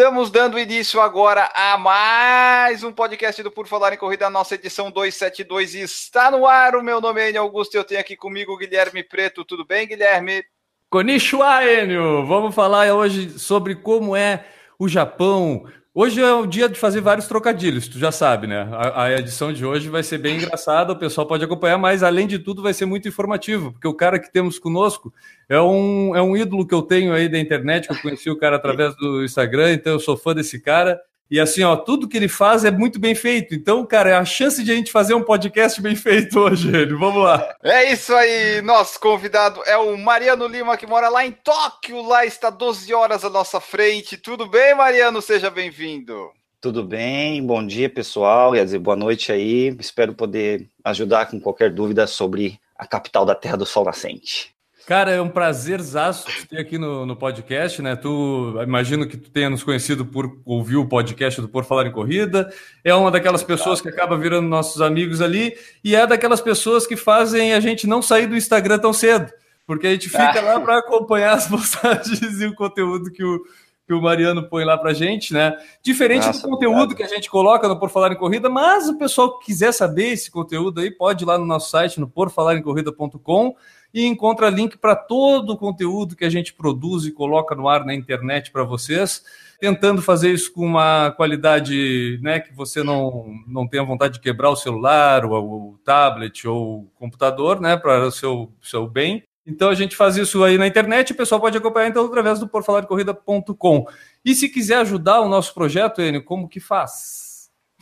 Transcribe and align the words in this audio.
Estamos 0.00 0.30
dando 0.30 0.58
início 0.58 0.98
agora 0.98 1.52
a 1.54 1.76
mais 1.76 2.82
um 2.82 2.90
podcast 2.90 3.42
do 3.42 3.50
Por 3.50 3.66
Falar 3.66 3.92
em 3.92 3.98
Corrida, 3.98 4.30
nossa 4.30 4.54
edição 4.54 4.90
272 4.90 5.74
está 5.74 6.30
no 6.30 6.46
ar. 6.46 6.74
O 6.74 6.82
meu 6.82 7.02
nome 7.02 7.20
é 7.20 7.28
Enio 7.28 7.42
Augusto 7.42 7.74
e 7.74 7.76
eu 7.76 7.84
tenho 7.84 8.00
aqui 8.00 8.16
comigo 8.16 8.50
o 8.50 8.56
Guilherme 8.56 9.02
Preto. 9.04 9.44
Tudo 9.44 9.62
bem, 9.62 9.86
Guilherme? 9.86 10.42
Konnichiwa, 10.88 11.62
Enio! 11.66 12.24
Vamos 12.24 12.54
falar 12.54 12.90
hoje 12.94 13.38
sobre 13.38 13.74
como 13.74 14.16
é 14.16 14.46
o 14.78 14.88
Japão. 14.88 15.66
Hoje 15.92 16.20
é 16.20 16.32
o 16.32 16.46
dia 16.46 16.68
de 16.68 16.78
fazer 16.78 17.00
vários 17.00 17.26
trocadilhos, 17.26 17.88
tu 17.88 17.98
já 17.98 18.12
sabe, 18.12 18.46
né? 18.46 18.68
A, 18.70 19.04
a 19.04 19.18
edição 19.18 19.52
de 19.52 19.66
hoje 19.66 19.88
vai 19.88 20.04
ser 20.04 20.18
bem 20.18 20.36
engraçada, 20.36 20.92
o 20.92 20.96
pessoal 20.96 21.26
pode 21.26 21.44
acompanhar, 21.44 21.78
mas 21.78 22.04
além 22.04 22.28
de 22.28 22.38
tudo 22.38 22.62
vai 22.62 22.72
ser 22.72 22.86
muito 22.86 23.08
informativo, 23.08 23.72
porque 23.72 23.88
o 23.88 23.94
cara 23.94 24.20
que 24.20 24.30
temos 24.30 24.56
conosco 24.56 25.12
é 25.48 25.60
um, 25.60 26.14
é 26.14 26.22
um 26.22 26.36
ídolo 26.36 26.64
que 26.64 26.72
eu 26.72 26.82
tenho 26.82 27.12
aí 27.12 27.28
da 27.28 27.40
internet, 27.40 27.88
que 27.88 27.92
eu 27.92 28.00
conheci 28.00 28.30
o 28.30 28.38
cara 28.38 28.54
através 28.54 28.94
do 28.94 29.24
Instagram, 29.24 29.72
então 29.72 29.92
eu 29.94 29.98
sou 29.98 30.16
fã 30.16 30.32
desse 30.32 30.60
cara. 30.60 31.00
E 31.30 31.38
assim, 31.38 31.62
ó, 31.62 31.76
tudo 31.76 32.08
que 32.08 32.16
ele 32.16 32.28
faz 32.28 32.64
é 32.64 32.70
muito 32.70 32.98
bem 32.98 33.14
feito. 33.14 33.54
Então, 33.54 33.86
cara, 33.86 34.10
é 34.10 34.14
a 34.14 34.24
chance 34.24 34.64
de 34.64 34.72
a 34.72 34.74
gente 34.74 34.90
fazer 34.90 35.14
um 35.14 35.22
podcast 35.22 35.80
bem 35.80 35.94
feito 35.94 36.40
hoje, 36.40 36.68
ele. 36.74 36.94
Vamos 36.94 37.22
lá. 37.22 37.54
É 37.62 37.92
isso 37.92 38.12
aí. 38.12 38.60
Nosso 38.62 38.98
convidado 38.98 39.62
é 39.64 39.76
o 39.76 39.96
Mariano 39.96 40.48
Lima, 40.48 40.76
que 40.76 40.86
mora 40.86 41.08
lá 41.08 41.24
em 41.24 41.30
Tóquio. 41.30 42.02
Lá 42.02 42.26
está 42.26 42.50
12 42.50 42.92
horas 42.92 43.24
à 43.24 43.30
nossa 43.30 43.60
frente. 43.60 44.16
Tudo 44.16 44.46
bem, 44.46 44.74
Mariano? 44.74 45.22
Seja 45.22 45.50
bem-vindo. 45.50 46.32
Tudo 46.60 46.84
bem, 46.84 47.42
bom 47.42 47.66
dia 47.66 47.88
pessoal, 47.88 48.52
quer 48.52 48.66
dizer, 48.66 48.78
boa 48.78 48.94
noite 48.94 49.32
aí. 49.32 49.74
Espero 49.80 50.12
poder 50.12 50.68
ajudar 50.84 51.30
com 51.30 51.40
qualquer 51.40 51.72
dúvida 51.72 52.06
sobre 52.06 52.60
a 52.76 52.86
capital 52.86 53.24
da 53.24 53.34
Terra 53.34 53.56
do 53.56 53.64
Sol 53.64 53.82
Nascente. 53.82 54.54
Cara, 54.86 55.12
é 55.12 55.20
um 55.20 55.28
prazerzaço 55.28 56.26
te 56.26 56.48
ter 56.48 56.58
aqui 56.58 56.76
no, 56.76 57.06
no 57.06 57.14
podcast, 57.14 57.80
né? 57.80 57.94
Tu 57.94 58.54
imagino 58.62 59.06
que 59.06 59.16
tu 59.16 59.30
tenha 59.30 59.48
nos 59.48 59.62
conhecido 59.62 60.04
por 60.04 60.40
ouvir 60.44 60.76
o 60.76 60.88
podcast 60.88 61.40
do 61.40 61.48
Por 61.48 61.64
Falar 61.64 61.86
em 61.86 61.92
Corrida. 61.92 62.52
É 62.82 62.92
uma 62.94 63.10
daquelas 63.10 63.42
pessoas 63.42 63.80
que 63.80 63.88
acaba 63.88 64.16
virando 64.16 64.48
nossos 64.48 64.82
amigos 64.82 65.20
ali 65.20 65.54
e 65.84 65.94
é 65.94 66.06
daquelas 66.06 66.40
pessoas 66.40 66.86
que 66.86 66.96
fazem 66.96 67.54
a 67.54 67.60
gente 67.60 67.86
não 67.86 68.02
sair 68.02 68.26
do 68.26 68.36
Instagram 68.36 68.78
tão 68.78 68.92
cedo, 68.92 69.30
porque 69.66 69.86
a 69.86 69.90
gente 69.92 70.08
fica 70.08 70.40
lá 70.40 70.58
para 70.58 70.78
acompanhar 70.78 71.34
as 71.34 71.46
postagens 71.48 72.40
e 72.40 72.46
o 72.46 72.54
conteúdo 72.54 73.12
que 73.12 73.22
o, 73.22 73.40
que 73.86 73.94
o 73.94 74.02
Mariano 74.02 74.48
põe 74.48 74.64
lá 74.64 74.76
pra 74.78 74.92
gente, 74.92 75.32
né? 75.32 75.56
Diferente 75.82 76.26
Nossa, 76.26 76.42
do 76.42 76.48
conteúdo 76.48 76.82
obrigado. 76.82 76.96
que 76.96 77.02
a 77.02 77.08
gente 77.08 77.30
coloca 77.30 77.68
no 77.68 77.78
Por 77.78 77.90
Falar 77.90 78.12
em 78.12 78.16
Corrida, 78.16 78.48
mas 78.48 78.88
o 78.88 78.98
pessoal 78.98 79.38
que 79.38 79.46
quiser 79.46 79.72
saber 79.72 80.12
esse 80.12 80.30
conteúdo 80.30 80.80
aí 80.80 80.90
pode 80.90 81.22
ir 81.24 81.26
lá 81.26 81.38
no 81.38 81.46
nosso 81.46 81.70
site, 81.70 82.00
no 82.00 82.08
porfalarencorrida.com 82.08 83.54
e 83.92 84.06
encontra 84.06 84.48
link 84.48 84.78
para 84.78 84.94
todo 84.94 85.50
o 85.50 85.56
conteúdo 85.56 86.16
que 86.16 86.24
a 86.24 86.30
gente 86.30 86.52
produz 86.52 87.04
e 87.04 87.12
coloca 87.12 87.54
no 87.54 87.68
ar 87.68 87.84
na 87.84 87.94
internet 87.94 88.50
para 88.50 88.62
vocês, 88.62 89.22
tentando 89.58 90.00
fazer 90.00 90.32
isso 90.32 90.52
com 90.52 90.64
uma 90.64 91.10
qualidade 91.12 92.18
né, 92.22 92.40
que 92.40 92.54
você 92.54 92.82
não, 92.82 93.34
não 93.46 93.66
tenha 93.66 93.84
vontade 93.84 94.14
de 94.14 94.20
quebrar 94.20 94.50
o 94.50 94.56
celular, 94.56 95.24
ou 95.24 95.72
o 95.72 95.78
tablet 95.84 96.46
ou 96.46 96.80
o 96.80 96.90
computador, 96.94 97.60
né, 97.60 97.76
para 97.76 98.06
o 98.06 98.10
seu, 98.10 98.52
seu 98.62 98.86
bem. 98.86 99.22
Então 99.46 99.68
a 99.68 99.74
gente 99.74 99.96
faz 99.96 100.16
isso 100.16 100.44
aí 100.44 100.56
na 100.56 100.66
internet, 100.66 101.12
o 101.12 101.16
pessoal 101.16 101.40
pode 101.40 101.56
acompanhar 101.58 101.88
então 101.88 102.06
através 102.06 102.38
do 102.38 102.48
porfalarcorrida.com. 102.48 103.86
E 104.24 104.34
se 104.34 104.48
quiser 104.48 104.76
ajudar 104.76 105.20
o 105.20 105.28
nosso 105.28 105.52
projeto, 105.52 106.00
Enio, 106.00 106.22
como 106.22 106.48
que 106.48 106.60
faz? 106.60 107.29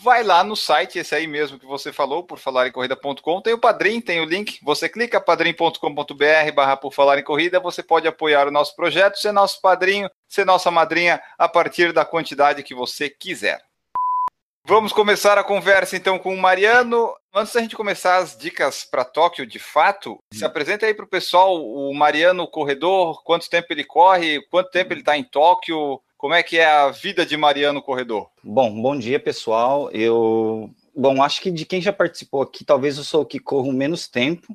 vai 0.01 0.23
lá 0.23 0.45
no 0.45 0.55
site, 0.55 0.99
esse 0.99 1.15
aí 1.15 1.27
mesmo 1.27 1.59
que 1.59 1.67
você 1.67 1.93
falou, 1.93 2.23
por 2.23 2.39
falar 2.39 2.69
em 2.69 2.73
corrida.com, 2.73 3.41
tem 3.41 3.53
o 3.53 3.59
Padrim, 3.59 4.01
tem 4.01 4.21
o 4.21 4.25
link, 4.25 4.59
você 4.63 4.89
clica 4.89 5.21
padrim.com.br 5.21 6.53
barra 6.55 6.77
por 6.77 6.93
falar 6.93 7.19
em 7.19 7.25
corrida, 7.25 7.59
você 7.59 7.83
pode 7.83 8.07
apoiar 8.07 8.47
o 8.47 8.53
nosso 8.53 8.77
projeto, 8.77 9.19
ser 9.19 9.33
nosso 9.33 9.61
padrinho, 9.61 10.09
ser 10.29 10.45
nossa 10.45 10.71
madrinha, 10.71 11.21
a 11.37 11.49
partir 11.49 11.93
da 11.93 12.05
quantidade 12.05 12.63
que 12.63 12.75
você 12.75 13.11
quiser. 13.11 13.61
Vamos 14.65 14.93
começar 14.93 15.39
a 15.39 15.43
conversa 15.43 15.97
então 15.97 16.19
com 16.19 16.35
o 16.35 16.39
Mariano. 16.39 17.15
Antes 17.35 17.55
da 17.55 17.61
gente 17.61 17.75
começar 17.75 18.19
as 18.19 18.37
dicas 18.37 18.85
para 18.85 19.03
Tóquio, 19.03 19.47
de 19.47 19.59
fato, 19.59 20.19
se 20.31 20.45
apresenta 20.45 20.85
aí 20.85 20.93
para 20.93 21.07
o 21.07 21.09
pessoal. 21.09 21.57
O 21.57 21.95
Mariano 21.95 22.47
Corredor, 22.47 23.23
quanto 23.25 23.49
tempo 23.49 23.69
ele 23.71 23.83
corre, 23.83 24.43
quanto 24.51 24.71
tempo 24.71 24.93
ele 24.93 25.01
está 25.01 25.17
em 25.17 25.25
Tóquio, 25.25 25.99
como 26.19 26.35
é 26.35 26.43
que 26.43 26.59
é 26.59 26.67
a 26.67 26.91
vida 26.91 27.25
de 27.25 27.37
Mariano 27.37 27.81
Corredor? 27.81 28.29
Bom, 28.43 28.83
bom 28.83 28.99
dia 28.99 29.21
pessoal. 29.21 29.89
Eu, 29.93 30.69
bom, 30.95 31.23
acho 31.23 31.41
que 31.41 31.49
de 31.49 31.65
quem 31.65 31.81
já 31.81 31.93
participou 31.93 32.43
aqui, 32.43 32.65
talvez 32.65 32.99
eu 32.99 33.05
sou 33.05 33.23
o 33.23 33.25
que 33.25 33.39
corro 33.39 33.73
menos 33.73 34.09
tempo. 34.09 34.49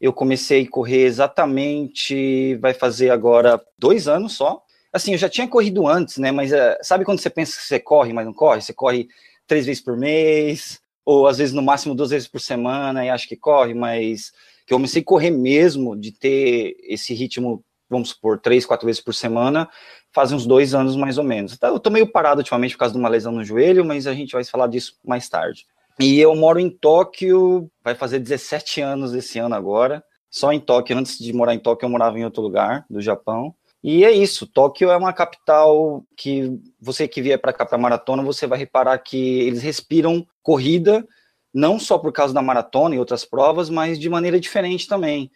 Eu 0.00 0.10
comecei 0.10 0.64
a 0.64 0.70
correr 0.70 1.02
exatamente, 1.04 2.56
vai 2.56 2.72
fazer 2.72 3.10
agora 3.10 3.62
dois 3.78 4.08
anos 4.08 4.32
só. 4.32 4.62
Assim, 4.90 5.12
eu 5.12 5.18
já 5.18 5.28
tinha 5.28 5.46
corrido 5.46 5.86
antes, 5.86 6.16
né? 6.16 6.32
Mas 6.32 6.50
eh, 6.50 6.78
sabe 6.82 7.04
quando 7.04 7.20
você 7.20 7.28
pensa 7.28 7.58
que 7.58 7.62
você 7.62 7.78
corre, 7.78 8.12
mas 8.14 8.24
não 8.24 8.32
corre? 8.32 8.62
Você 8.62 8.72
corre 8.72 9.06
três 9.46 9.66
vezes 9.66 9.82
por 9.82 9.98
mês, 9.98 10.80
ou 11.04 11.26
às 11.26 11.36
vezes 11.36 11.54
no 11.54 11.62
máximo 11.62 11.94
duas 11.94 12.08
vezes 12.08 12.26
por 12.26 12.40
semana, 12.40 13.04
e 13.04 13.10
acho 13.10 13.28
que 13.28 13.36
corre, 13.36 13.74
mas 13.74 14.32
que 14.66 14.72
eu 14.72 14.78
comecei 14.78 15.02
a 15.02 15.04
correr 15.04 15.30
mesmo, 15.30 15.94
de 15.94 16.10
ter 16.10 16.74
esse 16.84 17.12
ritmo, 17.12 17.62
vamos 17.88 18.10
supor, 18.10 18.40
três, 18.40 18.64
quatro 18.64 18.86
vezes 18.86 19.02
por 19.02 19.12
semana, 19.14 19.68
faz 20.12 20.30
uns 20.30 20.46
dois 20.46 20.74
anos 20.74 20.94
mais 20.94 21.18
ou 21.18 21.24
menos. 21.24 21.54
Então, 21.54 21.72
eu 21.72 21.80
tô 21.80 21.90
meio 21.90 22.06
parado 22.06 22.40
ultimamente 22.40 22.74
por 22.74 22.80
causa 22.80 22.92
de 22.92 23.00
uma 23.00 23.08
lesão 23.08 23.32
no 23.32 23.44
joelho, 23.44 23.84
mas 23.84 24.06
a 24.06 24.14
gente 24.14 24.32
vai 24.32 24.44
falar 24.44 24.66
disso 24.66 24.96
mais 25.04 25.28
tarde. 25.28 25.66
E 25.98 26.18
eu 26.20 26.34
moro 26.34 26.58
em 26.58 26.70
Tóquio, 26.70 27.70
vai 27.82 27.94
fazer 27.94 28.18
17 28.18 28.80
anos 28.80 29.14
esse 29.14 29.38
ano 29.38 29.54
agora, 29.54 30.02
só 30.30 30.52
em 30.52 30.60
Tóquio. 30.60 30.96
Antes 30.96 31.18
de 31.18 31.32
morar 31.32 31.54
em 31.54 31.58
Tóquio, 31.58 31.86
eu 31.86 31.90
morava 31.90 32.18
em 32.18 32.24
outro 32.24 32.42
lugar 32.42 32.84
do 32.88 33.00
Japão. 33.00 33.54
E 33.82 34.04
é 34.04 34.12
isso, 34.12 34.46
Tóquio 34.46 34.90
é 34.90 34.96
uma 34.96 35.12
capital 35.12 36.04
que 36.16 36.56
você 36.80 37.08
que 37.08 37.20
vier 37.20 37.40
para 37.40 37.52
cá 37.52 37.66
para 37.66 37.76
maratona, 37.76 38.22
você 38.22 38.46
vai 38.46 38.56
reparar 38.56 38.96
que 38.98 39.40
eles 39.40 39.60
respiram 39.60 40.24
corrida, 40.40 41.04
não 41.52 41.80
só 41.80 41.98
por 41.98 42.12
causa 42.12 42.32
da 42.32 42.40
maratona 42.40 42.94
e 42.94 42.98
outras 42.98 43.24
provas, 43.24 43.68
mas 43.68 43.98
de 43.98 44.08
maneira 44.08 44.38
diferente 44.38 44.86
também. 44.86 45.32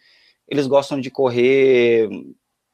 Eles 0.47 0.65
gostam 0.65 0.99
de 0.99 1.11
correr 1.11 2.09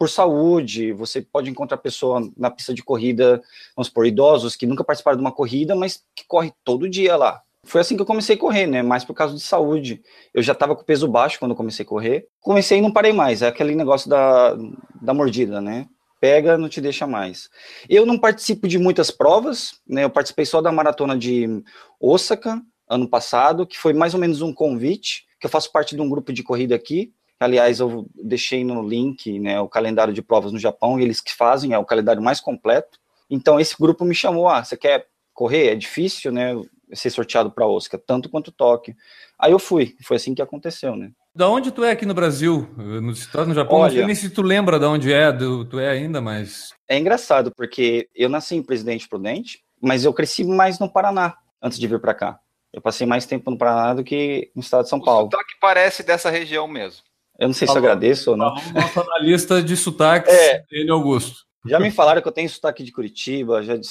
por 0.03 0.09
saúde, 0.09 0.91
você 0.91 1.21
pode 1.21 1.49
encontrar 1.49 1.77
pessoa 1.77 2.29
na 2.35 2.51
pista 2.51 2.73
de 2.73 2.83
corrida, 2.83 3.41
vamos 3.73 3.87
por 3.87 4.05
idosos 4.05 4.53
que 4.53 4.65
nunca 4.65 4.83
participaram 4.83 5.15
de 5.15 5.23
uma 5.23 5.31
corrida, 5.31 5.77
mas 5.77 6.03
que 6.13 6.25
corre 6.27 6.51
todo 6.61 6.89
dia 6.89 7.15
lá. 7.15 7.41
Foi 7.63 7.79
assim 7.79 7.95
que 7.95 8.01
eu 8.01 8.05
comecei 8.05 8.35
a 8.35 8.37
correr, 8.37 8.67
né? 8.67 8.83
Mais 8.83 9.05
por 9.05 9.13
causa 9.13 9.33
de 9.33 9.39
saúde. 9.39 10.01
Eu 10.33 10.43
já 10.43 10.51
estava 10.51 10.75
com 10.75 10.83
peso 10.83 11.07
baixo 11.07 11.39
quando 11.39 11.55
comecei 11.55 11.85
a 11.85 11.87
correr. 11.87 12.27
Comecei 12.41 12.79
e 12.79 12.81
não 12.81 12.91
parei 12.91 13.13
mais. 13.13 13.41
É 13.41 13.47
aquele 13.47 13.75
negócio 13.75 14.09
da, 14.09 14.57
da 15.01 15.13
mordida, 15.13 15.61
né? 15.61 15.87
Pega, 16.19 16.57
não 16.57 16.67
te 16.67 16.81
deixa 16.81 17.07
mais. 17.07 17.49
Eu 17.87 18.05
não 18.05 18.19
participo 18.19 18.67
de 18.67 18.77
muitas 18.77 19.09
provas, 19.09 19.79
né? 19.87 20.03
Eu 20.03 20.09
participei 20.09 20.43
só 20.43 20.61
da 20.61 20.69
maratona 20.69 21.17
de 21.17 21.63
Osaka, 21.97 22.61
ano 22.89 23.07
passado, 23.07 23.65
que 23.65 23.77
foi 23.77 23.93
mais 23.93 24.13
ou 24.13 24.19
menos 24.19 24.41
um 24.41 24.53
convite, 24.53 25.23
que 25.39 25.45
eu 25.45 25.49
faço 25.49 25.71
parte 25.71 25.95
de 25.95 26.01
um 26.01 26.09
grupo 26.09 26.33
de 26.33 26.43
corrida 26.43 26.75
aqui. 26.75 27.13
Aliás, 27.43 27.79
eu 27.79 28.07
deixei 28.15 28.63
no 28.63 28.87
link 28.87 29.39
né, 29.39 29.59
o 29.59 29.67
calendário 29.67 30.13
de 30.13 30.21
provas 30.21 30.51
no 30.51 30.59
Japão, 30.59 30.99
e 30.99 31.03
eles 31.03 31.21
que 31.21 31.33
fazem, 31.33 31.73
é 31.73 31.77
o 31.77 31.85
calendário 31.85 32.21
mais 32.21 32.39
completo. 32.39 32.99
Então, 33.29 33.59
esse 33.59 33.75
grupo 33.79 34.05
me 34.05 34.15
chamou, 34.15 34.47
ah, 34.47 34.63
você 34.63 34.77
quer 34.77 35.07
correr? 35.33 35.67
É 35.69 35.75
difícil, 35.75 36.31
né? 36.31 36.55
ser 36.95 37.09
sorteado 37.09 37.51
para 37.51 37.65
Oscar, 37.65 37.99
tanto 38.05 38.29
quanto 38.29 38.51
Tóquio. 38.51 38.95
Aí 39.37 39.51
eu 39.51 39.59
fui, 39.59 39.95
foi 40.03 40.17
assim 40.17 40.33
que 40.33 40.41
aconteceu, 40.41 40.95
né? 40.95 41.11
Da 41.35 41.49
onde 41.49 41.71
tu 41.71 41.83
é 41.83 41.91
aqui 41.91 42.05
no 42.05 42.13
Brasil? 42.13 42.69
No, 42.77 43.13
tá 43.31 43.45
no 43.45 43.53
Japão, 43.53 43.77
Olha- 43.79 43.85
não 43.85 43.95
sei 43.95 44.05
nem 44.05 44.15
se 44.15 44.29
tu 44.29 44.41
lembra 44.41 44.79
de 44.79 44.85
onde 44.85 45.11
é, 45.11 45.31
do, 45.31 45.65
tu 45.65 45.79
é 45.79 45.89
ainda, 45.89 46.21
mas. 46.21 46.69
É 46.87 46.97
engraçado, 46.97 47.51
porque 47.55 48.07
eu 48.13 48.29
nasci 48.29 48.55
em 48.55 48.61
Presidente 48.63 49.07
Prudente, 49.07 49.63
mas 49.81 50.05
eu 50.05 50.13
cresci 50.13 50.43
mais 50.43 50.77
no 50.77 50.87
Paraná, 50.91 51.35
antes 51.61 51.79
de 51.79 51.87
vir 51.87 51.99
para 51.99 52.13
cá. 52.13 52.39
Eu 52.71 52.81
passei 52.81 53.05
mais 53.07 53.25
tempo 53.25 53.49
no 53.49 53.57
Paraná 53.57 53.95
do 53.95 54.03
que 54.03 54.51
no 54.55 54.61
estado 54.61 54.83
de 54.83 54.89
São 54.89 54.99
O 54.99 55.03
Paulo. 55.03 55.25
sotaque 55.31 55.53
parece 55.59 56.03
dessa 56.03 56.29
região 56.29 56.67
mesmo. 56.67 57.03
Eu 57.39 57.47
não 57.47 57.53
sei 57.53 57.67
se 57.67 57.71
eu 57.71 57.75
Falou. 57.75 57.89
agradeço 57.89 58.31
ou 58.31 58.37
não. 58.37 58.53
Nosso 58.73 58.99
analista 59.01 59.61
de 59.61 59.75
sotaques, 59.75 60.33
É. 60.33 60.63
ele 60.71 60.91
Augusto. 60.91 61.43
Já 61.65 61.79
me 61.79 61.89
falaram 61.91 62.21
que 62.21 62.27
eu 62.27 62.31
tenho 62.31 62.49
sotaque 62.49 62.83
de 62.83 62.91
Curitiba, 62.91 63.63
já 63.63 63.77
de, 63.77 63.87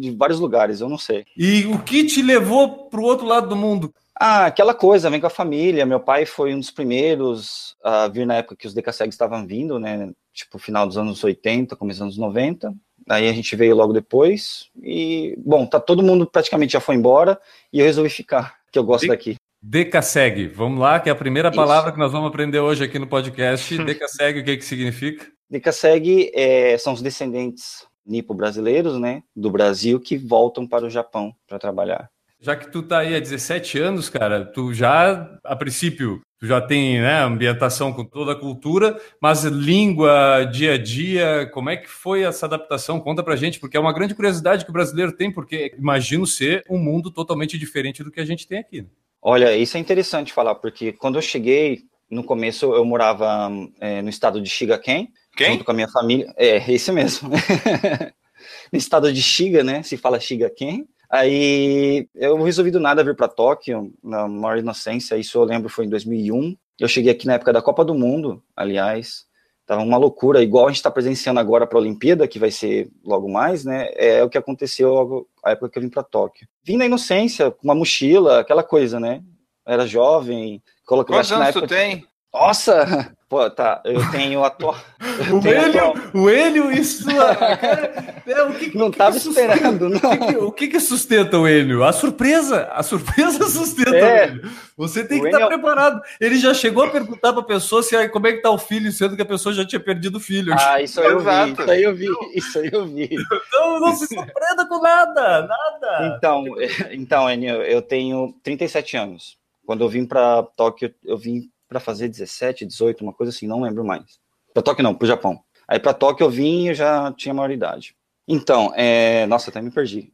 de 0.00 0.10
vários 0.12 0.38
lugares, 0.38 0.80
eu 0.80 0.88
não 0.88 0.98
sei. 0.98 1.24
E 1.36 1.66
o 1.66 1.80
que 1.82 2.04
te 2.04 2.22
levou 2.22 2.88
pro 2.88 3.02
outro 3.02 3.26
lado 3.26 3.48
do 3.48 3.56
mundo? 3.56 3.92
Ah, 4.14 4.46
aquela 4.46 4.72
coisa, 4.72 5.10
vem 5.10 5.20
com 5.20 5.26
a 5.26 5.30
família. 5.30 5.84
Meu 5.84 5.98
pai 6.00 6.24
foi 6.26 6.54
um 6.54 6.60
dos 6.60 6.70
primeiros 6.70 7.76
a 7.82 8.06
vir 8.08 8.26
na 8.26 8.34
época 8.36 8.56
que 8.56 8.66
os 8.66 8.74
Decassegs 8.74 9.14
estavam 9.14 9.44
vindo, 9.46 9.78
né? 9.80 10.10
Tipo, 10.32 10.58
final 10.58 10.86
dos 10.86 10.96
anos 10.96 11.22
80, 11.22 11.74
começo 11.76 11.98
dos 11.98 12.16
anos 12.16 12.18
90. 12.18 12.72
Aí 13.08 13.28
a 13.28 13.32
gente 13.32 13.54
veio 13.56 13.74
logo 13.74 13.92
depois. 13.92 14.66
E, 14.82 15.34
bom, 15.38 15.66
tá 15.66 15.80
todo 15.80 16.02
mundo 16.02 16.26
praticamente 16.26 16.72
já 16.74 16.80
foi 16.80 16.94
embora 16.94 17.40
e 17.72 17.80
eu 17.80 17.86
resolvi 17.86 18.10
ficar, 18.10 18.56
que 18.70 18.78
eu 18.78 18.84
gosto 18.84 19.06
daqui. 19.08 19.36
Decaseg. 19.62 20.48
Vamos 20.48 20.80
lá, 20.80 21.00
que 21.00 21.08
é 21.08 21.12
a 21.12 21.16
primeira 21.16 21.50
palavra 21.50 21.88
Isso. 21.88 21.94
que 21.94 21.98
nós 21.98 22.12
vamos 22.12 22.28
aprender 22.28 22.60
hoje 22.60 22.84
aqui 22.84 22.98
no 22.98 23.06
podcast. 23.06 23.76
Decaseg, 23.84 24.40
o 24.40 24.44
que, 24.44 24.56
que 24.56 24.64
significa? 24.64 25.26
Decaseg 25.50 26.30
é, 26.34 26.76
são 26.78 26.92
os 26.92 27.02
descendentes 27.02 27.86
nipo-brasileiros, 28.06 28.98
né, 28.98 29.22
do 29.36 29.50
Brasil, 29.50 30.00
que 30.00 30.16
voltam 30.16 30.66
para 30.66 30.86
o 30.86 30.90
Japão 30.90 31.34
para 31.46 31.58
trabalhar. 31.58 32.10
Já 32.40 32.54
que 32.54 32.70
tu 32.70 32.82
tá 32.82 32.98
aí 33.00 33.16
há 33.16 33.20
17 33.20 33.78
anos, 33.78 34.08
cara, 34.08 34.44
tu 34.44 34.72
já, 34.72 35.38
a 35.42 35.56
princípio, 35.56 36.22
tu 36.38 36.46
já 36.46 36.60
tem 36.60 37.00
né, 37.00 37.20
ambientação 37.20 37.92
com 37.92 38.04
toda 38.04 38.32
a 38.32 38.36
cultura, 38.36 39.00
mas 39.20 39.42
língua, 39.42 40.44
dia 40.44 40.74
a 40.74 40.78
dia, 40.78 41.50
como 41.52 41.68
é 41.68 41.76
que 41.76 41.88
foi 41.88 42.22
essa 42.22 42.46
adaptação? 42.46 43.00
Conta 43.00 43.24
pra 43.24 43.34
gente, 43.34 43.58
porque 43.58 43.76
é 43.76 43.80
uma 43.80 43.92
grande 43.92 44.14
curiosidade 44.14 44.64
que 44.64 44.70
o 44.70 44.72
brasileiro 44.72 45.12
tem, 45.12 45.32
porque 45.32 45.74
imagino 45.76 46.26
ser 46.26 46.62
um 46.70 46.78
mundo 46.78 47.10
totalmente 47.10 47.58
diferente 47.58 48.04
do 48.04 48.10
que 48.10 48.20
a 48.20 48.24
gente 48.24 48.46
tem 48.46 48.58
aqui. 48.58 48.82
Né? 48.82 48.88
Olha, 49.20 49.56
isso 49.56 49.76
é 49.76 49.80
interessante 49.80 50.32
falar, 50.32 50.54
porque 50.54 50.92
quando 50.92 51.16
eu 51.16 51.22
cheguei, 51.22 51.82
no 52.08 52.22
começo 52.22 52.72
eu 52.72 52.84
morava 52.84 53.50
é, 53.80 54.00
no 54.00 54.08
estado 54.08 54.40
de 54.40 54.48
Shigaken, 54.48 55.08
Quem? 55.36 55.52
junto 55.52 55.64
com 55.64 55.72
a 55.72 55.74
minha 55.74 55.88
família. 55.88 56.32
É, 56.36 56.56
esse 56.72 56.92
mesmo. 56.92 57.30
no 58.72 58.78
estado 58.78 59.12
de 59.12 59.20
Shiga, 59.20 59.64
né? 59.64 59.82
Se 59.82 59.96
fala 59.96 60.20
Shigaken. 60.20 60.86
Aí 61.10 62.08
eu 62.14 62.42
resolvi 62.42 62.70
do 62.70 62.80
nada 62.80 63.02
vir 63.02 63.16
para 63.16 63.28
Tóquio, 63.28 63.92
na 64.02 64.28
maior 64.28 64.58
inocência, 64.58 65.16
isso 65.16 65.38
eu 65.38 65.44
lembro 65.44 65.68
foi 65.68 65.86
em 65.86 65.88
2001. 65.88 66.56
Eu 66.78 66.88
cheguei 66.88 67.10
aqui 67.10 67.26
na 67.26 67.34
época 67.34 67.52
da 67.52 67.62
Copa 67.62 67.84
do 67.84 67.94
Mundo, 67.94 68.42
aliás, 68.54 69.26
tava 69.66 69.82
uma 69.82 69.96
loucura, 69.96 70.42
igual 70.42 70.66
a 70.66 70.68
gente 70.68 70.76
está 70.76 70.90
presenciando 70.90 71.40
agora 71.40 71.66
para 71.66 71.78
a 71.78 71.80
Olimpíada, 71.80 72.28
que 72.28 72.38
vai 72.38 72.50
ser 72.50 72.90
logo 73.04 73.28
mais, 73.28 73.64
né? 73.64 73.88
É 73.94 74.22
o 74.22 74.28
que 74.28 74.38
aconteceu 74.38 74.90
logo 74.90 75.28
a 75.44 75.52
época 75.52 75.70
que 75.70 75.78
eu 75.78 75.82
vim 75.82 75.88
para 75.88 76.02
Tóquio. 76.02 76.46
Vim 76.62 76.76
na 76.76 76.86
inocência, 76.86 77.50
com 77.50 77.64
uma 77.64 77.74
mochila, 77.74 78.40
aquela 78.40 78.62
coisa, 78.62 79.00
né? 79.00 79.22
Era 79.66 79.86
jovem, 79.86 80.62
coloquei 80.86 81.14
Quantos 81.14 81.32
anos 81.32 81.52
tu 81.52 81.66
tem? 81.66 82.06
Nossa! 82.38 83.12
Pô, 83.28 83.50
tá, 83.50 83.82
eu 83.84 84.10
tenho 84.10 84.42
atual. 84.42 84.74
o 85.30 85.46
Hélio, 85.46 85.92
o 86.14 86.30
Hélio, 86.30 86.72
isso. 86.72 87.04
é, 87.10 88.42
o 88.42 88.54
que, 88.54 88.74
não 88.74 88.88
estava 88.88 89.18
esperando, 89.18 89.90
não. 89.90 89.98
O 89.98 90.18
que, 90.18 90.36
o 90.36 90.52
que, 90.52 90.68
que, 90.68 90.80
sustenta 90.80 91.36
o 91.38 91.46
Hélio? 91.46 91.84
A 91.84 91.92
surpresa. 91.92 92.68
A 92.72 92.82
surpresa 92.82 93.44
sustenta 93.50 93.98
é. 93.98 94.02
o 94.02 94.06
Hélio. 94.06 94.50
Você 94.78 95.04
tem 95.04 95.20
que 95.20 95.26
estar 95.26 95.40
tá 95.40 95.46
preparado. 95.46 96.00
Ele 96.18 96.38
já 96.38 96.54
chegou 96.54 96.84
a 96.84 96.90
perguntar 96.90 97.34
para 97.34 97.42
a 97.42 97.46
pessoa 97.46 97.82
se, 97.82 98.08
como 98.08 98.28
é 98.28 98.32
que 98.32 98.40
tá 98.40 98.50
o 98.50 98.56
filho, 98.56 98.90
sendo 98.92 99.14
que 99.14 99.20
a 99.20 99.26
pessoa 99.26 99.54
já 99.54 99.66
tinha 99.66 99.80
perdido 99.80 100.16
o 100.16 100.20
filho. 100.20 100.54
Ah, 100.58 100.80
isso 100.80 100.98
eu 100.98 101.18
vi. 101.18 101.52
Isso 101.52 101.70
aí 101.70 101.82
eu 101.82 101.94
vi. 101.94 102.08
Isso 102.34 102.58
aí 102.58 102.70
eu 102.72 102.86
vi. 102.86 103.10
Então 103.12 103.80
não 103.80 103.94
se 103.94 104.06
surpreenda 104.06 104.64
com 104.66 104.80
nada, 104.80 105.46
nada. 105.46 106.16
Então, 106.16 106.44
então 106.92 107.30
Enio, 107.30 107.56
eu 107.62 107.82
tenho 107.82 108.34
37 108.42 108.96
anos. 108.96 109.36
Quando 109.66 109.84
eu 109.84 109.88
vim 109.90 110.06
para 110.06 110.44
Tóquio, 110.56 110.94
eu 111.04 111.18
vim 111.18 111.50
para 111.68 111.78
fazer 111.78 112.08
17, 112.08 112.64
18, 112.64 113.02
uma 113.02 113.12
coisa 113.12 113.30
assim, 113.30 113.46
não 113.46 113.62
lembro 113.62 113.84
mais. 113.84 114.18
Para 114.52 114.62
Tóquio 114.62 114.82
não, 114.82 114.94
para 114.94 115.04
o 115.04 115.08
Japão. 115.08 115.40
Aí 115.66 115.78
para 115.78 115.92
Tóquio 115.92 116.24
eu 116.24 116.30
vim 116.30 116.64
e 116.64 116.68
eu 116.68 116.74
já 116.74 117.12
tinha 117.12 117.34
maioridade. 117.34 117.94
Então, 118.26 118.72
é... 118.74 119.26
nossa, 119.26 119.50
até 119.50 119.60
me 119.60 119.70
perdi. 119.70 120.12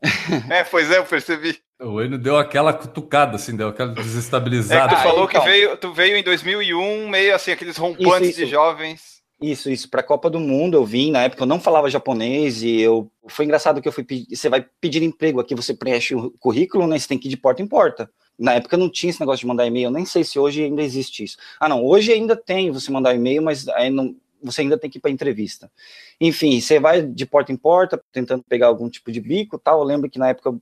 é, 0.50 0.64
pois 0.64 0.90
é, 0.90 0.98
eu 0.98 1.04
percebi. 1.04 1.58
O 1.80 2.00
Enio 2.00 2.18
deu 2.18 2.36
aquela 2.36 2.72
cutucada, 2.72 3.36
assim, 3.36 3.56
deu 3.56 3.68
aquela 3.68 3.92
desestabilizada. 3.92 4.94
É 4.94 4.96
tu 4.96 5.02
falou 5.02 5.24
então... 5.24 5.40
que 5.40 5.48
veio, 5.48 5.76
tu 5.76 5.92
veio 5.92 6.16
em 6.16 6.22
2001, 6.22 7.08
meio 7.08 7.34
assim, 7.34 7.50
aqueles 7.50 7.76
rompantes 7.76 8.30
isso, 8.30 8.40
isso. 8.40 8.46
de 8.46 8.46
jovens. 8.46 9.14
Isso, 9.42 9.68
isso. 9.68 9.90
Para 9.90 10.00
a 10.00 10.04
Copa 10.04 10.30
do 10.30 10.38
Mundo 10.38 10.76
eu 10.76 10.84
vim, 10.84 11.10
na 11.10 11.24
época 11.24 11.42
eu 11.42 11.46
não 11.46 11.60
falava 11.60 11.90
japonês 11.90 12.62
e 12.62 12.80
eu 12.80 13.10
foi 13.28 13.44
engraçado 13.44 13.82
que 13.82 13.88
eu 13.88 13.92
fui 13.92 14.04
pedir, 14.04 14.34
você 14.34 14.48
vai 14.48 14.64
pedir 14.80 15.02
emprego 15.02 15.40
aqui, 15.40 15.54
você 15.54 15.74
preenche 15.74 16.14
o 16.14 16.30
currículo, 16.38 16.86
né? 16.86 16.98
Você 16.98 17.08
tem 17.08 17.18
que 17.18 17.26
ir 17.26 17.30
de 17.30 17.36
porta 17.36 17.60
em 17.60 17.66
porta. 17.66 18.08
Na 18.38 18.54
época 18.54 18.76
não 18.76 18.90
tinha 18.90 19.10
esse 19.10 19.20
negócio 19.20 19.40
de 19.40 19.46
mandar 19.46 19.66
e-mail, 19.66 19.90
nem 19.90 20.04
sei 20.04 20.24
se 20.24 20.38
hoje 20.38 20.64
ainda 20.64 20.82
existe 20.82 21.24
isso. 21.24 21.36
Ah, 21.60 21.68
não, 21.68 21.84
hoje 21.84 22.12
ainda 22.12 22.34
tem 22.34 22.70
você 22.70 22.90
mandar 22.90 23.14
e-mail, 23.14 23.42
mas 23.42 23.68
aí 23.68 23.90
não, 23.90 24.14
você 24.42 24.62
ainda 24.62 24.76
tem 24.76 24.90
que 24.90 24.98
ir 24.98 25.00
para 25.00 25.10
entrevista. 25.10 25.70
Enfim, 26.20 26.60
você 26.60 26.78
vai 26.78 27.02
de 27.02 27.24
porta 27.26 27.52
em 27.52 27.56
porta, 27.56 28.02
tentando 28.12 28.42
pegar 28.48 28.66
algum 28.66 28.88
tipo 28.88 29.10
de 29.10 29.20
bico 29.20 29.58
tal. 29.58 29.80
Eu 29.80 29.84
lembro 29.84 30.10
que 30.10 30.18
na 30.18 30.28
época 30.28 30.54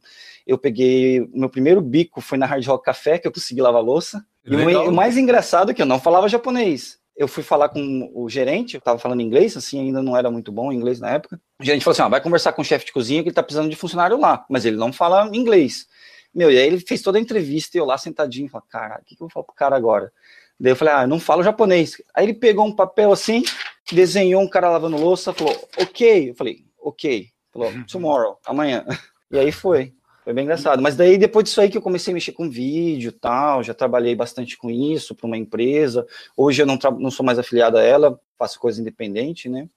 eu 0.47 0.59
peguei. 0.59 1.29
Meu 1.33 1.49
primeiro 1.49 1.81
bico 1.81 2.21
foi 2.21 2.39
na 2.39 2.47
Hard 2.47 2.65
Rock 2.67 2.85
Café, 2.85 3.19
que 3.19 3.27
eu 3.27 3.33
consegui 3.33 3.61
lavar 3.61 3.83
louça. 3.83 4.25
E 4.45 4.55
o, 4.55 4.93
mais 4.93 5.17
engraçado 5.17 5.71
é 5.71 5.75
que 5.75 5.83
eu 5.83 5.87
não 5.87 6.01
falava 6.01 6.29
japonês 6.29 7.01
eu 7.17 7.29
fui 7.29 7.43
falar 7.43 7.69
com 7.69 8.11
o 8.15 8.29
gerente, 8.29 8.75
eu 8.75 8.81
tava 8.81 8.99
falando 8.99 9.21
inglês, 9.21 9.57
assim, 9.57 9.81
ainda 9.81 10.03
não 10.03 10.17
era 10.17 10.31
muito 10.31 10.51
bom 10.51 10.73
inglês 10.73 10.99
na 10.99 11.11
época. 11.11 11.41
O 11.61 11.65
gerente 11.65 11.85
falou 11.85 11.93
assim: 11.93 12.03
ah, 12.03 12.09
vai 12.09 12.21
conversar 12.21 12.53
com 12.53 12.63
o 12.63 12.65
chefe 12.65 12.87
de 12.87 12.93
cozinha 12.93 13.23
que 13.23 13.29
ele 13.29 13.35
tá 13.35 13.43
precisando 13.43 13.71
de 13.71 13.77
funcionário 13.77 14.19
lá, 14.19 14.45
mas 14.49 14.65
ele 14.65 14.77
não 14.77 14.93
fala 14.93 15.31
inglês. 15.33 15.87
Meu, 16.35 16.51
e 16.51 16.59
aí 16.59 16.67
ele 16.67 16.81
fez 16.81 17.03
toda 17.03 17.19
a 17.19 17.21
entrevista 17.21 17.77
e 17.77 17.81
eu 17.81 17.85
lá 17.85 17.99
sentadinho, 17.99 18.49
falei, 18.49 18.67
cara, 18.69 19.01
o 19.01 19.05
que, 19.05 19.15
que 19.15 19.23
eu 19.23 19.27
vou 19.27 19.31
falar 19.31 19.45
pro 19.45 19.55
cara 19.55 19.77
agora? 19.77 20.13
Daí 20.59 20.73
eu 20.73 20.77
falei, 20.77 20.95
ah, 20.95 21.03
eu 21.03 21.09
não 21.09 21.19
falo 21.21 21.43
japonês. 21.43 22.01
Aí 22.15 22.25
ele 22.25 22.35
pegou 22.35 22.65
um 22.65 22.75
papel 22.75 23.13
assim, 23.13 23.43
desenhou 23.91 24.41
um 24.41 24.49
cara 24.49 24.71
lavando 24.71 24.97
louça, 24.97 25.33
falou, 25.33 25.57
ok. 25.77 26.31
Eu 26.31 26.35
falei, 26.35 26.65
ok. 26.81 27.29
Falou, 27.53 27.69
uhum. 27.71 27.85
tomorrow, 27.85 28.39
amanhã. 28.47 28.85
E 29.31 29.39
aí 29.39 29.51
foi. 29.51 29.93
Foi 30.25 30.33
bem 30.33 30.45
engraçado. 30.45 30.81
Mas 30.81 30.95
daí, 30.95 31.19
depois 31.19 31.45
disso 31.45 31.61
aí 31.61 31.69
que 31.69 31.77
eu 31.77 31.83
comecei 31.83 32.13
a 32.13 32.15
mexer 32.15 32.33
com 32.33 32.49
vídeo 32.49 33.09
e 33.09 33.13
tal, 33.13 33.63
já 33.63 33.75
trabalhei 33.75 34.15
bastante 34.15 34.57
com 34.57 34.71
isso 34.71 35.15
para 35.15 35.27
uma 35.27 35.37
empresa. 35.37 36.07
Hoje 36.37 36.63
eu 36.63 36.67
não, 36.67 36.79
não 36.99 37.11
sou 37.11 37.27
mais 37.27 37.39
afiliado 37.39 37.77
a 37.77 37.83
ela, 37.83 38.19
faço 38.39 38.61
coisa 38.61 38.81
independente, 38.81 39.49
né? 39.49 39.69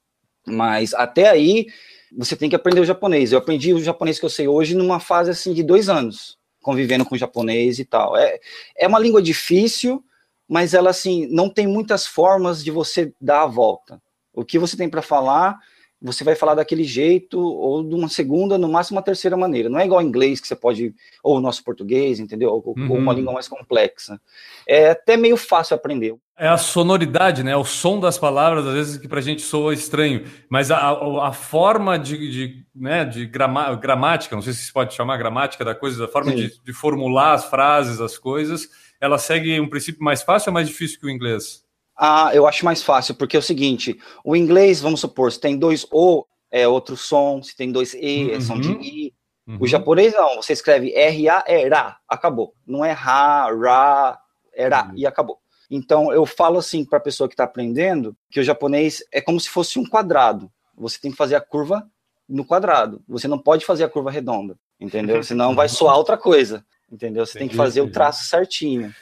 Mas 0.46 0.94
até 0.94 1.30
aí, 1.30 1.68
você 2.16 2.36
tem 2.36 2.50
que 2.50 2.56
aprender 2.56 2.80
o 2.80 2.86
japonês. 2.86 3.32
Eu 3.32 3.40
aprendi 3.40 3.74
o 3.74 3.82
japonês 3.82 4.20
que 4.20 4.26
eu 4.26 4.30
sei 4.30 4.48
hoje 4.48 4.76
numa 4.76 5.00
fase 5.00 5.32
assim 5.32 5.54
de 5.54 5.64
dois 5.64 5.90
anos, 5.90 6.38
convivendo 6.66 7.06
com 7.06 7.16
japonês 7.16 7.78
e 7.78 7.86
tal. 7.86 8.18
É, 8.18 8.40
é 8.76 8.88
uma 8.88 8.98
língua 8.98 9.22
difícil, 9.22 10.04
mas 10.50 10.74
ela 10.74 10.90
assim 10.90 11.28
não 11.28 11.48
tem 11.48 11.68
muitas 11.68 12.08
formas 12.08 12.64
de 12.64 12.72
você 12.72 13.14
dar 13.22 13.44
a 13.44 13.46
volta. 13.46 14.02
O 14.34 14.44
que 14.44 14.58
você 14.58 14.76
tem 14.76 14.90
para 14.90 15.04
falar 15.04 15.60
você 16.02 16.24
vai 16.24 16.36
falar 16.36 16.56
daquele 16.56 16.84
jeito, 16.84 17.40
ou 17.40 17.84
de 17.84 17.96
uma 17.96 18.08
segunda, 18.10 18.58
no 18.58 18.70
máximo 18.70 18.98
uma 18.98 19.04
terceira 19.04 19.36
maneira. 19.36 19.70
Não 19.70 19.80
é 19.80 19.86
igual 19.86 20.02
inglês, 20.02 20.40
que 20.40 20.48
você 20.48 20.56
pode, 20.56 20.94
ou 21.24 21.38
o 21.38 21.42
nosso 21.42 21.64
português, 21.64 22.20
entendeu? 22.20 22.52
Ou, 22.52 22.74
uhum. 22.78 22.92
ou, 22.92 22.98
uma 22.98 23.14
língua 23.14 23.34
mais 23.34 23.48
complexa. 23.48 24.20
É 24.68 24.92
até 24.92 25.18
meio 25.18 25.38
fácil 25.38 25.76
aprender. 25.76 26.16
É 26.38 26.48
a 26.48 26.58
sonoridade, 26.58 27.44
né? 27.44 27.56
O 27.56 27.64
som 27.64 28.00
das 28.00 28.18
palavras, 28.18 28.68
às 28.68 28.74
vezes, 28.74 28.98
que 28.98 29.08
para 29.08 29.20
a 29.20 29.24
gente 29.24 29.42
soa 29.42 29.74
estranho. 29.74 30.26
Mas 30.50 30.70
a, 30.70 30.78
a, 30.78 31.30
a 31.30 31.32
forma 31.32 31.98
de, 31.98 32.30
de, 32.30 32.66
né, 32.76 33.06
de 33.06 33.26
grama, 33.26 33.74
gramática, 33.76 34.36
não 34.36 34.44
sei 34.44 34.54
se 34.54 34.66
se 34.66 34.74
pode 34.74 34.94
chamar 34.94 35.18
gramática 35.18 35.64
da 35.64 35.74
coisa, 35.74 36.06
a 36.06 36.08
forma 36.08 36.36
de, 36.36 36.62
de 36.62 36.74
formular 36.74 37.34
as 37.34 37.46
frases, 37.46 38.02
as 38.02 38.18
coisas, 38.18 38.70
ela 39.00 39.18
segue 39.18 39.60
um 39.60 39.70
princípio 39.70 40.04
mais 40.04 40.22
fácil 40.22 40.50
ou 40.50 40.54
mais 40.54 40.68
difícil 40.68 41.00
que 41.00 41.06
o 41.06 41.10
inglês? 41.10 41.65
Ah, 41.98 42.32
eu 42.34 42.46
acho 42.46 42.66
mais 42.66 42.84
fácil, 42.84 43.16
porque 43.16 43.36
é 43.36 43.40
o 43.40 43.44
seguinte: 43.44 44.00
o 44.24 44.36
inglês, 44.36 44.82
vamos 44.82 45.00
supor, 45.00 45.32
se 45.32 45.40
tem 45.40 45.58
dois 45.58 45.86
O, 45.92 46.26
é 46.52 46.68
outro 46.68 46.96
som, 46.98 47.42
se 47.42 47.56
tem 47.56 47.72
dois 47.72 47.94
E, 47.94 48.32
é 48.32 48.42
som 48.42 48.60
de 48.60 48.70
uhum. 48.70 48.82
I. 48.82 49.14
Uhum. 49.48 49.58
O 49.62 49.68
japonês 49.68 50.14
não, 50.14 50.38
você 50.38 50.54
escreve 50.54 50.92
R-A, 50.94 51.44
é 51.48 51.68
Ra, 51.68 51.98
acabou. 52.08 52.54
Não 52.66 52.84
é 52.84 52.92
Ra, 52.92 53.48
Ra, 53.52 54.20
é 54.54 54.68
Ra, 54.68 54.88
uhum. 54.88 54.94
e 54.96 55.06
acabou. 55.06 55.40
Então, 55.70 56.12
eu 56.12 56.26
falo 56.26 56.58
assim 56.58 56.86
para 56.86 56.98
a 56.98 57.02
pessoa 57.02 57.28
que 57.28 57.34
está 57.34 57.44
aprendendo 57.44 58.16
que 58.30 58.40
o 58.40 58.44
japonês 58.44 59.04
é 59.12 59.22
como 59.22 59.40
se 59.40 59.50
fosse 59.50 59.80
um 59.80 59.86
quadrado. 59.86 60.52
Você 60.78 61.00
tem 61.00 61.12
que 61.12 61.18
fazer 61.18 61.36
a 61.36 61.42
curva 61.42 61.88
no 62.28 62.46
quadrado. 62.46 63.02
Você 63.08 63.28
não 63.28 63.40
pode 63.40 63.66
fazer 63.66 63.84
a 63.84 63.90
curva 63.90 64.12
redonda, 64.12 64.58
entendeu? 64.80 65.22
Senão 65.24 65.56
vai 65.56 65.70
soar 65.70 65.98
outra 65.98 66.18
coisa, 66.18 66.66
entendeu? 66.92 67.26
Você 67.26 67.38
tem 67.38 67.48
que 67.48 67.56
fazer 67.56 67.82
o 67.82 67.92
traço 67.92 68.26
certinho. 68.26 68.94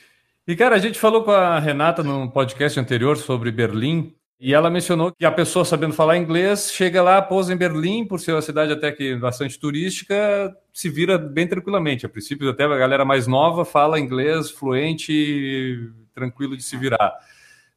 E, 0.45 0.57
cara, 0.57 0.75
a 0.75 0.79
gente 0.79 0.99
falou 0.99 1.23
com 1.23 1.31
a 1.31 1.57
Renata 1.57 2.03
no 2.03 2.29
podcast 2.29 2.77
anterior 2.77 3.15
sobre 3.15 3.49
Berlim, 3.49 4.13
e 4.37 4.53
ela 4.53 4.69
mencionou 4.69 5.09
que 5.09 5.23
a 5.23 5.31
pessoa 5.31 5.63
sabendo 5.63 5.93
falar 5.93 6.17
inglês 6.17 6.69
chega 6.69 7.01
lá, 7.01 7.21
pousa 7.21 7.53
em 7.53 7.55
Berlim, 7.55 8.05
por 8.05 8.19
ser 8.19 8.33
uma 8.33 8.41
cidade 8.41 8.73
até 8.73 8.91
que 8.91 9.15
bastante 9.15 9.57
turística, 9.57 10.53
se 10.73 10.89
vira 10.89 11.17
bem 11.17 11.47
tranquilamente. 11.47 12.05
A 12.05 12.09
princípio, 12.09 12.49
até 12.49 12.65
a 12.65 12.77
galera 12.77 13.05
mais 13.05 13.25
nova 13.25 13.63
fala 13.63 13.97
inglês 13.97 14.51
fluente, 14.51 15.89
tranquilo 16.13 16.57
de 16.57 16.63
se 16.63 16.75
virar. 16.75 17.13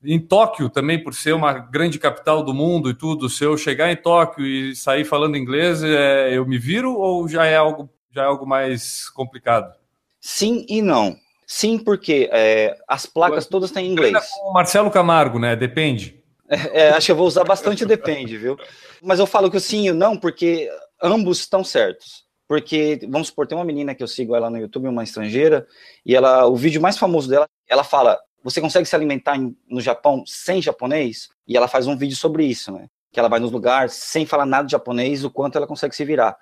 Em 0.03 0.19
Tóquio, 0.19 0.69
também, 0.69 1.01
por 1.01 1.15
ser 1.15 1.35
uma 1.35 1.53
grande 1.53 2.01
capital 2.01 2.43
do 2.43 2.53
mundo 2.53 2.91
e 2.91 2.95
tudo, 2.95 3.29
se 3.29 3.45
eu 3.45 3.57
chegar 3.57 3.93
em 3.93 3.97
Tóquio 3.97 4.45
e 4.45 4.75
sair 4.75 5.05
falando 5.05 5.37
inglês, 5.37 5.85
é, 5.85 6.37
eu 6.37 6.45
me 6.45 6.59
viro 6.59 6.95
ou 6.95 7.29
já 7.29 7.47
é 7.47 7.55
algo, 7.55 7.89
já 8.11 8.23
é 8.23 8.27
algo 8.27 8.45
mais 8.45 9.09
complicado? 9.11 9.73
Sim 10.21 10.67
e 10.69 10.83
não. 10.83 11.17
Sim, 11.47 11.79
porque 11.79 12.29
é, 12.33 12.77
as 12.89 13.07
placas 13.07 13.47
todas 13.47 13.71
têm 13.71 13.87
inglês. 13.87 14.17
O 14.43 14.53
Marcelo 14.53 14.91
Camargo, 14.91 15.39
né? 15.39 15.55
Depende. 15.55 16.21
É, 16.49 16.81
é, 16.81 16.91
acho 16.91 17.07
que 17.07 17.13
eu 17.13 17.17
vou 17.17 17.27
usar 17.27 17.45
bastante 17.45 17.85
depende, 17.87 18.37
viu? 18.37 18.57
Mas 19.01 19.21
eu 19.21 19.27
falo 19.27 19.51
que 19.51 19.57
o 19.57 19.61
sim 19.61 19.87
e 19.87 19.91
o 19.91 19.95
não, 19.95 20.17
porque 20.17 20.69
ambos 21.03 21.39
estão 21.39 21.63
certos. 21.63 22.27
Porque, 22.49 23.01
vamos 23.09 23.29
supor, 23.29 23.47
tem 23.47 23.59
uma 23.59 23.65
menina 23.65 23.95
que 23.95 24.03
eu 24.03 24.09
sigo 24.09 24.35
ela 24.35 24.49
no 24.49 24.59
YouTube, 24.59 24.89
uma 24.89 25.03
estrangeira, 25.03 25.67
e 26.05 26.15
ela, 26.15 26.47
o 26.47 26.55
vídeo 26.55 26.81
mais 26.81 26.97
famoso 26.97 27.29
dela, 27.29 27.49
ela 27.69 27.83
fala: 27.83 28.19
Você 28.43 28.61
consegue 28.61 28.87
se 28.87 28.95
alimentar 28.95 29.37
em, 29.37 29.57
no 29.69 29.81
Japão 29.81 30.23
sem 30.27 30.63
japonês? 30.63 31.29
E 31.47 31.57
ela 31.57 31.69
faz 31.69 31.87
um 31.87 31.97
vídeo 31.97 32.17
sobre 32.17 32.45
isso, 32.45 32.73
né? 32.73 32.87
Que 33.13 33.19
ela 33.19 33.29
vai 33.29 33.41
nos 33.41 33.51
lugares 33.51 33.95
sem 33.95 34.27
falar 34.27 34.47
nada 34.47 34.67
de 34.67 34.73
japonês, 34.73 35.25
o 35.25 35.31
quanto 35.31 35.57
ela 35.57 35.67
consegue 35.67 35.95
se 35.95 36.05
virar. 36.05 36.37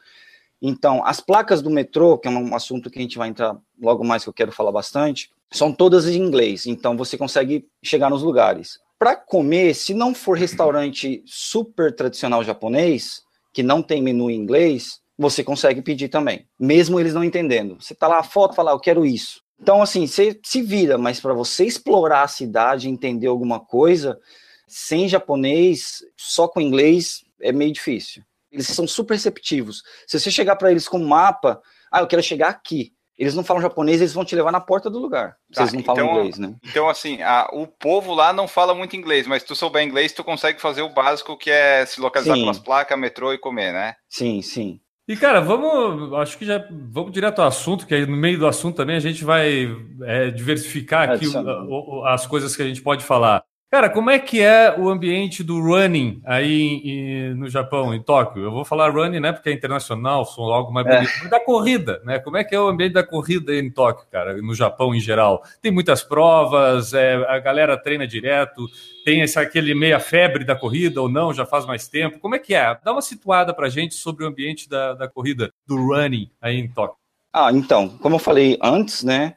Então, 0.67 1.05
as 1.05 1.21
placas 1.21 1.61
do 1.61 1.69
metrô, 1.69 2.17
que 2.17 2.27
é 2.27 2.31
um 2.31 2.55
assunto 2.55 2.89
que 2.89 2.99
a 2.99 3.03
gente 3.03 3.19
vai 3.19 3.29
entrar 3.29 3.55
logo 3.79 4.03
mais, 4.03 4.23
que 4.23 4.31
eu 4.31 4.33
quero 4.33 4.51
falar 4.51 4.73
bastante, 4.73 5.31
São 5.53 5.71
todas 5.71 6.09
em 6.09 6.17
inglês, 6.17 6.67
então 6.67 6.97
você 6.97 7.19
consegue 7.19 7.69
chegar 7.83 8.09
nos 8.09 8.23
lugares. 8.23 8.81
Para 8.99 9.15
comer, 9.15 9.75
se 9.75 9.93
não 9.93 10.15
for 10.15 10.39
restaurante 10.39 11.23
super 11.27 11.95
tradicional 11.95 12.43
japonês, 12.43 13.23
que 13.53 13.63
não 13.63 13.83
tem 13.83 14.03
menu 14.03 14.31
em 14.31 14.37
inglês, 14.37 15.01
você 15.19 15.45
consegue 15.45 15.83
pedir 15.83 16.09
também, 16.09 16.47
mesmo 16.59 16.99
eles 16.99 17.13
não 17.13 17.23
entendendo. 17.23 17.77
Você 17.79 17.95
tá 17.95 18.09
lá 18.09 18.21
a 18.21 18.25
foto, 18.25 18.55
fala, 18.55 18.71
ah, 18.71 18.75
eu 18.75 18.81
quero 18.81 19.05
isso. 19.05 19.43
Então, 19.61 19.83
assim, 19.83 20.07
você 20.07 20.41
se 20.43 20.63
vira, 20.63 20.97
mas 20.97 21.21
para 21.21 21.35
você 21.35 21.67
explorar 21.67 22.23
a 22.23 22.29
cidade, 22.29 22.89
entender 22.89 23.27
alguma 23.27 23.61
coisa, 23.61 24.19
sem 24.67 25.09
japonês, 25.09 26.03
só 26.17 26.49
com 26.49 26.59
inglês, 26.59 27.23
é 27.39 27.53
meio 27.53 27.73
difícil. 27.73 28.25
Eles 28.55 28.69
são 28.69 28.87
super 28.87 29.15
receptivos. 29.15 29.83
Se 30.07 30.19
você 30.19 30.31
chegar 30.31 30.55
para 30.57 30.71
eles 30.71 30.87
com 30.87 30.99
um 30.99 31.09
mapa, 31.09 31.61
ah, 31.91 32.01
eu 32.01 32.07
quero 32.07 32.23
chegar 32.23 32.49
aqui. 32.49 32.93
Eles 33.19 33.35
não 33.35 33.45
falam 33.45 33.63
japonês, 33.63 34.01
eles 34.01 34.13
vão 34.13 34.25
te 34.25 34.35
levar 34.35 34.51
na 34.51 34.61
porta 34.61 34.89
do 34.89 34.99
lugar. 34.99 35.37
Tá, 35.53 35.63
Vocês 35.63 35.73
não 35.73 35.81
então, 35.81 35.95
falam 35.95 36.17
inglês, 36.17 36.39
né? 36.39 36.55
Então, 36.65 36.89
assim, 36.89 37.23
a, 37.23 37.49
o 37.53 37.67
povo 37.67 38.13
lá 38.13 38.33
não 38.33 38.49
fala 38.49 38.75
muito 38.75 38.97
inglês, 38.97 39.27
mas 39.27 39.43
se 39.43 39.49
tu 39.49 39.55
souber 39.55 39.85
inglês, 39.85 40.13
tu 40.13 40.25
consegue 40.25 40.61
fazer 40.61 40.83
o 40.83 40.93
básico 40.93 41.37
que 41.37 41.51
é 41.51 41.87
se 41.87 42.01
localizar 42.01 42.35
sim. 42.35 42.41
pelas 42.41 42.59
placas, 42.59 42.99
metrô 42.99 43.33
e 43.33 43.39
comer, 43.39 43.73
né? 43.73 43.95
Sim, 44.09 44.43
sim. 44.43 44.81
E, 45.07 45.17
cara, 45.17 45.41
vamos. 45.41 46.13
Acho 46.15 46.39
que 46.39 46.47
já 46.47 46.67
vamos 46.71 47.13
direto 47.13 47.41
ao 47.41 47.49
assunto, 47.49 47.87
que 47.87 47.95
aí 47.95 48.07
no 48.07 48.17
meio 48.17 48.39
do 48.39 48.47
assunto 48.47 48.77
também 48.77 48.97
a 48.97 49.01
gente 49.01 49.23
vai 49.23 49.69
é, 50.03 50.31
diversificar 50.31 51.11
aqui 51.11 51.27
o, 51.29 51.33
o, 51.41 52.07
as 52.07 52.27
coisas 52.27 52.57
que 52.57 52.63
a 52.63 52.67
gente 52.67 52.83
pode 52.83 53.05
falar. 53.05 53.45
Cara, 53.75 53.91
como 53.91 54.09
é 54.09 54.21
que 54.21 54.41
é 54.41 54.73
o 54.79 54.89
ambiente 54.89 55.43
do 55.43 55.61
running 55.61 56.23
aí 56.25 56.81
em, 56.85 57.35
no 57.35 57.49
Japão, 57.49 57.93
em 57.93 58.01
Tóquio? 58.01 58.45
Eu 58.45 58.53
vou 58.53 58.65
falar 58.65 58.89
running, 58.89 59.19
né, 59.19 59.33
porque 59.33 59.49
é 59.49 59.53
internacional, 59.53 60.25
sou 60.25 60.53
algo 60.53 60.73
mais 60.73 60.87
bonito. 60.87 61.11
É. 61.25 61.29
Da 61.29 61.41
corrida, 61.41 62.01
né? 62.05 62.21
Como 62.21 62.37
é 62.37 62.45
que 62.45 62.55
é 62.55 62.61
o 62.61 62.69
ambiente 62.69 62.93
da 62.93 63.03
corrida 63.03 63.53
em 63.53 63.69
Tóquio, 63.69 64.07
cara, 64.13 64.41
no 64.41 64.55
Japão 64.55 64.95
em 64.95 65.01
geral? 65.01 65.43
Tem 65.61 65.73
muitas 65.73 66.05
provas, 66.05 66.95
é, 66.95 67.17
a 67.29 67.41
galera 67.41 67.77
treina 67.77 68.07
direto, 68.07 68.65
tem 69.05 69.23
esse, 69.23 69.41
aquele 69.41 69.75
meia 69.75 69.99
febre 69.99 70.45
da 70.45 70.55
corrida 70.55 71.03
ou 71.03 71.09
não, 71.09 71.35
já 71.35 71.45
faz 71.45 71.67
mais 71.67 71.89
tempo. 71.89 72.21
Como 72.21 72.37
é 72.37 72.39
que 72.39 72.55
é? 72.55 72.79
Dá 72.85 72.93
uma 72.93 73.03
situada 73.03 73.53
pra 73.53 73.69
gente 73.69 73.97
sobre 73.97 74.25
o 74.25 74.29
ambiente 74.29 74.69
da, 74.69 74.95
da 74.95 75.09
corrida, 75.09 75.51
do 75.67 75.75
running 75.75 76.31
aí 76.41 76.61
em 76.61 76.69
Tóquio. 76.69 76.97
Ah, 77.33 77.51
então, 77.53 77.89
como 77.89 78.15
eu 78.15 78.21
falei 78.21 78.57
antes, 78.63 79.03
né, 79.03 79.35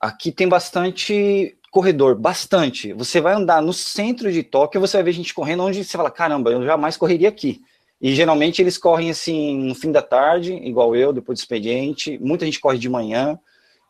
aqui 0.00 0.30
tem 0.30 0.48
bastante 0.48 1.56
corredor, 1.70 2.16
bastante. 2.16 2.92
Você 2.92 3.20
vai 3.20 3.34
andar 3.34 3.62
no 3.62 3.72
centro 3.72 4.32
de 4.32 4.42
Tóquio, 4.42 4.80
você 4.80 4.96
vai 4.96 5.04
ver 5.04 5.12
gente 5.12 5.32
correndo 5.32 5.62
onde 5.62 5.84
você 5.84 5.96
fala, 5.96 6.10
caramba, 6.10 6.50
eu 6.50 6.64
jamais 6.64 6.96
correria 6.96 7.28
aqui. 7.28 7.60
E 8.00 8.14
geralmente 8.14 8.60
eles 8.60 8.78
correm 8.78 9.10
assim 9.10 9.56
no 9.56 9.74
fim 9.74 9.92
da 9.92 10.02
tarde, 10.02 10.54
igual 10.54 10.96
eu, 10.96 11.12
depois 11.12 11.38
do 11.38 11.42
expediente. 11.42 12.18
Muita 12.18 12.44
gente 12.44 12.58
corre 12.58 12.78
de 12.78 12.88
manhã, 12.88 13.38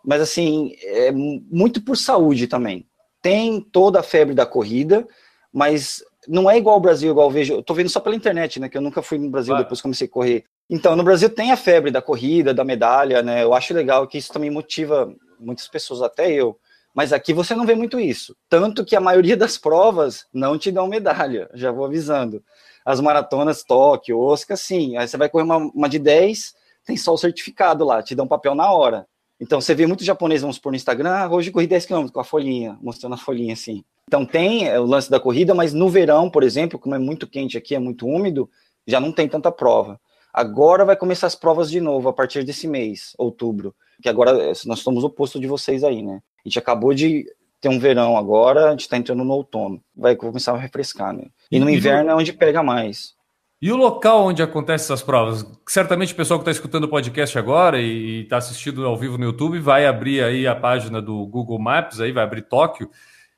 mas 0.05 0.21
assim, 0.21 0.75
é 0.83 1.13
muito 1.13 1.81
por 1.81 1.97
saúde 1.97 2.47
também. 2.47 2.87
Tem 3.23 3.61
toda 3.61 4.01
a 4.01 4.03
febre 4.03 4.35
da 4.35 4.45
corrida, 4.45 5.07
mas 5.53 6.03
não 6.27 6.51
é 6.51 6.59
igual 6.59 6.75
ao 6.75 6.81
Brasil, 6.81 7.11
igual 7.11 7.29
eu 7.29 7.33
vejo. 7.33 7.55
Eu 7.55 7.63
tô 7.63 7.73
vendo 7.73 7.89
só 7.89 8.01
pela 8.01 8.17
internet, 8.17 8.59
né? 8.59 8.69
Que 8.69 8.77
eu 8.77 8.83
nunca 8.83 9.01
fui 9.01 9.17
no 9.17 9.31
Brasil 9.31 9.53
claro. 9.53 9.65
depois 9.65 9.81
comecei 9.81 10.07
a 10.07 10.11
correr. 10.11 10.45
Então, 10.69 10.97
no 10.97 11.03
Brasil 11.03 11.31
tem 11.31 11.53
a 11.53 11.57
febre 11.57 11.91
da 11.91 12.03
corrida, 12.03 12.53
da 12.53 12.65
medalha, 12.65 13.23
né? 13.23 13.43
Eu 13.43 13.55
acho 13.55 13.73
legal 13.73 14.07
que 14.07 14.19
isso 14.19 14.33
também 14.33 14.51
motiva 14.51 15.13
muitas 15.39 15.69
pessoas, 15.69 16.03
até 16.03 16.31
eu, 16.31 16.59
mas 16.95 17.13
aqui 17.13 17.33
você 17.33 17.55
não 17.55 17.67
vê 17.67 17.75
muito 17.75 17.99
isso. 17.99 18.37
Tanto 18.49 18.85
que 18.85 18.97
a 18.97 19.01
maioria 19.01 19.37
das 19.37 19.57
provas 19.57 20.27
não 20.33 20.59
te 20.59 20.71
dão 20.71 20.89
medalha, 20.89 21.49
já 21.55 21.71
vou 21.71 21.85
avisando. 21.85 22.43
As 22.85 23.01
maratonas 23.01 23.63
Tóquio, 23.63 24.19
Oscar, 24.19 24.57
sim. 24.57 24.97
Aí 24.97 25.07
você 25.07 25.17
vai 25.17 25.29
correr 25.29 25.45
uma, 25.45 25.57
uma 25.57 25.89
de 25.89 25.99
10, 25.99 26.55
tem 26.85 26.97
só 26.97 27.13
o 27.13 27.19
certificado 27.19 27.85
lá, 27.85 28.03
te 28.03 28.15
dão 28.15 28.27
papel 28.27 28.55
na 28.55 28.73
hora. 28.73 29.07
Então 29.41 29.61
você 29.61 29.75
vê 29.75 29.87
muito 29.87 30.05
japonês, 30.05 30.43
vamos 30.43 30.59
pôr 30.59 30.71
no 30.71 30.77
Instagram, 30.77 31.11
ah, 31.11 31.29
hoje 31.31 31.51
corri 31.51 31.67
10 31.67 31.87
km 31.87 32.09
com 32.09 32.21
a 32.21 32.25
folhinha, 32.25 32.77
mostrando 32.83 33.15
a 33.15 33.19
folhinha 33.19 33.55
assim. 33.55 33.83
Então 34.07 34.27
tem 34.27 34.69
é, 34.69 34.79
o 34.79 34.85
lance 34.85 35.11
da 35.11 35.19
corrida, 35.19 35.55
mas 35.55 35.73
no 35.73 35.89
verão, 35.89 36.29
por 36.29 36.43
exemplo, 36.43 36.79
como 36.79 36.95
é 36.95 36.99
muito 36.99 37.27
quente 37.27 37.57
aqui, 37.57 37.75
é 37.75 37.79
muito 37.79 38.07
úmido, 38.07 38.51
já 38.87 39.01
não 39.01 39.13
tem 39.13 39.29
tanta 39.29 39.51
prova. 39.51 39.99
Agora 40.33 40.85
vai 40.85 40.97
começar 40.97 41.27
as 41.27 41.35
provas 41.35 41.71
de 41.71 41.81
novo 41.81 42.09
a 42.09 42.13
partir 42.13 42.45
desse 42.45 42.69
mês, 42.69 43.15
outubro, 43.17 43.75
que 44.03 44.09
agora 44.09 44.31
é, 44.33 44.53
nós 44.67 44.87
o 44.87 45.07
oposto 45.07 45.41
de 45.41 45.47
vocês 45.47 45.83
aí, 45.83 46.03
né? 46.03 46.21
A 46.45 46.49
gente 46.49 46.59
acabou 46.59 46.95
de 46.95 47.27
ter 47.61 47.69
um 47.69 47.79
verão 47.79 48.17
agora, 48.17 48.69
a 48.69 48.71
gente 48.71 48.81
está 48.81 48.97
entrando 48.97 49.23
no 49.23 49.35
outono. 49.35 49.83
Vai 49.95 50.17
começar 50.17 50.53
a 50.53 50.59
refrescar, 50.59 51.13
né? 51.13 51.25
E 51.51 51.61
no 51.61 51.69
inverno 51.69 52.11
é 52.11 52.15
onde 52.15 52.33
pega 52.33 52.63
mais. 52.63 53.15
E 53.63 53.71
o 53.71 53.77
local 53.77 54.25
onde 54.25 54.43
acontecem 54.43 54.87
essas 54.87 55.03
provas? 55.03 55.45
Certamente 55.69 56.15
o 56.15 56.17
pessoal 56.17 56.41
que 56.41 56.45
está 56.45 56.51
escutando 56.51 56.85
o 56.85 56.89
podcast 56.89 57.39
agora 57.39 57.79
e 57.79 58.23
está 58.23 58.39
assistindo 58.39 58.87
ao 58.87 58.97
vivo 58.97 59.19
no 59.19 59.27
YouTube 59.27 59.59
vai 59.59 59.87
abrir 59.87 60.25
aí 60.25 60.47
a 60.47 60.57
página 60.57 61.03
do 61.03 61.27
Google 61.27 61.59
Maps, 61.59 62.01
aí 62.01 62.11
vai 62.11 62.25
abrir 62.25 62.41
Tóquio. 62.41 62.91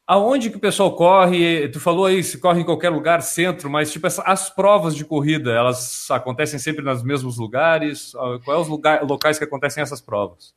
Aonde 0.07 0.49
que 0.49 0.57
o 0.57 0.61
pessoal 0.61 0.95
corre? 0.95 1.69
Tu 1.71 1.81
falou 1.81 2.07
aí, 2.07 2.23
se 2.23 2.39
corre 2.39 2.61
em 2.61 2.65
qualquer 2.65 2.91
lugar, 2.91 3.21
centro, 3.21 3.69
mas 3.69 3.91
tipo 3.91 4.07
as 4.07 4.49
provas 4.49 4.95
de 4.95 5.05
corrida, 5.05 5.51
elas 5.51 6.09
acontecem 6.09 6.59
sempre 6.59 6.85
nos 6.85 7.03
mesmos 7.03 7.37
lugares? 7.37 8.13
Quais 8.45 8.61
os 8.61 8.69
lugar, 8.69 9.03
locais 9.05 9.39
que 9.39 9.45
acontecem 9.45 9.83
essas 9.83 10.01
provas? 10.01 10.55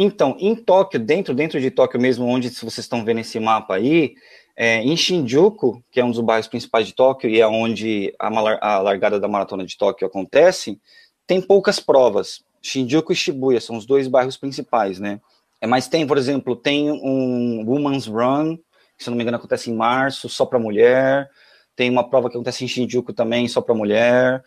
Então, 0.00 0.36
em 0.38 0.54
Tóquio, 0.54 1.00
dentro, 1.00 1.34
dentro 1.34 1.60
de 1.60 1.72
Tóquio 1.72 2.00
mesmo, 2.00 2.24
onde 2.24 2.48
vocês 2.50 2.78
estão 2.78 3.04
vendo 3.04 3.18
esse 3.18 3.40
mapa 3.40 3.74
aí, 3.74 4.14
é, 4.56 4.80
em 4.80 4.96
Shinjuku, 4.96 5.82
que 5.90 6.00
é 6.00 6.04
um 6.04 6.12
dos 6.12 6.20
bairros 6.20 6.46
principais 6.46 6.86
de 6.86 6.94
Tóquio 6.94 7.28
e 7.28 7.40
é 7.40 7.46
onde 7.48 8.14
a, 8.16 8.28
a 8.28 8.78
largada 8.80 9.18
da 9.18 9.26
maratona 9.26 9.66
de 9.66 9.76
Tóquio 9.76 10.06
acontece, 10.06 10.80
tem 11.26 11.40
poucas 11.40 11.80
provas. 11.80 12.44
Shinjuku 12.62 13.12
e 13.12 13.16
Shibuya 13.16 13.60
são 13.60 13.76
os 13.76 13.84
dois 13.84 14.06
bairros 14.06 14.36
principais, 14.36 15.00
né? 15.00 15.20
É, 15.60 15.66
mas 15.66 15.88
tem, 15.88 16.06
por 16.06 16.16
exemplo, 16.16 16.54
tem 16.54 16.90
um 16.90 17.64
Women's 17.66 18.06
Run, 18.06 18.56
que 18.96 19.02
se 19.02 19.10
não 19.10 19.16
me 19.16 19.22
engano 19.22 19.36
acontece 19.36 19.68
em 19.68 19.74
março, 19.74 20.28
só 20.28 20.46
para 20.46 20.60
mulher. 20.60 21.28
Tem 21.74 21.90
uma 21.90 22.08
prova 22.08 22.30
que 22.30 22.36
acontece 22.36 22.64
em 22.64 22.68
Shinjuku 22.68 23.12
também, 23.12 23.48
só 23.48 23.60
para 23.60 23.74
mulher. 23.74 24.44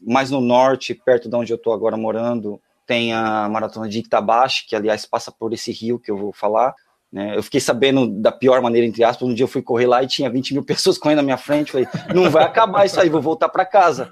Mais 0.00 0.30
no 0.30 0.40
norte, 0.40 0.94
perto 0.94 1.28
de 1.28 1.36
onde 1.36 1.52
eu 1.52 1.56
estou 1.56 1.74
agora 1.74 1.96
morando, 1.96 2.60
tem 2.86 3.12
a 3.12 3.48
maratona 3.48 3.88
de 3.88 3.98
Itabashi, 3.98 4.66
que 4.66 4.76
aliás 4.76 5.06
passa 5.06 5.32
por 5.32 5.52
esse 5.52 5.72
rio 5.72 5.98
que 5.98 6.10
eu 6.10 6.16
vou 6.16 6.32
falar. 6.32 6.74
Né? 7.14 7.36
Eu 7.36 7.44
fiquei 7.44 7.60
sabendo 7.60 8.08
da 8.08 8.32
pior 8.32 8.60
maneira, 8.60 8.84
entre 8.84 9.04
aspas, 9.04 9.28
um 9.28 9.32
dia 9.32 9.44
eu 9.44 9.48
fui 9.48 9.62
correr 9.62 9.86
lá 9.86 10.02
e 10.02 10.06
tinha 10.08 10.28
20 10.28 10.52
mil 10.52 10.64
pessoas 10.66 10.98
correndo 10.98 11.18
na 11.18 11.22
minha 11.22 11.36
frente. 11.36 11.70
Falei, 11.70 11.86
não 12.12 12.28
vai 12.28 12.42
acabar 12.42 12.84
isso 12.84 13.00
aí, 13.00 13.08
vou 13.08 13.22
voltar 13.22 13.48
para 13.48 13.64
casa. 13.64 14.10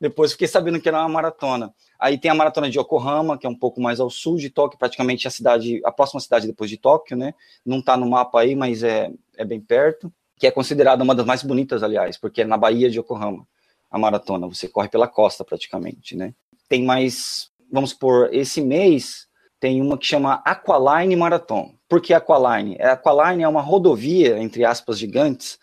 Depois 0.00 0.30
fiquei 0.30 0.46
sabendo 0.46 0.80
que 0.80 0.88
era 0.88 1.00
uma 1.00 1.08
maratona. 1.08 1.74
Aí 1.98 2.16
tem 2.16 2.30
a 2.30 2.34
maratona 2.34 2.70
de 2.70 2.78
Yokohama, 2.78 3.36
que 3.36 3.44
é 3.44 3.50
um 3.50 3.58
pouco 3.58 3.80
mais 3.80 3.98
ao 3.98 4.08
sul 4.08 4.36
de 4.36 4.50
Tóquio, 4.50 4.78
praticamente 4.78 5.26
a 5.26 5.30
cidade, 5.32 5.80
a 5.84 5.90
próxima 5.90 6.20
cidade 6.20 6.46
depois 6.46 6.70
de 6.70 6.76
Tóquio, 6.76 7.16
né? 7.16 7.34
Não 7.66 7.80
está 7.80 7.96
no 7.96 8.08
mapa 8.08 8.40
aí, 8.40 8.54
mas 8.54 8.84
é, 8.84 9.10
é 9.36 9.44
bem 9.44 9.60
perto. 9.60 10.12
Que 10.38 10.46
é 10.46 10.50
considerada 10.50 11.02
uma 11.02 11.14
das 11.14 11.26
mais 11.26 11.42
bonitas, 11.42 11.82
aliás, 11.82 12.16
porque 12.16 12.42
é 12.42 12.44
na 12.44 12.56
Baía 12.56 12.88
de 12.88 12.98
Yokohama, 12.98 13.46
a 13.90 13.98
maratona. 13.98 14.46
Você 14.46 14.68
corre 14.68 14.88
pela 14.88 15.08
costa 15.08 15.44
praticamente, 15.44 16.14
né? 16.16 16.34
Tem 16.68 16.84
mais 16.84 17.50
vamos 17.74 17.92
por 17.92 18.32
esse 18.32 18.60
mês 18.60 19.26
tem 19.58 19.82
uma 19.82 19.98
que 19.98 20.06
chama 20.06 20.40
Aqualine 20.44 21.16
Marathon. 21.16 21.74
Por 21.88 22.00
que 22.00 22.14
Aqualine? 22.14 22.80
A 22.80 22.92
Aqualine 22.92 23.42
é 23.42 23.48
uma 23.48 23.60
rodovia, 23.60 24.38
entre 24.38 24.64
aspas, 24.64 24.96
gigantes, 24.96 25.58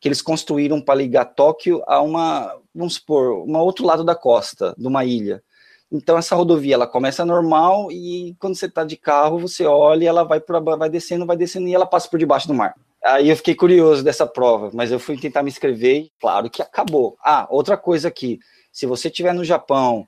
que 0.00 0.06
eles 0.06 0.22
construíram 0.22 0.80
para 0.80 0.94
ligar 0.94 1.24
Tóquio 1.24 1.82
a 1.88 2.00
uma, 2.00 2.54
vamos 2.72 2.94
supor, 2.94 3.44
um 3.44 3.56
outro 3.56 3.84
lado 3.84 4.04
da 4.04 4.14
costa, 4.14 4.74
de 4.78 4.86
uma 4.86 5.04
ilha. 5.04 5.42
Então 5.90 6.16
essa 6.16 6.36
rodovia 6.36 6.74
ela 6.74 6.86
começa 6.86 7.24
normal 7.24 7.90
e 7.90 8.36
quando 8.38 8.54
você 8.54 8.66
está 8.66 8.84
de 8.84 8.96
carro 8.96 9.38
você 9.40 9.64
olha 9.64 10.04
e 10.04 10.06
ela 10.06 10.22
vai 10.22 10.38
para 10.38 10.60
vai 10.60 10.88
descendo, 10.88 11.26
vai 11.26 11.36
descendo 11.36 11.66
e 11.66 11.74
ela 11.74 11.86
passa 11.86 12.08
por 12.08 12.18
debaixo 12.18 12.46
do 12.46 12.54
mar. 12.54 12.74
Aí 13.04 13.28
eu 13.28 13.36
fiquei 13.36 13.54
curioso 13.56 14.04
dessa 14.04 14.26
prova, 14.26 14.70
mas 14.72 14.92
eu 14.92 15.00
fui 15.00 15.16
tentar 15.16 15.42
me 15.42 15.50
inscrever 15.50 15.96
e 15.96 16.12
claro 16.20 16.48
que 16.48 16.62
acabou. 16.62 17.16
Ah, 17.24 17.46
outra 17.50 17.76
coisa 17.76 18.06
aqui, 18.06 18.38
se 18.70 18.86
você 18.86 19.08
estiver 19.08 19.32
no 19.32 19.44
Japão 19.44 20.06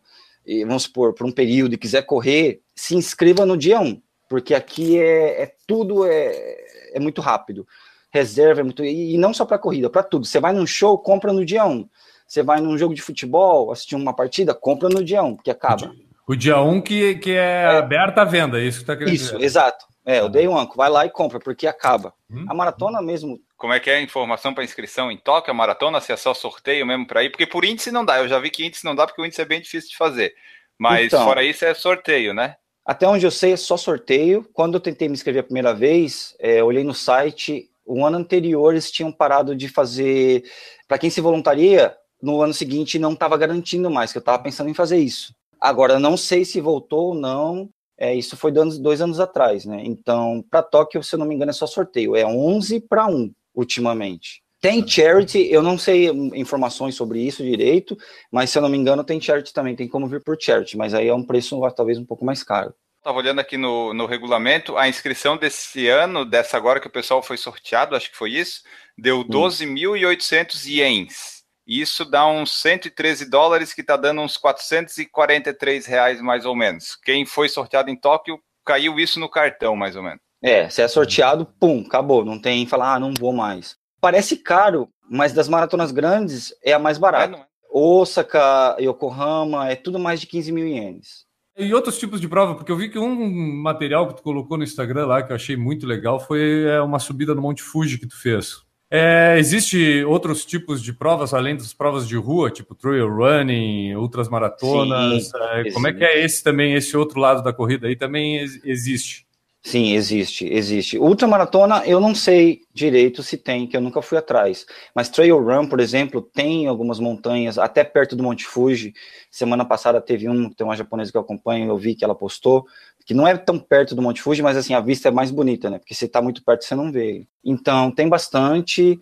e, 0.49 0.65
vamos 0.65 0.85
supor, 0.85 1.13
por 1.13 1.27
um 1.27 1.31
período 1.31 1.75
e 1.75 1.79
quiser 1.79 2.03
correr, 2.03 2.63
se 2.75 2.97
inscreva 2.97 3.45
no 3.45 3.55
dia 3.55 3.79
1, 3.79 4.01
porque 4.31 4.55
aqui 4.55 4.99
é, 4.99 5.43
é 5.43 5.55
tudo 5.67 6.07
é, 6.07 6.57
é 6.95 6.99
muito 6.99 7.21
rápido. 7.21 7.67
Reserva 8.11 8.63
é 8.63 8.65
muito. 8.65 8.83
E, 8.83 9.15
e 9.15 9.19
não 9.19 9.35
só 9.35 9.45
para 9.45 9.59
corrida, 9.59 9.91
para 9.91 10.03
tudo. 10.03 10.25
Você 10.25 10.41
vai 10.41 10.55
num 10.55 10.67
show, 10.67 10.97
compra 10.97 11.35
no 11.35 11.45
dia 11.45 11.67
1. 11.67 11.87
Você 12.27 12.43
vai 12.43 12.63
num 12.63 12.79
jogo 12.79 12.95
de 12.95 13.03
futebol, 13.03 13.71
assistir 13.71 13.95
uma 13.95 14.15
partida, 14.15 14.55
compra 14.55 14.89
no 14.89 15.05
dia 15.05 15.23
1, 15.23 15.37
porque 15.37 15.51
acaba. 15.51 15.93
O 16.27 16.35
dia 16.35 16.59
1 16.59 16.81
que, 16.81 17.17
que 17.17 17.33
é, 17.33 17.63
é 17.63 17.67
aberta 17.77 18.23
a 18.23 18.25
venda, 18.25 18.59
é 18.59 18.65
isso 18.65 18.79
que 18.79 18.83
está 18.85 18.97
querendo 18.97 19.15
Isso, 19.15 19.35
dizer. 19.35 19.45
exato. 19.45 19.87
É, 20.05 20.23
o 20.23 20.31
Day 20.31 20.49
One, 20.49 20.67
vai 20.75 20.89
lá 20.89 21.05
e 21.05 21.11
compra, 21.11 21.39
porque 21.39 21.67
acaba. 21.67 22.15
Hum. 22.31 22.47
A 22.49 22.55
maratona 22.55 23.03
mesmo. 23.03 23.39
Como 23.59 23.73
é 23.73 23.81
que 23.81 23.91
é 23.91 23.97
a 23.97 24.01
informação 24.01 24.55
para 24.55 24.63
inscrição 24.63 25.11
em 25.11 25.19
Tóquio, 25.19 25.51
a 25.51 25.55
maratona, 25.55 26.01
se 26.01 26.13
é 26.13 26.17
só 26.17 26.33
sorteio 26.33 26.87
mesmo 26.87 27.07
para 27.09 27.25
ir? 27.25 27.31
Porque 27.31 27.45
por 27.45 27.65
índice 27.65 27.91
não 27.91 28.05
dá, 28.05 28.19
eu 28.19 28.29
já 28.29 28.39
vi 28.39 28.51
que 28.51 28.65
índice 28.65 28.85
não 28.85 28.95
dá, 28.95 29.05
porque 29.05 29.21
o 29.21 29.27
índice 29.27 29.43
é 29.43 29.45
bem 29.45 29.61
difícil 29.61 29.91
de 29.91 29.97
fazer. 29.97 30.33
Mas 30.79 31.07
então, 31.07 31.25
fora 31.25 31.43
isso 31.43 31.65
é 31.65 31.75
sorteio, 31.75 32.33
né? 32.33 32.55
Até 32.87 33.07
onde 33.07 33.27
eu 33.27 33.33
sei 33.33 33.53
é 33.53 33.57
só 33.57 33.77
sorteio. 33.77 34.49
Quando 34.53 34.75
eu 34.75 34.81
tentei 34.81 35.09
me 35.09 35.15
inscrever 35.15 35.41
a 35.41 35.45
primeira 35.45 35.75
vez, 35.75 36.37
é, 36.39 36.63
olhei 36.63 36.85
no 36.85 36.95
site, 36.95 37.69
o 37.85 38.07
ano 38.07 38.17
anterior 38.17 38.73
eles 38.73 38.93
tinham 38.93 39.11
parado 39.11 39.57
de 39.57 39.69
fazer. 39.69 40.45
Para 40.87 40.97
quem 40.99 41.11
se 41.11 41.21
voluntaria, 41.21 41.97
no 42.23 42.41
ano 42.41 42.55
seguinte 42.55 42.97
não 42.97 43.13
estava 43.13 43.37
garantindo 43.37 43.91
mais, 43.91 44.13
que 44.13 44.19
eu 44.19 44.21
estava 44.21 44.41
pensando 44.41 44.71
em 44.71 44.75
fazer 44.75 44.99
isso. 44.99 45.35
Agora, 45.61 45.99
não 45.99 46.17
sei 46.17 46.45
se 46.45 46.61
voltou 46.61 47.09
ou 47.09 47.15
não, 47.15 47.69
É, 48.01 48.15
isso 48.15 48.37
foi 48.37 48.53
dois, 48.53 48.79
dois 48.79 49.01
anos 49.01 49.19
atrás, 49.19 49.65
né? 49.65 49.83
Então, 49.85 50.45
para 50.49 50.63
Tóquio, 50.63 51.03
se 51.03 51.17
eu 51.17 51.19
não 51.19 51.27
me 51.27 51.35
engano, 51.35 51.51
é 51.51 51.53
só 51.53 51.67
sorteio. 51.67 52.15
É 52.15 52.25
11 52.25 52.79
para 52.79 53.09
1 53.09 53.35
ultimamente. 53.59 54.41
Tem 54.61 54.87
charity, 54.87 55.49
eu 55.51 55.63
não 55.63 55.77
sei 55.79 56.09
informações 56.35 56.95
sobre 56.95 57.21
isso 57.21 57.43
direito, 57.43 57.97
mas 58.31 58.51
se 58.51 58.59
eu 58.59 58.63
não 58.63 58.69
me 58.69 58.77
engano, 58.77 59.05
tem 59.05 59.21
charity 59.21 59.53
também, 59.53 59.77
tem 59.77 59.89
como 59.89 60.09
vir 60.09 60.23
por 60.23 60.37
charity, 60.41 60.77
mas 60.77 60.95
aí 60.95 61.09
é 61.09 61.15
um 61.15 61.25
preço 61.25 61.61
talvez 61.77 61.99
um 61.99 62.05
pouco 62.05 62.25
mais 62.25 62.43
caro. 62.43 62.75
Estava 62.99 63.19
olhando 63.19 63.41
aqui 63.41 63.57
no, 63.57 63.95
no 63.95 64.07
regulamento, 64.07 64.77
a 64.77 64.89
inscrição 64.89 65.37
desse 65.37 65.87
ano, 65.89 66.25
dessa 66.25 66.57
agora 66.57 66.81
que 66.81 66.89
o 66.89 66.93
pessoal 66.93 67.23
foi 67.23 67.37
sorteado, 67.37 67.95
acho 67.95 68.11
que 68.11 68.17
foi 68.17 68.33
isso, 68.33 68.63
deu 68.97 69.25
12.800 69.25 70.55
hum. 70.55 70.69
ienes. 70.69 71.39
Isso 71.65 72.05
dá 72.05 72.27
uns 72.27 72.61
113 72.61 73.29
dólares, 73.29 73.73
que 73.73 73.83
está 73.83 73.97
dando 73.97 74.23
uns 74.23 74.37
443 74.37 75.87
reais 75.87 76.21
mais 76.21 76.45
ou 76.45 76.57
menos. 76.57 76.97
Quem 76.97 77.25
foi 77.27 77.49
sorteado 77.49 77.91
em 77.91 77.97
Tóquio, 77.97 78.41
caiu 78.65 78.99
isso 78.99 79.21
no 79.21 79.29
cartão, 79.29 79.77
mais 79.77 79.95
ou 79.95 80.03
menos. 80.03 80.21
É, 80.43 80.69
se 80.69 80.83
é 80.83 80.89
sorteado, 80.89 81.47
pum, 81.59 81.85
acabou. 81.87 82.25
Não 82.25 82.39
tem 82.39 82.67
falar, 82.67 82.95
ah, 82.95 83.01
não 83.01 83.13
vou 83.19 83.33
mais. 83.33 83.77
Parece 84.01 84.37
caro, 84.37 84.89
mas 85.09 85.33
das 85.33 85.49
maratonas 85.49 85.91
grandes 85.91 86.55
é 86.63 86.73
a 86.73 86.79
mais 86.79 86.99
barata. 86.99 87.37
É, 87.37 87.41
é? 87.41 87.47
Osaka, 87.71 88.77
Yokohama, 88.81 89.69
é 89.69 89.77
tudo 89.77 89.99
mais 89.99 90.21
de 90.21 90.27
15 90.27 90.53
mil 90.53 90.67
ienes. 90.67 91.27
E 91.57 91.75
outros 91.75 91.99
tipos 91.99 92.21
de 92.21 92.29
prova, 92.29 92.55
porque 92.55 92.71
eu 92.71 92.77
vi 92.77 92.89
que 92.89 92.99
um 92.99 93.63
material 93.63 94.07
que 94.07 94.15
tu 94.15 94.23
colocou 94.23 94.57
no 94.57 94.63
Instagram 94.63 95.07
lá, 95.07 95.23
que 95.23 95.33
eu 95.33 95.37
achei 95.37 95.57
muito 95.57 95.87
legal, 95.87 96.21
foi 96.21 96.65
é, 96.65 96.81
uma 96.81 97.01
subida 97.01 97.35
no 97.35 97.43
Monte 97.43 97.63
Fuji 97.63 97.99
que 97.99 98.07
tu 98.07 98.17
fez. 98.17 98.63
É, 98.91 99.37
existe 99.39 100.03
outros 100.05 100.47
tipos 100.47 100.81
de 100.81 100.93
provas, 100.93 101.35
além 101.35 101.57
das 101.57 101.75
provas 101.75 102.07
de 102.07 102.17
rua, 102.17 102.51
tipo 102.51 102.75
trail 102.75 103.09
running, 103.09 103.95
outras 103.97 104.29
maratonas. 104.29 105.31
É, 105.35 105.71
como 105.73 105.89
é 105.89 105.93
que 105.93 106.05
é 106.05 106.25
esse 106.25 106.43
também, 106.43 106.75
esse 106.75 106.97
outro 106.97 107.21
lado 107.21 107.43
da 107.43 107.53
corrida 107.53 107.89
aí 107.89 107.97
também 107.97 108.39
existe? 108.65 109.27
Sim, 109.63 109.93
existe, 109.93 110.47
existe. 110.47 110.99
Ultramaratona, 110.99 111.85
eu 111.85 112.01
não 112.01 112.15
sei 112.15 112.63
direito 112.73 113.23
se 113.23 113.37
tem, 113.37 113.67
que 113.67 113.77
eu 113.77 113.81
nunca 113.81 114.01
fui 114.01 114.17
atrás. 114.17 114.65
Mas 114.95 115.09
Trail 115.11 115.39
Run, 115.39 115.69
por 115.69 115.81
exemplo, 115.81 116.23
tem 116.23 116.67
algumas 116.67 116.99
montanhas, 116.99 117.59
até 117.59 117.85
perto 117.85 118.17
do 118.17 118.23
Monte 118.23 118.47
Fuji. 118.47 118.95
Semana 119.31 119.65
passada 119.65 120.01
teve 120.01 120.29
um, 120.29 120.49
tem 120.49 120.67
uma 120.67 120.77
japonesa 120.77 121.11
que 121.11 121.19
eu 121.19 121.23
acompanho, 121.23 121.69
eu 121.69 121.77
vi 121.77 121.95
que 121.95 122.05
ela 122.05 122.15
postou, 122.15 122.67
que 123.05 123.13
não 123.13 123.27
é 123.27 123.37
tão 123.37 123.59
perto 123.59 123.95
do 123.95 124.01
Monte 124.01 124.23
Fuji, 124.23 124.43
mas 124.43 124.57
assim, 124.57 124.75
a 124.75 124.81
vista 124.81 125.09
é 125.09 125.11
mais 125.11 125.31
bonita, 125.31 125.69
né? 125.69 125.79
Porque 125.79 125.95
se 125.95 126.09
tá 126.09 126.23
muito 126.23 126.43
perto, 126.45 126.65
você 126.65 126.75
não 126.75 126.91
vê. 126.91 127.27
Então, 127.45 127.91
tem 127.91 128.09
bastante. 128.09 128.99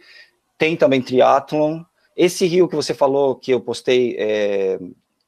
Tem 0.59 0.75
também 0.77 1.03
triatlon. 1.03 1.83
Esse 2.17 2.47
rio 2.47 2.67
que 2.67 2.75
você 2.75 2.95
falou, 2.95 3.37
que 3.37 3.53
eu 3.53 3.61
postei 3.61 4.17
é, 4.19 4.79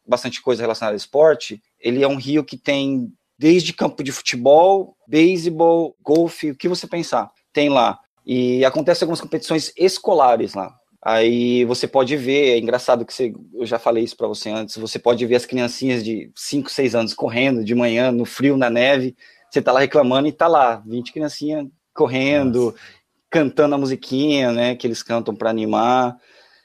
bastante 0.07 0.41
coisa 0.41 0.63
relacionada 0.63 0.95
ao 0.95 0.97
esporte, 0.97 1.63
ele 1.79 2.03
é 2.03 2.09
um 2.09 2.17
rio 2.17 2.43
que 2.43 2.57
tem 2.57 3.13
desde 3.39 3.73
campo 3.73 4.03
de 4.03 4.11
futebol, 4.11 4.97
beisebol, 5.07 5.95
golfe, 6.03 6.51
o 6.51 6.57
que 6.57 6.69
você 6.69 6.87
pensar, 6.87 7.31
tem 7.53 7.69
lá. 7.69 7.99
E 8.27 8.65
acontece 8.65 9.05
algumas 9.05 9.21
competições 9.21 9.73
escolares 9.77 10.55
lá. 10.55 10.75
Aí 11.01 11.65
você 11.65 11.87
pode 11.87 12.17
ver, 12.17 12.51
é 12.51 12.59
engraçado 12.59 13.07
que 13.07 13.15
você, 13.15 13.33
eu 13.55 13.65
já 13.65 13.79
falei 13.79 14.03
isso 14.03 14.17
para 14.17 14.27
você 14.27 14.51
antes, 14.51 14.77
você 14.77 14.99
pode 14.99 15.25
ver 15.25 15.37
as 15.37 15.47
criancinhas 15.47 16.05
de 16.05 16.31
5, 16.35 16.69
6 16.69 16.95
anos 16.95 17.15
correndo 17.15 17.65
de 17.65 17.75
manhã, 17.75 18.11
no 18.11 18.25
frio, 18.25 18.57
na 18.57 18.69
neve, 18.69 19.17
você 19.49 19.63
tá 19.63 19.71
lá 19.71 19.81
reclamando 19.81 20.27
e 20.27 20.33
tá 20.33 20.49
lá, 20.49 20.83
20 20.87 21.13
criancinhas 21.13 21.67
correndo, 21.95 22.67
Nossa. 22.67 22.79
cantando 23.31 23.77
a 23.77 23.79
musiquinha, 23.79 24.51
né, 24.53 24.75
que 24.75 24.87
eles 24.87 25.03
cantam 25.03 25.35
para 25.35 25.51
animar. 25.51 26.17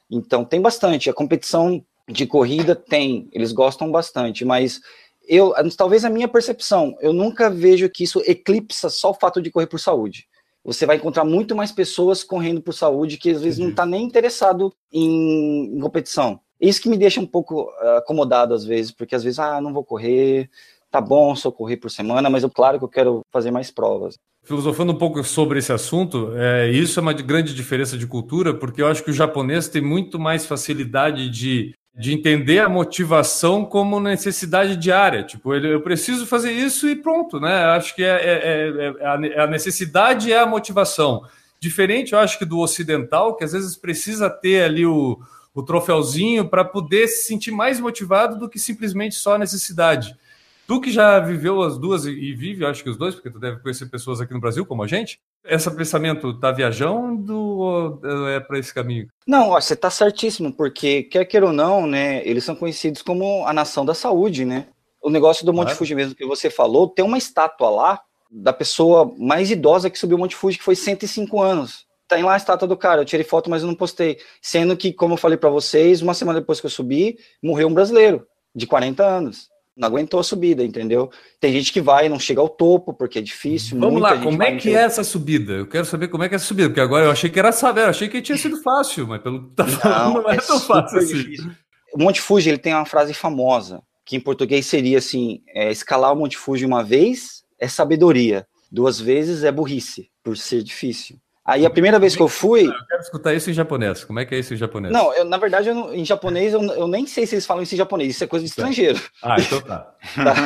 Então 0.10 0.44
tem 0.44 0.60
bastante, 0.60 1.10
a 1.10 1.14
competição 1.14 1.84
de 2.10 2.26
corrida 2.26 2.76
tem, 2.76 3.30
eles 3.32 3.52
gostam 3.52 3.92
bastante, 3.92 4.44
mas 4.44 4.82
eu, 5.28 5.54
talvez 5.78 6.04
a 6.04 6.10
minha 6.10 6.28
percepção, 6.28 6.96
eu 7.00 7.14
nunca 7.14 7.50
vejo 7.50 7.90
que 7.90 8.04
isso 8.04 8.22
eclipsa 8.26 8.90
só 8.90 9.12
o 9.12 9.14
fato 9.14 9.42
de 9.42 9.52
correr 9.52 9.68
por 9.68 9.80
saúde. 9.80 10.28
Você 10.64 10.86
vai 10.86 10.96
encontrar 10.96 11.26
muito 11.26 11.56
mais 11.56 11.72
pessoas 11.72 12.24
correndo 12.24 12.62
por 12.62 12.74
saúde 12.74 13.18
que 13.18 13.32
às 13.32 13.42
vezes 13.42 13.60
uhum. 13.60 13.66
não 13.66 13.72
está 13.72 13.86
nem 13.86 14.04
interessado 14.04 14.74
em, 14.92 15.76
em, 15.76 15.80
competição. 15.80 16.40
Isso 16.60 16.82
que 16.82 16.90
me 16.90 16.98
deixa 16.98 17.20
um 17.20 17.26
pouco 17.26 17.64
uh, 17.64 17.98
acomodado 17.98 18.54
às 18.54 18.64
vezes, 18.64 18.92
porque 18.92 19.16
às 19.16 19.24
vezes, 19.24 19.40
ah, 19.40 19.60
não 19.60 19.74
vou 19.74 19.84
correr, 19.84 20.50
tá 20.90 21.02
bom 21.02 21.36
só 21.36 21.52
correr 21.52 21.78
por 21.78 21.92
semana, 21.92 22.30
mas 22.30 22.44
eu 22.44 22.50
claro 22.50 22.78
que 22.78 22.86
eu 22.86 22.90
quero 22.90 23.22
fazer 23.32 23.52
mais 23.52 23.72
provas. 23.72 24.16
Filosofando 24.44 24.94
um 24.94 24.98
pouco 24.98 25.24
sobre 25.24 25.60
esse 25.60 25.72
assunto, 25.72 26.32
é, 26.36 26.70
isso 26.70 27.00
é 27.00 27.02
uma 27.02 27.14
grande 27.14 27.54
diferença 27.54 27.98
de 27.98 28.06
cultura, 28.06 28.54
porque 28.54 28.82
eu 28.82 28.88
acho 28.88 29.04
que 29.04 29.10
o 29.10 29.14
japonês 29.14 29.68
tem 29.68 29.82
muito 29.82 30.20
mais 30.20 30.46
facilidade 30.46 31.30
de 31.30 31.74
de 31.96 32.12
entender 32.12 32.60
a 32.60 32.68
motivação 32.68 33.64
como 33.64 34.00
necessidade 34.00 34.76
diária. 34.76 35.24
Tipo, 35.24 35.54
eu 35.54 35.82
preciso 35.82 36.26
fazer 36.26 36.52
isso 36.52 36.90
e 36.90 36.96
pronto, 36.96 37.40
né? 37.40 37.66
Acho 37.66 37.96
que 37.96 38.04
é, 38.04 38.10
é, 38.10 38.94
é, 39.00 39.40
a 39.40 39.48
necessidade 39.48 40.32
é 40.32 40.40
a 40.40 40.46
motivação. 40.46 41.24
Diferente, 41.60 42.14
eu 42.14 42.20
acho 42.20 42.40
que 42.40 42.46
do 42.46 42.60
ocidental, 42.60 43.36
que 43.36 43.44
às 43.44 43.54
vezes 43.54 43.78
precisa 43.78 44.30
ter 44.30 44.64
ali 44.64 44.86
o, 44.86 45.20
o 45.54 45.62
troféuzinho 45.62 46.50
para 46.50 46.66
poder 46.66 47.08
se 47.08 47.28
sentir 47.28 47.52
mais 47.52 47.80
motivado 47.80 48.40
do 48.40 48.50
que 48.50 48.58
simplesmente 48.58 49.16
só 49.16 49.36
a 49.36 49.40
necessidade. 49.40 50.18
Tu 50.66 50.82
que 50.82 50.92
já 50.92 51.20
viveu 51.20 51.62
as 51.62 51.78
duas 51.78 52.06
e 52.06 52.34
vive, 52.34 52.66
acho 52.66 52.84
que 52.84 52.90
os 52.90 52.98
dois, 52.98 53.14
porque 53.14 53.30
tu 53.30 53.40
deve 53.40 53.60
conhecer 53.60 53.86
pessoas 53.86 54.20
aqui 54.20 54.34
no 54.34 54.40
Brasil 54.40 54.66
como 54.66 54.82
a 54.82 54.88
gente, 54.88 55.20
esse 55.46 55.70
pensamento 55.72 56.40
tá 56.40 56.52
viajando 56.52 57.38
ou 57.38 58.28
é 58.30 58.40
para 58.40 58.58
esse 58.58 58.74
caminho? 58.74 59.08
Não, 59.28 59.50
ó, 59.50 59.60
você 59.60 59.76
tá 59.76 59.90
certíssimo, 59.90 60.54
porque 60.54 61.04
quer 61.04 61.26
queira 61.26 61.48
ou 61.48 61.54
não, 61.54 61.86
né, 61.86 62.26
eles 62.26 62.44
são 62.44 62.56
conhecidos 62.56 63.02
como 63.02 63.46
a 63.46 63.54
nação 63.54 63.86
da 63.86 63.94
saúde, 63.94 64.46
né? 64.46 64.68
O 65.02 65.10
negócio 65.10 65.46
do 65.46 65.54
Monte 65.54 65.74
Fuji 65.74 65.96
mesmo 65.96 66.16
que 66.16 66.26
você 66.26 66.50
falou, 66.50 66.88
tem 66.88 67.04
uma 67.04 67.18
estátua 67.18 67.70
lá 67.70 68.02
da 68.32 68.54
pessoa 68.54 69.14
mais 69.18 69.52
idosa 69.52 69.90
que 69.90 70.00
subiu 70.00 70.18
o 70.18 70.20
Monte 70.20 70.36
Fuji, 70.36 70.58
que 70.58 70.64
foi 70.64 70.76
105 70.76 71.42
anos. 71.42 71.86
Tem 72.08 72.24
lá 72.24 72.34
a 72.34 72.38
estátua 72.38 72.68
do 72.68 72.78
cara, 72.78 73.02
eu 73.02 73.06
tirei 73.06 73.26
foto, 73.26 73.50
mas 73.50 73.62
eu 73.62 73.68
não 73.68 73.76
postei. 73.76 74.18
Sendo 74.42 74.78
que, 74.78 74.94
como 74.94 75.14
eu 75.14 75.18
falei 75.18 75.38
para 75.38 75.50
vocês, 75.50 76.02
uma 76.02 76.14
semana 76.14 76.40
depois 76.40 76.60
que 76.60 76.66
eu 76.66 76.70
subi, 76.70 77.18
morreu 77.42 77.68
um 77.68 77.74
brasileiro 77.74 78.26
de 78.56 78.66
40 78.66 79.04
anos 79.04 79.53
não 79.76 79.88
aguentou 79.88 80.20
a 80.20 80.24
subida, 80.24 80.64
entendeu? 80.64 81.10
Tem 81.40 81.52
gente 81.52 81.74
que 81.74 81.82
vai 81.82 82.06
e 82.06 82.10
não 82.10 82.20
chega 82.20 82.40
ao 82.40 82.50
topo 82.50 82.94
porque 82.94 83.20
é 83.20 83.22
difícil. 83.22 83.80
Vamos 83.80 84.02
lá, 84.02 84.18
como 84.22 84.42
é 84.44 84.56
que 84.56 84.70
é 84.70 84.82
essa 84.82 85.04
subida? 85.04 85.54
Eu 85.54 85.68
quero 85.68 85.86
saber 85.86 86.08
como 86.08 86.24
é 86.24 86.30
que 86.30 86.36
é 86.36 86.38
essa 86.38 86.46
subida, 86.46 86.70
porque 86.70 86.82
agora 86.82 87.06
eu 87.06 87.12
achei 87.12 87.30
que 87.30 87.40
era 87.40 87.52
saber, 87.52 87.86
achei 87.86 88.08
que 88.08 88.22
tinha 88.22 88.38
sido 88.38 88.62
fácil, 88.62 89.08
mas 89.08 89.22
pelo 89.22 89.50
que 89.50 89.56
tá 89.56 89.66
falando, 89.66 90.14
não, 90.14 90.24
não 90.24 90.32
é, 90.32 90.36
é 90.36 90.42
tão 90.42 90.60
fácil 90.60 91.00
assim. 91.00 91.16
Difícil. 91.16 91.52
O 91.94 92.02
Monte 92.04 92.22
Fuji 92.22 92.50
ele 92.50 92.58
tem 92.58 92.74
uma 92.74 92.86
frase 92.86 93.14
famosa, 93.14 93.82
que 94.06 94.16
em 94.16 94.20
português 94.20 94.66
seria 94.66 95.00
assim: 95.00 95.42
é, 95.48 95.72
escalar 95.72 96.14
o 96.14 96.16
Monte 96.16 96.38
Fuji 96.38 96.66
uma 96.66 96.84
vez 96.84 97.44
é 97.60 97.68
sabedoria, 97.68 98.46
duas 98.72 99.00
vezes 99.00 99.44
é 99.44 99.52
burrice, 99.52 100.10
por 100.24 100.38
ser 100.38 100.64
difícil. 100.64 101.18
Aí 101.46 101.66
a 101.66 101.70
primeira 101.70 102.00
vez 102.00 102.16
que 102.16 102.22
eu 102.22 102.30
fui. 102.30 102.68
Eu 102.68 102.86
quero 102.88 103.02
escutar 103.02 103.34
isso 103.34 103.50
em 103.50 103.54
japonês. 103.54 104.06
Como 104.06 104.20
é 104.20 104.26
que 104.26 104.34
é 104.34 104.40
isso 104.40 104.54
em 104.54 104.58
japonês? 104.58 104.94
Não, 104.94 105.14
eu, 105.14 105.26
na 105.26 105.38
verdade, 105.38 105.68
eu, 105.68 105.94
em 105.94 106.06
japonês, 106.06 106.54
eu, 106.54 106.62
eu, 106.62 106.88
nem 106.88 107.06
sei 107.06 107.28
se 107.28 107.36
eles 107.36 107.46
falam 107.46 107.64
isso 107.64 107.76
em 107.76 107.78
japonês. 107.78 108.16
Isso 108.16 108.24
é 108.24 108.28
coisa 108.28 108.46
de 108.46 108.50
estrangeiro. 108.50 109.02
Ah, 109.22 109.36
então 109.38 109.60
tá. 109.62 109.94
tá. 110.16 110.46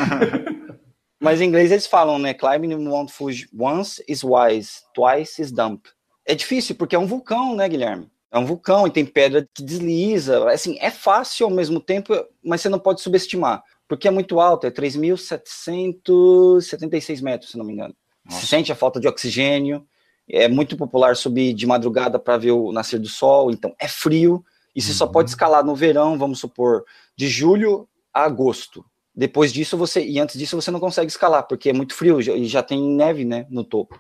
Mas 1.20 1.40
em 1.40 1.46
inglês 1.46 1.72
eles 1.72 1.86
falam, 1.86 2.18
né? 2.18 2.34
Climbing 2.34 2.76
Mount 2.76 3.12
Fuji 3.12 3.48
once 3.58 4.04
is 4.08 4.24
wise, 4.24 4.82
twice 4.94 5.40
is 5.42 5.52
dumb. 5.52 5.80
É 6.26 6.34
difícil 6.34 6.76
porque 6.76 6.96
é 6.96 7.00
um 7.00 7.06
vulcão, 7.06 7.56
né, 7.56 7.70
Guilherme? 7.70 8.10
É 8.32 8.40
um 8.40 8.46
vulcão 8.46 8.88
e 8.88 8.92
tem 8.92 9.06
pedra 9.06 9.48
que 9.54 9.62
desliza. 9.64 10.50
Assim, 10.50 10.78
é 10.80 10.90
fácil 10.90 11.46
ao 11.46 11.52
mesmo 11.52 11.80
tempo, 11.80 12.14
mas 12.44 12.62
você 12.62 12.70
não 12.70 12.80
pode 12.80 13.02
subestimar. 13.02 13.62
Porque 13.88 14.08
é 14.08 14.12
muito 14.12 14.40
alto, 14.40 14.66
é 14.68 14.72
3.776 14.72 17.22
metros, 17.22 17.52
se 17.52 17.58
não 17.58 17.66
me 17.66 17.74
engano. 17.74 17.96
Nossa. 18.26 18.42
Você 18.42 18.48
sente 18.48 18.72
a 18.72 18.76
falta 18.76 19.00
de 19.00 19.08
oxigênio 19.08 19.86
é 20.30 20.48
muito 20.48 20.76
popular 20.76 21.16
subir 21.16 21.54
de 21.54 21.66
madrugada 21.66 22.20
para 22.20 22.38
ver 22.38 22.52
o 22.52 22.72
nascer 22.72 23.00
do 23.00 23.08
sol, 23.08 23.52
então 23.52 23.74
é 23.80 23.88
frio, 23.88 24.44
e 24.76 24.82
você 24.82 24.92
uhum. 24.92 24.98
só 24.98 25.08
pode 25.08 25.30
escalar 25.30 25.66
no 25.66 25.76
verão, 25.76 26.18
vamos 26.18 26.40
supor, 26.40 26.84
de 27.16 27.28
julho 27.28 27.88
a 28.14 28.24
agosto. 28.24 28.86
Depois 29.16 29.52
disso 29.52 29.76
você, 29.76 30.06
e 30.06 30.20
antes 30.20 30.38
disso 30.38 30.56
você 30.56 30.70
não 30.70 30.80
consegue 30.80 31.10
escalar, 31.10 31.48
porque 31.48 31.70
é 31.70 31.74
muito 31.74 31.96
frio 31.96 32.20
e 32.20 32.46
já 32.46 32.62
tem 32.62 32.80
neve, 32.80 33.26
né, 33.26 33.48
no 33.50 33.64
topo. 33.64 33.98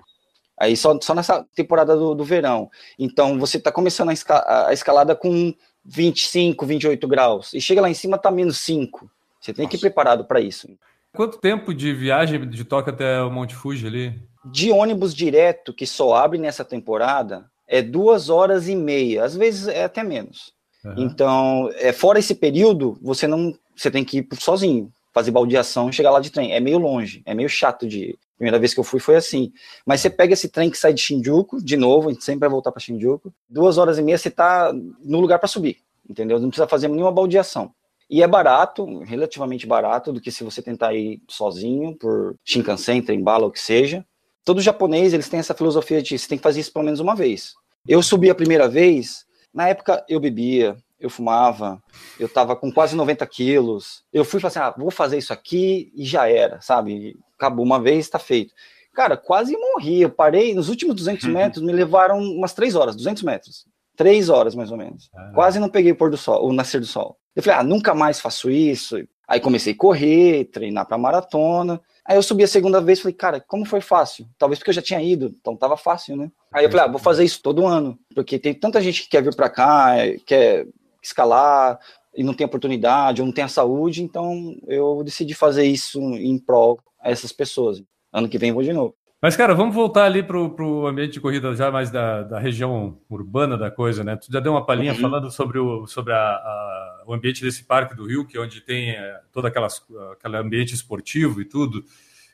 Aí 0.59 0.75
só, 0.75 0.99
só 1.01 1.15
nessa 1.15 1.43
temporada 1.55 1.95
do, 1.95 2.13
do 2.13 2.23
verão. 2.23 2.69
Então 2.99 3.39
você 3.39 3.57
está 3.57 3.71
começando 3.71 4.09
a, 4.09 4.13
esca, 4.13 4.67
a, 4.67 4.73
escalada 4.73 5.15
com 5.15 5.53
25, 5.83 6.65
28 6.65 7.07
graus, 7.07 7.53
e 7.53 7.61
chega 7.61 7.81
lá 7.81 7.89
em 7.89 7.93
cima 7.93 8.17
tá 8.17 8.29
menos 8.29 8.59
5. 8.59 9.09
Você 9.39 9.53
tem 9.53 9.65
Nossa. 9.65 9.69
que 9.71 9.77
ir 9.77 9.79
preparado 9.79 10.25
para 10.25 10.41
isso. 10.41 10.67
Quanto 11.15 11.39
tempo 11.39 11.73
de 11.73 11.93
viagem 11.93 12.47
de 12.47 12.63
toque 12.63 12.89
até 12.89 13.21
o 13.21 13.31
Monte 13.31 13.55
Fuji 13.55 13.87
ali? 13.87 14.27
De 14.51 14.71
ônibus 14.71 15.13
direto 15.13 15.73
que 15.73 15.85
só 15.85 16.15
abre 16.15 16.37
nessa 16.37 16.65
temporada 16.65 17.49
é 17.67 17.81
duas 17.81 18.29
horas 18.29 18.67
e 18.67 18.75
meia, 18.75 19.23
às 19.23 19.35
vezes 19.35 19.67
é 19.67 19.83
até 19.83 20.03
menos. 20.03 20.53
Uhum. 20.83 20.93
Então, 20.97 21.69
é, 21.75 21.91
fora 21.91 22.19
esse 22.19 22.33
período, 22.33 22.97
você 23.01 23.27
não, 23.27 23.53
você 23.75 23.91
tem 23.91 24.05
que 24.05 24.19
ir 24.19 24.27
sozinho, 24.39 24.91
fazer 25.13 25.31
baldeação 25.31 25.89
e 25.89 25.93
chegar 25.93 26.11
lá 26.11 26.19
de 26.19 26.31
trem. 26.31 26.53
É 26.53 26.59
meio 26.59 26.77
longe, 26.77 27.21
é 27.25 27.33
meio 27.33 27.49
chato 27.49 27.87
de 27.87 28.11
ir. 28.11 28.19
Primeira 28.37 28.59
vez 28.59 28.73
que 28.73 28.79
eu 28.79 28.83
fui 28.83 28.99
foi 28.99 29.15
assim. 29.15 29.51
Mas 29.85 29.99
você 29.99 30.09
pega 30.09 30.33
esse 30.33 30.47
trem 30.47 30.69
que 30.69 30.77
sai 30.77 30.93
de 30.93 31.01
Shinjuku, 31.01 31.61
de 31.61 31.75
novo, 31.75 32.09
a 32.09 32.13
gente 32.13 32.23
sempre 32.23 32.41
vai 32.41 32.49
voltar 32.49 32.71
para 32.71 32.79
Shinjuku. 32.79 33.33
Duas 33.49 33.77
horas 33.79 33.97
e 33.97 34.01
meia 34.01 34.17
você 34.17 34.29
tá 34.29 34.71
no 35.03 35.19
lugar 35.19 35.39
para 35.39 35.47
subir, 35.47 35.77
entendeu? 36.07 36.39
Não 36.39 36.49
precisa 36.49 36.67
fazer 36.67 36.87
nenhuma 36.87 37.11
baldeação. 37.11 37.71
E 38.09 38.23
é 38.23 38.27
barato, 38.27 38.99
relativamente 38.99 39.67
barato, 39.67 40.13
do 40.13 40.21
que 40.21 40.31
se 40.31 40.43
você 40.43 40.61
tentar 40.61 40.93
ir 40.93 41.21
sozinho, 41.27 41.95
por 41.95 42.35
Shinkansen, 42.45 43.01
trem 43.01 43.21
bala, 43.21 43.47
o 43.47 43.51
que 43.51 43.59
seja. 43.59 44.05
Todo 44.47 44.61
japonês, 44.61 45.13
eles 45.13 45.27
têm 45.27 45.41
essa 45.41 45.53
filosofia 45.53 46.01
de 46.01 46.17
você 46.17 46.25
tem 46.25 46.37
que 46.37 46.43
fazer 46.43 46.61
isso 46.61 46.71
pelo 46.71 46.85
menos 46.85 47.01
uma 47.01 47.13
vez. 47.13 47.53
Eu 47.85 48.01
subi 48.01 48.29
a 48.29 48.35
primeira 48.35 48.65
vez, 48.69 49.25
na 49.53 49.67
época 49.67 50.05
eu 50.07 50.21
bebia, 50.21 50.77
eu 50.97 51.09
fumava, 51.09 51.83
eu 52.17 52.29
tava 52.29 52.55
com 52.55 52.71
quase 52.71 52.95
90 52.95 53.27
quilos. 53.27 54.05
Eu 54.13 54.23
fui 54.23 54.37
e 54.37 54.41
falei 54.41 54.57
assim, 54.57 54.59
ah, 54.59 54.73
vou 54.81 54.89
fazer 54.89 55.17
isso 55.17 55.33
aqui 55.33 55.91
e 55.93 56.05
já 56.05 56.29
era, 56.29 56.61
sabe? 56.61 57.19
Acabou 57.37 57.65
uma 57.65 57.77
vez, 57.77 58.07
tá 58.07 58.19
feito. 58.19 58.53
Cara, 58.93 59.17
quase 59.17 59.51
morri. 59.51 60.03
Eu 60.03 60.11
parei, 60.11 60.55
nos 60.55 60.69
últimos 60.69 60.95
200 60.95 61.25
uhum. 61.25 61.33
metros, 61.33 61.61
me 61.61 61.73
levaram 61.73 62.17
umas 62.17 62.53
3 62.53 62.73
horas, 62.75 62.95
200 62.95 63.23
metros. 63.23 63.65
3 63.97 64.29
horas, 64.29 64.55
mais 64.55 64.71
ou 64.71 64.77
menos. 64.77 65.09
Ah. 65.13 65.29
Quase 65.35 65.59
não 65.59 65.67
peguei 65.67 65.91
o 65.91 65.95
pôr 65.97 66.09
do 66.09 66.15
sol, 66.15 66.47
o 66.47 66.53
nascer 66.53 66.79
do 66.79 66.87
sol. 66.87 67.17
Eu 67.35 67.43
falei, 67.43 67.59
ah, 67.59 67.63
nunca 67.63 67.93
mais 67.93 68.21
faço 68.21 68.49
isso. 68.49 68.95
Aí 69.27 69.41
comecei 69.41 69.73
a 69.73 69.77
correr, 69.77 70.45
treinar 70.45 70.87
para 70.87 70.97
maratona. 70.97 71.81
Aí 72.07 72.15
eu 72.15 72.23
subi 72.23 72.43
a 72.43 72.47
segunda 72.47 72.79
vez, 72.79 73.01
falei, 73.01 73.13
cara, 73.13 73.41
como 73.41 73.65
foi 73.65 73.81
fácil? 73.81 74.25
Talvez 74.37 74.57
porque 74.57 74.69
eu 74.69 74.75
já 74.75 74.81
tinha 74.81 75.01
ido, 75.01 75.35
então 75.41 75.57
tava 75.57 75.75
fácil, 75.75 76.15
né? 76.15 76.31
Aí 76.53 76.63
eu 76.63 76.71
falei, 76.71 76.85
ah, 76.85 76.89
vou 76.89 76.99
fazer 76.99 77.25
isso 77.25 77.41
todo 77.41 77.67
ano, 77.67 77.99
porque 78.15 78.39
tem 78.39 78.53
tanta 78.53 78.81
gente 78.81 79.03
que 79.03 79.09
quer 79.09 79.21
vir 79.21 79.35
para 79.35 79.49
cá, 79.49 79.95
quer 80.25 80.65
escalar 81.03 81.77
e 82.15 82.23
não 82.23 82.33
tem 82.33 82.45
oportunidade, 82.45 83.21
ou 83.21 83.25
não 83.25 83.33
tem 83.33 83.43
a 83.43 83.49
saúde, 83.49 84.01
então 84.01 84.55
eu 84.67 85.03
decidi 85.03 85.33
fazer 85.33 85.65
isso 85.65 85.99
em 85.99 86.39
prol 86.39 86.79
a 86.99 87.11
essas 87.11 87.33
pessoas. 87.33 87.83
Ano 88.11 88.29
que 88.29 88.37
vem 88.37 88.53
vou 88.53 88.63
de 88.63 88.71
novo. 88.71 88.95
Mas, 89.19 89.35
cara, 89.35 89.55
vamos 89.55 89.73
voltar 89.73 90.05
ali 90.05 90.21
para 90.21 90.37
o 90.37 90.85
ambiente 90.85 91.13
de 91.13 91.19
corrida 91.19 91.55
já 91.55 91.71
mais 91.71 91.89
da, 91.89 92.21
da, 92.21 92.39
região 92.39 92.99
urbana 93.09 93.57
da 93.57 93.71
coisa, 93.71 94.03
né? 94.03 94.15
Tu 94.15 94.31
já 94.31 94.39
deu 94.39 94.51
uma 94.51 94.63
palhinha 94.63 94.93
uhum. 94.93 94.99
falando 94.99 95.31
sobre, 95.31 95.57
o, 95.57 95.87
sobre 95.87 96.13
a, 96.13 96.19
a, 96.19 97.03
o 97.07 97.13
ambiente 97.13 97.41
desse 97.41 97.63
parque 97.63 97.95
do 97.95 98.05
Rio, 98.05 98.27
que 98.27 98.37
é 98.37 98.39
onde 98.39 98.61
tem 98.61 98.91
é, 98.91 99.19
todo 99.31 99.47
aquelas, 99.47 99.83
aquele 100.11 100.37
ambiente 100.37 100.75
esportivo 100.75 101.41
e 101.41 101.45
tudo. 101.45 101.83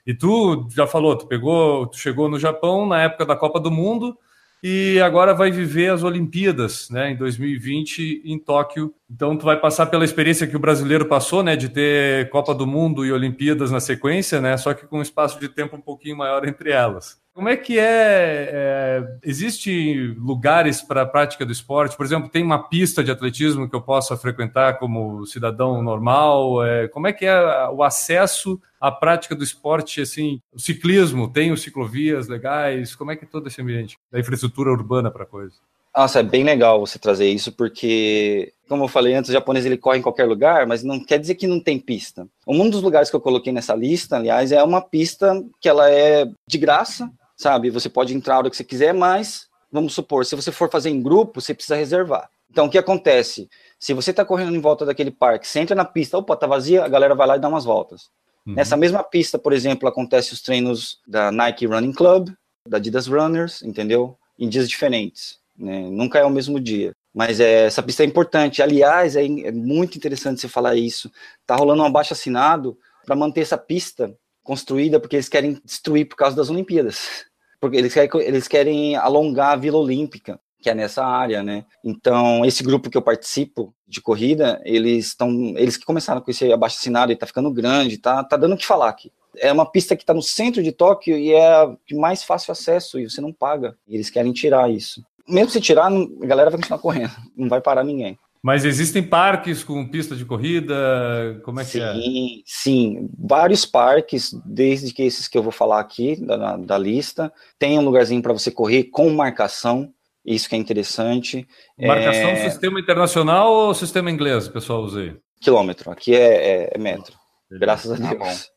E 0.06 0.14
tu 0.14 0.68
já 0.72 0.86
falou, 0.86 1.18
tu 1.18 1.26
pegou, 1.26 1.88
tu 1.88 1.98
chegou 1.98 2.28
no 2.28 2.38
Japão 2.38 2.86
na 2.86 3.02
época 3.02 3.26
da 3.26 3.38
Copa 3.38 3.62
do 3.62 3.72
Mundo, 3.72 4.18
e 4.64 4.98
agora 5.02 5.34
vai 5.34 5.52
viver 5.52 5.92
as 5.92 6.04
Olimpíadas, 6.04 6.90
né, 6.90 7.12
em 7.12 7.18
2020 7.18 8.22
em 8.24 8.40
Tóquio. 8.40 8.94
Então 9.12 9.38
tu 9.38 9.44
vai 9.44 9.60
passar 9.60 9.88
pela 9.88 10.06
experiência 10.06 10.48
que 10.48 10.56
o 10.56 10.60
brasileiro 10.60 11.06
passou, 11.06 11.44
né, 11.44 11.58
de 11.58 11.68
ter 11.68 12.30
Copa 12.30 12.56
do 12.56 12.66
Mundo 12.66 13.06
e 13.06 13.12
Olimpíadas 13.12 13.72
na 13.72 13.82
sequência, 13.82 14.40
né, 14.40 14.56
só 14.56 14.74
que 14.74 14.88
com 14.88 15.00
um 15.00 15.02
espaço 15.02 15.38
de 15.38 15.50
tempo 15.50 15.76
um 15.76 15.82
pouquinho 15.82 16.16
maior 16.16 16.48
entre 16.48 16.72
elas. 16.72 17.23
Como 17.34 17.50
é 17.50 17.58
que 17.58 17.80
é? 17.80 18.50
é 18.52 19.18
Existem 19.24 20.14
lugares 20.20 20.82
para 20.82 21.02
a 21.02 21.06
prática 21.06 21.44
do 21.46 21.52
esporte? 21.52 21.98
Por 21.98 22.06
exemplo, 22.06 22.30
tem 22.30 22.44
uma 22.44 22.70
pista 22.70 23.04
de 23.04 23.10
atletismo 23.10 23.68
que 23.68 23.76
eu 23.76 23.82
possa 23.82 24.16
frequentar 24.16 24.78
como 24.78 25.26
cidadão 25.26 25.82
normal? 25.82 26.64
É, 26.64 26.88
como 26.88 27.08
é 27.08 27.14
que 27.14 27.26
é 27.26 27.68
o 27.70 27.82
acesso 27.82 28.62
à 28.80 28.92
prática 28.92 29.36
do 29.36 29.44
esporte? 29.44 30.00
Assim, 30.00 30.40
o 30.54 30.60
ciclismo 30.60 31.28
tem 31.28 31.52
os 31.52 31.64
ciclovias 31.64 32.28
legais? 32.28 32.94
Como 32.96 33.12
é 33.12 33.16
que 33.16 33.26
é 33.26 33.28
todo 33.28 33.48
esse 33.48 33.62
ambiente 33.62 33.98
da 34.12 34.20
infraestrutura 34.20 34.70
urbana 34.72 35.10
para 35.10 35.26
coisa? 35.26 35.56
Nossa, 35.96 36.22
é 36.22 36.24
bem 36.24 36.44
legal 36.44 36.80
você 36.80 36.98
trazer 36.98 37.30
isso, 37.30 37.52
porque, 37.52 38.52
como 38.68 38.86
eu 38.86 38.88
falei 38.88 39.14
antes, 39.14 39.30
o 39.30 39.34
japonês 39.34 39.64
ele 39.64 39.78
corre 39.78 40.00
em 40.00 40.02
qualquer 40.02 40.26
lugar, 40.26 40.66
mas 40.66 40.84
não 40.84 41.00
quer 41.00 41.20
dizer 41.20 41.36
que 41.36 41.46
não 41.46 41.60
tem 41.60 41.80
pista. 41.80 42.28
Um 42.48 42.68
dos 42.68 42.82
lugares 42.82 43.12
que 43.12 43.16
eu 43.16 43.22
coloquei 43.22 43.54
nessa 43.54 43.76
lista, 43.76 44.16
aliás, 44.16 44.52
é 44.52 44.64
uma 44.64 44.82
pista 44.82 45.40
que 45.62 45.70
ela 45.70 45.88
é 45.92 46.28
de 46.48 46.58
graça, 46.58 47.12
sabe? 47.36 47.70
Você 47.70 47.90
pode 47.90 48.16
entrar 48.16 48.36
a 48.36 48.38
hora 48.40 48.50
que 48.50 48.58
você 48.58 48.64
quiser, 48.64 48.94
mas 48.94 49.48
vamos 49.72 49.94
supor, 49.94 50.26
se 50.26 50.36
você 50.36 50.52
for 50.52 50.70
fazer 50.70 50.90
em 50.90 51.02
grupo, 51.02 51.42
você 51.42 51.54
precisa 51.54 51.76
reservar. 51.76 52.30
Então, 52.50 52.68
o 52.68 52.70
que 52.70 52.78
acontece? 52.78 53.50
Se 53.80 53.94
você 53.94 54.12
está 54.12 54.24
correndo 54.24 54.56
em 54.56 54.62
volta 54.62 54.86
daquele 54.86 55.10
parque, 55.10 55.48
você 55.48 55.60
entra 55.60 55.76
na 55.76 55.84
pista, 55.84 56.18
opa, 56.18 56.36
tá 56.36 56.46
vazia, 56.46 56.86
a 56.86 56.88
galera 56.88 57.16
vai 57.16 57.28
lá 57.28 57.36
e 57.36 57.40
dá 57.40 57.50
umas 57.50 57.66
voltas. 57.66 58.12
Uhum. 58.46 58.54
Nessa 58.54 58.78
mesma 58.78 59.04
pista, 59.04 59.40
por 59.40 59.52
exemplo, 59.54 59.90
acontece 59.90 60.34
os 60.34 60.42
treinos 60.42 61.00
da 61.08 61.32
Nike 61.32 61.66
Running 61.66 61.94
Club, 61.94 62.30
da 62.68 62.78
Adidas 62.78 63.08
Runners, 63.08 63.64
entendeu? 63.64 64.16
Em 64.38 64.48
dias 64.48 64.70
diferentes, 64.70 65.40
né? 65.58 65.82
Nunca 65.90 66.20
é 66.20 66.26
o 66.26 66.30
mesmo 66.30 66.60
dia. 66.60 66.94
Mas 67.14 67.40
é, 67.40 67.66
essa 67.66 67.82
pista 67.82 68.04
é 68.04 68.06
importante. 68.06 68.62
Aliás, 68.62 69.16
é, 69.16 69.26
é 69.26 69.52
muito 69.52 69.98
interessante 69.98 70.42
você 70.42 70.48
falar 70.48 70.76
isso. 70.76 71.12
Tá 71.46 71.56
rolando 71.56 71.84
um 71.84 71.86
abaixo 71.86 72.14
assinado 72.14 72.78
para 73.06 73.16
manter 73.16 73.42
essa 73.42 73.58
pista 73.58 74.16
construída 74.44 75.00
porque 75.00 75.16
eles 75.16 75.30
querem 75.30 75.60
destruir 75.64 76.06
por 76.06 76.16
causa 76.16 76.36
das 76.36 76.50
Olimpíadas. 76.50 77.26
Porque 77.60 77.78
eles 77.78 77.94
querem, 77.94 78.10
eles 78.22 78.48
querem 78.48 78.96
alongar 78.96 79.54
a 79.54 79.56
Vila 79.56 79.78
Olímpica, 79.78 80.40
que 80.62 80.70
é 80.70 80.76
nessa 80.76 81.06
área, 81.06 81.42
né? 81.42 81.66
Então, 81.84 82.44
esse 82.46 82.64
grupo 82.64 82.90
que 82.90 82.98
eu 82.98 83.02
participo 83.02 83.74
de 83.88 84.02
corrida, 84.02 84.62
eles 84.66 85.08
estão. 85.08 85.30
Eles 85.58 85.78
que 85.78 85.86
começaram 85.86 86.22
com 86.22 86.32
esse 86.32 86.52
abaixo 86.52 86.78
assinado 86.78 87.12
e 87.12 87.16
tá 87.16 87.26
ficando 87.26 87.52
grande, 87.52 87.98
tá, 87.98 88.24
tá 88.24 88.38
dando 88.38 88.56
o 88.56 88.58
que 88.58 88.66
falar 88.66 88.90
aqui. 88.90 89.12
É 89.38 89.52
uma 89.52 89.70
pista 89.70 89.96
que 89.96 90.04
está 90.04 90.14
no 90.14 90.22
centro 90.22 90.62
de 90.62 90.72
Tóquio 90.72 91.18
e 91.18 91.32
é 91.32 91.48
a 91.48 91.76
de 91.88 91.96
mais 91.96 92.24
fácil 92.24 92.52
acesso 92.52 93.00
e 93.00 93.10
você 93.10 93.20
não 93.20 93.34
paga. 93.34 93.78
Eles 93.88 94.10
querem 94.10 94.32
tirar 94.32 94.70
isso. 94.72 95.04
Mesmo 95.28 95.50
se 95.50 95.62
tirar, 95.62 95.88
a 95.88 96.26
galera 96.26 96.50
vai 96.50 96.60
continuar 96.60 96.80
correndo, 96.80 97.14
não 97.36 97.48
vai 97.48 97.62
parar 97.62 97.84
ninguém. 97.84 98.18
Mas 98.44 98.66
existem 98.66 99.02
parques 99.02 99.64
com 99.64 99.88
pista 99.88 100.18
de 100.18 100.26
corrida? 100.26 101.40
Como 101.46 101.62
é 101.62 101.64
que 101.64 101.72
sim, 101.72 101.80
é? 101.80 101.94
Sim, 101.94 102.44
sim. 102.46 103.10
Vários 103.18 103.66
parques, 103.66 104.36
desde 104.46 104.94
que 104.94 105.02
esses 105.02 105.30
que 105.30 105.38
eu 105.38 105.42
vou 105.42 105.52
falar 105.52 105.80
aqui 105.80 106.18
da, 106.18 106.58
da 106.58 106.78
lista. 106.78 107.32
Tem 107.58 107.80
um 107.80 107.86
lugarzinho 107.86 108.22
para 108.22 108.34
você 108.34 108.52
correr 108.52 108.86
com 108.86 109.10
marcação. 109.12 109.94
Isso 110.26 110.50
que 110.50 110.56
é 110.56 110.58
interessante. 110.58 111.48
Marcação 111.80 112.32
é... 112.32 112.50
sistema 112.50 112.82
internacional 112.82 113.50
ou 113.50 113.74
sistema 113.74 114.12
inglês, 114.12 114.48
o 114.48 114.52
pessoal 114.52 114.86
aí? 114.98 115.16
Quilômetro. 115.40 115.90
Aqui 115.90 116.14
é, 116.14 116.66
é, 116.66 116.72
é 116.74 116.78
metro. 116.78 117.16
Beleza. 117.50 117.66
Graças 117.66 117.92
a 117.92 117.98
tá 117.98 118.14
Deus. 118.14 118.50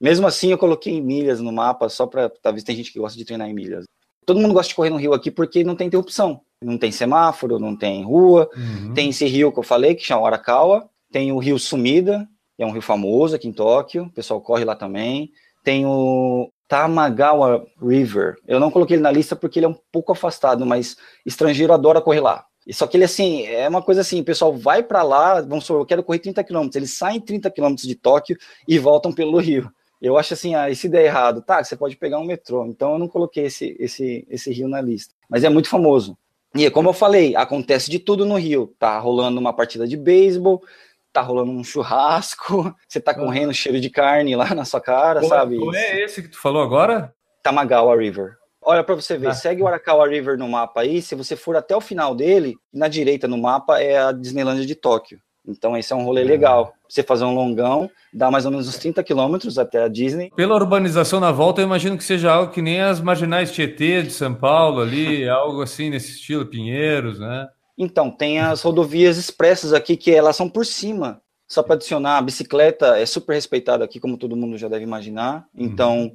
Mesmo 0.00 0.26
assim, 0.26 0.52
eu 0.52 0.58
coloquei 0.58 1.00
milhas 1.02 1.40
no 1.40 1.52
mapa, 1.52 1.90
só 1.90 2.06
para. 2.06 2.30
Talvez 2.30 2.64
tem 2.64 2.74
gente 2.74 2.90
que 2.90 2.98
gosta 2.98 3.18
de 3.18 3.24
treinar 3.26 3.48
em 3.48 3.54
milhas. 3.54 3.84
Todo 4.26 4.40
mundo 4.40 4.54
gosta 4.54 4.68
de 4.68 4.74
correr 4.74 4.90
no 4.90 4.96
rio 4.96 5.12
aqui 5.12 5.30
porque 5.30 5.64
não 5.64 5.76
tem 5.76 5.86
interrupção 5.86 6.40
não 6.64 6.78
tem 6.78 6.90
semáforo, 6.90 7.58
não 7.58 7.76
tem 7.76 8.02
rua. 8.02 8.48
Uhum. 8.56 8.94
Tem 8.94 9.10
esse 9.10 9.26
rio 9.26 9.52
que 9.52 9.58
eu 9.58 9.62
falei, 9.62 9.94
que 9.94 10.04
chama 10.04 10.26
Arakawa. 10.26 10.88
Tem 11.12 11.30
o 11.30 11.38
rio 11.38 11.58
Sumida, 11.58 12.26
que 12.56 12.62
é 12.62 12.66
um 12.66 12.72
rio 12.72 12.82
famoso 12.82 13.36
aqui 13.36 13.46
em 13.46 13.52
Tóquio. 13.52 14.04
O 14.04 14.10
pessoal 14.10 14.40
corre 14.40 14.64
lá 14.64 14.74
também. 14.74 15.30
Tem 15.62 15.86
o 15.86 16.50
Tamagawa 16.66 17.64
River. 17.80 18.36
Eu 18.46 18.58
não 18.58 18.70
coloquei 18.70 18.96
ele 18.96 19.02
na 19.02 19.10
lista 19.10 19.36
porque 19.36 19.58
ele 19.58 19.66
é 19.66 19.68
um 19.68 19.76
pouco 19.92 20.12
afastado, 20.12 20.64
mas 20.66 20.96
estrangeiro 21.24 21.72
adora 21.72 22.00
correr 22.00 22.20
lá. 22.20 22.44
Só 22.70 22.86
que 22.86 22.96
ele, 22.96 23.04
assim, 23.04 23.44
é 23.44 23.68
uma 23.68 23.82
coisa 23.82 24.00
assim, 24.00 24.20
o 24.20 24.24
pessoal 24.24 24.56
vai 24.56 24.82
para 24.82 25.02
lá, 25.02 25.42
vamos 25.42 25.66
supor, 25.66 25.82
eu 25.82 25.86
quero 25.86 26.02
correr 26.02 26.18
30 26.18 26.42
km, 26.42 26.66
eles 26.74 26.96
saem 26.96 27.20
30 27.20 27.50
km 27.50 27.74
de 27.74 27.94
Tóquio 27.94 28.38
e 28.66 28.78
voltam 28.78 29.12
pelo 29.12 29.38
rio. 29.38 29.70
Eu 30.04 30.18
acho 30.18 30.34
assim, 30.34 30.54
ah, 30.54 30.68
e 30.68 30.76
se 30.76 30.86
der 30.86 31.06
errado? 31.06 31.40
Tá, 31.40 31.64
você 31.64 31.74
pode 31.74 31.96
pegar 31.96 32.18
um 32.18 32.24
metrô. 32.24 32.66
Então 32.66 32.92
eu 32.92 32.98
não 32.98 33.08
coloquei 33.08 33.46
esse, 33.46 33.74
esse, 33.78 34.26
esse 34.28 34.52
rio 34.52 34.68
na 34.68 34.80
lista. 34.80 35.14
Mas 35.30 35.44
é 35.44 35.48
muito 35.48 35.68
famoso. 35.68 36.16
E 36.54 36.70
como 36.70 36.90
eu 36.90 36.92
falei, 36.92 37.34
acontece 37.34 37.90
de 37.90 37.98
tudo 37.98 38.26
no 38.26 38.36
Rio. 38.36 38.74
Tá 38.78 38.98
rolando 38.98 39.40
uma 39.40 39.52
partida 39.52 39.88
de 39.88 39.96
beisebol, 39.96 40.62
tá 41.10 41.22
rolando 41.22 41.50
um 41.52 41.64
churrasco, 41.64 42.74
você 42.86 43.00
tá 43.00 43.14
correndo 43.14 43.54
cheiro 43.54 43.80
de 43.80 43.88
carne 43.88 44.36
lá 44.36 44.54
na 44.54 44.66
sua 44.66 44.80
cara, 44.80 45.20
qual, 45.20 45.30
sabe? 45.30 45.58
Qual 45.58 45.74
é 45.74 46.02
esse 46.02 46.22
que 46.22 46.28
tu 46.28 46.38
falou 46.38 46.62
agora? 46.62 47.14
Tamagawa 47.42 47.96
River. 47.96 48.36
Olha 48.60 48.84
para 48.84 48.94
você 48.94 49.16
ver, 49.16 49.28
ah. 49.28 49.34
segue 49.34 49.62
o 49.62 49.66
Arakawa 49.66 50.08
River 50.08 50.38
no 50.38 50.48
mapa 50.48 50.82
aí, 50.82 51.02
se 51.02 51.14
você 51.14 51.34
for 51.36 51.56
até 51.56 51.76
o 51.76 51.80
final 51.80 52.14
dele, 52.14 52.54
na 52.72 52.88
direita 52.88 53.26
no 53.26 53.36
mapa 53.36 53.80
é 53.80 53.98
a 53.98 54.12
Disneylandia 54.12 54.66
de 54.66 54.74
Tóquio. 54.74 55.18
Então 55.46 55.76
esse 55.76 55.92
é 55.92 55.96
um 55.96 56.04
rolê 56.04 56.22
ah. 56.22 56.26
legal. 56.26 56.74
Você 56.88 57.02
fazer 57.02 57.24
um 57.24 57.34
longão, 57.34 57.90
dá 58.12 58.30
mais 58.30 58.44
ou 58.44 58.50
menos 58.50 58.68
uns 58.68 58.78
30 58.78 59.02
quilômetros 59.02 59.58
até 59.58 59.82
a 59.82 59.88
Disney. 59.88 60.30
Pela 60.34 60.54
urbanização 60.54 61.20
na 61.20 61.32
volta, 61.32 61.60
eu 61.60 61.66
imagino 61.66 61.98
que 61.98 62.04
seja 62.04 62.32
algo 62.32 62.52
que 62.52 62.62
nem 62.62 62.80
as 62.80 63.00
marginais 63.00 63.52
Tietê 63.52 64.02
de 64.02 64.10
São 64.10 64.34
Paulo 64.34 64.80
ali, 64.80 65.26
algo 65.28 65.62
assim 65.62 65.90
nesse 65.90 66.12
estilo, 66.12 66.46
Pinheiros, 66.46 67.18
né? 67.18 67.48
Então, 67.76 68.10
tem 68.10 68.38
as 68.38 68.62
rodovias 68.62 69.16
expressas 69.16 69.72
aqui 69.72 69.96
que 69.96 70.12
elas 70.12 70.36
são 70.36 70.48
por 70.48 70.64
cima. 70.64 71.20
Só 71.48 71.62
para 71.62 71.74
adicionar, 71.74 72.18
a 72.18 72.22
bicicleta 72.22 72.96
é 72.98 73.04
super 73.04 73.34
respeitada 73.34 73.84
aqui, 73.84 73.98
como 73.98 74.16
todo 74.16 74.36
mundo 74.36 74.56
já 74.56 74.68
deve 74.68 74.84
imaginar. 74.84 75.44
Então, 75.54 76.02
uhum. 76.02 76.14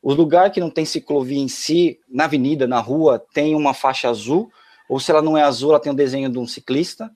o 0.00 0.14
lugar 0.14 0.50
que 0.52 0.60
não 0.60 0.70
tem 0.70 0.84
ciclovia 0.84 1.38
em 1.38 1.48
si, 1.48 1.98
na 2.08 2.24
avenida, 2.24 2.66
na 2.66 2.78
rua, 2.78 3.20
tem 3.34 3.56
uma 3.56 3.74
faixa 3.74 4.08
azul, 4.08 4.48
ou 4.88 5.00
se 5.00 5.10
ela 5.10 5.20
não 5.20 5.36
é 5.36 5.42
azul, 5.42 5.70
ela 5.70 5.80
tem 5.80 5.92
o 5.92 5.96
desenho 5.96 6.30
de 6.30 6.38
um 6.38 6.46
ciclista 6.46 7.10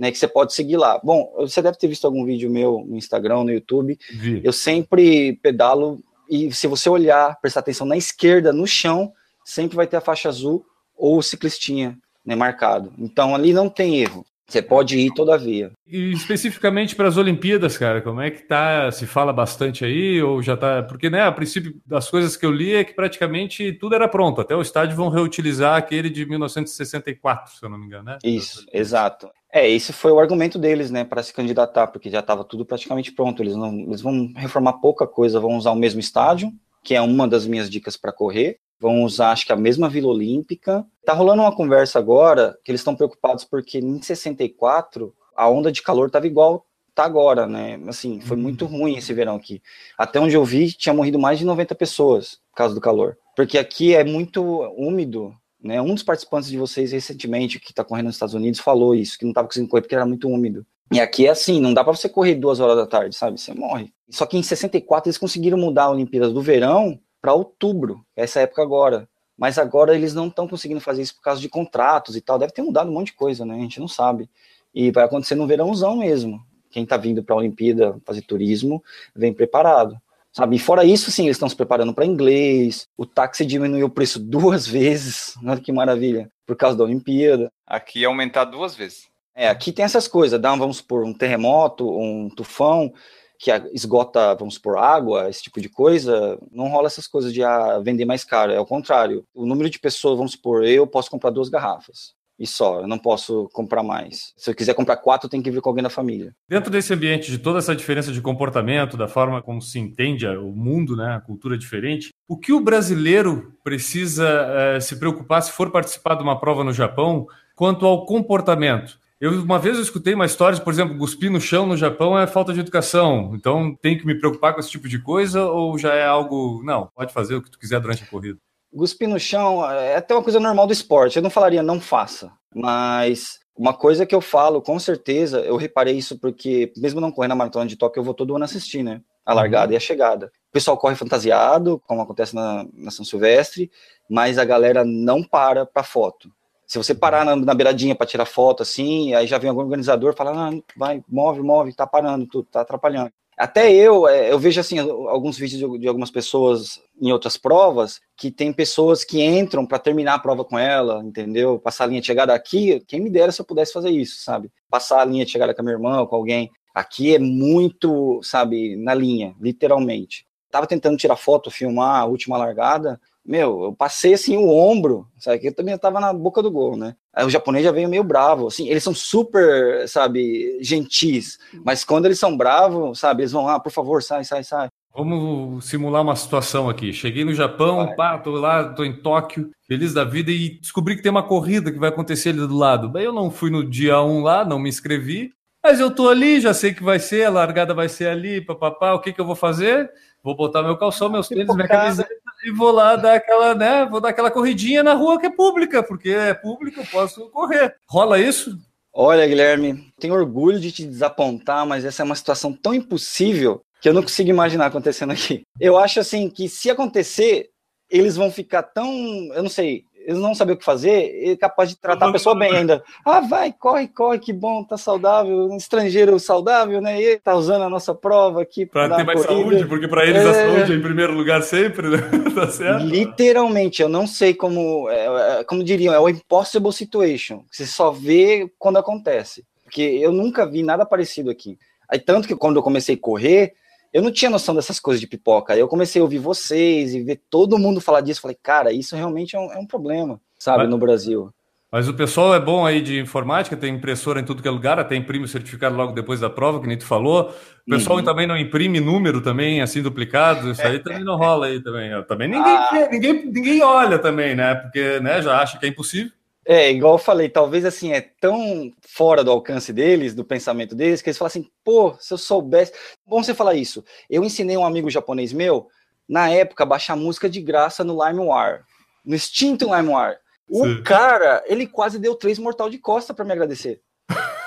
né, 0.00 0.10
que 0.10 0.16
você 0.16 0.26
pode 0.26 0.54
seguir 0.54 0.78
lá. 0.78 0.98
Bom, 1.04 1.30
você 1.36 1.60
deve 1.60 1.76
ter 1.76 1.86
visto 1.86 2.06
algum 2.06 2.24
vídeo 2.24 2.50
meu 2.50 2.82
no 2.88 2.96
Instagram, 2.96 3.44
no 3.44 3.52
YouTube. 3.52 3.98
Vi. 4.10 4.40
Eu 4.42 4.50
sempre 4.50 5.38
pedalo 5.42 6.02
e 6.28 6.50
se 6.52 6.66
você 6.66 6.88
olhar, 6.88 7.38
prestar 7.38 7.60
atenção 7.60 7.86
na 7.86 7.98
esquerda, 7.98 8.50
no 8.50 8.66
chão, 8.66 9.12
sempre 9.44 9.76
vai 9.76 9.86
ter 9.86 9.98
a 9.98 10.00
faixa 10.00 10.30
azul 10.30 10.64
ou 10.96 11.18
o 11.18 11.22
ciclistinha 11.22 11.98
né, 12.24 12.34
marcado. 12.34 12.94
Então 12.98 13.34
ali 13.34 13.52
não 13.52 13.68
tem 13.68 14.00
erro. 14.00 14.24
Você 14.48 14.62
pode 14.62 14.98
ir 14.98 15.12
todavia. 15.14 15.70
E 15.86 16.10
especificamente 16.12 16.96
para 16.96 17.06
as 17.06 17.16
Olimpíadas, 17.16 17.76
cara, 17.78 18.00
como 18.00 18.20
é 18.20 18.30
que 18.30 18.42
tá? 18.42 18.90
Se 18.90 19.06
fala 19.06 19.32
bastante 19.32 19.84
aí 19.84 20.20
ou 20.20 20.42
já 20.42 20.56
tá? 20.56 20.82
Porque, 20.82 21.08
né, 21.08 21.22
a 21.22 21.30
princípio 21.30 21.80
das 21.86 22.10
coisas 22.10 22.36
que 22.36 22.44
eu 22.44 22.50
li 22.50 22.74
é 22.74 22.82
que 22.82 22.94
praticamente 22.94 23.72
tudo 23.74 23.94
era 23.94 24.08
pronto. 24.08 24.40
Até 24.40 24.56
o 24.56 24.62
estádio 24.62 24.96
vão 24.96 25.08
reutilizar 25.08 25.76
aquele 25.76 26.10
de 26.10 26.26
1964, 26.26 27.58
se 27.58 27.64
eu 27.64 27.68
não 27.68 27.78
me 27.78 27.86
engano, 27.86 28.04
né? 28.04 28.18
Isso, 28.24 28.66
exato. 28.72 29.30
É, 29.52 29.68
esse 29.68 29.92
foi 29.92 30.12
o 30.12 30.20
argumento 30.20 30.58
deles, 30.58 30.90
né, 30.90 31.04
para 31.04 31.22
se 31.22 31.32
candidatar, 31.32 31.88
porque 31.88 32.08
já 32.08 32.20
estava 32.20 32.44
tudo 32.44 32.64
praticamente 32.64 33.12
pronto. 33.12 33.42
Eles, 33.42 33.56
não, 33.56 33.80
eles 33.80 34.00
vão 34.00 34.32
reformar 34.36 34.74
pouca 34.74 35.06
coisa, 35.06 35.40
vão 35.40 35.56
usar 35.56 35.72
o 35.72 35.76
mesmo 35.76 35.98
estádio, 35.98 36.52
que 36.84 36.94
é 36.94 37.00
uma 37.00 37.26
das 37.26 37.46
minhas 37.46 37.68
dicas 37.68 37.96
para 37.96 38.12
correr. 38.12 38.58
Vão 38.78 39.02
usar, 39.02 39.32
acho 39.32 39.44
que 39.44 39.52
a 39.52 39.56
mesma 39.56 39.88
Vila 39.88 40.08
Olímpica. 40.08 40.86
Tá 41.04 41.12
rolando 41.12 41.42
uma 41.42 41.54
conversa 41.54 41.98
agora 41.98 42.56
que 42.64 42.70
eles 42.70 42.80
estão 42.80 42.94
preocupados 42.94 43.44
porque 43.44 43.78
em 43.78 44.00
64 44.00 45.12
a 45.36 45.48
onda 45.48 45.70
de 45.70 45.82
calor 45.82 46.06
estava 46.06 46.26
igual 46.26 46.64
tá 46.94 47.04
agora, 47.04 47.46
né? 47.46 47.80
Assim, 47.88 48.20
foi 48.20 48.36
uhum. 48.36 48.42
muito 48.42 48.66
ruim 48.66 48.96
esse 48.96 49.12
verão 49.14 49.36
aqui. 49.36 49.62
Até 49.96 50.20
onde 50.20 50.34
eu 50.34 50.44
vi, 50.44 50.72
tinha 50.72 50.94
morrido 50.94 51.18
mais 51.18 51.38
de 51.38 51.44
90 51.44 51.74
pessoas 51.74 52.38
por 52.50 52.56
causa 52.56 52.74
do 52.74 52.80
calor. 52.80 53.16
Porque 53.34 53.56
aqui 53.58 53.94
é 53.94 54.04
muito 54.04 54.42
úmido, 54.76 55.34
né? 55.62 55.80
Um 55.80 55.94
dos 55.94 56.02
participantes 56.02 56.48
de 56.48 56.56
vocês 56.56 56.92
recentemente, 56.92 57.60
que 57.60 57.70
está 57.70 57.84
correndo 57.84 58.06
nos 58.06 58.16
Estados 58.16 58.34
Unidos, 58.34 58.60
falou 58.60 58.94
isso, 58.94 59.18
que 59.18 59.24
não 59.24 59.30
estava 59.30 59.46
conseguindo 59.46 59.70
correr 59.70 59.82
porque 59.82 59.94
era 59.94 60.06
muito 60.06 60.28
úmido. 60.28 60.64
E 60.92 61.00
aqui 61.00 61.26
é 61.26 61.30
assim, 61.30 61.60
não 61.60 61.72
dá 61.72 61.84
para 61.84 61.94
você 61.94 62.08
correr 62.08 62.34
duas 62.34 62.58
horas 62.58 62.76
da 62.76 62.86
tarde, 62.86 63.14
sabe? 63.14 63.40
Você 63.40 63.54
morre. 63.54 63.92
Só 64.08 64.26
que 64.26 64.36
em 64.36 64.42
64 64.42 65.08
eles 65.08 65.18
conseguiram 65.18 65.56
mudar 65.56 65.84
a 65.84 65.90
Olimpíadas 65.90 66.32
do 66.32 66.42
verão 66.42 66.98
para 67.20 67.32
outubro, 67.32 68.04
essa 68.16 68.40
época 68.40 68.62
agora. 68.62 69.08
Mas 69.38 69.56
agora 69.56 69.94
eles 69.94 70.14
não 70.14 70.26
estão 70.26 70.48
conseguindo 70.48 70.80
fazer 70.80 71.02
isso 71.02 71.14
por 71.14 71.22
causa 71.22 71.40
de 71.40 71.48
contratos 71.48 72.16
e 72.16 72.20
tal. 72.20 72.38
Deve 72.38 72.52
ter 72.52 72.62
mudado 72.62 72.90
um 72.90 72.92
monte 72.92 73.06
de 73.06 73.12
coisa, 73.14 73.44
né? 73.44 73.54
A 73.54 73.60
gente 73.60 73.80
não 73.80 73.88
sabe. 73.88 74.28
E 74.74 74.90
vai 74.90 75.04
acontecer 75.04 75.34
no 75.34 75.46
verãozão 75.46 75.96
mesmo. 75.96 76.44
Quem 76.70 76.82
está 76.82 76.96
vindo 76.96 77.22
para 77.22 77.34
a 77.34 77.38
Olimpíada 77.38 77.98
fazer 78.04 78.22
turismo 78.22 78.82
vem 79.14 79.32
preparado. 79.32 79.96
Sabe? 80.32 80.56
E 80.56 80.58
fora 80.58 80.84
isso, 80.84 81.10
sim, 81.10 81.24
eles 81.24 81.36
estão 81.36 81.48
se 81.48 81.56
preparando 81.56 81.92
para 81.92 82.06
inglês. 82.06 82.86
O 82.96 83.04
táxi 83.04 83.44
diminuiu 83.44 83.86
o 83.86 83.90
preço 83.90 84.18
duas 84.18 84.66
vezes. 84.68 85.34
Olha 85.44 85.60
que 85.60 85.72
maravilha. 85.72 86.30
Por 86.46 86.56
causa 86.56 86.76
da 86.76 86.84
Olimpíada. 86.84 87.50
Aqui 87.66 88.00
ia 88.00 88.08
aumentar 88.08 88.44
duas 88.44 88.74
vezes. 88.74 89.08
É, 89.34 89.48
aqui 89.48 89.72
tem 89.72 89.84
essas 89.84 90.06
coisas. 90.06 90.40
Dá, 90.40 90.54
vamos 90.54 90.78
supor, 90.78 91.04
um 91.04 91.14
terremoto, 91.14 91.88
um 91.88 92.28
tufão 92.30 92.92
que 93.38 93.50
esgota, 93.72 94.34
vamos 94.34 94.54
supor, 94.54 94.76
água, 94.76 95.30
esse 95.30 95.42
tipo 95.42 95.62
de 95.62 95.68
coisa, 95.70 96.38
não 96.52 96.68
rola 96.68 96.88
essas 96.88 97.06
coisas 97.06 97.32
de 97.32 97.42
ah, 97.42 97.78
vender 97.78 98.04
mais 98.04 98.22
caro, 98.22 98.52
é 98.52 98.60
o 98.60 98.66
contrário. 98.66 99.24
O 99.32 99.46
número 99.46 99.70
de 99.70 99.78
pessoas, 99.78 100.18
vamos 100.18 100.32
supor, 100.32 100.62
eu 100.62 100.86
posso 100.86 101.10
comprar 101.10 101.30
duas 101.30 101.48
garrafas 101.48 102.14
e 102.40 102.46
só, 102.46 102.80
eu 102.80 102.88
não 102.88 102.98
posso 102.98 103.50
comprar 103.52 103.82
mais. 103.82 104.32
Se 104.34 104.50
eu 104.50 104.54
quiser 104.54 104.72
comprar 104.72 104.96
quatro, 104.96 105.28
tem 105.28 105.42
que 105.42 105.50
vir 105.50 105.60
com 105.60 105.68
alguém 105.68 105.82
da 105.82 105.90
família. 105.90 106.34
Dentro 106.48 106.70
desse 106.70 106.94
ambiente 106.94 107.30
de 107.30 107.36
toda 107.36 107.58
essa 107.58 107.76
diferença 107.76 108.10
de 108.10 108.20
comportamento, 108.22 108.96
da 108.96 109.06
forma 109.06 109.42
como 109.42 109.60
se 109.60 109.78
entende 109.78 110.26
o 110.26 110.50
mundo, 110.50 110.96
né, 110.96 111.16
a 111.16 111.20
cultura 111.20 111.58
diferente, 111.58 112.08
o 112.26 112.38
que 112.38 112.50
o 112.50 112.60
brasileiro 112.60 113.52
precisa 113.62 114.26
é, 114.26 114.80
se 114.80 114.96
preocupar 114.96 115.42
se 115.42 115.52
for 115.52 115.70
participar 115.70 116.14
de 116.14 116.22
uma 116.22 116.40
prova 116.40 116.64
no 116.64 116.72
Japão 116.72 117.26
quanto 117.54 117.84
ao 117.84 118.06
comportamento? 118.06 118.98
Eu 119.20 119.32
uma 119.42 119.58
vez 119.58 119.76
eu 119.76 119.82
escutei 119.82 120.14
uma 120.14 120.24
história, 120.24 120.58
por 120.58 120.72
exemplo, 120.72 120.96
cuspir 120.96 121.30
no 121.30 121.42
chão 121.42 121.66
no 121.66 121.76
Japão 121.76 122.18
é 122.18 122.26
falta 122.26 122.54
de 122.54 122.60
educação. 122.60 123.32
Então 123.34 123.76
tem 123.82 123.98
que 123.98 124.06
me 124.06 124.14
preocupar 124.18 124.54
com 124.54 124.60
esse 124.60 124.70
tipo 124.70 124.88
de 124.88 124.98
coisa 124.98 125.44
ou 125.44 125.76
já 125.76 125.92
é 125.92 126.06
algo, 126.06 126.62
não, 126.64 126.88
pode 126.96 127.12
fazer 127.12 127.34
o 127.34 127.42
que 127.42 127.50
tu 127.50 127.58
quiser 127.58 127.80
durante 127.80 128.02
a 128.02 128.06
corrida? 128.06 128.38
Cuspir 128.76 129.08
no 129.08 129.18
chão 129.18 129.68
é 129.68 129.96
até 129.96 130.14
uma 130.14 130.22
coisa 130.22 130.38
normal 130.38 130.66
do 130.66 130.72
esporte. 130.72 131.16
Eu 131.16 131.22
não 131.22 131.30
falaria 131.30 131.62
não 131.62 131.80
faça, 131.80 132.32
mas 132.54 133.40
uma 133.56 133.74
coisa 133.74 134.06
que 134.06 134.14
eu 134.14 134.20
falo, 134.20 134.62
com 134.62 134.78
certeza, 134.78 135.40
eu 135.40 135.56
reparei 135.56 135.94
isso 135.94 136.18
porque, 136.18 136.72
mesmo 136.76 137.00
não 137.00 137.12
correndo 137.12 137.32
a 137.32 137.36
maratona 137.36 137.66
de 137.66 137.76
Tóquio, 137.76 138.00
eu 138.00 138.04
vou 138.04 138.14
todo 138.14 138.34
ano 138.34 138.44
assistir, 138.44 138.82
né? 138.82 139.02
A 139.26 139.34
largada 139.34 139.66
uhum. 139.66 139.72
e 139.74 139.76
a 139.76 139.80
chegada. 139.80 140.32
O 140.48 140.52
pessoal 140.52 140.78
corre 140.78 140.96
fantasiado, 140.96 141.78
como 141.86 142.00
acontece 142.00 142.34
na, 142.34 142.66
na 142.72 142.90
São 142.90 143.04
Silvestre, 143.04 143.70
mas 144.08 144.38
a 144.38 144.44
galera 144.44 144.84
não 144.84 145.22
para 145.22 145.66
para 145.66 145.82
foto. 145.82 146.32
Se 146.66 146.78
você 146.78 146.94
parar 146.94 147.24
na, 147.24 147.36
na 147.36 147.52
beiradinha 147.52 147.94
para 147.94 148.06
tirar 148.06 148.24
foto, 148.24 148.62
assim, 148.62 149.12
aí 149.12 149.26
já 149.26 149.36
vem 149.36 149.50
algum 149.50 149.60
organizador 149.60 150.14
falando, 150.14 150.38
ah, 150.38 150.72
vai, 150.76 151.04
move, 151.08 151.42
move, 151.42 151.74
tá 151.74 151.86
parando, 151.86 152.26
tudo, 152.26 152.48
tá 152.50 152.62
atrapalhando. 152.62 153.12
Até 153.40 153.72
eu, 153.72 154.06
é, 154.06 154.30
eu 154.30 154.38
vejo 154.38 154.60
assim 154.60 154.78
alguns 154.78 155.38
vídeos 155.38 155.80
de, 155.80 155.88
algumas 155.88 156.10
pessoas 156.10 156.78
em 157.00 157.10
outras 157.10 157.38
provas 157.38 157.98
que 158.14 158.30
tem 158.30 158.52
pessoas 158.52 159.02
que 159.02 159.22
entram 159.22 159.64
para 159.64 159.78
terminar 159.78 160.16
a 160.16 160.18
prova 160.18 160.44
com 160.44 160.58
ela, 160.58 161.02
entendeu? 161.02 161.58
Passar 161.58 161.84
a 161.84 161.86
linha 161.86 162.02
de 162.02 162.06
chegada 162.06 162.34
aqui, 162.34 162.84
quem 162.86 163.00
me 163.00 163.08
dera 163.08 163.32
se 163.32 163.40
eu 163.40 163.46
pudesse 163.46 163.72
fazer 163.72 163.88
isso, 163.88 164.22
sabe? 164.22 164.52
Passar 164.68 165.00
a 165.00 165.06
linha 165.06 165.24
de 165.24 165.30
chegada 165.30 165.54
com 165.54 165.62
a 165.62 165.64
minha 165.64 165.74
irmã 165.74 166.00
ou 166.00 166.06
com 166.06 166.16
alguém. 166.16 166.50
Aqui 166.74 167.14
é 167.14 167.18
muito, 167.18 168.20
sabe, 168.22 168.76
na 168.76 168.92
linha, 168.92 169.34
literalmente. 169.40 170.26
Tava 170.50 170.66
tentando 170.66 170.98
tirar 170.98 171.16
foto, 171.16 171.50
filmar 171.50 172.02
a 172.02 172.04
última 172.04 172.36
largada, 172.36 173.00
meu, 173.30 173.62
eu 173.62 173.72
passei 173.72 174.12
assim 174.12 174.36
o 174.36 174.48
ombro, 174.48 175.06
sabe? 175.16 175.38
Que 175.38 175.48
eu 175.48 175.54
também 175.54 175.72
estava 175.72 176.00
na 176.00 176.12
boca 176.12 176.42
do 176.42 176.50
gol, 176.50 176.76
né? 176.76 176.96
Aí 177.14 177.24
o 177.24 177.30
japonês 177.30 177.64
já 177.64 177.70
veio 177.70 177.88
meio 177.88 178.02
bravo, 178.02 178.48
assim, 178.48 178.68
eles 178.68 178.82
são 178.82 178.92
super, 178.92 179.88
sabe, 179.88 180.58
gentis, 180.60 181.38
mas 181.64 181.84
quando 181.84 182.06
eles 182.06 182.18
são 182.18 182.36
bravos, 182.36 182.98
sabe, 182.98 183.22
eles 183.22 183.30
vão, 183.30 183.48
ah, 183.48 183.60
por 183.60 183.70
favor, 183.70 184.02
sai, 184.02 184.24
sai, 184.24 184.42
sai. 184.42 184.68
Vamos 184.92 185.64
simular 185.66 186.02
uma 186.02 186.16
situação 186.16 186.68
aqui. 186.68 186.92
Cheguei 186.92 187.24
no 187.24 187.32
Japão, 187.32 187.86
vai. 187.86 187.94
pá, 187.94 188.18
tô 188.18 188.32
lá, 188.32 188.64
tô 188.70 188.82
em 188.82 189.00
Tóquio, 189.00 189.50
feliz 189.64 189.94
da 189.94 190.02
vida 190.02 190.32
e 190.32 190.58
descobri 190.58 190.96
que 190.96 191.02
tem 191.02 191.12
uma 191.12 191.22
corrida 191.22 191.70
que 191.70 191.78
vai 191.78 191.90
acontecer 191.90 192.30
ali 192.30 192.40
do 192.40 192.56
lado. 192.56 192.88
Daí 192.88 193.04
eu 193.04 193.12
não 193.12 193.30
fui 193.30 193.50
no 193.50 193.64
dia 193.64 194.02
1 194.02 194.22
lá, 194.22 194.44
não 194.44 194.58
me 194.58 194.68
inscrevi, 194.68 195.30
mas 195.62 195.78
eu 195.78 195.94
tô 195.94 196.08
ali, 196.08 196.40
já 196.40 196.52
sei 196.52 196.74
que 196.74 196.82
vai 196.82 196.98
ser, 196.98 197.26
a 197.26 197.30
largada 197.30 197.72
vai 197.72 197.88
ser 197.88 198.08
ali, 198.08 198.40
papapá, 198.40 198.92
o 198.94 199.00
que 199.00 199.12
que 199.12 199.20
eu 199.20 199.26
vou 199.26 199.36
fazer? 199.36 199.88
Vou 200.22 200.34
botar 200.34 200.64
meu 200.64 200.76
calção, 200.76 201.08
meus 201.08 201.28
tênis, 201.28 201.54
minha 201.54 201.68
camiseta 201.68 202.19
e 202.44 202.50
vou 202.50 202.70
lá 202.70 202.96
dar 202.96 203.14
aquela, 203.14 203.54
né? 203.54 203.86
Vou 203.86 204.00
dar 204.00 204.10
aquela 204.10 204.30
corridinha 204.30 204.82
na 204.82 204.94
rua 204.94 205.18
que 205.18 205.26
é 205.26 205.30
pública, 205.30 205.82
porque 205.82 206.10
é 206.10 206.34
pública, 206.34 206.80
eu 206.80 206.86
posso 206.86 207.28
correr. 207.30 207.76
Rola 207.88 208.18
isso? 208.18 208.58
Olha, 208.92 209.26
Guilherme, 209.26 209.92
tenho 209.98 210.14
orgulho 210.14 210.58
de 210.58 210.72
te 210.72 210.84
desapontar, 210.84 211.64
mas 211.66 211.84
essa 211.84 212.02
é 212.02 212.04
uma 212.04 212.16
situação 212.16 212.52
tão 212.52 212.74
impossível 212.74 213.62
que 213.80 213.88
eu 213.88 213.94
não 213.94 214.02
consigo 214.02 214.28
imaginar 214.28 214.66
acontecendo 214.66 215.12
aqui. 215.12 215.42
Eu 215.58 215.78
acho 215.78 216.00
assim 216.00 216.28
que 216.28 216.48
se 216.48 216.68
acontecer, 216.68 217.50
eles 217.88 218.16
vão 218.16 218.30
ficar 218.30 218.62
tão, 218.62 218.92
eu 219.34 219.42
não 219.42 219.50
sei, 219.50 219.84
eles 220.06 220.20
não 220.20 220.34
sabem 220.34 220.54
o 220.54 220.58
que 220.58 220.64
fazer, 220.64 221.30
é 221.30 221.36
capaz 221.36 221.68
de 221.68 221.76
tratar 221.76 222.08
a 222.08 222.12
pessoa 222.12 222.34
bem 222.34 222.54
ainda. 222.56 222.82
Ah, 223.04 223.20
vai, 223.20 223.52
corre, 223.52 223.88
corre, 223.88 224.18
que 224.18 224.32
bom, 224.32 224.64
tá 224.64 224.76
saudável, 224.76 225.50
um 225.50 225.56
estrangeiro 225.56 226.18
saudável, 226.18 226.80
né? 226.80 227.00
E 227.00 227.18
tá 227.18 227.34
usando 227.34 227.62
a 227.62 227.68
nossa 227.68 227.94
prova 227.94 228.42
aqui 228.42 228.66
para 228.66 228.96
ter 228.96 229.04
mais 229.04 229.24
corrida. 229.24 229.50
saúde, 229.50 229.66
porque 229.66 229.88
para 229.88 230.06
eles 230.06 230.24
é... 230.24 230.30
a 230.30 230.34
saúde 230.34 230.72
é 230.72 230.76
em 230.76 230.82
primeiro 230.82 231.12
lugar 231.12 231.42
sempre, 231.42 231.88
né? 231.88 231.98
tá 232.34 232.48
certo? 232.48 232.84
Literalmente, 232.84 233.82
eu 233.82 233.88
não 233.88 234.06
sei 234.06 234.34
como, 234.34 234.88
é, 234.88 235.40
é, 235.40 235.44
como 235.44 235.62
diriam, 235.62 235.94
é 235.94 236.00
o 236.00 236.08
impossible 236.08 236.72
situation. 236.72 237.44
Você 237.50 237.66
só 237.66 237.90
vê 237.90 238.50
quando 238.58 238.78
acontece. 238.78 239.44
Porque 239.64 239.82
eu 239.82 240.10
nunca 240.10 240.44
vi 240.44 240.64
nada 240.64 240.84
parecido 240.84 241.30
aqui. 241.30 241.56
Aí 241.88 241.98
tanto 241.98 242.26
que 242.26 242.34
quando 242.34 242.56
eu 242.56 242.62
comecei 242.62 242.96
a 242.96 243.00
correr, 243.00 243.52
eu 243.92 244.02
não 244.02 244.12
tinha 244.12 244.30
noção 244.30 244.54
dessas 244.54 244.78
coisas 244.78 245.00
de 245.00 245.06
pipoca. 245.06 245.52
Aí 245.52 245.60
eu 245.60 245.68
comecei 245.68 246.00
a 246.00 246.04
ouvir 246.04 246.18
vocês 246.18 246.94
e 246.94 247.02
ver 247.02 247.20
todo 247.28 247.58
mundo 247.58 247.80
falar 247.80 248.00
disso. 248.00 248.20
Falei, 248.20 248.36
cara, 248.40 248.72
isso 248.72 248.94
realmente 248.94 249.34
é 249.34 249.38
um, 249.38 249.52
é 249.52 249.58
um 249.58 249.66
problema, 249.66 250.20
sabe, 250.38 250.64
mas, 250.64 250.70
no 250.70 250.78
Brasil. 250.78 251.32
Mas 251.72 251.88
o 251.88 251.94
pessoal 251.94 252.34
é 252.34 252.40
bom 252.40 252.66
aí 252.66 252.80
de 252.80 252.98
informática, 252.98 253.56
tem 253.56 253.74
impressora 253.74 254.20
em 254.20 254.24
tudo 254.24 254.42
que 254.42 254.48
é 254.48 254.50
lugar, 254.50 254.78
até 254.78 254.96
imprime 254.96 255.24
o 255.24 255.28
certificado 255.28 255.76
logo 255.76 255.92
depois 255.92 256.18
da 256.18 256.28
prova, 256.28 256.60
que 256.60 256.66
nem 256.66 256.76
tu 256.76 256.84
falou. 256.84 257.32
O 257.66 257.70
pessoal 257.70 257.98
uhum. 257.98 258.04
também 258.04 258.26
não 258.26 258.36
imprime 258.36 258.80
número 258.80 259.20
também, 259.20 259.60
assim, 259.60 259.80
duplicado. 259.80 260.50
Isso 260.50 260.62
aí 260.62 260.80
também 260.80 261.04
não 261.04 261.16
rola 261.16 261.46
aí 261.46 261.62
também. 261.62 261.90
Também 262.04 262.28
ninguém, 262.28 262.56
ah. 262.56 262.88
ninguém, 262.90 263.26
ninguém 263.26 263.62
olha 263.62 263.98
também, 263.98 264.34
né? 264.34 264.54
Porque 264.54 264.98
né, 265.00 265.22
já 265.22 265.40
acha 265.40 265.58
que 265.58 265.66
é 265.66 265.68
impossível. 265.68 266.12
É, 266.46 266.70
igual 266.70 266.94
eu 266.94 266.98
falei, 266.98 267.28
talvez 267.28 267.64
assim, 267.64 267.92
é 267.92 268.00
tão 268.00 268.72
fora 268.80 269.22
do 269.22 269.30
alcance 269.30 269.72
deles, 269.72 270.14
do 270.14 270.24
pensamento 270.24 270.74
deles, 270.74 271.02
que 271.02 271.10
eles 271.10 271.18
falam 271.18 271.28
assim, 271.28 271.46
pô, 271.62 271.94
se 272.00 272.12
eu 272.12 272.18
soubesse. 272.18 272.72
Bom 273.06 273.22
você 273.22 273.34
falar 273.34 273.54
isso. 273.54 273.84
Eu 274.08 274.24
ensinei 274.24 274.56
um 274.56 274.64
amigo 274.64 274.90
japonês 274.90 275.32
meu, 275.32 275.68
na 276.08 276.30
época, 276.30 276.66
baixar 276.66 276.96
música 276.96 277.28
de 277.28 277.40
graça 277.40 277.84
no 277.84 278.04
LimeWire, 278.04 278.62
no 279.04 279.14
extinto 279.14 279.66
LimeWire. 279.66 280.18
O 280.48 280.64
Sim. 280.64 280.82
cara, 280.82 281.44
ele 281.46 281.66
quase 281.66 281.98
deu 281.98 282.16
três 282.16 282.38
mortal 282.38 282.68
de 282.68 282.78
costa 282.78 283.14
para 283.14 283.24
me 283.24 283.32
agradecer. 283.32 283.80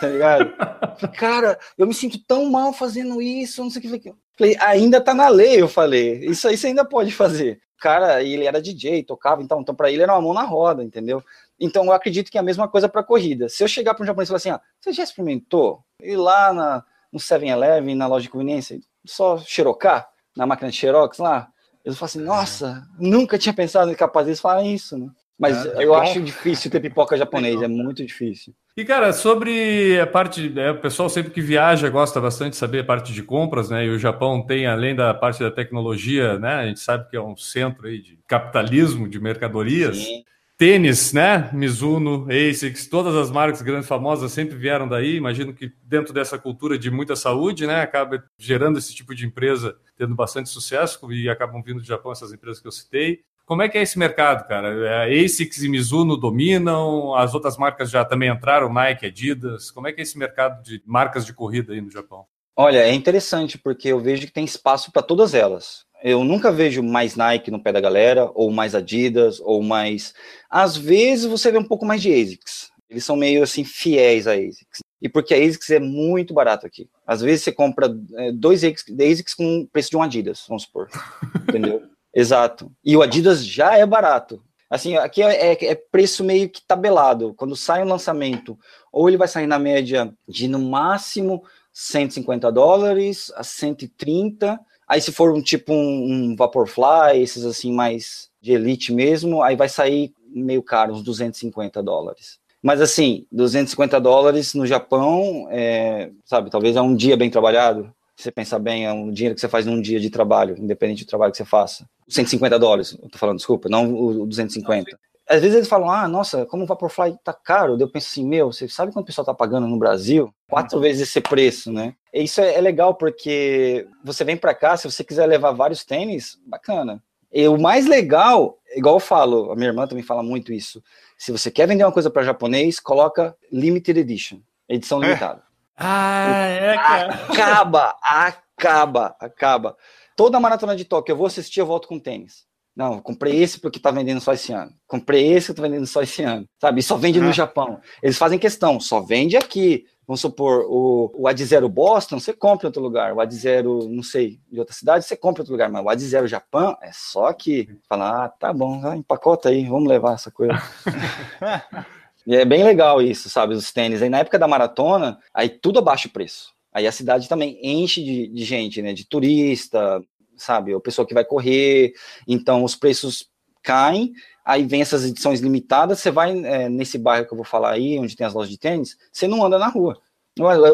Tá 0.01 0.10
ligado? 0.10 0.53
cara, 1.15 1.58
eu 1.77 1.88
me 1.88 1.93
sinto 1.93 2.19
tão 2.27 2.49
mal 2.49 2.73
fazendo 2.73 3.21
isso, 3.21 3.63
não 3.63 3.69
sei 3.69 3.82
o 3.82 3.99
que. 3.99 4.13
Falei, 4.38 4.58
ainda 4.60 4.99
tá 4.99 5.13
na 5.13 5.29
lei, 5.29 5.62
eu 5.62 5.67
falei. 5.69 6.25
Isso 6.25 6.47
aí 6.47 6.58
você 6.58 6.67
ainda 6.67 6.84
pode 6.84 7.13
fazer. 7.13 7.62
Cara, 7.79 8.21
ele 8.23 8.45
era 8.45 8.62
DJ, 8.62 9.03
tocava, 9.03 9.41
então, 9.41 9.62
então 9.62 9.75
para 9.75 9.91
ele 9.91 10.03
era 10.03 10.13
uma 10.13 10.21
mão 10.21 10.34
na 10.34 10.43
roda, 10.43 10.84
entendeu? 10.84 11.23
Então, 11.60 11.86
eu 11.86 11.94
acredito 11.94 12.32
que 12.32 12.38
é 12.38 12.42
a 12.42 12.44
mesma 12.44 12.68
coisa 12.68 12.89
para 12.89 13.04
corrida. 13.04 13.48
Se 13.48 13.63
eu 13.63 13.68
chegar 13.68 13.94
para 13.94 14.04
um 14.04 14.08
japonês 14.08 14.28
e 14.28 14.32
falar 14.32 14.38
assim, 14.38 14.50
ah, 14.50 14.62
você 14.80 14.92
já 14.92 15.04
experimentou 15.04 15.84
ir 16.02 16.18
lá 16.18 16.54
na, 16.54 16.84
no 17.12 17.20
7-Eleven, 17.20 17.96
na 17.96 18.08
loja 18.08 18.24
de 18.24 18.30
conveniência, 18.30 18.80
só 19.06 19.38
xerocar, 19.38 20.08
na 20.36 20.46
máquina 20.46 20.72
de 20.72 20.78
xerox 20.78 21.20
lá? 21.20 21.48
Eles 21.86 21.98
falam 21.98 22.06
assim, 22.08 22.22
nossa, 22.22 22.84
nunca 22.98 23.38
tinha 23.38 23.54
pensado 23.54 23.92
em 23.92 23.96
capaz 23.96 24.39
falar 24.39 24.63
isso, 24.63 24.98
né? 24.98 25.10
Mas 25.38 25.66
é, 25.66 25.84
eu 25.84 25.89
bom. 25.89 25.96
acho 25.96 26.22
difícil 26.22 26.72
ter 26.72 26.80
pipoca 26.80 27.18
japonês, 27.18 27.62
é 27.62 27.68
muito 27.68 28.06
difícil. 28.06 28.54
E, 28.78 28.86
cara, 28.86 29.12
sobre 29.12 30.00
a 30.00 30.08
parte. 30.08 30.50
Né, 30.50 30.72
o 30.72 30.80
pessoal 30.80 31.10
sempre 31.10 31.32
que 31.32 31.42
viaja 31.42 31.89
gosta 31.89 32.22
bastante 32.22 32.52
de 32.52 32.58
saber 32.58 32.80
a 32.80 32.84
parte 32.84 33.12
de 33.12 33.22
compras, 33.22 33.70
né? 33.70 33.86
E 33.86 33.89
o 33.89 34.00
Japão 34.00 34.46
tem, 34.46 34.66
além 34.66 34.96
da 34.96 35.13
parte 35.13 35.44
da 35.44 35.52
tecnologia, 35.52 36.39
né? 36.39 36.56
A 36.56 36.66
gente 36.68 36.80
sabe 36.80 37.10
que 37.10 37.18
é 37.18 37.22
um 37.22 37.36
centro 37.36 37.88
aí 37.88 38.02
de 38.02 38.18
capitalismo, 38.28 39.08
de 39.08 39.20
mercadorias. 39.20 39.98
Sim 39.98 40.24
tênis, 40.63 41.12
né? 41.12 41.49
Mizuno, 41.52 42.26
ASICS, 42.30 42.88
todas 42.88 43.13
as 43.15 43.30
marcas 43.30 43.62
grandes 43.62 43.86
famosas 43.86 44.32
sempre 44.32 44.56
vieram 44.56 44.88
daí. 44.88 45.17
Imagino 45.17 45.54
que 45.54 45.73
dentro 45.84 46.13
dessa 46.13 46.39
cultura 46.39 46.80
de 46.80 46.89
muita 46.89 47.17
saúde, 47.17 47.67
né, 47.67 47.82
acaba 47.82 48.23
gerando 48.38 48.80
esse 48.80 48.95
tipo 48.95 49.13
de 49.13 49.26
empresa 49.26 49.76
tendo 49.97 50.15
bastante 50.15 50.47
sucesso 50.47 51.12
e 51.12 51.28
acabam 51.30 51.62
vindo 51.62 51.82
do 51.82 51.86
Japão 51.86 52.13
essas 52.13 52.32
empresas 52.32 52.62
que 52.62 52.67
eu 52.69 52.71
citei. 52.71 53.19
Como 53.45 53.62
é 53.62 53.67
que 53.67 53.78
é 53.78 53.82
esse 53.82 53.99
mercado, 53.99 54.47
cara? 54.47 54.69
É, 54.88 55.26
ASICS 55.26 55.63
e 55.63 55.67
Mizuno 55.67 56.15
dominam, 56.15 57.13
as 57.13 57.34
outras 57.34 57.58
marcas 57.58 57.89
já 57.89 58.06
também 58.06 58.30
entraram, 58.30 58.71
Nike, 58.71 59.08
Adidas. 59.08 59.69
Como 59.69 59.89
é 59.89 59.91
que 59.91 59.99
é 59.99 60.04
esse 60.04 60.17
mercado 60.17 60.63
de 60.63 60.82
marcas 60.86 61.26
de 61.26 61.34
corrida 61.34 61.73
aí 61.73 61.82
no 61.82 61.91
Japão? 61.91 62.26
Olha, 62.56 62.78
é 62.78 62.93
interessante 62.93 63.58
porque 63.58 63.89
eu 63.89 63.99
vejo 63.99 64.28
que 64.28 64.32
tem 64.32 64.45
espaço 64.45 64.93
para 64.93 65.02
todas 65.02 65.34
elas. 65.34 65.86
Eu 66.04 66.26
nunca 66.26 66.52
vejo 66.52 66.84
mais 66.84 67.16
Nike 67.16 67.50
no 67.50 67.63
pé 67.63 67.72
da 67.72 67.80
galera, 67.80 68.30
ou 68.36 68.52
mais 68.52 68.76
Adidas, 68.76 69.39
ou 69.39 69.63
mais. 69.63 70.13
Às 70.50 70.76
vezes 70.76 71.24
você 71.24 71.50
vê 71.50 71.58
um 71.58 71.63
pouco 71.63 71.86
mais 71.86 72.02
de 72.02 72.13
ASICS. 72.13 72.72
Eles 72.89 73.06
são 73.06 73.16
meio 73.16 73.42
assim 73.42 73.63
fiéis 73.63 74.28
a 74.28 74.34
ASICS. 74.34 74.80
E 75.02 75.08
porque 75.08 75.34
a 75.34 75.38
ASICS 75.38 75.70
é 75.70 75.80
muito 75.80 76.34
barato 76.34 76.68
aqui. 76.68 76.89
Às 77.08 77.22
vezes 77.22 77.46
você 77.46 77.54
compra 77.54 77.88
é, 78.18 78.34
dois 78.34 78.66
ASICS, 78.66 79.34
com 79.34 79.62
o 79.62 79.68
preço 79.68 79.92
de 79.92 79.98
um 79.98 80.04
Adidas, 80.04 80.44
vamos 80.46 80.63
supor. 80.63 80.89
Entendeu? 81.48 81.84
Exato. 82.13 82.70
E 82.84 82.98
o 82.98 83.02
Adidas 83.02 83.46
já 83.46 83.78
é 83.78 83.86
barato. 83.86 84.44
Assim, 84.70 84.98
aqui 84.98 85.24
é, 85.24 85.54
é, 85.54 85.66
é, 85.68 85.76
preço 85.76 86.24
meio 86.24 86.50
que 86.50 86.62
tabelado. 86.68 87.34
Quando 87.36 87.56
sai 87.56 87.82
um 87.82 87.88
lançamento, 87.88 88.60
ou 88.92 89.08
ele 89.08 89.18
vai 89.18 89.28
sair 89.28 89.48
na 89.48 89.58
média 89.58 90.13
de 90.28 90.48
no 90.50 90.60
máximo 90.60 91.44
150 91.72 92.52
dólares 92.52 93.32
a 93.36 93.44
130. 93.44 94.60
Aí 94.88 95.02
se 95.02 95.12
for 95.12 95.34
um 95.34 95.41
tipo 95.41 95.74
um, 95.74 96.32
um 96.32 96.36
Vaporfly, 96.36 97.22
esses 97.22 97.46
assim 97.46 97.72
mais 97.72 98.30
de 98.41 98.54
elite 98.54 98.91
mesmo, 98.91 99.41
aí 99.41 99.56
vai 99.56 99.69
sair 99.69 100.13
meio 100.28 100.62
caro, 100.62 100.93
uns 100.93 101.04
250 101.04 101.82
dólares. 101.82 102.39
Mas 102.62 102.82
assim, 102.82 103.26
250 103.32 104.00
dólares 104.00 104.54
no 104.54 104.65
Japão, 104.65 105.48
é, 105.52 106.12
sabe, 106.26 106.50
talvez 106.50 106.76
é 106.76 106.82
um 106.82 106.96
dia 106.96 107.17
bem 107.17 107.30
trabalhado. 107.30 107.93
Se 108.15 108.24
você 108.24 108.32
pensar 108.32 108.60
bem, 108.60 108.86
é 108.86 108.93
um 108.93 109.12
dinheiro 109.12 109.36
que 109.36 109.41
você 109.41 109.50
faz 109.50 109.65
num 109.65 109.82
dia 109.82 110.00
de 110.00 110.10
trabalho, 110.10 110.56
independente 110.58 111.04
do 111.04 111.10
trabalho 111.10 111.32
que 111.32 111.38
você 111.38 111.46
faça. 111.46 111.86
150 112.08 112.60
dólares, 112.60 112.98
eu 113.02 113.10
tô 113.10 113.17
falando, 113.17 113.38
desculpa, 113.38 113.67
não 113.69 113.93
o 113.93 114.26
250 114.26 114.98
às 115.28 115.41
vezes 115.41 115.56
eles 115.56 115.67
falam, 115.67 115.89
ah, 115.89 116.08
nossa, 116.08 116.46
como 116.46 116.63
o 116.63 116.65
Vaporfly 116.65 117.17
tá 117.24 117.34
caro. 117.34 117.78
Eu 117.80 117.89
penso 117.89 118.08
assim, 118.08 118.26
meu, 118.26 118.52
você 118.52 118.67
sabe 118.67 118.91
quanto 118.91 119.06
o 119.06 119.08
pessoal 119.08 119.26
tá 119.26 119.34
pagando 119.34 119.67
no 119.67 119.78
Brasil? 119.78 120.34
Quatro 120.50 120.80
vezes 120.80 121.10
esse 121.10 121.22
preço, 121.22 121.72
né? 121.72 121.96
E 122.13 122.23
isso 122.23 122.39
é, 122.39 122.56
é 122.56 122.62
legal 122.62 122.93
porque 122.93 123.88
você 124.04 124.23
vem 124.23 124.38
para 124.38 124.54
cá, 124.54 124.78
se 124.78 124.89
você 124.89 125.04
quiser 125.04 125.26
levar 125.26 125.52
vários 125.52 125.84
tênis, 125.84 126.38
bacana. 126.45 127.02
E 127.32 127.47
o 127.47 127.58
mais 127.58 127.88
legal, 127.88 128.60
igual 128.76 128.97
eu 128.97 128.99
falo, 128.99 129.52
a 129.52 129.56
minha 129.56 129.69
irmã 129.69 129.88
também 129.88 130.04
fala 130.04 130.21
muito 130.21 130.54
isso. 130.54 130.84
Se 131.17 131.32
você 131.32 131.49
quer 131.49 131.67
vender 131.67 131.84
uma 131.84 131.91
coisa 131.91 132.12
para 132.12 132.21
japonês, 132.21 132.80
coloca 132.80 133.36
limited 133.52 133.99
edition, 133.99 134.39
edição 134.69 135.02
é. 135.04 135.08
limitada. 135.08 135.41
Ah, 135.76 136.45
é, 136.47 136.76
cara. 136.76 137.13
Acaba, 137.30 137.95
acaba, 138.04 139.15
acaba. 139.19 139.76
Toda 140.15 140.38
a 140.38 140.39
maratona 140.39 140.76
de 140.76 140.86
Tóquio 140.86 141.13
eu 141.13 141.17
vou 141.17 141.26
assistir, 141.26 141.60
eu 141.60 141.65
volto 141.65 141.88
com 141.88 141.99
tênis. 141.99 142.45
Não, 142.76 142.99
comprei 142.99 143.41
esse 143.41 143.60
porque 143.60 143.80
tá 143.80 143.91
vendendo 143.91 144.19
só 144.19 144.34
esse 144.34 144.52
ano. 144.52 144.71
Comprei 144.88 145.32
esse 145.32 145.47
que 145.47 145.56
tá 145.56 145.62
vendendo 145.62 145.86
só 145.86 146.02
esse 146.02 146.23
ano. 146.23 146.45
Sabe? 146.60 146.80
E 146.80 146.84
só 146.84 146.97
vende 146.97 147.19
no 147.19 147.32
Japão. 147.32 147.80
Eles 148.02 148.17
fazem 148.17 148.39
questão, 148.39 148.80
só 148.80 148.99
vende 148.99 149.38
aqui. 149.38 149.86
Vamos 150.06 150.20
supor, 150.20 150.66
o, 150.68 151.12
o 151.16 151.28
Ad 151.28 151.44
Zero 151.44 151.70
Boston, 151.70 152.20
você 152.20 152.34
compra 152.34 152.66
em 152.66 152.70
outro 152.70 152.82
lugar. 152.82 153.13
O 153.13 153.22
Ad 153.22 153.34
Zero, 153.34 153.88
não 153.89 154.04
sei, 154.04 154.39
de 154.52 154.60
outra 154.60 154.76
cidade, 154.76 155.06
você 155.06 155.16
compra 155.16 155.42
em 155.42 155.44
outro 155.44 155.54
lugar. 155.54 155.70
Mas 155.70 155.84
o 155.84 155.89
Ad 155.89 156.04
Zero 156.04 156.28
Japão 156.28 156.78
é 156.82 156.92
só 156.92 157.28
aqui. 157.28 157.70
Fala, 157.88 158.26
ah, 158.26 158.30
tá 158.30 158.52
bom, 158.52 158.94
empacota 158.94 159.50
aí, 159.50 159.66
vamos 159.66 159.88
levar 159.88 160.16
essa 160.16 160.30
coisa. 160.30 160.54
e 162.28 162.36
é 162.36 162.44
bem 162.44 162.63
legal 162.63 163.02
isso, 163.02 163.30
sabe? 163.30 163.54
Os 163.54 163.72
tênis. 163.72 164.02
Aí 164.02 164.10
na 164.10 164.20
época 164.20 164.38
da 164.38 164.48
maratona, 164.48 165.18
aí 165.34 165.48
tudo 165.48 165.80
abaixa 165.80 166.08
o 166.08 166.12
preço. 166.12 166.54
Aí 166.74 166.86
a 166.86 166.92
cidade 166.92 167.30
também 167.30 167.58
enche 167.62 168.04
de, 168.04 168.28
de 168.28 168.44
gente, 168.44 168.82
né? 168.82 168.92
De 168.94 169.06
turista, 169.06 170.04
sabe? 170.36 170.76
O 170.76 170.82
pessoal 170.82 171.06
que 171.06 171.13
vai 171.13 171.24
correr, 171.24 171.94
então 172.28 172.63
os 172.63 172.76
preços 172.76 173.30
caem, 173.62 174.12
aí 174.43 174.65
vem 174.65 174.82
essas 174.82 175.06
edições 175.06 175.39
limitadas, 175.39 175.99
você 175.99 176.12
vai 176.12 176.38
é, 176.45 176.69
nesse 176.69 176.97
bairro 176.97 177.25
que 177.25 177.34
eu 177.34 177.38
vou 177.38 177.45
falar 177.45 177.71
aí, 177.71 177.97
onde 177.99 178.15
tem 178.15 178.25
as 178.25 178.34
lojas 178.34 178.51
de 178.51 178.58
tênis, 178.58 178.97
você 179.12 179.27
não 179.27 179.45
anda 179.45 179.58
na 179.58 179.67
rua. 179.67 179.97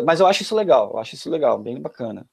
Mas 0.06 0.20
eu 0.20 0.28
acho 0.28 0.42
isso 0.42 0.56
legal, 0.56 0.92
eu 0.94 1.00
acho 1.00 1.16
isso 1.16 1.30
legal, 1.30 1.60
bem 1.60 1.82
bacana. 1.82 2.26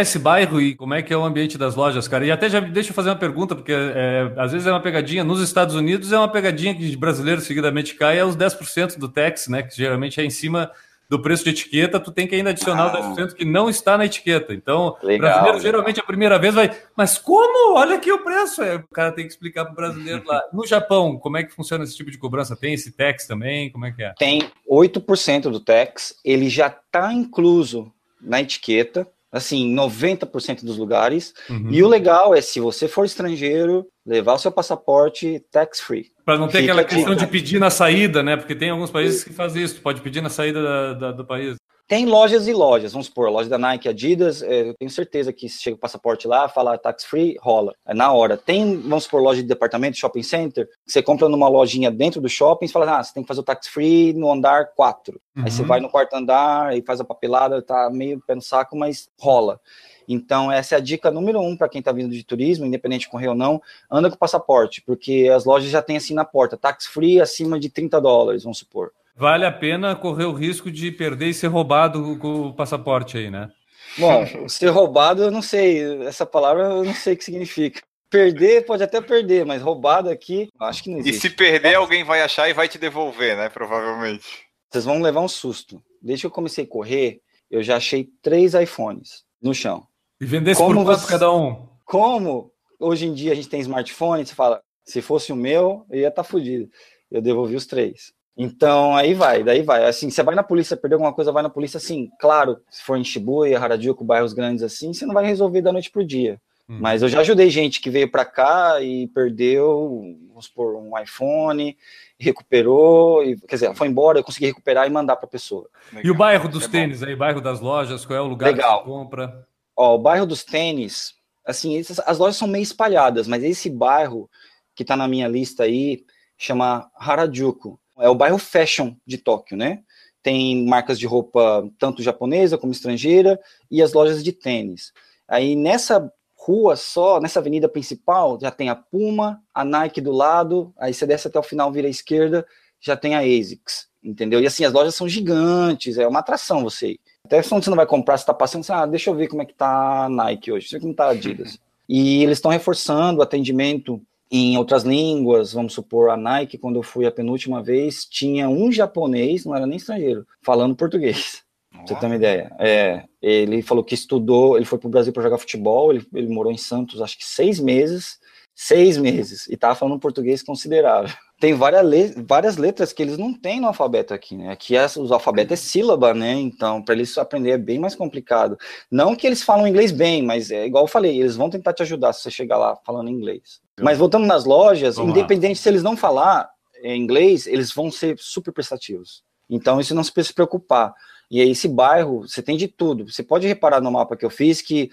Esse 0.00 0.18
bairro 0.18 0.60
e 0.60 0.74
como 0.74 0.92
é 0.92 1.00
que 1.00 1.14
é 1.14 1.16
o 1.16 1.24
ambiente 1.24 1.56
das 1.56 1.74
lojas, 1.74 2.06
cara? 2.06 2.26
E 2.26 2.30
até 2.30 2.48
já 2.50 2.60
deixa 2.60 2.90
eu 2.90 2.94
fazer 2.94 3.08
uma 3.08 3.16
pergunta, 3.16 3.54
porque 3.54 3.72
é, 3.72 4.30
às 4.36 4.52
vezes 4.52 4.66
é 4.66 4.70
uma 4.70 4.82
pegadinha. 4.82 5.24
Nos 5.24 5.40
Estados 5.40 5.74
Unidos 5.74 6.12
é 6.12 6.18
uma 6.18 6.30
pegadinha 6.30 6.74
que 6.74 6.94
brasileiro 6.94 7.40
seguidamente 7.40 7.94
cai, 7.94 8.18
é 8.18 8.24
os 8.24 8.36
10% 8.36 8.98
do 8.98 9.08
tax, 9.08 9.48
né? 9.48 9.62
Que 9.62 9.74
geralmente 9.74 10.20
é 10.20 10.24
em 10.24 10.30
cima 10.30 10.70
do 11.12 11.20
preço 11.20 11.44
de 11.44 11.50
etiqueta, 11.50 12.00
tu 12.00 12.10
tem 12.10 12.26
que 12.26 12.34
ainda 12.34 12.48
adicionar 12.48 12.84
ah, 12.84 13.10
o 13.10 13.14
10% 13.14 13.34
que 13.34 13.44
não 13.44 13.68
está 13.68 13.98
na 13.98 14.06
etiqueta. 14.06 14.54
Então, 14.54 14.96
o 15.02 15.18
brasileiro 15.18 15.42
legal. 15.42 15.60
geralmente 15.60 16.00
a 16.00 16.02
primeira 16.02 16.38
vez 16.38 16.54
vai, 16.54 16.74
mas 16.96 17.18
como? 17.18 17.76
Olha 17.76 17.96
aqui 17.96 18.10
o 18.10 18.24
preço. 18.24 18.62
É, 18.62 18.76
o 18.76 18.88
cara 18.88 19.12
tem 19.12 19.26
que 19.26 19.32
explicar 19.32 19.66
para 19.66 19.72
o 19.72 19.76
brasileiro 19.76 20.22
lá. 20.26 20.42
No 20.54 20.66
Japão, 20.66 21.18
como 21.18 21.36
é 21.36 21.42
que 21.42 21.52
funciona 21.52 21.84
esse 21.84 21.94
tipo 21.94 22.10
de 22.10 22.16
cobrança? 22.16 22.56
Tem 22.56 22.72
esse 22.72 22.92
tax 22.92 23.26
também? 23.26 23.70
Como 23.70 23.84
é 23.84 23.92
que 23.92 24.02
é? 24.02 24.14
Tem 24.18 24.40
8% 24.66 25.50
do 25.50 25.60
tax, 25.60 26.18
ele 26.24 26.48
já 26.48 26.68
está 26.68 27.12
incluso 27.12 27.92
na 28.18 28.40
etiqueta, 28.40 29.06
assim, 29.32 29.74
90% 29.74 30.62
dos 30.62 30.76
lugares. 30.76 31.32
Uhum. 31.48 31.68
E 31.70 31.82
o 31.82 31.88
legal 31.88 32.34
é, 32.34 32.40
se 32.40 32.60
você 32.60 32.86
for 32.86 33.04
estrangeiro, 33.06 33.86
levar 34.06 34.34
o 34.34 34.38
seu 34.38 34.52
passaporte 34.52 35.42
tax 35.50 35.80
free. 35.80 36.12
Para 36.24 36.38
não 36.38 36.46
ter 36.46 36.60
Fica 36.60 36.72
aquela 36.72 36.84
questão 36.84 37.14
de 37.14 37.26
pedir 37.26 37.58
na 37.58 37.70
saída, 37.70 38.22
né? 38.22 38.36
Porque 38.36 38.54
tem 38.54 38.70
alguns 38.70 38.90
países 38.90 39.24
que 39.24 39.32
fazem 39.32 39.62
isso, 39.62 39.76
tu 39.76 39.80
pode 39.80 40.02
pedir 40.02 40.20
na 40.20 40.28
saída 40.28 40.62
da, 40.62 40.92
da, 40.92 41.12
do 41.12 41.24
país. 41.24 41.56
Tem 41.92 42.06
lojas 42.06 42.48
e 42.48 42.54
lojas, 42.54 42.92
vamos 42.92 43.08
supor, 43.08 43.28
loja 43.28 43.50
da 43.50 43.58
Nike, 43.58 43.86
Adidas, 43.86 44.42
é, 44.42 44.70
eu 44.70 44.72
tenho 44.72 44.90
certeza 44.90 45.30
que 45.30 45.46
se 45.46 45.60
chega 45.60 45.76
o 45.76 45.78
passaporte 45.78 46.26
lá, 46.26 46.48
fala 46.48 46.78
tax 46.78 47.04
free, 47.04 47.36
rola, 47.38 47.74
é 47.84 47.92
na 47.92 48.10
hora. 48.10 48.34
Tem, 48.34 48.78
vamos 48.80 49.04
supor, 49.04 49.20
loja 49.20 49.42
de 49.42 49.46
departamento, 49.46 49.98
shopping 49.98 50.22
center, 50.22 50.66
você 50.86 51.02
compra 51.02 51.28
numa 51.28 51.50
lojinha 51.50 51.90
dentro 51.90 52.18
do 52.18 52.30
shopping 52.30 52.64
e 52.64 52.68
fala, 52.70 52.98
ah, 52.98 53.04
você 53.04 53.12
tem 53.12 53.22
que 53.22 53.26
fazer 53.26 53.40
o 53.40 53.42
tax 53.42 53.68
free 53.68 54.14
no 54.14 54.32
andar 54.32 54.72
4. 54.74 55.20
Uhum. 55.36 55.44
Aí 55.44 55.50
você 55.50 55.60
uhum. 55.60 55.68
vai 55.68 55.80
no 55.80 55.90
quarto 55.90 56.14
andar 56.14 56.74
e 56.74 56.80
faz 56.80 56.98
a 56.98 57.04
papelada, 57.04 57.60
tá 57.60 57.90
meio 57.92 58.22
pé 58.26 58.34
no 58.36 58.40
saco, 58.40 58.74
mas 58.74 59.10
rola. 59.20 59.60
Então, 60.08 60.50
essa 60.50 60.76
é 60.76 60.78
a 60.78 60.80
dica 60.80 61.10
número 61.10 61.42
um 61.42 61.54
para 61.54 61.68
quem 61.68 61.80
está 61.80 61.92
vindo 61.92 62.14
de 62.14 62.24
turismo, 62.24 62.64
independente 62.64 63.02
de 63.02 63.10
correr 63.10 63.28
ou 63.28 63.34
não, 63.34 63.60
anda 63.90 64.10
com 64.10 64.16
passaporte, 64.16 64.80
porque 64.80 65.30
as 65.30 65.44
lojas 65.44 65.68
já 65.68 65.82
têm 65.82 65.98
assim 65.98 66.14
na 66.14 66.24
porta, 66.24 66.56
tax 66.56 66.86
free 66.86 67.20
acima 67.20 67.60
de 67.60 67.68
30 67.68 68.00
dólares, 68.00 68.44
vamos 68.44 68.56
supor. 68.56 68.92
Vale 69.14 69.44
a 69.44 69.52
pena 69.52 69.94
correr 69.94 70.24
o 70.24 70.32
risco 70.32 70.70
de 70.70 70.90
perder 70.90 71.28
e 71.28 71.34
ser 71.34 71.48
roubado 71.48 72.18
com 72.18 72.48
o 72.48 72.54
passaporte 72.54 73.18
aí, 73.18 73.30
né? 73.30 73.50
Bom, 73.98 74.48
ser 74.48 74.68
roubado, 74.70 75.22
eu 75.22 75.30
não 75.30 75.42
sei, 75.42 76.02
essa 76.06 76.24
palavra 76.24 76.64
eu 76.64 76.84
não 76.84 76.94
sei 76.94 77.14
o 77.14 77.16
que 77.16 77.24
significa. 77.24 77.82
Perder, 78.08 78.64
pode 78.64 78.82
até 78.82 79.00
perder, 79.00 79.44
mas 79.44 79.62
roubado 79.62 80.10
aqui, 80.10 80.48
acho 80.60 80.82
que 80.82 80.90
não 80.90 80.98
existe. 80.98 81.18
E 81.18 81.20
se 81.20 81.30
perder, 81.30 81.74
alguém 81.74 82.04
vai 82.04 82.22
achar 82.22 82.48
e 82.48 82.52
vai 82.52 82.68
te 82.68 82.78
devolver, 82.78 83.36
né? 83.36 83.48
Provavelmente. 83.48 84.26
Vocês 84.70 84.84
vão 84.84 85.00
levar 85.00 85.20
um 85.20 85.28
susto. 85.28 85.82
Desde 86.00 86.22
que 86.22 86.26
eu 86.26 86.30
comecei 86.30 86.64
a 86.64 86.68
correr, 86.68 87.20
eu 87.50 87.62
já 87.62 87.76
achei 87.76 88.08
três 88.22 88.54
iPhones 88.54 89.24
no 89.40 89.54
chão. 89.54 89.86
E 90.20 90.26
vendesse 90.26 90.60
como 90.60 90.74
por 90.74 90.84
quanto 90.84 91.00
você... 91.00 91.08
cada 91.08 91.32
um? 91.32 91.68
Como 91.84 92.50
hoje 92.78 93.06
em 93.06 93.14
dia 93.14 93.32
a 93.32 93.34
gente 93.34 93.48
tem 93.48 93.60
smartphone, 93.60 94.24
você 94.24 94.34
fala, 94.34 94.62
se 94.84 95.02
fosse 95.02 95.32
o 95.32 95.36
meu, 95.36 95.86
eu 95.90 96.00
ia 96.00 96.08
estar 96.08 96.22
tá 96.22 96.28
fudido. 96.28 96.70
Eu 97.10 97.20
devolvi 97.20 97.56
os 97.56 97.66
três. 97.66 98.12
Então, 98.36 98.96
aí 98.96 99.12
vai, 99.12 99.42
daí 99.42 99.62
vai. 99.62 99.84
Assim, 99.86 100.10
você 100.10 100.22
vai 100.22 100.34
na 100.34 100.42
polícia, 100.42 100.76
perdeu 100.76 100.96
alguma 100.96 101.12
coisa, 101.12 101.32
vai 101.32 101.42
na 101.42 101.50
polícia, 101.50 101.76
assim, 101.76 102.10
claro, 102.18 102.58
se 102.70 102.82
for 102.82 102.96
em 102.96 103.04
Shibuya, 103.04 103.58
Harajuku, 103.58 104.04
bairros 104.04 104.32
grandes 104.32 104.62
assim, 104.62 104.92
você 104.92 105.04
não 105.04 105.14
vai 105.14 105.26
resolver 105.26 105.60
da 105.60 105.72
noite 105.72 105.90
pro 105.90 106.04
dia. 106.04 106.40
Hum. 106.68 106.78
Mas 106.80 107.02
eu 107.02 107.08
já 107.08 107.20
ajudei 107.20 107.50
gente 107.50 107.80
que 107.80 107.90
veio 107.90 108.10
para 108.10 108.24
cá 108.24 108.80
e 108.80 109.06
perdeu, 109.08 110.16
vamos 110.28 110.46
supor, 110.46 110.76
um 110.76 110.98
iPhone, 110.98 111.76
recuperou, 112.18 113.22
e, 113.22 113.36
quer 113.40 113.56
dizer, 113.56 113.74
foi 113.74 113.88
embora, 113.88 114.18
eu 114.18 114.24
consegui 114.24 114.46
recuperar 114.46 114.86
e 114.86 114.90
mandar 114.90 115.16
para 115.16 115.26
a 115.26 115.30
pessoa. 115.30 115.68
Legal. 115.92 116.06
E 116.06 116.10
o 116.10 116.14
bairro 116.14 116.48
dos 116.48 116.64
é 116.64 116.68
tênis 116.68 117.00
bom. 117.00 117.06
aí, 117.06 117.16
bairro 117.16 117.40
das 117.40 117.60
lojas, 117.60 118.06
qual 118.06 118.16
é 118.16 118.22
o 118.22 118.26
lugar 118.26 118.46
Legal. 118.46 118.78
que 118.78 118.88
você 118.88 118.90
compra? 118.90 119.46
Ó, 119.76 119.94
o 119.94 119.98
bairro 119.98 120.24
dos 120.24 120.42
tênis, 120.42 121.14
assim, 121.44 121.78
essas, 121.78 121.98
as 122.00 122.18
lojas 122.18 122.36
são 122.36 122.48
meio 122.48 122.62
espalhadas, 122.62 123.26
mas 123.26 123.44
esse 123.44 123.68
bairro 123.68 124.30
que 124.74 124.82
está 124.82 124.96
na 124.96 125.06
minha 125.06 125.28
lista 125.28 125.64
aí 125.64 126.04
chama 126.38 126.90
Harajuku. 126.96 127.78
É 127.98 128.08
o 128.08 128.14
bairro 128.14 128.38
fashion 128.38 128.94
de 129.06 129.18
Tóquio, 129.18 129.56
né? 129.56 129.82
Tem 130.22 130.64
marcas 130.66 130.98
de 130.98 131.06
roupa 131.06 131.68
tanto 131.78 132.02
japonesa 132.02 132.56
como 132.56 132.72
estrangeira 132.72 133.40
e 133.70 133.82
as 133.82 133.92
lojas 133.92 134.22
de 134.22 134.32
tênis. 134.32 134.92
Aí 135.26 135.56
nessa 135.56 136.12
rua 136.34 136.74
só, 136.76 137.20
nessa 137.20 137.38
avenida 137.38 137.68
principal, 137.68 138.38
já 138.40 138.50
tem 138.50 138.68
a 138.68 138.74
Puma, 138.74 139.40
a 139.54 139.64
Nike 139.64 140.00
do 140.00 140.10
lado, 140.10 140.72
aí 140.76 140.92
você 140.92 141.06
desce 141.06 141.28
até 141.28 141.38
o 141.38 141.42
final, 141.42 141.70
vira 141.70 141.86
à 141.86 141.90
esquerda, 141.90 142.46
já 142.80 142.96
tem 142.96 143.14
a 143.14 143.20
ASICS, 143.20 143.88
entendeu? 144.02 144.40
E 144.40 144.46
assim, 144.46 144.64
as 144.64 144.72
lojas 144.72 144.94
são 144.94 145.08
gigantes, 145.08 145.98
é 145.98 146.06
uma 146.06 146.18
atração 146.18 146.64
você 146.64 146.92
ir. 146.92 147.00
Até 147.24 147.40
quando 147.42 147.62
você 147.62 147.70
não 147.70 147.76
vai 147.76 147.86
comprar, 147.86 148.16
você 148.16 148.22
está 148.22 148.34
passando, 148.34 148.64
você, 148.64 148.72
ah, 148.72 148.86
deixa 148.86 149.08
eu 149.08 149.14
ver 149.14 149.28
como 149.28 149.42
é 149.42 149.46
que 149.46 149.54
tá 149.54 150.04
a 150.04 150.08
Nike 150.08 150.50
hoje, 150.50 150.64
deixa 150.64 150.76
eu 150.76 150.80
ver 150.80 150.82
como 150.82 150.94
tá 150.94 151.06
a 151.06 151.10
Adidas. 151.10 151.58
E 151.88 152.22
eles 152.22 152.38
estão 152.38 152.50
reforçando 152.50 153.18
o 153.18 153.22
atendimento 153.22 154.00
em 154.34 154.56
outras 154.56 154.82
línguas, 154.82 155.52
vamos 155.52 155.74
supor, 155.74 156.08
a 156.08 156.16
Nike, 156.16 156.56
quando 156.56 156.76
eu 156.76 156.82
fui 156.82 157.04
a 157.04 157.12
penúltima 157.12 157.62
vez, 157.62 158.06
tinha 158.06 158.48
um 158.48 158.72
japonês, 158.72 159.44
não 159.44 159.54
era 159.54 159.66
nem 159.66 159.76
estrangeiro, 159.76 160.26
falando 160.40 160.74
português. 160.74 161.42
Pra 161.70 161.86
você 161.86 161.94
ter 161.96 162.06
uma 162.06 162.16
ideia. 162.16 162.54
É, 162.58 163.04
ele 163.20 163.62
falou 163.62 163.82
que 163.82 163.94
estudou, 163.94 164.56
ele 164.56 164.66
foi 164.66 164.78
para 164.78 164.86
o 164.86 164.90
Brasil 164.90 165.12
para 165.12 165.22
jogar 165.22 165.38
futebol, 165.38 165.90
ele, 165.90 166.06
ele 166.14 166.28
morou 166.28 166.52
em 166.52 166.56
Santos 166.58 167.00
acho 167.00 167.18
que 167.18 167.24
seis 167.24 167.58
meses, 167.58 168.18
seis 168.54 168.96
meses, 168.98 169.48
e 169.48 169.56
tava 169.56 169.74
falando 169.74 169.98
português 169.98 170.42
considerável. 170.42 171.14
Tem 171.40 171.54
várias, 171.54 171.84
le 171.84 172.14
várias 172.24 172.56
letras 172.56 172.92
que 172.92 173.02
eles 173.02 173.18
não 173.18 173.34
têm 173.34 173.60
no 173.60 173.66
alfabeto 173.66 174.14
aqui, 174.14 174.36
né? 174.36 174.50
Aqui 174.52 174.76
é, 174.76 174.84
os 174.84 175.10
alfabetos 175.10 175.52
é 175.52 175.56
sílaba, 175.56 176.14
né? 176.14 176.34
Então, 176.34 176.80
para 176.80 176.94
eles 176.94 177.16
aprender 177.18 177.50
é 177.50 177.58
bem 177.58 177.80
mais 177.80 177.96
complicado. 177.96 178.56
Não 178.90 179.16
que 179.16 179.26
eles 179.26 179.42
falam 179.42 179.66
inglês 179.66 179.90
bem, 179.90 180.22
mas 180.22 180.50
é 180.50 180.64
igual 180.66 180.84
eu 180.84 180.88
falei, 180.88 181.18
eles 181.18 181.34
vão 181.34 181.50
tentar 181.50 181.72
te 181.72 181.82
ajudar 181.82 182.12
se 182.12 182.22
você 182.22 182.30
chegar 182.30 182.58
lá 182.58 182.76
falando 182.86 183.10
inglês. 183.10 183.60
Mas 183.80 183.98
voltando 183.98 184.26
nas 184.26 184.44
lojas, 184.44 184.96
Vamos 184.96 185.10
independente 185.10 185.58
lá. 185.58 185.62
se 185.62 185.68
eles 185.68 185.82
não 185.82 185.96
falar 185.96 186.48
inglês, 186.84 187.46
eles 187.46 187.72
vão 187.72 187.90
ser 187.90 188.16
super 188.18 188.52
prestativos. 188.52 189.24
Então, 189.48 189.80
isso 189.80 189.94
não 189.94 190.04
se 190.04 190.12
precisa 190.12 190.30
se 190.30 190.34
preocupar. 190.34 190.94
E 191.30 191.40
aí, 191.40 191.50
esse 191.50 191.66
bairro, 191.66 192.22
você 192.22 192.42
tem 192.42 192.56
de 192.56 192.68
tudo. 192.68 193.10
Você 193.10 193.22
pode 193.22 193.46
reparar 193.46 193.80
no 193.80 193.90
mapa 193.90 194.16
que 194.16 194.24
eu 194.24 194.30
fiz 194.30 194.60
que 194.60 194.90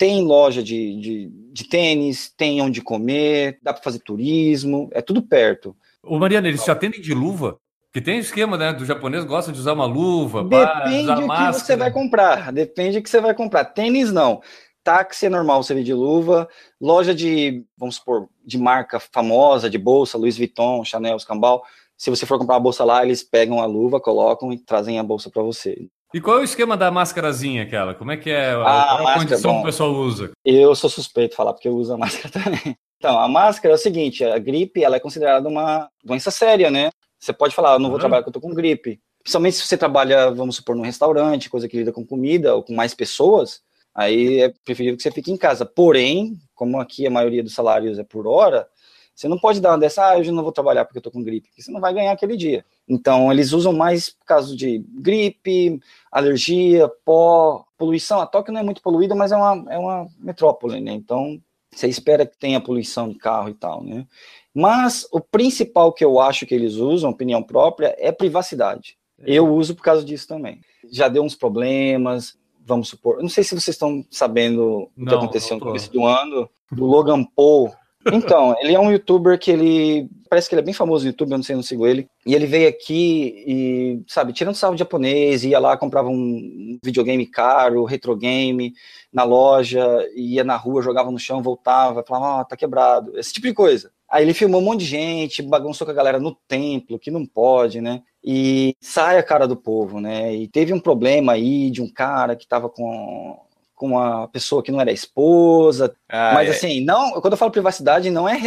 tem 0.00 0.22
loja 0.22 0.62
de, 0.62 0.98
de, 0.98 1.30
de 1.52 1.68
tênis, 1.68 2.32
tem 2.34 2.62
onde 2.62 2.80
comer, 2.80 3.58
dá 3.62 3.70
para 3.70 3.82
fazer 3.82 3.98
turismo, 3.98 4.88
é 4.94 5.02
tudo 5.02 5.20
perto. 5.20 5.76
Ô, 6.02 6.18
Mariana, 6.18 6.48
eles 6.48 6.64
te 6.64 6.70
atendem 6.70 7.02
de 7.02 7.12
luva? 7.12 7.58
Que 7.92 8.00
tem 8.00 8.18
esquema, 8.18 8.56
né? 8.56 8.72
Do 8.72 8.86
japonês 8.86 9.24
gosta 9.24 9.52
de 9.52 9.58
usar 9.58 9.74
uma 9.74 9.84
luva, 9.84 10.42
Depende 10.42 11.14
do 11.14 11.28
que 11.28 11.52
você 11.52 11.76
vai 11.76 11.92
comprar. 11.92 12.50
Depende 12.50 12.98
do 12.98 13.02
que 13.02 13.10
você 13.10 13.20
vai 13.20 13.34
comprar. 13.34 13.66
Tênis 13.66 14.10
não. 14.10 14.40
Táxi 14.82 15.26
é 15.26 15.28
normal 15.28 15.62
você 15.62 15.74
vir 15.74 15.84
de 15.84 15.92
luva. 15.92 16.48
Loja 16.80 17.14
de, 17.14 17.62
vamos 17.76 17.96
supor, 17.96 18.26
de 18.42 18.56
marca 18.56 18.98
famosa, 18.98 19.68
de 19.68 19.76
bolsa, 19.76 20.16
Louis 20.16 20.38
Vuitton, 20.38 20.82
Chanel, 20.82 21.18
Escambau. 21.18 21.62
Se 21.94 22.08
você 22.08 22.24
for 22.24 22.38
comprar 22.38 22.54
uma 22.54 22.60
bolsa 22.60 22.84
lá, 22.84 23.04
eles 23.04 23.22
pegam 23.22 23.60
a 23.60 23.66
luva, 23.66 24.00
colocam 24.00 24.50
e 24.50 24.56
trazem 24.58 24.98
a 24.98 25.02
bolsa 25.02 25.28
para 25.28 25.42
você. 25.42 25.90
E 26.12 26.20
qual 26.20 26.38
é 26.38 26.40
o 26.40 26.44
esquema 26.44 26.76
da 26.76 26.90
máscarazinha 26.90 27.62
aquela? 27.62 27.94
Como 27.94 28.10
é 28.10 28.16
que 28.16 28.30
é 28.30 28.50
a, 28.50 28.62
ah, 28.62 28.92
a, 28.92 29.14
a 29.14 29.18
condição 29.18 29.52
bom, 29.52 29.58
que 29.58 29.62
o 29.62 29.66
pessoal 29.66 29.92
usa? 29.92 30.32
Eu 30.44 30.74
sou 30.74 30.90
suspeito 30.90 31.30
de 31.30 31.36
falar 31.36 31.52
porque 31.52 31.68
eu 31.68 31.76
uso 31.76 31.92
a 31.92 31.96
máscara 31.98 32.30
também. 32.30 32.76
Então, 32.96 33.18
a 33.18 33.28
máscara 33.28 33.74
é 33.74 33.76
o 33.76 33.78
seguinte, 33.78 34.24
a 34.24 34.38
gripe 34.38 34.82
ela 34.82 34.96
é 34.96 35.00
considerada 35.00 35.48
uma 35.48 35.88
doença 36.04 36.30
séria, 36.30 36.70
né? 36.70 36.90
Você 37.18 37.32
pode 37.32 37.54
falar, 37.54 37.74
eu 37.74 37.78
não 37.78 37.88
vou 37.88 37.94
uhum. 37.94 38.00
trabalhar 38.00 38.22
porque 38.22 38.36
eu 38.36 38.40
tô 38.40 38.46
com 38.46 38.54
gripe. 38.54 39.00
Principalmente 39.22 39.56
se 39.56 39.66
você 39.66 39.76
trabalha, 39.76 40.30
vamos 40.30 40.56
supor, 40.56 40.74
num 40.74 40.82
restaurante, 40.82 41.48
coisa 41.48 41.68
que 41.68 41.76
lida 41.76 41.92
com 41.92 42.04
comida 42.04 42.54
ou 42.54 42.62
com 42.62 42.74
mais 42.74 42.94
pessoas, 42.94 43.60
aí 43.94 44.40
é 44.40 44.52
preferível 44.64 44.96
que 44.96 45.02
você 45.02 45.10
fique 45.10 45.30
em 45.30 45.36
casa. 45.36 45.64
Porém, 45.64 46.38
como 46.54 46.80
aqui 46.80 47.06
a 47.06 47.10
maioria 47.10 47.42
dos 47.42 47.54
salários 47.54 47.98
é 47.98 48.04
por 48.04 48.26
hora, 48.26 48.66
você 49.14 49.28
não 49.28 49.38
pode 49.38 49.60
dar 49.60 49.72
uma 49.72 49.78
dessa, 49.78 50.02
ah, 50.02 50.16
hoje 50.16 50.32
não 50.32 50.42
vou 50.42 50.52
trabalhar 50.52 50.84
porque 50.86 50.98
eu 50.98 51.02
tô 51.02 51.10
com 51.10 51.22
gripe, 51.22 51.48
porque 51.48 51.62
você 51.62 51.70
não 51.70 51.80
vai 51.80 51.92
ganhar 51.92 52.12
aquele 52.12 52.36
dia. 52.36 52.64
Então, 52.90 53.30
eles 53.30 53.52
usam 53.52 53.72
mais 53.72 54.10
por 54.10 54.26
causa 54.26 54.56
de 54.56 54.84
gripe, 54.88 55.80
alergia, 56.10 56.90
pó, 57.04 57.64
poluição. 57.78 58.20
A 58.20 58.26
Tóquio 58.26 58.52
não 58.52 58.60
é 58.60 58.64
muito 58.64 58.82
poluída, 58.82 59.14
mas 59.14 59.30
é 59.30 59.36
uma, 59.36 59.72
é 59.72 59.78
uma 59.78 60.08
metrópole, 60.18 60.80
né? 60.80 60.92
Então, 60.92 61.40
você 61.72 61.86
espera 61.86 62.26
que 62.26 62.36
tenha 62.36 62.60
poluição 62.60 63.08
de 63.08 63.14
carro 63.14 63.48
e 63.48 63.54
tal, 63.54 63.84
né? 63.84 64.04
Mas 64.52 65.06
o 65.12 65.20
principal 65.20 65.92
que 65.92 66.04
eu 66.04 66.18
acho 66.18 66.44
que 66.44 66.52
eles 66.52 66.74
usam, 66.74 67.10
opinião 67.10 67.44
própria, 67.44 67.94
é 67.96 68.10
privacidade. 68.10 68.98
É. 69.20 69.34
Eu 69.34 69.46
uso 69.54 69.76
por 69.76 69.82
causa 69.82 70.04
disso 70.04 70.26
também. 70.26 70.60
Já 70.90 71.06
deu 71.06 71.22
uns 71.22 71.36
problemas, 71.36 72.36
vamos 72.66 72.88
supor. 72.88 73.22
Não 73.22 73.28
sei 73.28 73.44
se 73.44 73.50
vocês 73.50 73.76
estão 73.76 74.04
sabendo 74.10 74.90
o 74.96 75.06
que 75.06 75.14
aconteceu 75.14 75.56
no 75.56 75.62
começo 75.64 75.92
do 75.92 76.04
ano. 76.04 76.50
Do 76.72 76.84
Logan 76.86 77.22
Paul, 77.22 77.72
então, 78.06 78.54
ele 78.60 78.74
é 78.74 78.80
um 78.80 78.90
youtuber 78.90 79.38
que 79.38 79.50
ele. 79.50 80.08
Parece 80.28 80.48
que 80.48 80.54
ele 80.54 80.62
é 80.62 80.64
bem 80.64 80.72
famoso 80.72 81.04
no 81.04 81.10
YouTube, 81.10 81.32
eu 81.32 81.38
não 81.38 81.44
sei, 81.44 81.56
não 81.56 81.62
sigo 81.62 81.86
ele. 81.86 82.08
E 82.24 82.34
ele 82.34 82.46
veio 82.46 82.68
aqui 82.68 83.44
e, 83.46 84.02
sabe, 84.06 84.32
tirando 84.32 84.54
sarro 84.54 84.74
de 84.74 84.78
japonês, 84.78 85.44
ia 85.44 85.58
lá, 85.58 85.76
comprava 85.76 86.08
um 86.08 86.78
videogame 86.82 87.26
caro, 87.26 87.84
retro 87.84 88.16
game, 88.16 88.72
na 89.12 89.24
loja, 89.24 89.84
ia 90.14 90.44
na 90.44 90.56
rua, 90.56 90.82
jogava 90.82 91.10
no 91.10 91.18
chão, 91.18 91.42
voltava, 91.42 92.04
falava, 92.06 92.26
ó, 92.26 92.40
oh, 92.40 92.44
tá 92.44 92.56
quebrado, 92.56 93.18
esse 93.18 93.32
tipo 93.32 93.48
de 93.48 93.54
coisa. 93.54 93.90
Aí 94.08 94.24
ele 94.24 94.34
filmou 94.34 94.60
um 94.60 94.64
monte 94.64 94.80
de 94.80 94.86
gente, 94.86 95.42
bagunçou 95.42 95.84
com 95.84 95.92
a 95.92 95.94
galera 95.94 96.18
no 96.18 96.34
templo, 96.48 96.98
que 96.98 97.10
não 97.10 97.26
pode, 97.26 97.80
né? 97.80 98.02
E 98.24 98.74
sai 98.80 99.18
a 99.18 99.22
cara 99.22 99.46
do 99.46 99.56
povo, 99.56 100.00
né? 100.00 100.34
E 100.34 100.48
teve 100.48 100.72
um 100.72 100.80
problema 100.80 101.32
aí 101.32 101.70
de 101.70 101.82
um 101.82 101.88
cara 101.88 102.34
que 102.36 102.46
tava 102.46 102.68
com 102.68 103.38
com 103.80 103.86
uma 103.86 104.28
pessoa 104.28 104.62
que 104.62 104.70
não 104.70 104.78
era 104.78 104.92
esposa. 104.92 105.96
Ah, 106.06 106.32
mas 106.34 106.48
é. 106.48 106.50
assim, 106.50 106.84
não, 106.84 107.18
quando 107.22 107.32
eu 107.32 107.38
falo 107.38 107.50
privacidade, 107.50 108.10
não 108.10 108.28
é 108.28 108.38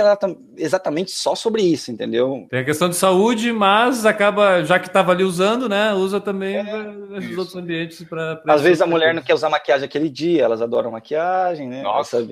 exatamente 0.56 1.10
só 1.10 1.34
sobre 1.34 1.64
isso, 1.64 1.92
entendeu? 1.92 2.46
Tem 2.52 2.60
a 2.60 2.64
questão 2.64 2.88
de 2.88 2.96
saúde, 2.96 3.52
mas 3.52 4.06
acaba, 4.06 4.64
já 4.64 4.78
que 4.78 4.86
estava 4.86 5.12
ali 5.12 5.24
usando, 5.24 5.68
né? 5.68 5.92
Usa 5.92 6.22
também 6.22 6.58
é, 6.58 6.84
nos 6.84 7.36
outros 7.36 7.56
ambientes 7.56 8.04
para. 8.04 8.44
Às 8.48 8.62
vezes 8.62 8.80
a 8.84 8.86
mulher 8.86 9.12
não 9.16 9.24
quer 9.24 9.34
usar 9.34 9.50
maquiagem 9.50 9.86
aquele 9.86 10.08
dia, 10.08 10.44
elas 10.44 10.62
adoram 10.62 10.92
maquiagem, 10.92 11.68
né? 11.68 11.82
Nossa. 11.82 12.24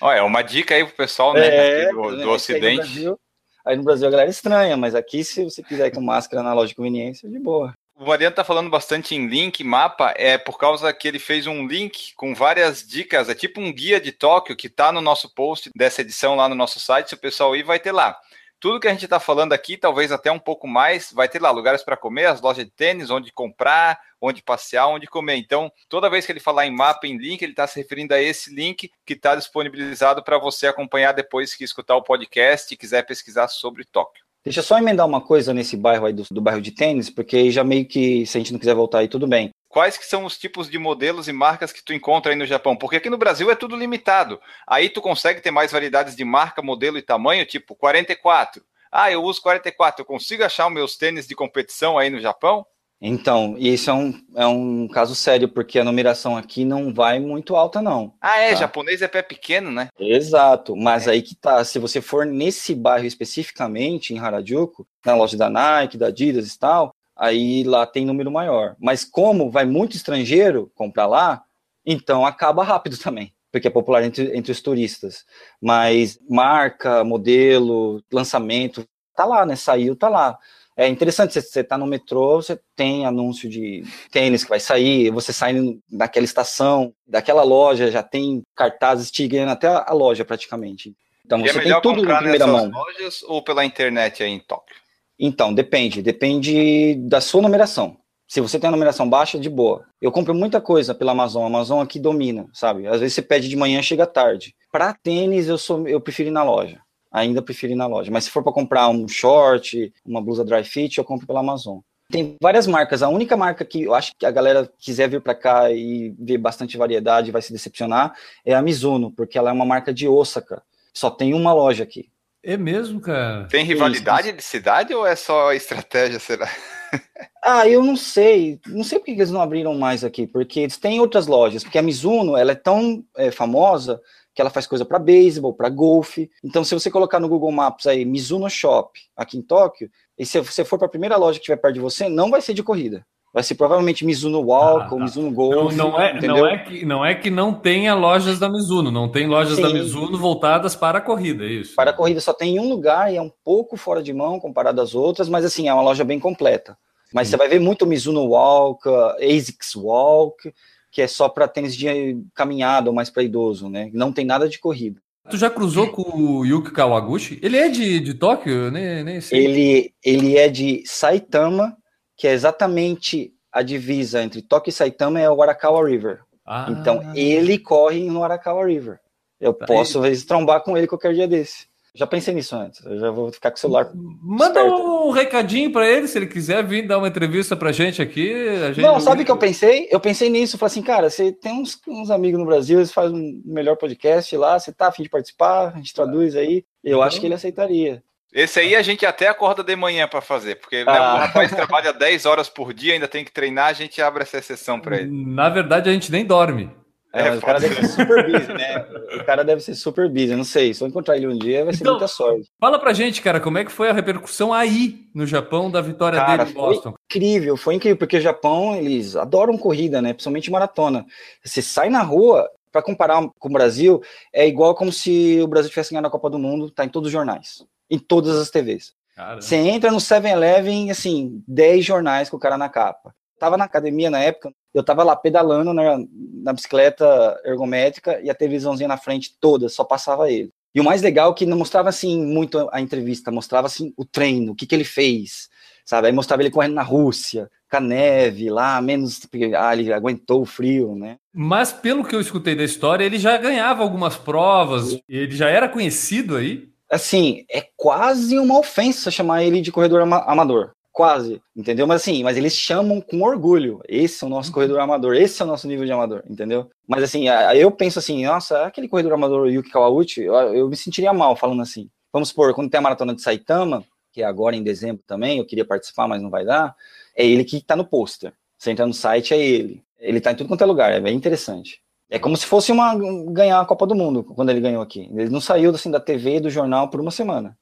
Olha, 0.00 0.18
é 0.20 0.22
uma 0.22 0.40
dica 0.40 0.74
aí 0.74 0.86
pro 0.86 0.96
pessoal, 0.96 1.34
né? 1.34 1.48
É, 1.48 1.92
do, 1.92 2.16
do 2.16 2.30
Ocidente. 2.30 2.66
Aí 2.66 2.76
no, 2.76 2.82
Brasil, 2.82 3.20
aí 3.66 3.76
no 3.76 3.82
Brasil 3.82 4.08
a 4.08 4.10
galera 4.10 4.30
é 4.30 4.32
estranha, 4.32 4.74
mas 4.74 4.94
aqui, 4.94 5.22
se 5.22 5.44
você 5.44 5.62
quiser 5.62 5.88
ir 5.88 5.90
com 5.90 6.00
máscara 6.00 6.42
na 6.42 6.54
loja 6.54 6.68
de 6.68 6.76
conveniência, 6.76 7.28
de 7.28 7.38
boa 7.38 7.74
o 7.98 8.06
Mariano 8.06 8.30
está 8.30 8.44
falando 8.44 8.70
bastante 8.70 9.16
em 9.16 9.26
link, 9.26 9.64
mapa, 9.64 10.14
é 10.16 10.38
por 10.38 10.56
causa 10.56 10.92
que 10.92 11.08
ele 11.08 11.18
fez 11.18 11.48
um 11.48 11.66
link 11.66 12.14
com 12.14 12.32
várias 12.32 12.86
dicas, 12.86 13.28
é 13.28 13.34
tipo 13.34 13.60
um 13.60 13.72
guia 13.72 14.00
de 14.00 14.12
Tóquio 14.12 14.56
que 14.56 14.68
está 14.68 14.92
no 14.92 15.00
nosso 15.00 15.34
post 15.34 15.68
dessa 15.74 16.02
edição 16.02 16.36
lá 16.36 16.48
no 16.48 16.54
nosso 16.54 16.78
site, 16.78 17.08
se 17.08 17.14
o 17.14 17.18
pessoal 17.18 17.56
ir 17.56 17.64
vai 17.64 17.80
ter 17.80 17.90
lá. 17.90 18.16
Tudo 18.60 18.78
que 18.78 18.86
a 18.86 18.92
gente 18.92 19.04
está 19.04 19.18
falando 19.18 19.52
aqui, 19.52 19.76
talvez 19.76 20.12
até 20.12 20.30
um 20.30 20.38
pouco 20.38 20.68
mais, 20.68 21.12
vai 21.12 21.28
ter 21.28 21.42
lá 21.42 21.50
lugares 21.50 21.82
para 21.82 21.96
comer, 21.96 22.26
as 22.26 22.40
lojas 22.40 22.64
de 22.64 22.70
tênis, 22.70 23.10
onde 23.10 23.32
comprar, 23.32 24.00
onde 24.20 24.42
passear, 24.42 24.86
onde 24.86 25.08
comer. 25.08 25.36
Então, 25.36 25.70
toda 25.88 26.10
vez 26.10 26.24
que 26.24 26.30
ele 26.30 26.40
falar 26.40 26.66
em 26.66 26.74
mapa, 26.74 27.06
em 27.06 27.16
link, 27.16 27.42
ele 27.42 27.52
está 27.52 27.66
se 27.66 27.80
referindo 27.80 28.14
a 28.14 28.22
esse 28.22 28.54
link 28.54 28.92
que 29.04 29.12
está 29.12 29.34
disponibilizado 29.34 30.22
para 30.22 30.38
você 30.38 30.68
acompanhar 30.68 31.12
depois 31.12 31.54
que 31.54 31.64
escutar 31.64 31.96
o 31.96 32.02
podcast 32.02 32.72
e 32.72 32.76
quiser 32.76 33.04
pesquisar 33.04 33.48
sobre 33.48 33.84
Tóquio. 33.84 34.27
Deixa 34.44 34.60
eu 34.60 34.64
só 34.64 34.78
emendar 34.78 35.06
uma 35.06 35.20
coisa 35.20 35.52
nesse 35.52 35.76
bairro 35.76 36.06
aí 36.06 36.12
do, 36.12 36.24
do 36.30 36.40
bairro 36.40 36.60
de 36.60 36.70
tênis, 36.70 37.10
porque 37.10 37.36
aí 37.36 37.50
já 37.50 37.64
meio 37.64 37.86
que, 37.86 38.24
se 38.24 38.36
a 38.36 38.40
gente 38.40 38.52
não 38.52 38.58
quiser 38.58 38.74
voltar 38.74 38.98
aí, 38.98 39.08
tudo 39.08 39.26
bem. 39.26 39.50
Quais 39.68 39.98
que 39.98 40.06
são 40.06 40.24
os 40.24 40.38
tipos 40.38 40.70
de 40.70 40.78
modelos 40.78 41.28
e 41.28 41.32
marcas 41.32 41.72
que 41.72 41.84
tu 41.84 41.92
encontra 41.92 42.32
aí 42.32 42.36
no 42.36 42.46
Japão? 42.46 42.74
Porque 42.74 42.96
aqui 42.96 43.10
no 43.10 43.18
Brasil 43.18 43.50
é 43.50 43.54
tudo 43.54 43.76
limitado. 43.76 44.40
Aí 44.66 44.88
tu 44.88 45.02
consegue 45.02 45.42
ter 45.42 45.50
mais 45.50 45.70
variedades 45.70 46.16
de 46.16 46.24
marca, 46.24 46.62
modelo 46.62 46.96
e 46.96 47.02
tamanho, 47.02 47.44
tipo 47.44 47.76
44. 47.76 48.64
Ah, 48.90 49.10
eu 49.10 49.22
uso 49.22 49.42
44. 49.42 50.00
Eu 50.00 50.06
consigo 50.06 50.42
achar 50.42 50.66
os 50.66 50.72
meus 50.72 50.96
tênis 50.96 51.26
de 51.26 51.34
competição 51.34 51.98
aí 51.98 52.08
no 52.08 52.18
Japão? 52.18 52.64
Então, 53.00 53.54
isso 53.58 53.90
é 53.90 53.92
um, 53.94 54.14
é 54.34 54.46
um 54.46 54.88
caso 54.88 55.14
sério, 55.14 55.48
porque 55.48 55.78
a 55.78 55.84
numeração 55.84 56.36
aqui 56.36 56.64
não 56.64 56.92
vai 56.92 57.20
muito 57.20 57.54
alta, 57.54 57.80
não. 57.80 58.12
Ah, 58.20 58.38
é? 58.38 58.50
Tá? 58.50 58.56
Japonês 58.56 59.02
é 59.02 59.08
pé 59.08 59.22
pequeno, 59.22 59.70
né? 59.70 59.88
Exato, 59.98 60.74
mas 60.74 61.06
é. 61.06 61.12
aí 61.12 61.22
que 61.22 61.36
tá. 61.36 61.62
Se 61.64 61.78
você 61.78 62.00
for 62.00 62.26
nesse 62.26 62.74
bairro 62.74 63.06
especificamente, 63.06 64.12
em 64.12 64.18
Harajuku, 64.18 64.86
na 65.06 65.14
loja 65.14 65.36
da 65.36 65.48
Nike, 65.48 65.96
da 65.96 66.08
Adidas 66.08 66.52
e 66.52 66.58
tal, 66.58 66.92
aí 67.16 67.62
lá 67.62 67.86
tem 67.86 68.04
número 68.04 68.32
maior. 68.32 68.74
Mas 68.80 69.04
como 69.04 69.50
vai 69.50 69.64
muito 69.64 69.96
estrangeiro 69.96 70.70
comprar 70.74 71.06
lá, 71.06 71.44
então 71.86 72.26
acaba 72.26 72.64
rápido 72.64 72.98
também, 73.02 73.32
porque 73.52 73.68
é 73.68 73.70
popular 73.70 74.02
entre, 74.02 74.36
entre 74.36 74.50
os 74.50 74.60
turistas. 74.60 75.24
Mas 75.62 76.18
marca, 76.28 77.04
modelo, 77.04 78.02
lançamento, 78.12 78.84
tá 79.14 79.24
lá, 79.24 79.46
né? 79.46 79.54
Saiu, 79.54 79.94
tá 79.94 80.08
lá. 80.08 80.36
É 80.78 80.86
interessante, 80.86 81.34
você, 81.34 81.42
você 81.42 81.64
tá 81.64 81.76
no 81.76 81.88
metrô, 81.88 82.36
você 82.36 82.56
tem 82.76 83.04
anúncio 83.04 83.50
de 83.50 83.82
tênis 84.12 84.44
que 84.44 84.50
vai 84.50 84.60
sair, 84.60 85.10
você 85.10 85.32
sai 85.32 85.52
naquela 85.90 86.24
estação, 86.24 86.94
daquela 87.04 87.42
loja, 87.42 87.90
já 87.90 88.00
tem 88.00 88.44
cartazes 88.54 89.10
te 89.10 89.28
até 89.40 89.66
a, 89.66 89.92
loja 89.92 90.24
praticamente. 90.24 90.94
Então 91.26 91.40
e 91.40 91.48
você 91.48 91.58
é 91.58 91.62
tem 91.62 91.80
tudo 91.80 91.98
em 91.98 92.06
primeira 92.06 92.46
mão. 92.46 92.70
lojas 92.70 93.24
ou 93.24 93.42
pela 93.42 93.64
internet 93.64 94.22
aí 94.22 94.30
em 94.30 94.38
Tóquio? 94.38 94.76
Então, 95.18 95.52
depende, 95.52 96.00
depende 96.00 96.94
da 96.94 97.20
sua 97.20 97.42
numeração. 97.42 97.96
Se 98.28 98.40
você 98.40 98.56
tem 98.56 98.68
a 98.68 98.70
numeração 98.70 99.10
baixa, 99.10 99.36
de 99.36 99.50
boa. 99.50 99.84
Eu 100.00 100.12
compro 100.12 100.32
muita 100.32 100.60
coisa 100.60 100.94
pela 100.94 101.10
Amazon, 101.10 101.42
a 101.42 101.46
Amazon 101.46 101.82
aqui 101.82 101.98
domina, 101.98 102.46
sabe? 102.52 102.86
Às 102.86 103.00
vezes 103.00 103.14
você 103.14 103.22
pede 103.22 103.48
de 103.48 103.56
manhã, 103.56 103.82
chega 103.82 104.06
tarde. 104.06 104.54
Para 104.70 104.94
tênis, 104.94 105.48
eu 105.48 105.58
sou 105.58 105.88
eu 105.88 106.00
prefiro 106.00 106.28
ir 106.28 106.32
na 106.32 106.44
loja 106.44 106.80
ainda 107.10 107.42
prefiro 107.42 107.72
ir 107.72 107.76
na 107.76 107.86
loja. 107.86 108.10
Mas 108.10 108.24
se 108.24 108.30
for 108.30 108.42
para 108.42 108.52
comprar 108.52 108.88
um 108.88 109.06
short, 109.08 109.92
uma 110.04 110.22
blusa 110.22 110.44
dry 110.44 110.64
fit, 110.64 110.98
eu 110.98 111.04
compro 111.04 111.26
pela 111.26 111.40
Amazon. 111.40 111.78
Tem 112.10 112.36
várias 112.40 112.66
marcas. 112.66 113.02
A 113.02 113.08
única 113.08 113.36
marca 113.36 113.64
que 113.64 113.82
eu 113.82 113.94
acho 113.94 114.12
que 114.18 114.24
a 114.24 114.30
galera 114.30 114.70
quiser 114.78 115.08
vir 115.08 115.20
para 115.20 115.34
cá 115.34 115.70
e 115.70 116.14
ver 116.18 116.38
bastante 116.38 116.76
variedade 116.78 117.30
vai 117.30 117.42
se 117.42 117.52
decepcionar 117.52 118.14
é 118.44 118.54
a 118.54 118.62
Mizuno, 118.62 119.12
porque 119.12 119.36
ela 119.36 119.50
é 119.50 119.52
uma 119.52 119.66
marca 119.66 119.92
de 119.92 120.08
Osaka. 120.08 120.62
Só 120.94 121.10
tem 121.10 121.34
uma 121.34 121.52
loja 121.52 121.84
aqui. 121.84 122.10
É 122.42 122.56
mesmo, 122.56 123.00
cara? 123.00 123.46
Tem 123.48 123.64
rivalidade 123.64 124.32
de 124.32 124.42
cidade 124.42 124.94
ou 124.94 125.06
é 125.06 125.14
só 125.14 125.52
estratégia, 125.52 126.18
será? 126.18 126.48
ah, 127.44 127.68
eu 127.68 127.84
não 127.84 127.94
sei. 127.94 128.58
Não 128.68 128.82
sei 128.82 128.98
porque 128.98 129.10
eles 129.10 129.30
não 129.30 129.42
abriram 129.42 129.74
mais 129.74 130.02
aqui, 130.02 130.26
porque 130.26 130.60
eles 130.60 130.78
têm 130.78 131.00
outras 131.00 131.26
lojas. 131.26 131.62
Porque 131.62 131.76
a 131.76 131.82
Mizuno, 131.82 132.38
ela 132.38 132.52
é 132.52 132.54
tão 132.54 133.04
é, 133.16 133.30
famosa 133.30 134.00
que 134.38 134.40
ela 134.40 134.50
faz 134.50 134.68
coisa 134.68 134.84
para 134.84 135.00
beisebol, 135.00 135.52
para 135.52 135.68
golfe. 135.68 136.30
Então, 136.44 136.62
se 136.62 136.72
você 136.72 136.88
colocar 136.88 137.18
no 137.18 137.28
Google 137.28 137.50
Maps 137.50 137.88
aí 137.88 138.04
Mizuno 138.04 138.48
Shop 138.48 138.96
aqui 139.16 139.36
em 139.36 139.42
Tóquio, 139.42 139.90
e 140.16 140.24
se 140.24 140.40
você 140.40 140.64
for 140.64 140.78
para 140.78 140.86
a 140.86 140.90
primeira 140.90 141.16
loja 141.16 141.40
que 141.40 141.44
tiver 141.46 141.56
perto 141.56 141.74
de 141.74 141.80
você, 141.80 142.08
não 142.08 142.30
vai 142.30 142.40
ser 142.40 142.54
de 142.54 142.62
corrida. 142.62 143.04
Vai 143.34 143.42
ser 143.42 143.56
provavelmente 143.56 144.06
Mizuno 144.06 144.40
Walk 144.40 144.82
ah, 144.82 144.92
ou 144.92 144.98
tá. 144.98 145.04
Mizuno 145.04 145.32
Golf. 145.32 145.74
Não, 145.74 145.90
não, 145.90 146.00
é, 146.00 146.20
não, 146.20 146.46
é 146.46 146.58
que, 146.58 146.86
não 146.86 147.04
é 147.04 147.14
que 147.16 147.30
não 147.30 147.52
tenha 147.52 147.96
lojas 147.96 148.38
da 148.38 148.48
Mizuno, 148.48 148.92
não 148.92 149.10
tem 149.10 149.26
lojas 149.26 149.56
Sim. 149.56 149.62
da 149.62 149.70
Mizuno 149.70 150.16
voltadas 150.16 150.76
para 150.76 150.98
a 150.98 151.02
corrida, 151.02 151.42
é 151.42 151.48
isso? 151.48 151.74
Para 151.74 151.90
a 151.90 151.94
corrida 151.94 152.20
só 152.20 152.32
tem 152.32 152.54
em 152.54 152.60
um 152.60 152.68
lugar 152.68 153.12
e 153.12 153.16
é 153.16 153.20
um 153.20 153.32
pouco 153.42 153.76
fora 153.76 154.00
de 154.00 154.12
mão 154.12 154.38
comparado 154.38 154.80
às 154.80 154.94
outras, 154.94 155.28
mas 155.28 155.44
assim, 155.44 155.66
é 155.68 155.74
uma 155.74 155.82
loja 155.82 156.04
bem 156.04 156.20
completa. 156.20 156.78
Mas 157.12 157.26
Sim. 157.26 157.32
você 157.32 157.36
vai 157.38 157.48
ver 157.48 157.58
muito 157.58 157.84
Mizuno 157.84 158.24
Walk, 158.24 158.88
ASICS 159.20 159.74
Walk, 159.74 160.54
que 160.90 161.02
é 161.02 161.06
só 161.06 161.28
para 161.28 161.48
tênis 161.48 161.76
de 161.76 162.20
caminhada 162.34 162.88
ou 162.90 162.94
mais 162.94 163.10
para 163.10 163.22
idoso, 163.22 163.68
né? 163.68 163.90
Não 163.92 164.12
tem 164.12 164.24
nada 164.24 164.48
de 164.48 164.58
corrida. 164.58 165.00
Tu 165.30 165.36
já 165.36 165.50
cruzou 165.50 165.88
com 165.88 166.02
o 166.02 166.44
Yuki 166.44 166.70
Kawaguchi? 166.70 167.38
Ele 167.42 167.56
é 167.56 167.68
de, 167.68 168.00
de 168.00 168.14
Tóquio? 168.14 168.70
Nem, 168.70 169.04
nem 169.04 169.20
sei. 169.20 169.44
Ele, 169.44 169.94
ele 170.02 170.38
é 170.38 170.48
de 170.48 170.82
Saitama, 170.86 171.76
que 172.16 172.26
é 172.26 172.32
exatamente 172.32 173.32
a 173.52 173.62
divisa 173.62 174.22
entre 174.22 174.40
Tóquio 174.40 174.70
e 174.70 174.72
Saitama 174.72 175.20
é 175.20 175.30
o 175.30 175.42
Arakawa 175.42 175.86
River. 175.86 176.20
Ah. 176.46 176.66
Então 176.70 177.12
ele 177.14 177.58
corre 177.58 178.08
no 178.08 178.24
Arakawa 178.24 178.66
River. 178.66 178.98
Eu 179.38 179.52
tá 179.52 179.66
posso 179.66 180.02
aí. 180.02 180.16
trombar 180.22 180.62
com 180.62 180.76
ele 180.76 180.86
qualquer 180.86 181.12
dia 181.12 181.28
desse. 181.28 181.66
Já 181.98 182.06
pensei 182.06 182.32
nisso 182.32 182.54
antes. 182.54 182.84
Eu 182.86 182.96
já 182.96 183.10
vou 183.10 183.32
ficar 183.32 183.50
com 183.50 183.56
o 183.56 183.60
celular. 183.60 183.90
Manda 183.92 184.60
esperto. 184.60 185.08
um 185.08 185.10
recadinho 185.10 185.72
para 185.72 185.84
ele, 185.90 186.06
se 186.06 186.16
ele 186.16 186.28
quiser 186.28 186.64
vir 186.64 186.86
dar 186.86 186.98
uma 186.98 187.08
entrevista 187.08 187.56
pra 187.56 187.72
gente 187.72 188.00
aqui. 188.00 188.32
Gente 188.72 188.82
não, 188.82 189.00
sabe 189.00 189.22
o 189.22 189.24
que 189.24 189.32
eu 189.32 189.36
pensei? 189.36 189.88
Eu 189.90 189.98
pensei 189.98 190.30
nisso. 190.30 190.56
Falei 190.56 190.70
assim, 190.70 190.82
cara, 190.82 191.10
você 191.10 191.32
tem 191.32 191.52
uns, 191.52 191.76
uns 191.88 192.08
amigos 192.08 192.38
no 192.38 192.46
Brasil, 192.46 192.78
eles 192.78 192.92
fazem 192.92 193.18
um 193.18 193.42
melhor 193.52 193.74
podcast 193.76 194.36
lá, 194.36 194.56
você 194.56 194.70
tá 194.72 194.86
afim 194.86 195.02
de 195.02 195.08
participar, 195.08 195.72
a 195.74 195.76
gente 195.76 195.92
traduz 195.92 196.36
aí. 196.36 196.64
Eu 196.84 196.98
então... 196.98 197.02
acho 197.02 197.18
que 197.18 197.26
ele 197.26 197.34
aceitaria. 197.34 198.00
Esse 198.32 198.60
aí 198.60 198.76
a 198.76 198.82
gente 198.82 199.04
até 199.04 199.26
acorda 199.26 199.64
de 199.64 199.74
manhã 199.74 200.06
para 200.06 200.20
fazer, 200.20 200.54
porque 200.56 200.84
né, 200.84 200.92
ah. 200.92 201.14
o 201.14 201.18
rapaz 201.18 201.50
trabalha 201.50 201.92
10 201.92 202.26
horas 202.26 202.48
por 202.48 202.72
dia, 202.72 202.92
ainda 202.92 203.08
tem 203.08 203.24
que 203.24 203.32
treinar, 203.32 203.66
a 203.66 203.72
gente 203.72 204.00
abre 204.00 204.22
essa 204.22 204.38
exceção 204.38 204.78
para 204.78 204.98
ele. 204.98 205.10
Na 205.10 205.48
verdade, 205.48 205.90
a 205.90 205.92
gente 205.92 206.12
nem 206.12 206.24
dorme. 206.24 206.70
É, 207.12 207.28
é 207.28 207.34
o 207.34 207.40
cara 207.40 207.58
deve 207.58 207.74
ser 207.74 207.88
super 207.88 208.30
busy, 208.30 208.52
né? 208.52 208.86
O 209.20 209.24
cara 209.24 209.42
deve 209.42 209.60
ser 209.62 209.74
super 209.74 210.08
busy, 210.08 210.34
não 210.36 210.44
sei. 210.44 210.74
Se 210.74 210.82
eu 210.82 210.88
encontrar 210.88 211.16
ele 211.16 211.26
um 211.26 211.38
dia, 211.38 211.64
vai 211.64 211.72
ser 211.72 211.82
então, 211.82 211.94
muita 211.94 212.08
sorte. 212.08 212.48
Fala 212.60 212.78
pra 212.78 212.92
gente, 212.92 213.22
cara, 213.22 213.40
como 213.40 213.58
é 213.58 213.64
que 213.64 213.72
foi 213.72 213.88
a 213.88 213.92
repercussão 213.92 214.52
aí 214.52 215.06
no 215.14 215.26
Japão 215.26 215.70
da 215.70 215.80
vitória 215.80 216.18
cara, 216.18 216.44
dele 216.44 216.50
em 216.50 216.54
Boston? 216.54 216.94
incrível, 217.10 217.56
foi 217.56 217.74
incrível, 217.74 217.96
porque 217.96 218.18
o 218.18 218.20
Japão, 218.20 218.76
eles 218.76 219.16
adoram 219.16 219.56
corrida, 219.56 220.02
né? 220.02 220.12
Principalmente 220.12 220.50
maratona. 220.50 221.06
Você 221.42 221.62
sai 221.62 221.88
na 221.88 222.02
rua, 222.02 222.48
para 222.70 222.82
comparar 222.82 223.26
com 223.38 223.48
o 223.48 223.52
Brasil, 223.52 224.02
é 224.32 224.46
igual 224.46 224.74
como 224.74 224.92
se 224.92 225.40
o 225.42 225.46
Brasil 225.46 225.70
tivesse 225.70 225.90
ganhado 225.90 226.08
a 226.08 226.10
Copa 226.10 226.30
do 226.30 226.38
Mundo, 226.38 226.70
tá 226.70 226.84
em 226.84 226.88
todos 226.88 227.08
os 227.08 227.12
jornais, 227.12 227.64
em 227.90 227.98
todas 227.98 228.36
as 228.36 228.50
TVs. 228.50 228.92
Caramba. 229.16 229.42
Você 229.42 229.56
entra 229.56 229.90
no 229.90 229.98
7-Eleven, 229.98 230.90
assim, 230.90 231.42
10 231.48 231.84
jornais 231.84 232.30
com 232.30 232.36
o 232.36 232.40
cara 232.40 232.56
na 232.56 232.68
capa. 232.68 233.12
Tava 233.38 233.56
na 233.56 233.64
academia 233.64 234.10
na 234.10 234.20
época, 234.20 234.52
eu 234.74 234.82
tava 234.82 235.02
lá 235.02 235.16
pedalando 235.16 235.72
na, 235.72 235.98
na 236.42 236.52
bicicleta 236.52 237.40
ergométrica 237.44 238.20
e 238.20 238.30
a 238.30 238.34
televisãozinha 238.34 238.88
na 238.88 238.96
frente 238.96 239.34
toda, 239.40 239.68
só 239.68 239.84
passava 239.84 240.30
ele. 240.30 240.50
E 240.74 240.80
o 240.80 240.84
mais 240.84 241.02
legal 241.02 241.32
é 241.32 241.34
que 241.34 241.46
não 241.46 241.56
mostrava 241.56 241.88
assim 241.88 242.24
muito 242.24 242.68
a 242.72 242.80
entrevista, 242.80 243.30
mostrava 243.30 243.66
assim 243.66 243.92
o 243.96 244.04
treino, 244.04 244.52
o 244.52 244.54
que, 244.54 244.66
que 244.66 244.74
ele 244.74 244.84
fez, 244.84 245.48
sabe? 245.84 246.06
Aí 246.06 246.12
mostrava 246.12 246.42
ele 246.42 246.50
correndo 246.50 246.74
na 246.74 246.82
Rússia, 246.82 247.50
com 247.70 247.76
a 247.78 247.80
neve 247.80 248.50
lá, 248.50 248.80
menos 248.80 249.20
ah, 249.58 249.72
ele 249.74 249.92
aguentou 249.92 250.42
o 250.42 250.46
frio, 250.46 250.94
né? 250.94 251.16
Mas 251.32 251.72
pelo 251.72 252.04
que 252.04 252.14
eu 252.14 252.20
escutei 252.20 252.54
da 252.54 252.64
história, 252.64 253.04
ele 253.04 253.18
já 253.18 253.36
ganhava 253.36 253.82
algumas 253.82 254.16
provas, 254.16 254.98
ele 255.08 255.34
já 255.34 255.48
era 255.48 255.68
conhecido 255.68 256.36
aí. 256.36 256.68
Assim, 256.90 257.44
é 257.50 257.66
quase 257.76 258.38
uma 258.38 258.58
ofensa 258.58 259.10
chamar 259.10 259.44
ele 259.44 259.60
de 259.60 259.72
corredor 259.72 260.02
ama 260.02 260.24
amador. 260.26 260.72
Quase, 260.98 261.40
entendeu? 261.54 261.86
Mas 261.86 262.02
assim, 262.02 262.24
mas 262.24 262.36
eles 262.36 262.52
chamam 262.54 263.00
com 263.00 263.22
orgulho. 263.22 263.80
Esse 263.88 264.24
é 264.24 264.26
o 264.26 264.30
nosso 264.30 264.48
uhum. 264.48 264.54
corredor 264.54 264.80
amador, 264.80 265.14
esse 265.14 265.40
é 265.40 265.44
o 265.44 265.46
nosso 265.46 265.68
nível 265.68 265.86
de 265.86 265.92
amador, 265.92 266.24
entendeu? 266.28 266.68
Mas 266.88 267.04
assim, 267.04 267.26
eu 267.54 267.70
penso 267.70 268.00
assim, 268.00 268.26
nossa, 268.26 268.66
aquele 268.66 268.88
corredor 268.88 269.12
amador 269.12 269.48
Yuki 269.48 269.70
Kawauchi, 269.70 270.22
eu, 270.22 270.34
eu 270.34 270.68
me 270.68 270.74
sentiria 270.74 271.12
mal 271.12 271.36
falando 271.36 271.62
assim. 271.62 271.88
Vamos 272.12 272.30
supor, 272.30 272.52
quando 272.52 272.68
tem 272.68 272.78
a 272.78 272.80
maratona 272.80 273.14
de 273.14 273.22
Saitama, 273.22 273.84
que 274.12 274.22
é 274.22 274.24
agora 274.24 274.56
em 274.56 274.62
dezembro 274.64 275.00
também, 275.06 275.38
eu 275.38 275.46
queria 275.46 275.64
participar, 275.64 276.08
mas 276.08 276.20
não 276.20 276.30
vai 276.30 276.44
dar, 276.44 276.74
é 277.14 277.24
ele 277.24 277.44
que 277.44 277.60
tá 277.60 277.76
no 277.76 277.84
pôster. 277.84 278.32
Você 278.58 278.72
entra 278.72 278.84
no 278.84 278.92
site, 278.92 279.32
é 279.32 279.38
ele. 279.38 279.84
Ele 280.00 280.20
tá 280.20 280.32
em 280.32 280.34
tudo 280.34 280.48
quanto 280.48 280.64
é 280.64 280.66
lugar, 280.66 280.92
é 280.92 280.98
bem 280.98 281.14
interessante. 281.14 281.80
É 282.10 282.18
como 282.18 282.36
se 282.36 282.44
fosse 282.44 282.72
uma 282.72 282.92
ganhar 283.30 283.60
a 283.60 283.64
Copa 283.64 283.86
do 283.86 283.94
Mundo 283.94 284.24
quando 284.24 284.50
ele 284.50 284.60
ganhou 284.60 284.82
aqui. 284.82 285.08
Ele 285.14 285.30
não 285.30 285.40
saiu 285.40 285.70
assim 285.70 285.92
da 285.92 286.00
TV 286.00 286.38
e 286.38 286.40
do 286.40 286.50
jornal 286.50 286.90
por 286.90 287.00
uma 287.00 287.12
semana. 287.12 287.56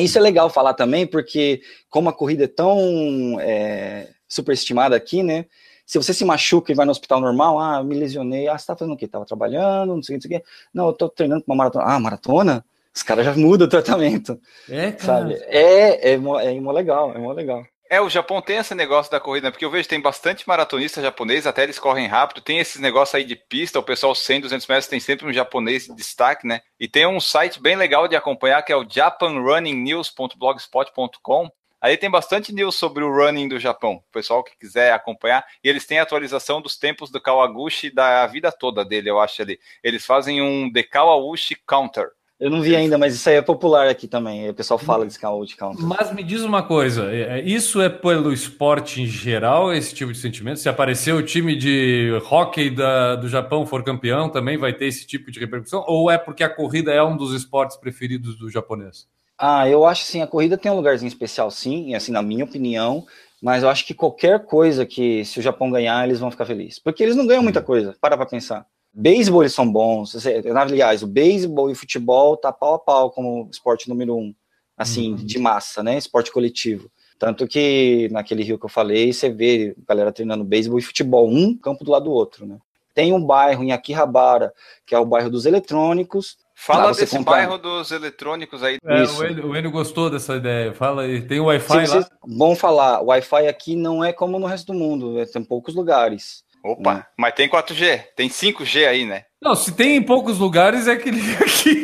Isso 0.00 0.16
é 0.16 0.20
legal 0.20 0.48
falar 0.48 0.74
também, 0.74 1.06
porque 1.06 1.60
como 1.90 2.08
a 2.08 2.12
corrida 2.12 2.44
é 2.44 2.48
tão 2.48 3.38
é, 3.40 4.08
superestimada 4.26 4.96
aqui, 4.96 5.22
né? 5.22 5.46
Se 5.84 5.98
você 5.98 6.14
se 6.14 6.24
machuca 6.24 6.72
e 6.72 6.74
vai 6.74 6.86
no 6.86 6.92
hospital 6.92 7.20
normal, 7.20 7.58
ah, 7.58 7.82
me 7.82 7.94
lesionei, 7.94 8.48
ah, 8.48 8.56
você 8.56 8.66
tá 8.66 8.76
fazendo 8.76 8.94
o 8.94 8.96
quê? 8.96 9.06
Tava 9.06 9.26
trabalhando, 9.26 9.94
não 9.94 10.02
sei 10.02 10.16
o 10.16 10.20
que, 10.20 10.28
não 10.28 10.30
sei 10.30 10.38
o 10.38 10.40
quê. 10.40 10.48
Não, 10.72 10.86
eu 10.86 10.92
tô 10.92 11.08
treinando 11.08 11.44
pra 11.44 11.52
uma 11.52 11.58
maratona. 11.58 11.84
Ah, 11.84 12.00
maratona? 12.00 12.64
Os 12.94 13.02
caras 13.02 13.24
já 13.24 13.34
mudam 13.36 13.66
o 13.66 13.70
tratamento. 13.70 14.40
É, 14.68 14.92
cara. 14.92 15.20
Sabe? 15.20 15.34
É, 15.46 16.12
é, 16.12 16.14
é, 16.14 16.56
é 16.56 16.72
legal, 16.72 17.12
é 17.14 17.18
mó 17.18 17.32
legal. 17.32 17.64
É, 17.92 18.00
o 18.00 18.08
Japão 18.08 18.40
tem 18.40 18.56
esse 18.56 18.74
negócio 18.74 19.12
da 19.12 19.20
corrida, 19.20 19.48
né? 19.48 19.50
porque 19.50 19.66
eu 19.66 19.70
vejo 19.70 19.86
tem 19.86 20.00
bastante 20.00 20.48
maratonista 20.48 21.02
japonês, 21.02 21.46
até 21.46 21.62
eles 21.62 21.78
correm 21.78 22.06
rápido, 22.06 22.40
tem 22.40 22.58
esses 22.58 22.80
negócios 22.80 23.14
aí 23.14 23.22
de 23.22 23.36
pista, 23.36 23.78
o 23.78 23.82
pessoal 23.82 24.14
100, 24.14 24.40
200 24.40 24.66
metros 24.66 24.86
tem 24.86 24.98
sempre 24.98 25.26
um 25.26 25.32
japonês 25.32 25.84
de 25.84 25.94
destaque, 25.94 26.46
né? 26.46 26.62
E 26.80 26.88
tem 26.88 27.06
um 27.06 27.20
site 27.20 27.60
bem 27.60 27.76
legal 27.76 28.08
de 28.08 28.16
acompanhar 28.16 28.62
que 28.62 28.72
é 28.72 28.76
o 28.76 28.88
japanrunningnews.blogspot.com. 28.88 31.50
Aí 31.82 31.98
tem 31.98 32.08
bastante 32.08 32.50
news 32.50 32.76
sobre 32.76 33.04
o 33.04 33.14
running 33.14 33.48
do 33.48 33.58
Japão, 33.58 33.96
o 33.96 34.02
pessoal 34.10 34.42
que 34.42 34.56
quiser 34.56 34.94
acompanhar. 34.94 35.44
E 35.62 35.68
eles 35.68 35.84
têm 35.84 35.98
atualização 35.98 36.62
dos 36.62 36.78
tempos 36.78 37.10
do 37.10 37.20
Kawaguchi 37.20 37.90
da 37.90 38.26
vida 38.26 38.50
toda 38.50 38.86
dele, 38.86 39.10
eu 39.10 39.20
acho 39.20 39.42
ali. 39.42 39.60
Eles 39.84 40.06
fazem 40.06 40.40
um 40.40 40.72
The 40.72 40.82
Kawaguchi 40.82 41.56
Counter. 41.66 42.10
Eu 42.42 42.50
não 42.50 42.60
vi 42.60 42.74
ainda, 42.74 42.98
mas 42.98 43.14
isso 43.14 43.28
aí 43.28 43.36
é 43.36 43.40
popular 43.40 43.86
aqui 43.86 44.08
também. 44.08 44.50
O 44.50 44.54
pessoal 44.54 44.76
fala 44.76 45.06
de 45.06 45.12
Scout 45.12 45.56
Counter. 45.56 45.86
Mas 45.86 46.12
me 46.12 46.24
diz 46.24 46.42
uma 46.42 46.60
coisa: 46.60 47.08
é, 47.12 47.38
é, 47.38 47.40
isso 47.40 47.80
é 47.80 47.88
pelo 47.88 48.32
esporte 48.32 49.00
em 49.00 49.06
geral, 49.06 49.72
esse 49.72 49.94
tipo 49.94 50.12
de 50.12 50.18
sentimento? 50.18 50.58
Se 50.58 50.68
aparecer 50.68 51.14
o 51.14 51.22
time 51.22 51.54
de 51.54 52.10
hockey 52.28 52.68
da, 52.68 53.14
do 53.14 53.28
Japão 53.28 53.64
for 53.64 53.84
campeão, 53.84 54.28
também 54.28 54.58
vai 54.58 54.72
ter 54.72 54.86
esse 54.86 55.06
tipo 55.06 55.30
de 55.30 55.38
repercussão? 55.38 55.84
Ou 55.86 56.10
é 56.10 56.18
porque 56.18 56.42
a 56.42 56.48
corrida 56.48 56.90
é 56.92 57.00
um 57.00 57.16
dos 57.16 57.32
esportes 57.32 57.76
preferidos 57.76 58.36
do 58.36 58.50
japonês? 58.50 59.06
Ah, 59.38 59.68
eu 59.68 59.86
acho 59.86 60.02
assim, 60.02 60.20
a 60.20 60.26
corrida 60.26 60.58
tem 60.58 60.72
um 60.72 60.76
lugarzinho 60.76 61.06
especial, 61.08 61.48
sim, 61.48 61.94
assim, 61.94 62.10
na 62.10 62.22
minha 62.22 62.44
opinião. 62.44 63.06
Mas 63.40 63.62
eu 63.62 63.68
acho 63.68 63.86
que 63.86 63.94
qualquer 63.94 64.44
coisa 64.46 64.84
que, 64.84 65.24
se 65.24 65.38
o 65.38 65.42
Japão 65.42 65.70
ganhar, 65.70 66.04
eles 66.04 66.18
vão 66.18 66.30
ficar 66.30 66.44
felizes. 66.44 66.80
Porque 66.80 67.04
eles 67.04 67.14
não 67.14 67.26
ganham 67.26 67.42
muita 67.42 67.62
coisa, 67.62 67.94
para 68.00 68.16
pra 68.16 68.26
pensar. 68.26 68.66
Beisebol 68.92 69.42
eles 69.42 69.54
são 69.54 69.70
bons. 69.70 70.14
Aliás, 70.54 71.02
o 71.02 71.06
beisebol 71.06 71.70
e 71.70 71.72
o 71.72 71.76
futebol 71.76 72.36
tá 72.36 72.52
pau 72.52 72.74
a 72.74 72.78
pau 72.78 73.10
como 73.10 73.48
esporte 73.50 73.88
número 73.88 74.16
um, 74.16 74.34
assim, 74.76 75.12
uhum. 75.12 75.16
de 75.16 75.38
massa, 75.38 75.82
né? 75.82 75.96
Esporte 75.96 76.30
coletivo. 76.30 76.90
Tanto 77.18 77.46
que 77.46 78.08
naquele 78.10 78.42
rio 78.42 78.58
que 78.58 78.64
eu 78.66 78.70
falei, 78.70 79.12
você 79.12 79.30
vê 79.30 79.74
galera 79.88 80.12
treinando 80.12 80.44
beisebol 80.44 80.78
e 80.78 80.82
futebol, 80.82 81.30
um 81.30 81.56
campo 81.56 81.84
do 81.84 81.92
lado 81.92 82.06
do 82.06 82.10
outro, 82.10 82.44
né? 82.44 82.58
Tem 82.94 83.12
um 83.12 83.24
bairro 83.24 83.62
em 83.64 83.72
Akihabara, 83.72 84.52
que 84.84 84.94
é 84.94 84.98
o 84.98 85.06
bairro 85.06 85.30
dos 85.30 85.46
eletrônicos. 85.46 86.36
Fala 86.54 86.92
desse 86.92 87.16
comprar... 87.16 87.32
bairro 87.32 87.56
dos 87.56 87.90
eletrônicos 87.90 88.62
aí. 88.62 88.76
É, 88.84 89.04
o, 89.04 89.24
Enio, 89.24 89.46
o 89.48 89.56
Enio 89.56 89.70
gostou 89.70 90.10
dessa 90.10 90.36
ideia. 90.36 90.74
Fala 90.74 91.02
aí, 91.02 91.22
tem 91.22 91.40
Wi-Fi 91.40 91.86
lá? 91.86 92.06
Bom 92.26 92.54
falar, 92.54 93.00
o 93.00 93.06
Wi-Fi 93.06 93.46
aqui 93.46 93.74
não 93.74 94.04
é 94.04 94.12
como 94.12 94.38
no 94.38 94.46
resto 94.46 94.72
do 94.72 94.78
mundo, 94.78 95.18
é, 95.18 95.24
tem 95.24 95.42
poucos 95.42 95.74
lugares. 95.74 96.44
Opa, 96.64 96.94
né? 96.94 97.04
mas 97.18 97.34
tem 97.34 97.48
4G, 97.48 98.04
tem 98.16 98.28
5G 98.28 98.86
aí, 98.86 99.04
né? 99.04 99.24
Não, 99.40 99.54
se 99.54 99.72
tem 99.72 99.96
em 99.96 100.02
poucos 100.02 100.38
lugares 100.38 100.86
é 100.86 100.94
que 100.94 101.10
aqui. 101.42 101.82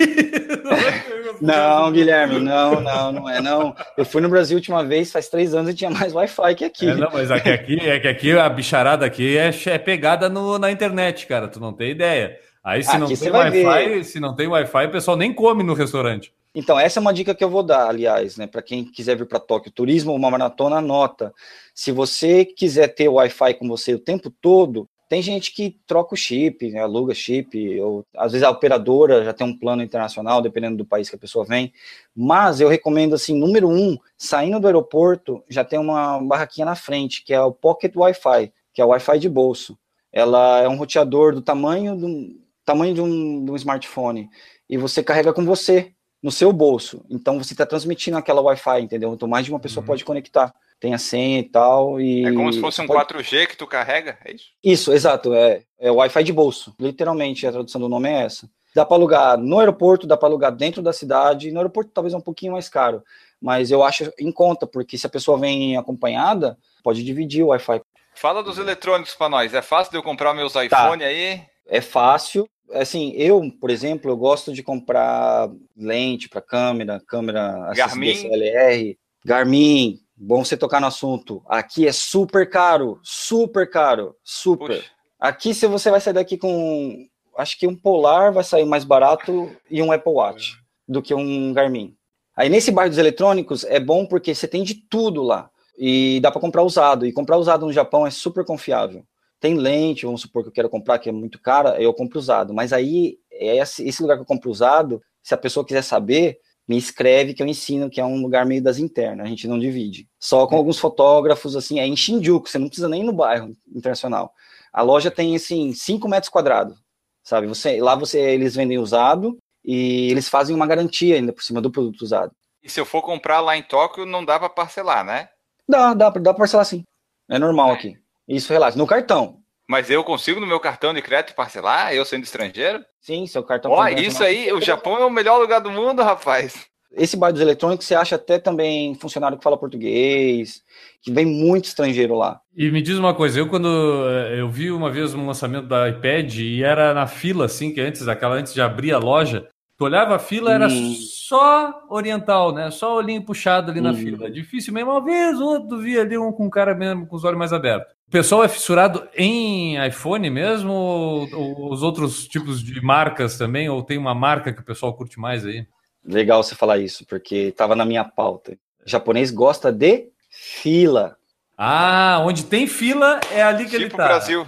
não, 1.40 1.90
Guilherme, 1.90 2.38
não, 2.38 2.80
não, 2.80 3.12
não 3.12 3.28
é 3.28 3.40
não. 3.40 3.74
Eu 3.96 4.04
fui 4.04 4.22
no 4.22 4.28
Brasil 4.28 4.56
a 4.56 4.60
última 4.60 4.84
vez, 4.84 5.10
faz 5.10 5.28
três 5.28 5.52
anos 5.54 5.72
e 5.72 5.74
tinha 5.74 5.90
mais 5.90 6.14
Wi-Fi 6.14 6.54
que 6.54 6.64
aqui. 6.64 6.88
É, 6.88 6.94
não, 6.94 7.10
mas 7.12 7.30
aqui, 7.30 7.50
aqui, 7.50 7.80
é 7.80 7.98
que 7.98 8.08
aqui 8.08 8.38
a 8.38 8.48
bicharada 8.48 9.04
aqui 9.04 9.36
é, 9.36 9.50
é 9.66 9.78
pegada 9.78 10.28
no, 10.28 10.58
na 10.58 10.70
internet, 10.70 11.26
cara. 11.26 11.48
Tu 11.48 11.58
não 11.58 11.72
tem 11.72 11.90
ideia. 11.90 12.38
Aí 12.62 12.84
se 12.84 12.90
aqui 12.90 12.98
não 12.98 13.08
tem 13.08 13.30
Wi-Fi, 13.30 14.04
se 14.04 14.20
não 14.20 14.36
tem 14.36 14.46
Wi-Fi, 14.46 14.86
o 14.86 14.90
pessoal 14.90 15.16
nem 15.16 15.32
come 15.32 15.64
no 15.64 15.74
restaurante. 15.74 16.32
Então, 16.54 16.78
essa 16.78 16.98
é 16.98 17.02
uma 17.02 17.12
dica 17.12 17.34
que 17.34 17.44
eu 17.44 17.50
vou 17.50 17.62
dar, 17.62 17.88
aliás, 17.88 18.36
né, 18.36 18.46
para 18.46 18.62
quem 18.62 18.84
quiser 18.84 19.16
vir 19.16 19.26
para 19.26 19.38
Tóquio 19.38 19.70
Turismo, 19.70 20.14
uma 20.14 20.30
maratona, 20.30 20.76
anota. 20.76 21.32
Se 21.74 21.92
você 21.92 22.44
quiser 22.44 22.88
ter 22.88 23.08
Wi-Fi 23.08 23.54
com 23.54 23.68
você 23.68 23.94
o 23.94 23.98
tempo 23.98 24.30
todo, 24.30 24.88
tem 25.08 25.22
gente 25.22 25.54
que 25.54 25.78
troca 25.86 26.14
o 26.14 26.16
chip, 26.16 26.70
né, 26.70 26.80
aluga 26.80 27.14
chip, 27.14 27.80
ou 27.80 28.04
às 28.16 28.32
vezes 28.32 28.46
a 28.46 28.50
operadora 28.50 29.24
já 29.24 29.32
tem 29.32 29.46
um 29.46 29.58
plano 29.58 29.82
internacional, 29.82 30.42
dependendo 30.42 30.76
do 30.76 30.84
país 30.84 31.08
que 31.08 31.16
a 31.16 31.18
pessoa 31.18 31.44
vem. 31.44 31.72
Mas 32.14 32.60
eu 32.60 32.68
recomendo, 32.68 33.14
assim, 33.14 33.38
número 33.38 33.68
um, 33.68 33.96
saindo 34.16 34.60
do 34.60 34.66
aeroporto, 34.66 35.42
já 35.48 35.64
tem 35.64 35.78
uma 35.78 36.18
barraquinha 36.20 36.64
na 36.64 36.74
frente, 36.74 37.24
que 37.24 37.32
é 37.32 37.40
o 37.40 37.52
Pocket 37.52 37.94
Wi-Fi, 37.94 38.52
que 38.72 38.82
é 38.82 38.84
o 38.84 38.88
Wi-Fi 38.88 39.18
de 39.18 39.28
bolso. 39.28 39.78
Ela 40.12 40.60
é 40.60 40.68
um 40.68 40.76
roteador 40.76 41.34
do 41.34 41.42
tamanho 41.42 41.96
do 41.96 42.36
tamanho 42.64 42.94
de 42.94 43.00
um, 43.00 43.44
de 43.46 43.50
um 43.50 43.56
smartphone, 43.56 44.28
e 44.68 44.76
você 44.76 45.02
carrega 45.02 45.32
com 45.32 45.42
você, 45.42 45.94
no 46.22 46.30
seu 46.30 46.52
bolso. 46.52 47.04
Então 47.08 47.38
você 47.38 47.54
está 47.54 47.64
transmitindo 47.64 48.16
aquela 48.16 48.40
Wi-Fi, 48.40 48.80
entendeu? 48.80 49.12
Então 49.14 49.28
mais 49.28 49.44
de 49.44 49.52
uma 49.52 49.60
pessoa 49.60 49.82
uhum. 49.82 49.86
pode 49.86 50.04
conectar. 50.04 50.54
Tem 50.80 50.94
a 50.94 50.98
senha 50.98 51.40
e 51.40 51.42
tal. 51.42 52.00
E 52.00 52.24
é 52.24 52.32
como 52.32 52.52
se 52.52 52.60
fosse 52.60 52.80
um 52.80 52.86
pode... 52.86 53.12
4G 53.12 53.48
que 53.48 53.56
tu 53.56 53.66
carrega, 53.66 54.18
é 54.24 54.32
isso? 54.32 54.46
Isso, 54.62 54.92
exato. 54.92 55.34
É, 55.34 55.62
é 55.78 55.90
Wi-Fi 55.90 56.22
de 56.22 56.32
bolso. 56.32 56.74
Literalmente, 56.78 57.46
a 57.46 57.52
tradução 57.52 57.80
do 57.80 57.88
nome 57.88 58.08
é 58.08 58.24
essa. 58.24 58.48
Dá 58.74 58.84
para 58.84 58.96
alugar 58.96 59.38
no 59.38 59.58
aeroporto, 59.58 60.06
dá 60.06 60.16
para 60.16 60.28
alugar 60.28 60.52
dentro 60.52 60.80
da 60.80 60.92
cidade. 60.92 61.50
No 61.50 61.58
aeroporto 61.58 61.90
talvez 61.92 62.14
é 62.14 62.16
um 62.16 62.20
pouquinho 62.20 62.52
mais 62.52 62.68
caro, 62.68 63.02
mas 63.40 63.70
eu 63.70 63.82
acho 63.82 64.12
em 64.18 64.30
conta, 64.30 64.66
porque 64.66 64.96
se 64.96 65.06
a 65.06 65.10
pessoa 65.10 65.38
vem 65.38 65.76
acompanhada, 65.76 66.56
pode 66.82 67.02
dividir 67.02 67.42
o 67.42 67.48
Wi-Fi. 67.48 67.80
Fala 68.14 68.42
dos 68.42 68.58
eletrônicos 68.58 69.14
para 69.14 69.28
nós. 69.28 69.54
É 69.54 69.62
fácil 69.62 69.90
de 69.90 69.98
eu 69.98 70.02
comprar 70.02 70.34
meus 70.34 70.52
tá. 70.52 70.64
iPhone 70.64 71.02
tá. 71.02 71.08
aí? 71.08 71.42
É 71.66 71.80
fácil 71.80 72.48
assim, 72.72 73.12
eu, 73.16 73.42
por 73.60 73.70
exemplo, 73.70 74.10
eu 74.10 74.16
gosto 74.16 74.52
de 74.52 74.62
comprar 74.62 75.50
lente 75.76 76.28
para 76.28 76.40
câmera, 76.40 77.02
câmera 77.06 77.72
Garmin. 77.74 78.12
DSLR, 78.12 78.98
Garmin. 79.24 80.00
Bom 80.16 80.44
você 80.44 80.56
tocar 80.56 80.80
no 80.80 80.86
assunto. 80.86 81.42
Aqui 81.46 81.86
é 81.86 81.92
super 81.92 82.48
caro, 82.48 82.98
super 83.02 83.70
caro, 83.70 84.16
super. 84.22 84.78
Puxa. 84.78 84.90
Aqui 85.20 85.54
se 85.54 85.66
você 85.66 85.90
vai 85.90 86.00
sair 86.00 86.14
daqui 86.14 86.36
com, 86.36 87.06
acho 87.36 87.58
que 87.58 87.66
um 87.66 87.76
Polar 87.76 88.32
vai 88.32 88.44
sair 88.44 88.64
mais 88.64 88.84
barato 88.84 89.50
e 89.70 89.80
um 89.82 89.92
Apple 89.92 90.12
Watch 90.12 90.56
do 90.86 91.02
que 91.02 91.14
um 91.14 91.52
Garmin. 91.52 91.94
Aí 92.36 92.48
nesse 92.48 92.70
bairro 92.70 92.90
dos 92.90 92.98
eletrônicos 92.98 93.64
é 93.64 93.80
bom 93.80 94.06
porque 94.06 94.34
você 94.34 94.46
tem 94.46 94.62
de 94.62 94.74
tudo 94.74 95.22
lá 95.22 95.50
e 95.76 96.18
dá 96.20 96.30
para 96.30 96.40
comprar 96.40 96.62
usado. 96.62 97.06
E 97.06 97.12
comprar 97.12 97.36
usado 97.36 97.66
no 97.66 97.72
Japão 97.72 98.06
é 98.06 98.10
super 98.10 98.44
confiável 98.44 99.04
tem 99.40 99.54
lente, 99.54 100.04
vamos 100.04 100.22
supor 100.22 100.42
que 100.42 100.48
eu 100.48 100.52
quero 100.52 100.68
comprar, 100.68 100.98
que 100.98 101.08
é 101.08 101.12
muito 101.12 101.40
cara, 101.40 101.80
eu 101.80 101.94
compro 101.94 102.18
usado. 102.18 102.52
Mas 102.52 102.72
aí, 102.72 103.18
esse 103.30 104.02
lugar 104.02 104.16
que 104.16 104.22
eu 104.22 104.26
compro 104.26 104.50
usado, 104.50 105.02
se 105.22 105.34
a 105.34 105.38
pessoa 105.38 105.64
quiser 105.64 105.82
saber, 105.82 106.38
me 106.66 106.76
escreve 106.76 107.32
que 107.32 107.42
eu 107.42 107.46
ensino, 107.46 107.88
que 107.88 108.00
é 108.00 108.04
um 108.04 108.20
lugar 108.20 108.44
meio 108.44 108.62
das 108.62 108.78
internas, 108.78 109.26
a 109.26 109.28
gente 109.28 109.48
não 109.48 109.58
divide. 109.58 110.06
Só 110.18 110.46
com 110.46 110.56
alguns 110.56 110.78
fotógrafos, 110.78 111.56
assim, 111.56 111.80
é 111.80 111.86
em 111.86 111.96
Shinjuku, 111.96 112.48
você 112.48 112.58
não 112.58 112.66
precisa 112.66 112.88
nem 112.88 113.00
ir 113.00 113.04
no 113.04 113.12
bairro 113.12 113.56
internacional. 113.74 114.32
A 114.72 114.82
loja 114.82 115.10
tem, 115.10 115.34
assim, 115.34 115.72
5 115.72 116.06
metros 116.08 116.28
quadrados, 116.28 116.76
sabe? 117.22 117.46
Você, 117.46 117.80
lá 117.80 117.94
você, 117.94 118.20
eles 118.20 118.54
vendem 118.54 118.78
usado 118.78 119.38
e 119.64 120.10
eles 120.10 120.28
fazem 120.28 120.54
uma 120.54 120.66
garantia 120.66 121.16
ainda 121.16 121.32
por 121.32 121.42
cima 121.42 121.60
do 121.60 121.70
produto 121.70 122.02
usado. 122.02 122.32
E 122.62 122.68
se 122.68 122.78
eu 122.78 122.84
for 122.84 123.00
comprar 123.00 123.40
lá 123.40 123.56
em 123.56 123.62
Tóquio, 123.62 124.04
não 124.04 124.24
dá 124.24 124.38
para 124.38 124.50
parcelar, 124.50 125.04
né? 125.04 125.30
Dá, 125.66 125.94
dá, 125.94 126.10
dá 126.10 126.34
para 126.34 126.34
parcelar 126.34 126.66
sim. 126.66 126.82
É 127.30 127.38
normal 127.38 127.70
é. 127.70 127.74
aqui. 127.74 127.98
Isso 128.28 128.52
relaxa. 128.52 128.76
No 128.76 128.86
cartão. 128.86 129.38
Mas 129.68 129.90
eu 129.90 130.02
consigo 130.02 130.40
no 130.40 130.46
meu 130.46 130.60
cartão 130.60 130.94
de 130.94 131.02
crédito 131.02 131.34
parcelar, 131.34 131.92
eu 131.92 132.04
sendo 132.04 132.24
estrangeiro? 132.24 132.84
Sim, 133.00 133.26
seu 133.26 133.42
cartão. 133.42 133.70
Ó, 133.70 133.86
isso 133.88 134.22
aí, 134.24 134.50
o 134.52 134.60
Japão 134.60 134.96
é 134.96 135.04
o 135.04 135.10
melhor 135.10 135.38
lugar 135.38 135.60
do 135.60 135.70
mundo, 135.70 136.02
rapaz. 136.02 136.66
Esse 136.90 137.18
bar 137.18 137.30
dos 137.30 137.42
eletrônicos 137.42 137.86
você 137.86 137.94
acha 137.94 138.16
até 138.16 138.38
também 138.38 138.94
funcionário 138.94 139.36
que 139.36 139.44
fala 139.44 139.58
português, 139.58 140.62
que 141.02 141.12
vem 141.12 141.26
muito 141.26 141.66
estrangeiro 141.66 142.14
lá. 142.14 142.40
E 142.56 142.70
me 142.70 142.80
diz 142.80 142.96
uma 142.96 143.14
coisa, 143.14 143.38
eu 143.38 143.48
quando 143.48 143.68
eh, 144.08 144.40
eu 144.40 144.48
vi 144.48 144.70
uma 144.70 144.90
vez 144.90 145.12
um 145.14 145.26
lançamento 145.26 145.68
da 145.68 145.86
iPad 145.86 146.34
e 146.38 146.64
era 146.64 146.94
na 146.94 147.06
fila, 147.06 147.44
assim, 147.44 147.70
que 147.70 147.80
antes, 147.80 148.08
aquela 148.08 148.36
antes 148.36 148.54
de 148.54 148.62
abrir 148.62 148.92
a 148.92 148.98
loja, 148.98 149.46
Tu 149.78 149.84
olhava 149.84 150.16
a 150.16 150.18
fila, 150.18 150.52
era 150.52 150.66
hum. 150.66 150.92
só 150.92 151.84
oriental, 151.88 152.52
né? 152.52 152.68
Só 152.68 152.96
olhinho 152.96 153.22
puxado 153.22 153.70
ali 153.70 153.80
na 153.80 153.92
hum. 153.92 153.94
fila. 153.94 154.28
Difícil 154.28 154.74
mesmo. 154.74 154.90
Uma 154.90 155.04
vez 155.04 155.40
outro 155.40 155.78
via 155.78 156.00
ali 156.00 156.18
um 156.18 156.32
com 156.32 156.46
um 156.46 156.50
cara 156.50 156.74
mesmo 156.74 157.06
com 157.06 157.14
os 157.14 157.22
olhos 157.22 157.38
mais 157.38 157.52
abertos. 157.52 157.92
O 158.08 158.10
pessoal 158.10 158.42
é 158.42 158.48
fissurado 158.48 159.06
em 159.14 159.86
iPhone 159.86 160.28
mesmo? 160.30 160.72
Ou, 160.72 161.28
ou, 161.32 161.72
os 161.72 161.84
outros 161.84 162.26
tipos 162.26 162.60
de 162.60 162.80
marcas 162.80 163.38
também? 163.38 163.68
Ou 163.68 163.80
tem 163.80 163.96
uma 163.96 164.16
marca 164.16 164.52
que 164.52 164.60
o 164.60 164.64
pessoal 164.64 164.92
curte 164.94 165.20
mais 165.20 165.46
aí? 165.46 165.64
Legal 166.04 166.42
você 166.42 166.56
falar 166.56 166.78
isso, 166.78 167.06
porque 167.06 167.36
estava 167.36 167.76
na 167.76 167.84
minha 167.84 168.02
pauta. 168.02 168.58
O 168.84 168.90
japonês 168.90 169.30
gosta 169.30 169.70
de 169.70 170.08
fila. 170.28 171.16
Ah, 171.56 172.20
onde 172.24 172.44
tem 172.44 172.66
fila 172.66 173.20
é 173.32 173.42
ali 173.42 173.64
que 173.64 173.70
tipo 173.70 173.82
ele 173.82 173.90
tá. 173.90 174.08
Brasil. 174.08 174.44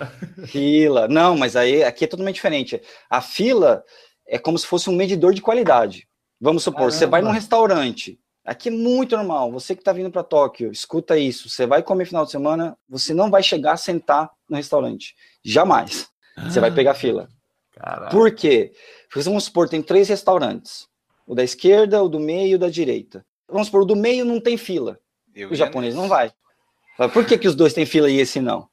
Fila. 0.47 1.07
Não, 1.07 1.37
mas 1.37 1.55
aí 1.55 1.85
aqui 1.85 2.05
é 2.05 2.09
totalmente 2.09 2.37
diferente. 2.37 2.81
A 3.09 3.21
fila 3.21 3.85
é 4.31 4.39
como 4.39 4.57
se 4.57 4.67
fosse 4.67 4.89
um 4.89 4.95
medidor 4.95 5.35
de 5.35 5.43
qualidade. 5.43 6.09
Vamos 6.41 6.63
supor, 6.63 6.79
Caramba. 6.79 6.97
você 6.97 7.07
vai 7.07 7.21
num 7.21 7.33
restaurante. 7.33 8.19
Aqui 8.45 8.69
é 8.69 8.73
muito 8.73 9.17
normal. 9.17 9.51
Você 9.51 9.75
que 9.75 9.81
está 9.81 9.93
vindo 9.93 10.11
para 10.11 10.23
Tóquio, 10.23 10.71
escuta 10.71 11.19
isso. 11.19 11.51
Você 11.51 11.67
vai 11.67 11.83
comer 11.83 12.07
final 12.07 12.25
de 12.25 12.31
semana, 12.31 12.79
você 12.89 13.13
não 13.13 13.29
vai 13.29 13.43
chegar 13.43 13.73
a 13.73 13.77
sentar 13.77 14.31
no 14.49 14.57
restaurante. 14.57 15.17
Jamais. 15.45 16.09
Você 16.45 16.61
vai 16.61 16.71
pegar 16.71 16.95
fila. 16.95 17.29
Caraca. 17.73 18.11
Por 18.11 18.33
quê? 18.33 18.73
Vamos 19.15 19.45
supor, 19.45 19.69
tem 19.69 19.83
três 19.83 20.09
restaurantes. 20.09 20.89
O 21.27 21.35
da 21.35 21.43
esquerda, 21.43 22.03
o 22.03 22.09
do 22.09 22.21
meio 22.21 22.53
e 22.53 22.55
o 22.55 22.59
da 22.59 22.71
direita. 22.71 23.27
Vamos 23.49 23.67
supor, 23.67 23.83
o 23.83 23.85
do 23.85 23.97
meio 23.97 24.25
não 24.25 24.41
tem 24.41 24.57
fila. 24.57 24.99
Eu 25.35 25.51
o 25.51 25.55
japonês 25.55 25.95
não 25.95 26.09
vai. 26.09 26.33
Por 27.13 27.27
que, 27.27 27.37
que 27.37 27.49
os 27.49 27.55
dois 27.55 27.73
têm 27.75 27.85
fila 27.85 28.09
e 28.09 28.21
esse 28.21 28.41
não? 28.41 28.69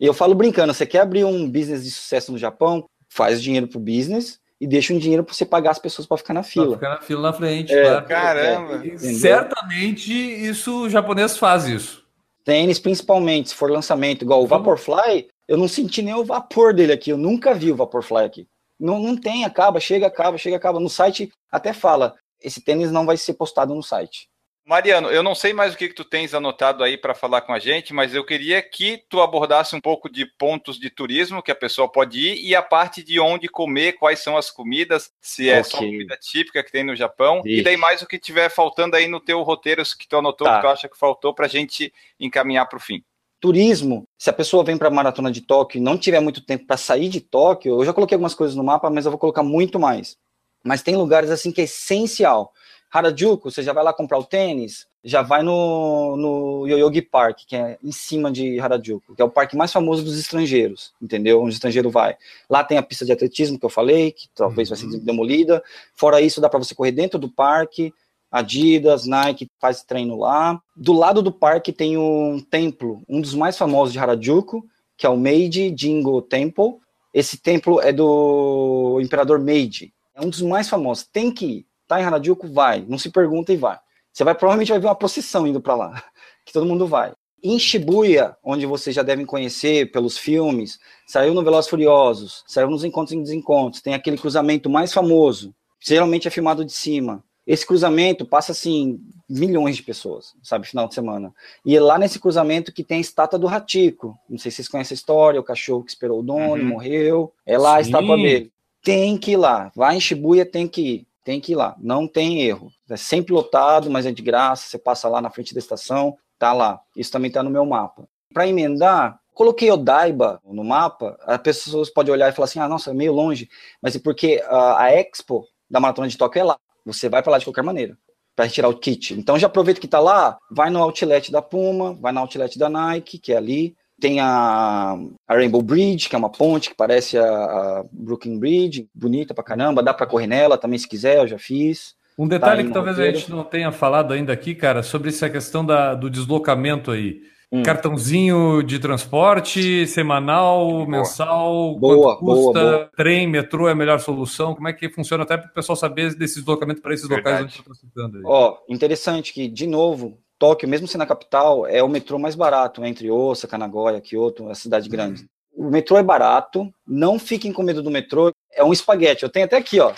E 0.00 0.04
eu 0.04 0.12
falo 0.12 0.34
brincando, 0.34 0.74
você 0.74 0.84
quer 0.84 1.00
abrir 1.00 1.24
um 1.24 1.48
business 1.48 1.84
de 1.84 1.90
sucesso 1.90 2.32
no 2.32 2.38
Japão? 2.38 2.88
Faz 3.08 3.40
dinheiro 3.40 3.68
pro 3.68 3.78
business 3.78 4.40
e 4.60 4.66
deixa 4.66 4.94
um 4.94 4.98
dinheiro 4.98 5.22
para 5.22 5.34
você 5.34 5.44
pagar 5.44 5.70
as 5.70 5.78
pessoas 5.78 6.06
para 6.06 6.16
ficar 6.16 6.34
na 6.34 6.42
fila. 6.42 6.76
Pra 6.76 6.76
ficar 6.76 6.88
na 6.90 7.00
fila 7.00 7.22
na 7.22 7.32
frente, 7.32 7.72
é, 7.72 7.82
claro. 7.82 8.06
Caramba! 8.06 8.86
É, 8.86 8.96
certamente 8.96 10.12
isso 10.12 10.84
o 10.84 10.90
japonês 10.90 11.36
faz 11.36 11.66
isso. 11.66 12.04
Tênis, 12.44 12.78
principalmente, 12.78 13.50
se 13.50 13.54
for 13.54 13.70
lançamento 13.70 14.22
igual 14.22 14.42
o 14.42 14.46
Vaporfly, 14.46 15.28
eu 15.48 15.56
não 15.56 15.66
senti 15.66 16.00
nem 16.00 16.14
o 16.14 16.24
vapor 16.24 16.72
dele 16.72 16.92
aqui, 16.92 17.10
eu 17.10 17.18
nunca 17.18 17.52
vi 17.52 17.72
o 17.72 17.76
Vaporfly 17.76 18.24
aqui. 18.24 18.48
Não, 18.78 19.00
não 19.00 19.16
tem, 19.16 19.44
acaba, 19.44 19.80
chega, 19.80 20.06
acaba, 20.06 20.38
chega, 20.38 20.56
acaba. 20.56 20.78
No 20.78 20.88
site 20.88 21.32
até 21.50 21.72
fala, 21.72 22.14
esse 22.40 22.60
tênis 22.60 22.92
não 22.92 23.06
vai 23.06 23.16
ser 23.16 23.34
postado 23.34 23.74
no 23.74 23.82
site. 23.82 24.28
Mariano, 24.66 25.08
eu 25.10 25.22
não 25.22 25.32
sei 25.32 25.52
mais 25.52 25.74
o 25.74 25.76
que, 25.76 25.86
que 25.86 25.94
tu 25.94 26.04
tens 26.04 26.34
anotado 26.34 26.82
aí 26.82 26.98
para 26.98 27.14
falar 27.14 27.42
com 27.42 27.52
a 27.52 27.58
gente, 27.60 27.94
mas 27.94 28.12
eu 28.12 28.26
queria 28.26 28.60
que 28.60 29.00
tu 29.08 29.20
abordasse 29.20 29.76
um 29.76 29.80
pouco 29.80 30.10
de 30.10 30.26
pontos 30.26 30.76
de 30.76 30.90
turismo 30.90 31.40
que 31.40 31.52
a 31.52 31.54
pessoa 31.54 31.88
pode 31.88 32.18
ir 32.18 32.44
e 32.44 32.52
a 32.52 32.60
parte 32.60 33.00
de 33.00 33.20
onde 33.20 33.46
comer, 33.46 33.92
quais 33.92 34.18
são 34.18 34.36
as 34.36 34.50
comidas, 34.50 35.12
se 35.20 35.48
é 35.48 35.60
okay. 35.60 35.70
só 35.70 35.78
comida 35.78 36.16
típica 36.16 36.64
que 36.64 36.72
tem 36.72 36.82
no 36.82 36.96
Japão, 36.96 37.42
e 37.44 37.62
daí 37.62 37.76
mais 37.76 38.02
o 38.02 38.08
que 38.08 38.18
tiver 38.18 38.48
faltando 38.48 38.96
aí 38.96 39.06
no 39.06 39.20
teu 39.20 39.40
roteiro 39.42 39.84
que 39.96 40.08
tu 40.08 40.16
anotou, 40.16 40.48
tá. 40.48 40.56
que 40.56 40.62
tu 40.62 40.68
acha 40.68 40.88
que 40.88 40.98
faltou 40.98 41.32
para 41.32 41.46
a 41.46 41.48
gente 41.48 41.94
encaminhar 42.18 42.66
para 42.68 42.78
o 42.78 42.80
fim. 42.80 43.04
Turismo, 43.38 44.02
se 44.18 44.30
a 44.30 44.32
pessoa 44.32 44.64
vem 44.64 44.76
para 44.76 44.88
a 44.88 44.90
maratona 44.90 45.30
de 45.30 45.42
Tóquio 45.42 45.78
e 45.78 45.80
não 45.80 45.96
tiver 45.96 46.18
muito 46.18 46.44
tempo 46.44 46.66
para 46.66 46.76
sair 46.76 47.08
de 47.08 47.20
Tóquio, 47.20 47.80
eu 47.80 47.84
já 47.84 47.92
coloquei 47.92 48.16
algumas 48.16 48.34
coisas 48.34 48.56
no 48.56 48.64
mapa, 48.64 48.90
mas 48.90 49.04
eu 49.04 49.12
vou 49.12 49.18
colocar 49.18 49.44
muito 49.44 49.78
mais. 49.78 50.16
Mas 50.64 50.82
tem 50.82 50.96
lugares 50.96 51.30
assim 51.30 51.52
que 51.52 51.60
é 51.60 51.64
essencial. 51.64 52.52
Harajuku, 52.92 53.50
você 53.50 53.62
já 53.62 53.72
vai 53.72 53.84
lá 53.84 53.92
comprar 53.92 54.18
o 54.18 54.24
tênis, 54.24 54.86
já 55.04 55.22
vai 55.22 55.42
no, 55.42 56.16
no 56.16 56.66
Yoyogi 56.66 57.02
Park, 57.02 57.40
que 57.46 57.56
é 57.56 57.78
em 57.82 57.92
cima 57.92 58.30
de 58.30 58.58
Harajuku, 58.58 59.14
que 59.14 59.22
é 59.22 59.24
o 59.24 59.30
parque 59.30 59.56
mais 59.56 59.72
famoso 59.72 60.02
dos 60.02 60.18
estrangeiros, 60.18 60.92
entendeu? 61.00 61.40
Onde 61.40 61.50
o 61.50 61.52
estrangeiro 61.52 61.90
vai. 61.90 62.16
Lá 62.48 62.64
tem 62.64 62.78
a 62.78 62.82
pista 62.82 63.04
de 63.04 63.12
atletismo 63.12 63.58
que 63.58 63.64
eu 63.64 63.70
falei, 63.70 64.10
que 64.10 64.28
talvez 64.34 64.68
uhum. 64.68 64.76
vai 64.76 64.84
ser 64.84 64.96
uhum. 64.96 65.04
demolida. 65.04 65.62
Fora 65.94 66.20
isso, 66.20 66.40
dá 66.40 66.48
para 66.48 66.58
você 66.58 66.74
correr 66.74 66.92
dentro 66.92 67.18
do 67.18 67.28
parque. 67.28 67.92
Adidas, 68.30 69.06
Nike 69.06 69.48
faz 69.60 69.82
treino 69.82 70.18
lá. 70.18 70.60
Do 70.74 70.92
lado 70.92 71.22
do 71.22 71.30
parque 71.30 71.72
tem 71.72 71.96
um 71.96 72.40
templo, 72.40 73.02
um 73.08 73.20
dos 73.20 73.34
mais 73.34 73.56
famosos 73.56 73.92
de 73.92 73.98
Harajuku, 73.98 74.66
que 74.96 75.06
é 75.06 75.08
o 75.08 75.16
Meiji 75.16 75.74
Jingo 75.76 76.20
Temple. 76.20 76.78
Esse 77.14 77.38
templo 77.38 77.80
é 77.80 77.92
do 77.92 78.98
imperador 79.00 79.38
Meiji. 79.38 79.92
É 80.14 80.20
um 80.20 80.28
dos 80.28 80.42
mais 80.42 80.68
famosos. 80.68 81.06
Tem 81.06 81.30
que 81.30 81.46
ir 81.46 81.66
tá 81.86 82.00
em 82.00 82.04
Harajuku? 82.04 82.48
Vai. 82.48 82.84
Não 82.88 82.98
se 82.98 83.10
pergunta 83.10 83.52
e 83.52 83.56
vai. 83.56 83.78
Você 84.16 84.24
vai 84.24 84.34
provavelmente 84.34 84.70
vai 84.70 84.78
ver 84.78 84.86
uma 84.86 84.94
procissão 84.94 85.46
indo 85.46 85.60
para 85.60 85.74
lá, 85.74 86.02
que 86.42 86.50
todo 86.50 86.64
mundo 86.64 86.86
vai. 86.86 87.12
Em 87.44 87.58
Shibuya, 87.58 88.34
onde 88.42 88.64
vocês 88.64 88.96
já 88.96 89.02
devem 89.02 89.26
conhecer 89.26 89.92
pelos 89.92 90.16
filmes, 90.16 90.78
saiu 91.06 91.34
no 91.34 91.44
Velozes 91.44 91.68
Furiosos, 91.68 92.42
saiu 92.46 92.70
nos 92.70 92.82
Encontros 92.82 93.12
e 93.12 93.22
Desencontros, 93.22 93.82
tem 93.82 93.92
aquele 93.92 94.16
cruzamento 94.16 94.70
mais 94.70 94.90
famoso, 94.90 95.54
geralmente 95.78 96.26
é 96.26 96.30
filmado 96.30 96.64
de 96.64 96.72
cima. 96.72 97.22
Esse 97.46 97.66
cruzamento 97.66 98.24
passa, 98.24 98.52
assim, 98.52 98.98
milhões 99.28 99.76
de 99.76 99.82
pessoas, 99.82 100.34
sabe, 100.42 100.66
final 100.66 100.88
de 100.88 100.94
semana. 100.94 101.30
E 101.64 101.76
é 101.76 101.80
lá 101.80 101.98
nesse 101.98 102.18
cruzamento 102.18 102.72
que 102.72 102.82
tem 102.82 102.96
a 102.96 103.02
estátua 103.02 103.38
do 103.38 103.46
Ratico. 103.46 104.18
Não 104.28 104.38
sei 104.38 104.50
se 104.50 104.56
vocês 104.56 104.68
conhecem 104.68 104.94
a 104.94 104.98
história, 104.98 105.38
o 105.38 105.44
cachorro 105.44 105.84
que 105.84 105.90
esperou 105.90 106.20
o 106.20 106.22
dono, 106.22 106.62
uhum. 106.62 106.64
morreu. 106.70 107.32
É 107.44 107.58
lá 107.58 107.72
Sim. 107.72 107.76
a 107.76 107.80
estátua 107.82 108.16
dele. 108.16 108.50
Tem 108.82 109.16
que 109.18 109.32
ir 109.32 109.36
lá. 109.36 109.70
Vai 109.76 109.96
em 109.96 110.00
Shibuya, 110.00 110.46
tem 110.46 110.66
que 110.66 110.80
ir 110.80 111.06
tem 111.26 111.40
que 111.40 111.52
ir 111.52 111.56
lá, 111.56 111.74
não 111.80 112.06
tem 112.06 112.42
erro. 112.42 112.70
É 112.88 112.96
sempre 112.96 113.34
lotado, 113.34 113.90
mas 113.90 114.06
é 114.06 114.12
de 114.12 114.22
graça, 114.22 114.68
você 114.68 114.78
passa 114.78 115.08
lá 115.08 115.20
na 115.20 115.28
frente 115.28 115.52
da 115.52 115.58
estação, 115.58 116.16
tá 116.38 116.52
lá. 116.52 116.80
Isso 116.96 117.10
também 117.10 117.32
tá 117.32 117.42
no 117.42 117.50
meu 117.50 117.66
mapa. 117.66 118.08
Para 118.32 118.46
emendar, 118.46 119.18
coloquei 119.34 119.68
Odaiba 119.68 120.40
no 120.44 120.62
mapa, 120.62 121.18
as 121.22 121.38
pessoas 121.38 121.90
podem 121.90 122.12
olhar 122.12 122.28
e 122.28 122.32
falar 122.32 122.44
assim, 122.44 122.60
ah, 122.60 122.68
nossa, 122.68 122.92
é 122.92 122.94
meio 122.94 123.12
longe, 123.12 123.48
mas 123.82 123.96
é 123.96 123.98
porque 123.98 124.40
a, 124.46 124.84
a 124.84 124.92
Expo 124.92 125.44
da 125.68 125.80
Maratona 125.80 126.06
de 126.06 126.16
Tóquio 126.16 126.38
é 126.38 126.44
lá. 126.44 126.56
Você 126.84 127.08
vai 127.08 127.24
para 127.24 127.32
lá 127.32 127.38
de 127.38 127.44
qualquer 127.44 127.64
maneira 127.64 127.98
para 128.36 128.44
retirar 128.44 128.68
o 128.68 128.78
kit. 128.78 129.14
Então 129.14 129.36
já 129.36 129.48
aproveita 129.48 129.80
que 129.80 129.88
tá 129.88 129.98
lá, 129.98 130.38
vai 130.48 130.70
no 130.70 130.80
outlet 130.80 131.32
da 131.32 131.42
Puma, 131.42 131.94
vai 131.94 132.12
no 132.12 132.20
outlet 132.20 132.56
da 132.56 132.68
Nike, 132.68 133.18
que 133.18 133.32
é 133.32 133.36
ali, 133.36 133.74
Tem 134.00 134.20
a, 134.20 134.96
a, 135.26 135.34
Rainbow 135.34 135.62
Bridge, 135.62 136.08
que 136.08 136.14
é 136.14 136.18
uma 136.18 136.30
ponte 136.30 136.68
que 136.68 136.76
parece 136.76 137.16
a, 137.16 137.24
a 137.24 137.84
Brooklyn 137.90 138.38
Bridge, 138.38 138.88
bonita 138.94 139.32
pra 139.32 139.42
caramba, 139.42 139.82
dá 139.82 139.94
pra 139.94 140.06
correr 140.06 140.26
nela 140.26 140.58
também 140.58 140.78
se 140.78 140.88
quiser, 140.88 141.18
eu 141.18 141.26
já 141.26 141.38
fiz. 141.38 141.94
Um 142.18 142.28
detalhe 142.28 142.62
tá 142.62 142.68
que 142.68 142.74
talvez 142.74 142.96
roteiro. 142.96 143.16
a 143.16 143.20
gente 143.20 143.30
não 143.30 143.44
tenha 143.44 143.72
falado 143.72 144.12
ainda 144.12 144.32
aqui, 144.32 144.54
cara, 144.54 144.82
sobre 144.82 145.08
essa 145.08 145.28
questão 145.28 145.64
da, 145.64 145.94
do 145.94 146.10
deslocamento 146.10 146.90
aí. 146.90 147.20
Hum. 147.52 147.62
Cartãozinho 147.62 148.60
de 148.62 148.78
transporte, 148.78 149.86
semanal, 149.86 150.68
boa. 150.68 150.86
mensal, 150.86 151.78
boa, 151.78 152.18
custa, 152.18 152.24
boa, 152.24 152.52
boa. 152.52 152.90
trem, 152.96 153.26
metrô 153.28 153.68
é 153.68 153.72
a 153.72 153.74
melhor 153.74 154.00
solução? 154.00 154.54
Como 154.54 154.66
é 154.66 154.72
que 154.72 154.88
funciona 154.90 155.22
até 155.22 155.36
para 155.36 155.48
o 155.48 155.54
pessoal 155.54 155.76
saber 155.76 156.14
desse 156.16 156.36
deslocamento 156.36 156.82
para 156.82 156.92
esses 156.92 157.06
Verdade. 157.06 157.44
locais 157.44 157.44
onde 157.44 157.56
você 157.56 157.86
está 157.86 157.86
citando? 157.86 158.20
Ó, 158.26 158.58
interessante 158.68 159.32
que, 159.32 159.46
de 159.46 159.66
novo, 159.66 160.18
Tóquio, 160.38 160.68
mesmo 160.68 160.86
sendo 160.86 161.02
a 161.02 161.06
capital, 161.06 161.66
é 161.66 161.82
o 161.82 161.88
metrô 161.88 162.18
mais 162.18 162.34
barato 162.34 162.84
entre 162.84 163.10
Osaka, 163.10 163.56
Nagoya, 163.56 164.00
Kyoto, 164.00 164.48
a 164.50 164.54
cidade 164.54 164.88
grande. 164.88 165.22
Hum. 165.22 165.66
O 165.66 165.70
metrô 165.70 165.96
é 165.96 166.02
barato, 166.02 166.70
não 166.86 167.18
fiquem 167.18 167.52
com 167.52 167.62
medo 167.62 167.82
do 167.82 167.90
metrô, 167.90 168.30
é 168.52 168.62
um 168.62 168.72
espaguete. 168.72 169.22
Eu 169.22 169.30
tenho 169.30 169.46
até 169.46 169.56
aqui, 169.56 169.80
ó. 169.80 169.94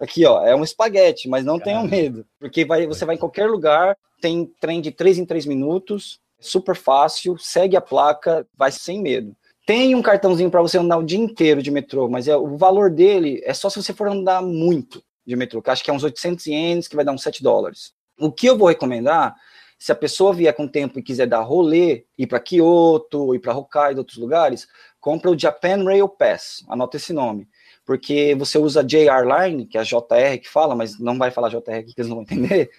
Aqui, 0.00 0.24
ó, 0.26 0.44
é 0.44 0.54
um 0.54 0.64
espaguete, 0.64 1.28
mas 1.28 1.44
não 1.44 1.58
tenham 1.58 1.84
medo, 1.86 2.24
porque 2.38 2.64
vai, 2.64 2.86
você 2.86 3.04
vai 3.04 3.16
em 3.16 3.18
qualquer 3.18 3.48
lugar, 3.48 3.96
tem 4.20 4.46
trem 4.60 4.80
de 4.80 4.90
3 4.90 5.18
em 5.18 5.24
3 5.24 5.46
minutos, 5.46 6.20
super 6.40 6.76
fácil, 6.76 7.36
segue 7.38 7.76
a 7.76 7.80
placa, 7.80 8.46
vai 8.56 8.70
sem 8.70 9.00
medo. 9.00 9.34
Tem 9.66 9.94
um 9.94 10.02
cartãozinho 10.02 10.50
para 10.50 10.62
você 10.62 10.78
andar 10.78 10.96
o 10.96 11.04
dia 11.04 11.18
inteiro 11.18 11.62
de 11.62 11.70
metrô, 11.70 12.08
mas 12.08 12.26
é, 12.26 12.36
o 12.36 12.56
valor 12.56 12.90
dele 12.90 13.40
é 13.44 13.52
só 13.52 13.68
se 13.68 13.82
você 13.82 13.92
for 13.92 14.08
andar 14.08 14.40
muito 14.40 15.02
de 15.26 15.36
metrô, 15.36 15.60
que 15.60 15.70
acho 15.70 15.84
que 15.84 15.90
é 15.90 15.92
uns 15.92 16.04
800 16.04 16.46
ienes, 16.46 16.88
que 16.88 16.96
vai 16.96 17.04
dar 17.04 17.12
uns 17.12 17.22
7 17.22 17.42
dólares. 17.42 17.92
O 18.18 18.32
que 18.32 18.46
eu 18.46 18.56
vou 18.56 18.68
recomendar, 18.68 19.34
se 19.78 19.92
a 19.92 19.94
pessoa 19.94 20.34
vier 20.34 20.54
com 20.54 20.66
tempo 20.66 20.98
e 20.98 21.02
quiser 21.02 21.26
dar 21.26 21.40
rolê, 21.40 22.04
ir 22.16 22.26
para 22.26 22.40
Kyoto, 22.40 23.34
ir 23.34 23.38
para 23.38 23.56
Hokkaido, 23.56 24.00
outros 24.00 24.18
lugares, 24.18 24.66
compra 25.00 25.30
o 25.30 25.38
Japan 25.38 25.84
Rail 25.84 26.08
Pass, 26.08 26.64
anota 26.68 26.96
esse 26.96 27.12
nome, 27.12 27.48
porque 27.86 28.34
você 28.34 28.58
usa 28.58 28.82
JR 28.82 29.24
Line, 29.24 29.66
que 29.66 29.78
é 29.78 29.80
a 29.80 29.84
JR 29.84 30.38
que 30.42 30.48
fala, 30.48 30.74
mas 30.74 30.98
não 30.98 31.16
vai 31.16 31.30
falar 31.30 31.48
JR 31.48 31.78
aqui 31.78 31.94
que 31.94 32.00
eles 32.00 32.08
não 32.08 32.16
vão 32.16 32.24
entender. 32.24 32.70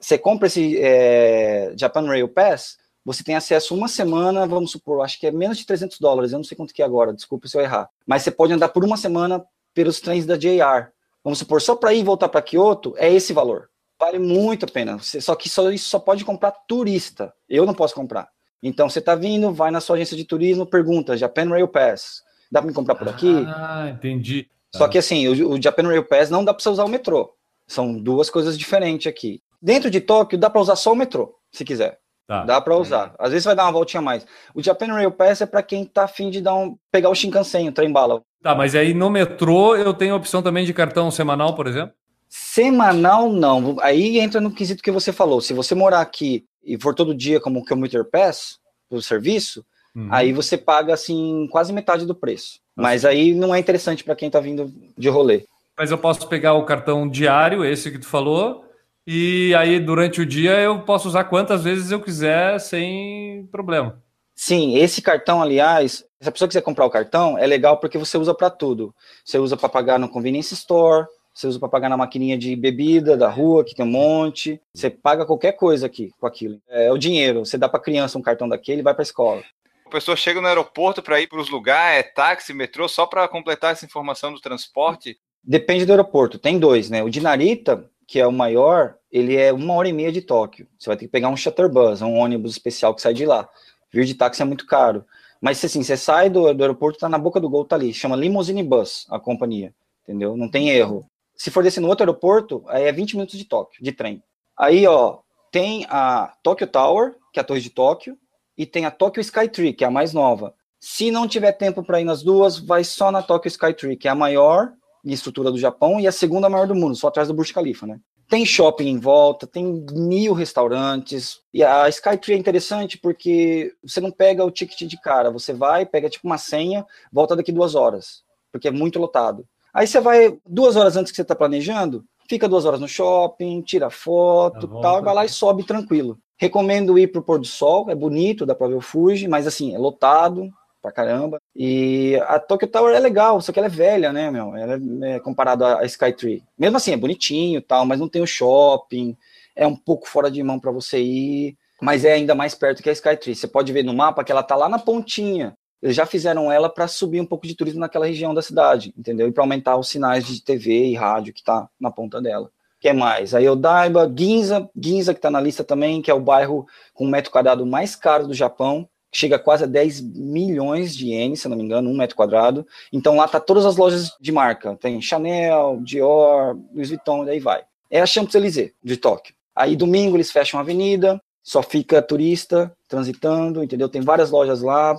Você 0.00 0.18
compra 0.18 0.46
esse 0.46 0.78
é, 0.78 1.72
Japan 1.76 2.06
Rail 2.06 2.28
Pass, 2.28 2.78
você 3.04 3.22
tem 3.22 3.36
acesso 3.36 3.74
uma 3.74 3.88
semana, 3.88 4.46
vamos 4.46 4.72
supor, 4.72 5.04
acho 5.04 5.18
que 5.20 5.26
é 5.26 5.30
menos 5.30 5.58
de 5.58 5.66
300 5.66 5.98
dólares, 6.00 6.32
eu 6.32 6.38
não 6.38 6.44
sei 6.44 6.56
quanto 6.56 6.74
que 6.74 6.82
é 6.82 6.84
agora, 6.84 7.14
desculpa 7.14 7.48
se 7.48 7.56
eu 7.56 7.60
errar. 7.60 7.88
Mas 8.06 8.22
você 8.22 8.30
pode 8.30 8.52
andar 8.52 8.68
por 8.70 8.84
uma 8.84 8.96
semana 8.96 9.44
pelos 9.72 10.00
trens 10.00 10.26
da 10.26 10.36
JR. 10.36 10.90
Vamos 11.22 11.38
supor, 11.38 11.60
só 11.62 11.76
para 11.76 11.92
ir 11.92 12.00
e 12.00 12.04
voltar 12.04 12.28
para 12.28 12.42
Kyoto, 12.42 12.94
é 12.96 13.12
esse 13.12 13.32
valor. 13.32 13.70
Vale 13.98 14.18
muito 14.18 14.64
a 14.66 14.68
pena. 14.68 14.98
Só 15.00 15.34
que 15.34 15.48
só, 15.48 15.70
isso 15.70 15.88
só 15.88 15.98
pode 15.98 16.24
comprar 16.24 16.50
turista. 16.50 17.32
Eu 17.48 17.64
não 17.64 17.74
posso 17.74 17.94
comprar. 17.94 18.28
Então, 18.62 18.88
você 18.88 18.98
está 18.98 19.14
vindo, 19.14 19.52
vai 19.52 19.70
na 19.70 19.80
sua 19.80 19.96
agência 19.96 20.16
de 20.16 20.24
turismo, 20.24 20.66
pergunta, 20.66 21.16
Japan 21.16 21.48
Rail 21.48 21.68
Pass, 21.68 22.22
dá 22.50 22.60
para 22.60 22.68
me 22.68 22.74
comprar 22.74 22.94
por 22.94 23.08
aqui? 23.08 23.44
Ah, 23.46 23.88
entendi. 23.90 24.48
Só 24.74 24.88
que 24.88 24.98
assim, 24.98 25.28
o, 25.28 25.50
o 25.50 25.62
Japan 25.62 25.88
Rail 25.88 26.04
Pass 26.04 26.30
não 26.30 26.44
dá 26.44 26.52
para 26.52 26.62
você 26.62 26.68
usar 26.68 26.84
o 26.84 26.88
metrô. 26.88 27.34
São 27.66 27.96
duas 27.96 28.30
coisas 28.30 28.58
diferentes 28.58 29.06
aqui. 29.06 29.42
Dentro 29.60 29.90
de 29.90 30.00
Tóquio, 30.00 30.38
dá 30.38 30.50
para 30.50 30.60
usar 30.60 30.76
só 30.76 30.92
o 30.92 30.96
metrô, 30.96 31.34
se 31.50 31.64
quiser. 31.64 31.98
Tá. 32.26 32.44
Dá 32.44 32.60
para 32.60 32.76
usar. 32.76 33.14
Às 33.18 33.30
vezes 33.30 33.44
vai 33.44 33.54
dar 33.54 33.64
uma 33.64 33.72
voltinha 33.72 34.00
a 34.00 34.04
mais. 34.04 34.26
O 34.54 34.62
Japan 34.62 34.86
Rail 34.86 35.12
Pass 35.12 35.40
é 35.40 35.46
para 35.46 35.62
quem 35.62 35.84
tá 35.84 36.04
afim 36.04 36.28
de 36.28 36.40
dar 36.40 36.54
um, 36.54 36.76
pegar 36.90 37.08
o 37.08 37.14
Shinkansen, 37.14 37.68
o 37.68 37.72
trem 37.72 37.92
bala. 37.92 38.22
Tá, 38.42 38.54
mas 38.54 38.74
aí 38.74 38.92
no 38.92 39.08
metrô 39.08 39.76
eu 39.76 39.94
tenho 39.94 40.14
a 40.14 40.16
opção 40.16 40.42
também 40.42 40.64
de 40.64 40.74
cartão 40.74 41.10
semanal, 41.10 41.54
por 41.54 41.66
exemplo? 41.66 41.94
Semanal 42.38 43.32
não. 43.32 43.76
Aí 43.80 44.18
entra 44.18 44.40
no 44.40 44.50
quesito 44.50 44.82
que 44.82 44.90
você 44.90 45.10
falou. 45.10 45.40
Se 45.40 45.54
você 45.54 45.74
morar 45.74 46.00
aqui 46.00 46.44
e 46.62 46.78
for 46.78 46.94
todo 46.94 47.14
dia 47.14 47.40
como 47.40 47.64
Commuter 47.64 48.04
Pass 48.04 48.58
pro 48.90 49.00
serviço, 49.00 49.64
uhum. 49.94 50.08
aí 50.10 50.32
você 50.32 50.58
paga 50.58 50.92
assim 50.92 51.48
quase 51.50 51.72
metade 51.72 52.04
do 52.04 52.14
preço. 52.14 52.60
Mas 52.74 53.06
aí 53.06 53.34
não 53.34 53.54
é 53.54 53.58
interessante 53.58 54.04
para 54.04 54.14
quem 54.14 54.30
tá 54.30 54.38
vindo 54.38 54.70
de 54.98 55.08
rolê. 55.08 55.46
Mas 55.78 55.90
eu 55.90 55.96
posso 55.96 56.28
pegar 56.28 56.52
o 56.52 56.64
cartão 56.66 57.08
diário, 57.08 57.64
esse 57.64 57.90
que 57.90 57.98
tu 57.98 58.06
falou, 58.06 58.66
e 59.06 59.54
aí, 59.54 59.78
durante 59.78 60.20
o 60.20 60.26
dia, 60.26 60.60
eu 60.60 60.80
posso 60.80 61.08
usar 61.08 61.24
quantas 61.24 61.62
vezes 61.62 61.90
eu 61.90 62.00
quiser 62.00 62.58
sem 62.58 63.48
problema. 63.52 64.02
Sim, 64.34 64.76
esse 64.76 65.00
cartão, 65.00 65.40
aliás, 65.40 66.04
se 66.20 66.28
a 66.28 66.32
pessoa 66.32 66.48
quiser 66.48 66.60
comprar 66.60 66.84
o 66.84 66.90
cartão, 66.90 67.38
é 67.38 67.46
legal 67.46 67.78
porque 67.78 67.96
você 67.96 68.18
usa 68.18 68.34
para 68.34 68.50
tudo. 68.50 68.94
Você 69.24 69.38
usa 69.38 69.56
para 69.56 69.68
pagar 69.68 69.98
no 69.98 70.08
convenience 70.08 70.52
store, 70.52 71.06
você 71.36 71.46
usa 71.48 71.58
para 71.58 71.68
pagar 71.68 71.90
na 71.90 71.98
maquininha 71.98 72.38
de 72.38 72.56
bebida 72.56 73.14
da 73.14 73.28
rua, 73.28 73.62
que 73.62 73.74
tem 73.74 73.84
um 73.84 73.90
monte. 73.90 74.58
Você 74.72 74.88
paga 74.88 75.26
qualquer 75.26 75.52
coisa 75.52 75.84
aqui 75.84 76.10
com 76.18 76.26
aquilo. 76.26 76.58
É 76.66 76.90
o 76.90 76.96
dinheiro. 76.96 77.44
Você 77.44 77.58
dá 77.58 77.68
para 77.68 77.78
criança 77.78 78.16
um 78.16 78.22
cartão 78.22 78.48
daquele 78.48 78.80
e 78.80 78.82
vai 78.82 78.94
para 78.94 79.02
escola. 79.02 79.42
A 79.84 79.90
pessoa 79.90 80.16
chega 80.16 80.40
no 80.40 80.46
aeroporto 80.46 81.02
para 81.02 81.20
ir 81.20 81.26
para 81.26 81.38
os 81.38 81.50
lugares, 81.50 82.00
é 82.00 82.02
táxi, 82.02 82.54
metrô, 82.54 82.88
só 82.88 83.04
para 83.04 83.28
completar 83.28 83.72
essa 83.72 83.84
informação 83.84 84.32
do 84.32 84.40
transporte? 84.40 85.18
Depende 85.44 85.84
do 85.84 85.92
aeroporto. 85.92 86.38
Tem 86.38 86.58
dois, 86.58 86.88
né? 86.88 87.02
O 87.02 87.10
de 87.10 87.20
Narita, 87.20 87.84
que 88.06 88.18
é 88.18 88.26
o 88.26 88.32
maior, 88.32 88.96
ele 89.12 89.36
é 89.36 89.52
uma 89.52 89.74
hora 89.74 89.88
e 89.88 89.92
meia 89.92 90.10
de 90.10 90.22
Tóquio. 90.22 90.66
Você 90.78 90.88
vai 90.88 90.96
ter 90.96 91.04
que 91.04 91.12
pegar 91.12 91.28
um 91.28 91.36
shutterbus, 91.36 92.00
um 92.00 92.14
ônibus 92.14 92.52
especial 92.52 92.94
que 92.94 93.02
sai 93.02 93.12
de 93.12 93.26
lá. 93.26 93.46
Vir 93.92 94.06
de 94.06 94.14
táxi 94.14 94.40
é 94.40 94.44
muito 94.46 94.66
caro. 94.66 95.04
Mas 95.38 95.62
assim, 95.62 95.82
você 95.82 95.98
sai 95.98 96.30
do, 96.30 96.52
do 96.54 96.62
aeroporto, 96.62 96.98
tá 96.98 97.10
na 97.10 97.18
boca 97.18 97.38
do 97.38 97.50
gol, 97.50 97.66
tá 97.66 97.76
ali. 97.76 97.92
Chama 97.92 98.16
Limousine 98.16 98.62
Bus, 98.62 99.06
a 99.10 99.20
companhia. 99.20 99.74
Entendeu? 100.02 100.34
Não 100.34 100.48
tem 100.48 100.70
erro. 100.70 101.06
Se 101.36 101.50
for 101.50 101.62
descer 101.62 101.80
no 101.80 101.88
outro 101.88 102.04
aeroporto, 102.04 102.64
é 102.68 102.90
20 102.90 103.14
minutos 103.14 103.38
de 103.38 103.44
Tóquio, 103.44 103.82
de 103.82 103.92
trem. 103.92 104.22
Aí, 104.58 104.86
ó, 104.86 105.18
tem 105.50 105.86
a 105.88 106.34
Tokyo 106.42 106.66
Tower, 106.66 107.14
que 107.32 107.38
é 107.38 107.42
a 107.42 107.44
torre 107.44 107.60
de 107.60 107.70
Tóquio, 107.70 108.16
e 108.56 108.64
tem 108.64 108.86
a 108.86 108.90
Tokyo 108.90 109.20
Skytree, 109.20 109.74
que 109.74 109.84
é 109.84 109.86
a 109.86 109.90
mais 109.90 110.12
nova. 110.12 110.54
Se 110.80 111.10
não 111.10 111.28
tiver 111.28 111.52
tempo 111.52 111.82
para 111.82 112.00
ir 112.00 112.04
nas 112.04 112.22
duas, 112.22 112.58
vai 112.58 112.84
só 112.84 113.10
na 113.10 113.22
Tokyo 113.22 113.48
Skytree, 113.48 113.96
que 113.96 114.08
é 114.08 114.10
a 114.10 114.14
maior 114.14 114.72
estrutura 115.04 115.50
do 115.50 115.58
Japão 115.58 116.00
e 116.00 116.06
a 116.06 116.12
segunda 116.12 116.48
maior 116.48 116.66
do 116.66 116.74
mundo, 116.74 116.96
só 116.96 117.08
atrás 117.08 117.28
do 117.28 117.34
Burj 117.34 117.52
Khalifa, 117.52 117.86
né? 117.86 118.00
Tem 118.28 118.44
shopping 118.44 118.88
em 118.88 118.98
volta, 118.98 119.46
tem 119.46 119.84
mil 119.92 120.32
restaurantes. 120.32 121.38
E 121.54 121.62
a 121.62 121.88
Skytree 121.88 122.34
é 122.34 122.38
interessante 122.38 122.98
porque 122.98 123.72
você 123.82 124.00
não 124.00 124.10
pega 124.10 124.44
o 124.44 124.50
ticket 124.50 124.88
de 124.88 125.00
cara, 125.00 125.30
você 125.30 125.52
vai, 125.52 125.86
pega 125.86 126.10
tipo 126.10 126.26
uma 126.26 126.38
senha, 126.38 126.84
volta 127.12 127.36
daqui 127.36 127.52
duas 127.52 127.76
horas, 127.76 128.24
porque 128.50 128.66
é 128.66 128.72
muito 128.72 128.98
lotado. 128.98 129.46
Aí 129.76 129.86
você 129.86 130.00
vai 130.00 130.38
duas 130.48 130.74
horas 130.74 130.96
antes 130.96 131.12
que 131.12 131.16
você 131.16 131.22
está 131.22 131.34
planejando, 131.34 132.02
fica 132.26 132.48
duas 132.48 132.64
horas 132.64 132.80
no 132.80 132.88
shopping, 132.88 133.60
tira 133.60 133.90
foto, 133.90 134.66
tal, 134.80 135.02
vai 135.02 135.14
lá 135.14 135.24
e 135.26 135.28
sobe 135.28 135.64
tranquilo. 135.64 136.18
Recomendo 136.38 136.98
ir 136.98 137.08
para 137.08 137.20
o 137.20 137.22
pôr 137.22 137.38
do 137.38 137.46
sol, 137.46 137.90
é 137.90 137.94
bonito, 137.94 138.46
dá 138.46 138.54
para 138.54 138.68
ver 138.68 138.76
o 138.76 138.80
Fuji, 138.80 139.28
mas 139.28 139.46
assim, 139.46 139.74
é 139.74 139.78
lotado, 139.78 140.50
pra 140.80 140.90
caramba. 140.90 141.38
E 141.54 142.18
a 142.26 142.38
Tokyo 142.38 142.66
Tower 142.66 142.96
é 142.96 142.98
legal, 142.98 143.38
só 143.42 143.52
que 143.52 143.58
ela 143.58 143.66
é 143.66 143.70
velha, 143.70 144.14
né, 144.14 144.30
meu? 144.30 144.56
Ela 144.56 144.78
é, 145.04 145.16
é 145.16 145.20
comparado 145.20 145.62
à 145.66 145.84
Skytree. 145.84 146.42
Mesmo 146.58 146.78
assim, 146.78 146.92
é 146.92 146.96
bonitinho 146.96 147.60
tal, 147.60 147.84
mas 147.84 148.00
não 148.00 148.08
tem 148.08 148.22
o 148.22 148.26
shopping, 148.26 149.14
é 149.54 149.66
um 149.66 149.76
pouco 149.76 150.08
fora 150.08 150.30
de 150.30 150.42
mão 150.42 150.58
para 150.58 150.72
você 150.72 150.98
ir, 151.00 151.54
mas 151.82 152.02
é 152.02 152.14
ainda 152.14 152.34
mais 152.34 152.54
perto 152.54 152.82
que 152.82 152.88
a 152.88 152.92
Skytree. 152.92 153.34
Você 153.34 153.46
pode 153.46 153.72
ver 153.74 153.82
no 153.82 153.92
mapa 153.92 154.24
que 154.24 154.32
ela 154.32 154.42
tá 154.42 154.56
lá 154.56 154.70
na 154.70 154.78
pontinha. 154.78 155.54
Eles 155.82 155.94
já 155.94 156.06
fizeram 156.06 156.50
ela 156.50 156.68
para 156.68 156.88
subir 156.88 157.20
um 157.20 157.26
pouco 157.26 157.46
de 157.46 157.54
turismo 157.54 157.80
naquela 157.80 158.06
região 158.06 158.34
da 158.34 158.42
cidade, 158.42 158.92
entendeu? 158.96 159.28
E 159.28 159.32
para 159.32 159.42
aumentar 159.42 159.76
os 159.76 159.88
sinais 159.88 160.26
de 160.26 160.42
TV 160.42 160.86
e 160.86 160.94
rádio 160.94 161.34
que 161.34 161.42
tá 161.42 161.68
na 161.78 161.90
ponta 161.90 162.20
dela. 162.20 162.50
que 162.80 162.92
mais? 162.92 163.34
Aí 163.34 163.48
Odaiba, 163.48 164.12
Ginza, 164.16 164.68
Ginza 164.76 165.14
que 165.14 165.20
tá 165.20 165.30
na 165.30 165.40
lista 165.40 165.62
também, 165.62 166.00
que 166.00 166.10
é 166.10 166.14
o 166.14 166.20
bairro 166.20 166.66
com 166.94 167.04
o 167.04 167.08
metro 167.08 167.30
quadrado 167.30 167.66
mais 167.66 167.94
caro 167.94 168.26
do 168.26 168.34
Japão 168.34 168.88
chega 169.16 169.38
quase 169.38 169.64
a 169.64 169.66
10 169.66 170.02
milhões 170.02 170.94
de 170.94 171.06
ienes, 171.06 171.40
se 171.40 171.48
não 171.48 171.56
me 171.56 171.62
engano, 171.62 171.88
um 171.88 171.96
metro 171.96 172.14
quadrado. 172.14 172.66
Então 172.92 173.16
lá 173.16 173.26
tá 173.26 173.40
todas 173.40 173.64
as 173.64 173.76
lojas 173.76 174.10
de 174.20 174.30
marca, 174.30 174.76
tem 174.76 175.00
Chanel, 175.00 175.80
Dior, 175.82 176.58
Louis 176.74 176.90
Vuitton, 176.90 177.22
e 177.22 177.26
daí 177.26 177.40
vai. 177.40 177.64
É 177.90 178.00
a 178.00 178.06
Champs-Élysées 178.06 178.72
de 178.84 178.96
Tóquio. 178.96 179.34
Aí 179.54 179.74
domingo 179.74 180.16
eles 180.16 180.30
fecham 180.30 180.60
a 180.60 180.62
avenida, 180.62 181.20
só 181.42 181.62
fica 181.62 182.02
turista 182.02 182.70
transitando, 182.88 183.62
entendeu? 183.62 183.88
Tem 183.88 184.02
várias 184.02 184.30
lojas 184.30 184.60
lá. 184.60 184.94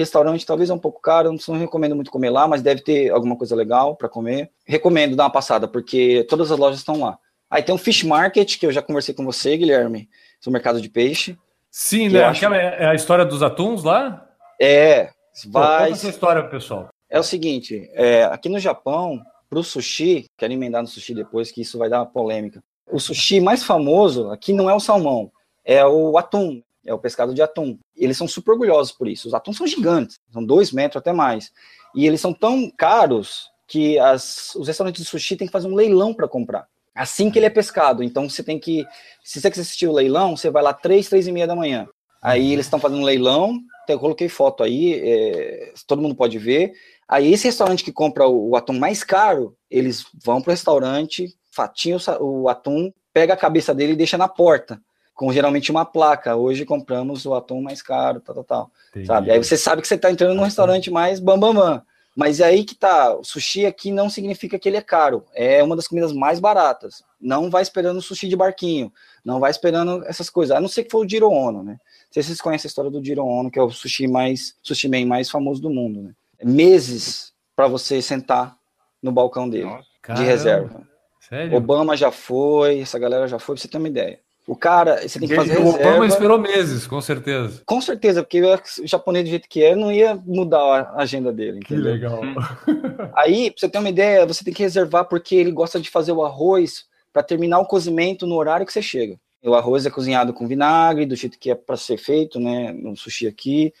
Restaurante 0.00 0.46
talvez 0.46 0.70
é 0.70 0.74
um 0.74 0.78
pouco 0.78 1.00
caro, 1.00 1.30
não 1.30 1.58
recomendo 1.58 1.94
muito 1.94 2.10
comer 2.10 2.30
lá, 2.30 2.48
mas 2.48 2.62
deve 2.62 2.82
ter 2.82 3.10
alguma 3.10 3.36
coisa 3.36 3.54
legal 3.54 3.94
para 3.94 4.08
comer. 4.08 4.50
Recomendo 4.66 5.14
dar 5.14 5.24
uma 5.24 5.30
passada, 5.30 5.68
porque 5.68 6.26
todas 6.28 6.50
as 6.50 6.58
lojas 6.58 6.80
estão 6.80 7.00
lá. 7.00 7.18
Aí 7.50 7.62
tem 7.62 7.74
o 7.74 7.78
Fish 7.78 8.02
Market, 8.02 8.58
que 8.58 8.64
eu 8.64 8.72
já 8.72 8.80
conversei 8.80 9.14
com 9.14 9.24
você, 9.24 9.56
Guilherme, 9.56 10.08
sobre 10.40 10.50
o 10.50 10.52
mercado 10.52 10.80
de 10.80 10.88
peixe. 10.88 11.36
Sim, 11.70 12.08
né? 12.08 12.24
Aquela 12.24 12.56
é 12.56 12.86
a 12.86 12.94
história 12.94 13.24
dos 13.24 13.42
atuns 13.42 13.84
lá? 13.84 14.26
É. 14.60 15.10
Vai... 15.48 15.88
Conta 15.88 15.92
essa 15.92 16.08
história, 16.08 16.42
pessoal. 16.48 16.88
É 17.08 17.18
o 17.18 17.24
seguinte, 17.24 17.90
é, 17.92 18.24
aqui 18.24 18.48
no 18.48 18.58
Japão, 18.58 19.20
para 19.48 19.58
o 19.58 19.64
sushi, 19.64 20.26
quero 20.38 20.52
emendar 20.52 20.80
no 20.80 20.88
sushi 20.88 21.14
depois, 21.14 21.50
que 21.50 21.60
isso 21.60 21.76
vai 21.76 21.90
dar 21.90 21.98
uma 21.98 22.06
polêmica. 22.06 22.62
O 22.90 22.98
sushi 22.98 23.40
mais 23.40 23.64
famoso 23.64 24.30
aqui 24.30 24.52
não 24.52 24.70
é 24.70 24.74
o 24.74 24.80
salmão, 24.80 25.30
é 25.64 25.84
o 25.84 26.16
atum, 26.16 26.62
é 26.84 26.94
o 26.94 26.98
pescado 26.98 27.34
de 27.34 27.42
atum. 27.42 27.78
Eles 27.96 28.16
são 28.16 28.28
super 28.28 28.52
orgulhosos 28.52 28.92
por 28.92 29.08
isso. 29.08 29.28
Os 29.28 29.34
atuns 29.34 29.56
são 29.56 29.66
gigantes, 29.66 30.18
são 30.32 30.44
dois 30.44 30.72
metros 30.72 31.00
até 31.00 31.12
mais. 31.12 31.52
E 31.94 32.06
eles 32.06 32.20
são 32.20 32.32
tão 32.32 32.70
caros 32.70 33.50
que 33.66 33.98
as, 33.98 34.54
os 34.54 34.66
restaurantes 34.66 35.02
de 35.02 35.08
sushi 35.08 35.36
têm 35.36 35.46
que 35.46 35.52
fazer 35.52 35.68
um 35.68 35.74
leilão 35.74 36.12
para 36.12 36.28
comprar 36.28 36.66
assim 36.94 37.30
que 37.30 37.38
ele 37.38 37.46
é 37.46 37.50
pescado. 37.50 38.02
Então 38.02 38.28
você 38.28 38.42
tem 38.42 38.58
que, 38.58 38.86
se 39.24 39.40
você 39.40 39.50
quiser 39.50 39.62
assistir 39.62 39.86
o 39.86 39.92
leilão, 39.92 40.36
você 40.36 40.50
vai 40.50 40.62
lá 40.62 40.72
três, 40.72 41.08
três 41.08 41.26
e 41.26 41.32
meia 41.32 41.46
da 41.46 41.56
manhã. 41.56 41.88
Aí 42.22 42.52
eles 42.52 42.66
estão 42.66 42.78
fazendo 42.78 43.00
um 43.00 43.04
leilão, 43.04 43.58
então 43.82 43.96
eu 43.96 44.00
coloquei 44.00 44.28
foto 44.28 44.62
aí, 44.62 45.00
é, 45.02 45.72
todo 45.86 46.02
mundo 46.02 46.14
pode 46.14 46.38
ver. 46.38 46.72
Aí 47.08 47.32
esse 47.32 47.46
restaurante 47.46 47.82
que 47.82 47.92
compra 47.92 48.26
o, 48.26 48.50
o 48.50 48.56
atum 48.56 48.78
mais 48.78 49.02
caro, 49.02 49.56
eles 49.70 50.04
vão 50.22 50.42
pro 50.42 50.50
restaurante, 50.50 51.34
fatiam 51.50 51.98
o, 52.20 52.42
o 52.42 52.48
atum, 52.48 52.92
pega 53.12 53.32
a 53.32 53.38
cabeça 53.38 53.74
dele 53.74 53.94
e 53.94 53.96
deixa 53.96 54.18
na 54.18 54.28
porta, 54.28 54.80
com 55.20 55.30
geralmente 55.30 55.70
uma 55.70 55.84
placa. 55.84 56.34
Hoje 56.34 56.64
compramos 56.64 57.26
o 57.26 57.34
atum 57.34 57.60
mais 57.60 57.82
caro, 57.82 58.20
tal, 58.20 58.36
tal, 58.36 58.44
tal. 58.44 58.70
Sabe? 59.04 59.30
Aí 59.30 59.36
você 59.36 59.54
sabe 59.54 59.82
que 59.82 59.86
você 59.86 59.96
está 59.96 60.10
entrando 60.10 60.34
num 60.34 60.44
restaurante 60.44 60.90
mais 60.90 61.20
bam, 61.20 61.38
bam, 61.38 61.52
bam. 61.52 61.82
Mas 62.16 62.40
é 62.40 62.44
aí 62.44 62.64
que 62.64 62.74
tá, 62.74 63.14
o 63.14 63.22
sushi 63.22 63.66
aqui 63.66 63.92
não 63.92 64.08
significa 64.08 64.58
que 64.58 64.66
ele 64.66 64.78
é 64.78 64.80
caro, 64.80 65.26
é 65.34 65.62
uma 65.62 65.76
das 65.76 65.86
comidas 65.86 66.14
mais 66.14 66.40
baratas. 66.40 67.04
Não 67.20 67.50
vai 67.50 67.60
esperando 67.60 68.00
sushi 68.00 68.28
de 68.28 68.34
barquinho, 68.34 68.90
não 69.22 69.38
vai 69.38 69.50
esperando 69.50 70.02
essas 70.06 70.30
coisas, 70.30 70.56
a 70.56 70.60
não 70.60 70.68
ser 70.68 70.84
que 70.84 70.90
for 70.90 71.04
o 71.04 71.08
Jiro 71.08 71.30
Ono, 71.30 71.62
né? 71.62 71.72
Não 71.72 72.12
sei 72.12 72.22
se 72.22 72.28
vocês 72.28 72.40
conhecem 72.40 72.66
a 72.66 72.70
história 72.70 72.90
do 72.90 73.04
Jiro 73.04 73.22
Ono, 73.22 73.50
que 73.50 73.58
é 73.58 73.62
o 73.62 73.70
sushi 73.70 74.08
mais 74.08 74.56
sushi 74.62 74.88
man 74.88 75.04
mais 75.04 75.28
famoso 75.28 75.60
do 75.60 75.68
mundo, 75.68 76.00
né? 76.00 76.14
Meses 76.42 77.34
para 77.54 77.68
você 77.68 78.00
sentar 78.00 78.56
no 79.02 79.12
balcão 79.12 79.46
dele, 79.46 79.70
Caramba. 80.00 80.24
de 80.24 80.30
reserva. 80.30 80.82
Sério? 81.20 81.58
Obama 81.58 81.94
já 81.94 82.10
foi, 82.10 82.80
essa 82.80 82.98
galera 82.98 83.28
já 83.28 83.38
foi, 83.38 83.54
pra 83.54 83.62
você 83.62 83.68
ter 83.68 83.76
uma 83.76 83.88
ideia. 83.88 84.18
O 84.46 84.56
cara, 84.56 85.06
você 85.06 85.18
tem 85.18 85.28
que 85.28 85.34
fazer 85.34 85.58
o 85.58 85.68
Obama 85.68 86.06
esperou 86.06 86.38
meses, 86.38 86.86
com 86.86 87.00
certeza. 87.00 87.62
Com 87.64 87.80
certeza, 87.80 88.22
porque 88.22 88.42
o 88.42 88.86
japonês 88.86 89.24
do 89.24 89.30
jeito 89.30 89.48
que 89.48 89.62
é, 89.62 89.76
não 89.76 89.92
ia 89.92 90.20
mudar 90.26 90.92
a 90.94 91.02
agenda 91.02 91.32
dele. 91.32 91.58
Entendeu? 91.58 91.84
Que 91.84 91.90
legal. 91.90 92.20
Aí, 93.14 93.50
pra 93.50 93.60
você 93.60 93.68
ter 93.68 93.78
uma 93.78 93.88
ideia, 93.88 94.26
você 94.26 94.42
tem 94.42 94.52
que 94.52 94.62
reservar 94.62 95.04
porque 95.04 95.36
ele 95.36 95.52
gosta 95.52 95.78
de 95.78 95.88
fazer 95.88 96.12
o 96.12 96.24
arroz 96.24 96.84
para 97.12 97.22
terminar 97.22 97.60
o 97.60 97.66
cozimento 97.66 98.26
no 98.26 98.36
horário 98.36 98.66
que 98.66 98.72
você 98.72 98.82
chega. 98.82 99.16
O 99.42 99.54
arroz 99.54 99.86
é 99.86 99.90
cozinhado 99.90 100.32
com 100.32 100.46
vinagre, 100.46 101.06
do 101.06 101.16
jeito 101.16 101.38
que 101.38 101.50
é 101.50 101.54
para 101.54 101.76
ser 101.76 101.96
feito, 101.96 102.38
né, 102.38 102.72
no 102.72 102.96
sushi 102.96 103.26
aqui. 103.26 103.72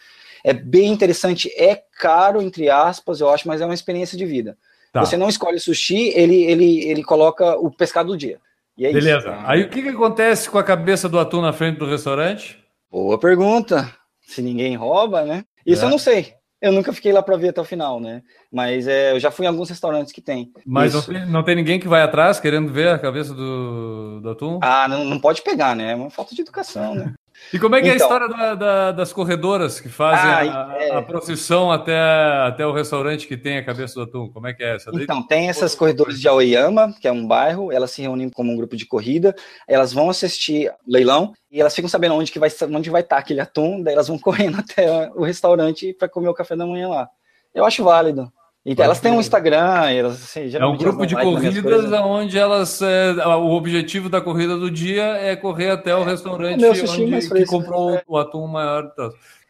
É 0.42 0.52
bem 0.52 0.90
interessante, 0.90 1.50
é 1.54 1.82
caro, 1.98 2.40
entre 2.40 2.70
aspas, 2.70 3.20
eu 3.20 3.28
acho, 3.28 3.46
mas 3.46 3.60
é 3.60 3.64
uma 3.64 3.74
experiência 3.74 4.16
de 4.16 4.24
vida. 4.24 4.56
Tá. 4.92 5.04
Você 5.04 5.16
não 5.16 5.28
escolhe 5.28 5.60
sushi, 5.60 6.12
ele, 6.14 6.42
ele, 6.44 6.88
ele 6.88 7.02
coloca 7.02 7.56
o 7.58 7.70
pescado 7.70 8.08
do 8.08 8.16
dia. 8.16 8.40
É 8.78 8.92
Beleza. 8.92 9.30
Isso. 9.30 9.46
Aí 9.46 9.62
o 9.62 9.68
que, 9.68 9.82
que 9.82 9.88
acontece 9.88 10.48
com 10.48 10.58
a 10.58 10.64
cabeça 10.64 11.08
do 11.08 11.18
atum 11.18 11.40
na 11.40 11.52
frente 11.52 11.78
do 11.78 11.86
restaurante? 11.86 12.58
Boa 12.90 13.18
pergunta. 13.18 13.94
Se 14.22 14.40
ninguém 14.42 14.76
rouba, 14.76 15.24
né? 15.24 15.44
Isso 15.64 15.82
é. 15.82 15.86
eu 15.86 15.90
não 15.90 15.98
sei. 15.98 16.34
Eu 16.60 16.72
nunca 16.72 16.92
fiquei 16.92 17.10
lá 17.10 17.22
para 17.22 17.38
ver 17.38 17.48
até 17.48 17.60
o 17.60 17.64
final, 17.64 17.98
né? 17.98 18.22
Mas 18.52 18.86
é, 18.86 19.12
eu 19.12 19.20
já 19.20 19.30
fui 19.30 19.46
em 19.46 19.48
alguns 19.48 19.70
restaurantes 19.70 20.12
que 20.12 20.20
tem. 20.20 20.52
Mas 20.66 20.92
não 20.92 21.02
tem, 21.02 21.26
não 21.26 21.42
tem, 21.42 21.56
ninguém 21.56 21.80
que 21.80 21.88
vai 21.88 22.02
atrás 22.02 22.38
querendo 22.38 22.70
ver 22.70 22.88
a 22.88 22.98
cabeça 22.98 23.32
do, 23.32 24.20
do 24.20 24.30
atum? 24.30 24.58
Ah, 24.62 24.86
não, 24.86 25.04
não 25.04 25.18
pode 25.18 25.40
pegar, 25.40 25.74
né? 25.74 25.92
É 25.92 25.94
uma 25.94 26.10
falta 26.10 26.34
de 26.34 26.42
educação, 26.42 26.94
né? 26.94 27.14
E 27.52 27.58
como 27.58 27.74
é 27.74 27.82
que 27.82 27.88
então, 27.88 28.08
é 28.08 28.12
a 28.12 28.16
então. 28.16 28.26
história 28.26 28.28
da, 28.28 28.54
da, 28.54 28.92
das 28.92 29.12
corredoras 29.12 29.80
que 29.80 29.88
fazem 29.88 30.30
ah, 30.30 30.68
a, 30.68 30.82
é... 30.82 30.94
a, 30.94 31.02
procissão 31.02 31.72
até, 31.72 31.98
até 32.46 32.64
o 32.64 32.72
restaurante 32.72 33.26
que 33.26 33.36
tem 33.36 33.58
a 33.58 33.64
cabeça 33.64 33.94
do 33.94 34.02
atum? 34.02 34.28
Como 34.28 34.46
é 34.46 34.54
que 34.54 34.62
é 34.62 34.76
essa? 34.76 34.92
Daí? 34.92 35.02
Então, 35.02 35.22
tem 35.22 35.48
essas 35.48 35.74
corredoras 35.74 36.20
de 36.20 36.28
Aoyama, 36.28 36.94
que 37.00 37.08
é 37.08 37.12
um 37.12 37.26
bairro, 37.26 37.72
elas 37.72 37.90
se 37.90 38.02
reúnem 38.02 38.30
como 38.30 38.52
um 38.52 38.56
grupo 38.56 38.76
de 38.76 38.86
corrida, 38.86 39.34
elas 39.66 39.92
vão 39.92 40.08
assistir 40.10 40.72
leilão 40.86 41.32
e 41.50 41.60
elas 41.60 41.74
ficam 41.74 41.88
sabendo 41.88 42.14
onde, 42.14 42.30
que 42.30 42.38
vai, 42.38 42.50
onde 42.72 42.90
vai 42.90 43.00
estar 43.00 43.18
aquele 43.18 43.40
atum, 43.40 43.82
daí 43.82 43.94
elas 43.94 44.08
vão 44.08 44.18
correndo 44.20 44.58
até 44.58 45.10
o 45.14 45.24
restaurante 45.24 45.92
para 45.92 46.08
comer 46.08 46.28
o 46.28 46.34
café 46.34 46.54
da 46.54 46.66
manhã 46.66 46.88
lá. 46.88 47.08
Eu 47.52 47.64
acho 47.64 47.82
válido. 47.82 48.32
Então, 48.64 48.84
elas 48.84 49.00
têm 49.00 49.10
um 49.10 49.20
Instagram, 49.20 49.90
elas, 49.90 50.22
assim, 50.22 50.54
é 50.54 50.66
um 50.66 50.76
grupo 50.76 51.06
de 51.06 51.14
corridas 51.14 51.90
onde 51.92 52.36
elas. 52.36 52.82
É, 52.82 53.14
o 53.26 53.52
objetivo 53.52 54.10
da 54.10 54.20
corrida 54.20 54.58
do 54.58 54.70
dia 54.70 55.16
é 55.16 55.34
correr 55.34 55.70
até 55.70 55.96
o 55.96 56.04
restaurante 56.04 56.62
é, 56.62 56.70
onde 56.70 57.28
que 57.28 57.46
comprou 57.46 57.94
é. 57.94 58.02
o 58.06 58.18
atum 58.18 58.46
maior. 58.46 58.92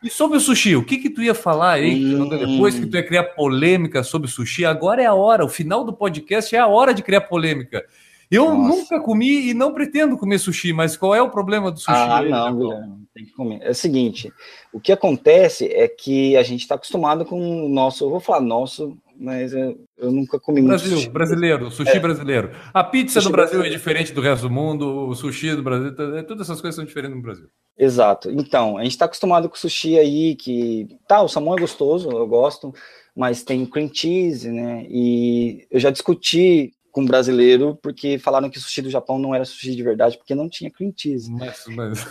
E 0.02 0.08
sobre 0.08 0.38
o 0.38 0.40
sushi, 0.40 0.76
o 0.76 0.84
que 0.84 0.96
que 0.96 1.10
tu 1.10 1.22
ia 1.22 1.34
falar 1.34 1.72
aí? 1.72 2.14
Hum. 2.14 2.28
Depois 2.28 2.78
que 2.78 2.86
tu 2.86 2.96
ia 2.96 3.02
criar 3.02 3.24
polêmica 3.24 4.04
sobre 4.04 4.28
o 4.28 4.30
sushi, 4.30 4.64
agora 4.64 5.02
é 5.02 5.06
a 5.06 5.14
hora, 5.14 5.44
o 5.44 5.48
final 5.48 5.84
do 5.84 5.92
podcast 5.92 6.54
é 6.54 6.60
a 6.60 6.68
hora 6.68 6.94
de 6.94 7.02
criar 7.02 7.22
polêmica. 7.22 7.84
Eu 8.30 8.54
Nossa. 8.54 8.76
nunca 8.76 9.00
comi 9.00 9.50
e 9.50 9.54
não 9.54 9.74
pretendo 9.74 10.16
comer 10.16 10.38
sushi, 10.38 10.72
mas 10.72 10.96
qual 10.96 11.16
é 11.16 11.20
o 11.20 11.30
problema 11.30 11.72
do 11.72 11.80
sushi? 11.80 11.90
Ah, 11.90 12.18
aí, 12.18 12.28
não, 12.30 12.56
Guilherme, 12.56 13.06
tem 13.14 13.24
que 13.24 13.32
comer. 13.32 13.60
É 13.62 13.70
o 13.70 13.74
seguinte, 13.74 14.32
o 14.72 14.80
que 14.80 14.92
acontece 14.92 15.66
é 15.66 15.88
que 15.88 16.36
a 16.36 16.42
gente 16.42 16.60
está 16.60 16.74
acostumado 16.74 17.24
com 17.24 17.66
o 17.66 17.68
nosso, 17.68 18.04
eu 18.04 18.10
vou 18.10 18.20
falar 18.20 18.40
nosso, 18.40 18.96
mas 19.18 19.52
eu, 19.52 19.78
eu 19.98 20.10
nunca 20.10 20.38
comi 20.38 20.62
Brasil, 20.62 20.88
muito 20.88 21.00
sushi. 21.00 21.10
brasileiro, 21.10 21.70
sushi 21.70 21.96
é. 21.96 22.00
brasileiro. 22.00 22.50
A 22.72 22.82
pizza 22.82 23.20
sushi 23.20 23.26
do 23.26 23.32
Brasil 23.32 23.54
é 23.54 23.56
brasileiro. 23.58 23.74
é 23.74 23.78
diferente 23.78 24.12
do 24.12 24.20
resto 24.20 24.48
do 24.48 24.50
mundo, 24.50 25.08
o 25.08 25.14
sushi 25.14 25.54
do 25.54 25.62
Brasil, 25.62 25.94
é, 26.16 26.22
todas 26.22 26.48
essas 26.48 26.60
coisas 26.60 26.76
são 26.76 26.84
diferentes 26.84 27.16
no 27.16 27.22
Brasil. 27.22 27.48
Exato. 27.76 28.30
Então, 28.30 28.78
a 28.78 28.82
gente 28.82 28.92
está 28.92 29.06
acostumado 29.06 29.48
com 29.48 29.56
sushi 29.56 29.98
aí, 29.98 30.36
que 30.36 30.86
tá, 31.08 31.22
o 31.22 31.28
salmão 31.28 31.56
é 31.56 31.60
gostoso, 31.60 32.10
eu 32.10 32.26
gosto, 32.26 32.72
mas 33.16 33.42
tem 33.42 33.66
cream 33.66 33.90
cheese, 33.92 34.50
né? 34.50 34.86
E 34.88 35.66
eu 35.70 35.80
já 35.80 35.90
discuti 35.90 36.72
com 36.92 37.02
um 37.02 37.06
brasileiro, 37.06 37.78
porque 37.82 38.18
falaram 38.18 38.50
que 38.50 38.58
o 38.58 38.60
sushi 38.60 38.82
do 38.82 38.90
Japão 38.90 39.18
não 39.18 39.34
era 39.34 39.44
sushi 39.44 39.74
de 39.74 39.82
verdade, 39.82 40.18
porque 40.18 40.34
não 40.34 40.48
tinha 40.48 40.70
cream 40.70 40.92
cheese. 40.96 41.30
Mas, 41.30 41.64
mas... 41.68 42.06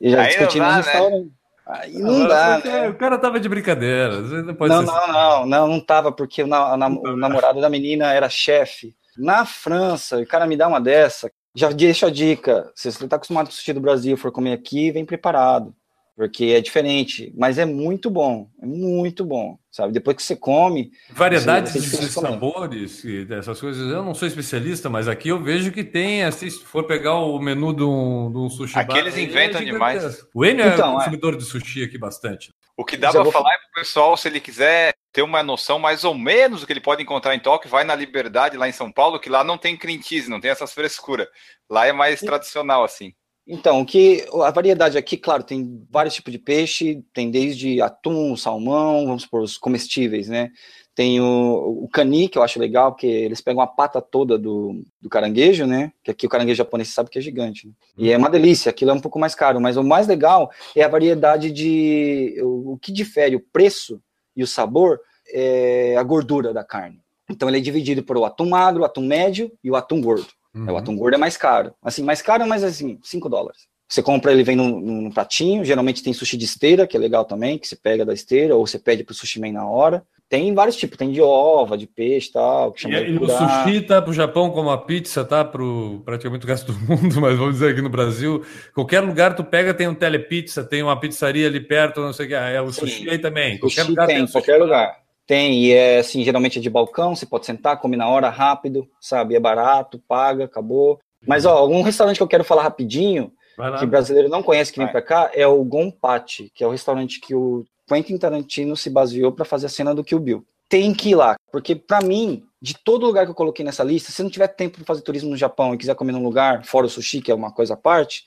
E 0.00 0.10
já 0.10 0.26
discuti 0.26 0.58
no 0.58 0.66
né? 0.66 0.76
restaurante. 0.76 1.24
Né? 1.24 1.30
Aí 1.66 1.98
não 1.98 2.26
dá, 2.26 2.58
né? 2.58 2.88
O 2.88 2.94
cara 2.94 3.18
tava 3.18 3.38
de 3.38 3.48
brincadeira. 3.48 4.20
Não, 4.20 4.42
não, 4.42 4.80
assim. 4.80 5.12
não, 5.12 5.46
não, 5.46 5.66
não 5.68 5.80
tava, 5.80 6.10
porque 6.10 6.42
o, 6.42 6.46
na, 6.46 6.74
o 6.74 7.16
namorado 7.16 7.60
da 7.60 7.68
menina 7.68 8.12
era 8.12 8.28
chefe. 8.28 8.94
Na 9.16 9.44
França, 9.44 10.18
o 10.18 10.26
cara 10.26 10.46
me 10.46 10.56
dá 10.56 10.66
uma 10.66 10.80
dessa, 10.80 11.30
já 11.54 11.70
deixa 11.70 12.06
a 12.06 12.10
dica. 12.10 12.72
Se 12.74 12.90
você 12.90 13.06
tá 13.06 13.16
acostumado 13.16 13.46
com 13.46 13.52
o 13.52 13.54
sushi 13.54 13.72
do 13.72 13.80
Brasil, 13.80 14.16
for 14.16 14.32
comer 14.32 14.52
aqui, 14.52 14.90
vem 14.90 15.04
preparado 15.04 15.74
porque 16.16 16.46
é 16.46 16.60
diferente, 16.60 17.32
mas 17.36 17.58
é 17.58 17.64
muito 17.64 18.10
bom, 18.10 18.48
é 18.62 18.66
muito 18.66 19.24
bom, 19.24 19.58
sabe? 19.70 19.92
Depois 19.92 20.16
que 20.16 20.22
você 20.22 20.36
come. 20.36 20.90
Variedades 21.10 21.72
você, 21.72 21.98
de 21.98 22.08
sabores 22.08 23.02
e 23.04 23.24
dessas 23.24 23.60
coisas, 23.60 23.90
eu 23.90 24.02
não 24.02 24.14
sou 24.14 24.28
especialista, 24.28 24.90
mas 24.90 25.08
aqui 25.08 25.28
eu 25.28 25.42
vejo 25.42 25.72
que 25.72 25.82
tem, 25.82 26.24
assim, 26.24 26.50
se 26.50 26.64
for 26.64 26.84
pegar 26.84 27.14
o 27.14 27.38
menu 27.38 27.74
de 27.74 27.82
um, 27.82 28.30
de 28.30 28.38
um 28.38 28.50
sushi 28.50 28.78
Aqui 28.78 28.88
bar, 28.88 28.98
eles 28.98 29.16
é 29.16 29.20
inventam 29.22 29.60
é 29.60 29.64
demais. 29.64 30.26
O 30.34 30.44
Enio 30.44 30.64
é 30.64 30.74
então, 30.74 30.92
é 30.92 30.96
consumidor 30.96 31.34
é. 31.34 31.36
de 31.38 31.44
sushi 31.44 31.84
aqui 31.84 31.96
bastante. 31.96 32.52
O 32.76 32.84
que 32.84 32.96
dá 32.96 33.10
para 33.10 33.22
vou... 33.22 33.32
falar 33.32 33.52
é 33.52 33.58
pro 33.58 33.82
pessoal, 33.82 34.16
se 34.16 34.28
ele 34.28 34.40
quiser 34.40 34.94
ter 35.12 35.22
uma 35.22 35.42
noção 35.42 35.78
mais 35.78 36.04
ou 36.04 36.14
menos 36.14 36.60
do 36.60 36.66
que 36.66 36.72
ele 36.72 36.80
pode 36.80 37.02
encontrar 37.02 37.34
em 37.34 37.40
Tóquio, 37.40 37.70
vai 37.70 37.84
na 37.84 37.94
Liberdade, 37.94 38.56
lá 38.56 38.68
em 38.68 38.72
São 38.72 38.90
Paulo, 38.90 39.18
que 39.18 39.28
lá 39.28 39.42
não 39.42 39.58
tem 39.58 39.78
cheese, 40.02 40.30
não 40.30 40.40
tem 40.40 40.50
essas 40.50 40.72
frescuras. 40.72 41.28
Lá 41.68 41.86
é 41.86 41.92
mais 41.92 42.20
tradicional, 42.20 42.84
assim. 42.84 43.12
Então, 43.46 43.84
que 43.84 44.24
a 44.42 44.50
variedade 44.50 44.96
aqui, 44.96 45.16
claro, 45.16 45.42
tem 45.42 45.84
vários 45.90 46.14
tipos 46.14 46.32
de 46.32 46.38
peixe, 46.38 47.02
tem 47.12 47.30
desde 47.30 47.80
atum, 47.80 48.36
salmão, 48.36 49.06
vamos 49.06 49.26
por 49.26 49.40
os 49.40 49.58
comestíveis, 49.58 50.28
né? 50.28 50.50
Tem 50.94 51.20
o, 51.20 51.84
o 51.84 51.88
cani, 51.88 52.28
que 52.28 52.36
eu 52.36 52.42
acho 52.42 52.60
legal, 52.60 52.92
porque 52.92 53.06
eles 53.06 53.40
pegam 53.40 53.62
a 53.62 53.66
pata 53.66 54.00
toda 54.02 54.38
do, 54.38 54.84
do 55.00 55.08
caranguejo, 55.08 55.66
né? 55.66 55.92
Que 56.04 56.10
aqui 56.10 56.26
o 56.26 56.28
caranguejo 56.28 56.58
japonês 56.58 56.88
sabe 56.88 57.10
que 57.10 57.18
é 57.18 57.22
gigante. 57.22 57.66
Né? 57.66 57.72
E 57.96 58.12
é 58.12 58.16
uma 58.16 58.28
delícia, 58.28 58.70
aquilo 58.70 58.90
é 58.90 58.94
um 58.94 59.00
pouco 59.00 59.18
mais 59.18 59.34
caro, 59.34 59.60
mas 59.60 59.76
o 59.76 59.82
mais 59.82 60.06
legal 60.06 60.50
é 60.76 60.82
a 60.82 60.88
variedade 60.88 61.50
de. 61.50 62.36
O, 62.42 62.74
o 62.74 62.78
que 62.78 62.92
difere 62.92 63.34
o 63.34 63.44
preço 63.52 64.00
e 64.36 64.42
o 64.42 64.46
sabor 64.46 65.00
é 65.28 65.96
a 65.96 66.02
gordura 66.02 66.52
da 66.52 66.62
carne. 66.62 67.00
Então 67.28 67.48
ele 67.48 67.58
é 67.58 67.60
dividido 67.60 68.02
por 68.02 68.16
o 68.16 68.24
atum 68.24 68.48
magro, 68.48 68.82
o 68.82 68.84
atum 68.84 69.06
médio 69.06 69.50
e 69.62 69.70
o 69.70 69.76
atum 69.76 70.00
gordo. 70.00 70.28
Uhum. 70.54 70.72
O 70.72 70.76
atum 70.76 70.96
gordo 70.96 71.14
é 71.14 71.18
mais 71.18 71.36
caro. 71.36 71.72
Assim, 71.82 72.02
mais 72.02 72.20
caro, 72.22 72.46
mas 72.46 72.64
assim, 72.64 72.98
5 73.02 73.28
dólares. 73.28 73.68
Você 73.88 74.02
compra, 74.02 74.32
ele 74.32 74.44
vem 74.44 74.54
num, 74.54 74.80
num, 74.80 75.10
pratinho. 75.10 75.64
Geralmente 75.64 76.02
tem 76.02 76.12
sushi 76.12 76.36
de 76.36 76.44
esteira, 76.44 76.86
que 76.86 76.96
é 76.96 77.00
legal 77.00 77.24
também, 77.24 77.58
que 77.58 77.66
você 77.66 77.74
pega 77.74 78.04
da 78.04 78.14
esteira, 78.14 78.54
ou 78.54 78.64
você 78.64 78.78
pede 78.78 79.02
pro 79.02 79.14
sushi 79.14 79.40
man 79.40 79.52
na 79.52 79.66
hora. 79.66 80.04
Tem 80.28 80.54
vários 80.54 80.76
tipos, 80.76 80.96
tem 80.96 81.10
de 81.10 81.20
ova, 81.20 81.76
de 81.76 81.88
peixe 81.88 82.30
tal. 82.30 82.70
Que 82.70 82.82
chama 82.82 82.98
e, 82.98 83.10
e 83.10 83.18
o 83.18 83.26
sushi 83.26 83.80
tá 83.80 84.00
pro 84.00 84.12
Japão 84.12 84.48
como 84.52 84.70
a 84.70 84.78
pizza 84.78 85.24
tá 85.24 85.44
pro 85.44 86.00
praticamente 86.04 86.46
o 86.46 86.48
resto 86.48 86.72
do 86.72 86.78
mundo, 86.86 87.20
mas 87.20 87.36
vamos 87.36 87.54
dizer 87.54 87.72
aqui 87.72 87.82
no 87.82 87.88
Brasil, 87.88 88.44
qualquer 88.72 89.00
lugar 89.00 89.34
tu 89.34 89.42
pega 89.42 89.74
tem 89.74 89.88
um 89.88 89.94
telepizza, 89.94 90.62
tem 90.62 90.84
uma 90.84 90.98
pizzaria 90.98 91.48
ali 91.48 91.58
perto, 91.58 92.00
não 92.00 92.12
sei 92.12 92.26
o 92.26 92.28
que, 92.28 92.34
é 92.36 92.62
o 92.62 92.72
Sim. 92.72 92.80
sushi 92.82 93.10
aí 93.10 93.18
também. 93.18 93.58
Qualquer 93.58 93.82
lugar 93.82 94.06
tem, 94.06 94.16
tem 94.18 94.26
qualquer 94.28 94.56
lugar. 94.58 95.00
Tem, 95.30 95.62
e 95.62 95.72
é 95.72 95.98
assim, 95.98 96.24
geralmente 96.24 96.58
é 96.58 96.60
de 96.60 96.68
balcão, 96.68 97.14
você 97.14 97.24
pode 97.24 97.46
sentar, 97.46 97.78
come 97.78 97.96
na 97.96 98.08
hora, 98.08 98.28
rápido, 98.28 98.90
sabe? 99.00 99.36
É 99.36 99.38
barato, 99.38 100.02
paga, 100.08 100.46
acabou. 100.46 100.98
Mas, 101.24 101.46
ó, 101.46 101.68
um 101.68 101.82
restaurante 101.82 102.16
que 102.16 102.22
eu 102.24 102.26
quero 102.26 102.42
falar 102.42 102.64
rapidinho, 102.64 103.32
que 103.78 103.86
brasileiro 103.86 104.28
não 104.28 104.42
conhece 104.42 104.72
que 104.72 104.80
vem 104.80 104.88
para 104.88 105.00
cá, 105.00 105.30
é 105.32 105.46
o 105.46 105.62
Gompati, 105.62 106.50
que 106.52 106.64
é 106.64 106.66
o 106.66 106.72
restaurante 106.72 107.20
que 107.20 107.32
o 107.32 107.64
Quentin 107.86 108.18
Tarantino 108.18 108.76
se 108.76 108.90
baseou 108.90 109.30
para 109.30 109.44
fazer 109.44 109.66
a 109.66 109.68
cena 109.68 109.94
do 109.94 110.02
Kill 110.02 110.18
Bill. 110.18 110.44
Tem 110.68 110.92
que 110.92 111.10
ir 111.10 111.14
lá, 111.14 111.36
porque 111.52 111.76
para 111.76 112.00
mim, 112.00 112.42
de 112.60 112.74
todo 112.74 113.06
lugar 113.06 113.24
que 113.24 113.30
eu 113.30 113.36
coloquei 113.36 113.64
nessa 113.64 113.84
lista, 113.84 114.10
se 114.10 114.24
não 114.24 114.30
tiver 114.30 114.48
tempo 114.48 114.78
para 114.78 114.84
fazer 114.84 115.02
turismo 115.02 115.30
no 115.30 115.36
Japão 115.36 115.72
e 115.72 115.78
quiser 115.78 115.94
comer 115.94 116.10
num 116.10 116.24
lugar, 116.24 116.64
fora 116.64 116.86
o 116.86 116.90
sushi, 116.90 117.20
que 117.20 117.30
é 117.30 117.34
uma 117.36 117.52
coisa 117.52 117.74
à 117.74 117.76
parte, 117.76 118.24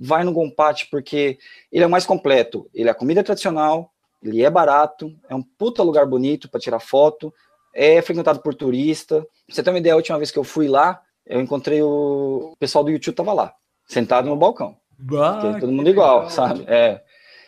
vai 0.00 0.24
no 0.24 0.32
Gompati, 0.32 0.88
porque 0.90 1.38
ele 1.70 1.84
é 1.84 1.86
o 1.86 1.90
mais 1.90 2.06
completo. 2.06 2.70
Ele 2.72 2.88
é 2.88 2.92
a 2.92 2.94
comida 2.94 3.22
tradicional, 3.22 3.92
ele 4.22 4.42
é 4.42 4.50
barato, 4.50 5.14
é 5.28 5.34
um 5.34 5.42
puta 5.42 5.82
lugar 5.82 6.06
bonito 6.06 6.48
para 6.48 6.60
tirar 6.60 6.80
foto, 6.80 7.32
é 7.74 8.00
frequentado 8.02 8.40
por 8.40 8.54
turista. 8.54 9.20
Pra 9.20 9.54
você 9.54 9.62
ter 9.62 9.70
uma 9.70 9.78
ideia, 9.78 9.94
a 9.94 9.96
última 9.96 10.18
vez 10.18 10.30
que 10.30 10.38
eu 10.38 10.44
fui 10.44 10.68
lá, 10.68 11.00
eu 11.26 11.40
encontrei 11.40 11.82
o, 11.82 12.50
o 12.52 12.56
pessoal 12.58 12.82
do 12.82 12.90
YouTube 12.90 13.14
tava 13.14 13.32
lá, 13.32 13.54
sentado 13.86 14.28
no 14.28 14.36
balcão. 14.36 14.76
Bah, 14.98 15.54
é 15.56 15.60
todo 15.60 15.72
mundo 15.72 15.88
igual, 15.88 16.16
legal. 16.16 16.30
sabe? 16.30 16.64
É. 16.66 17.00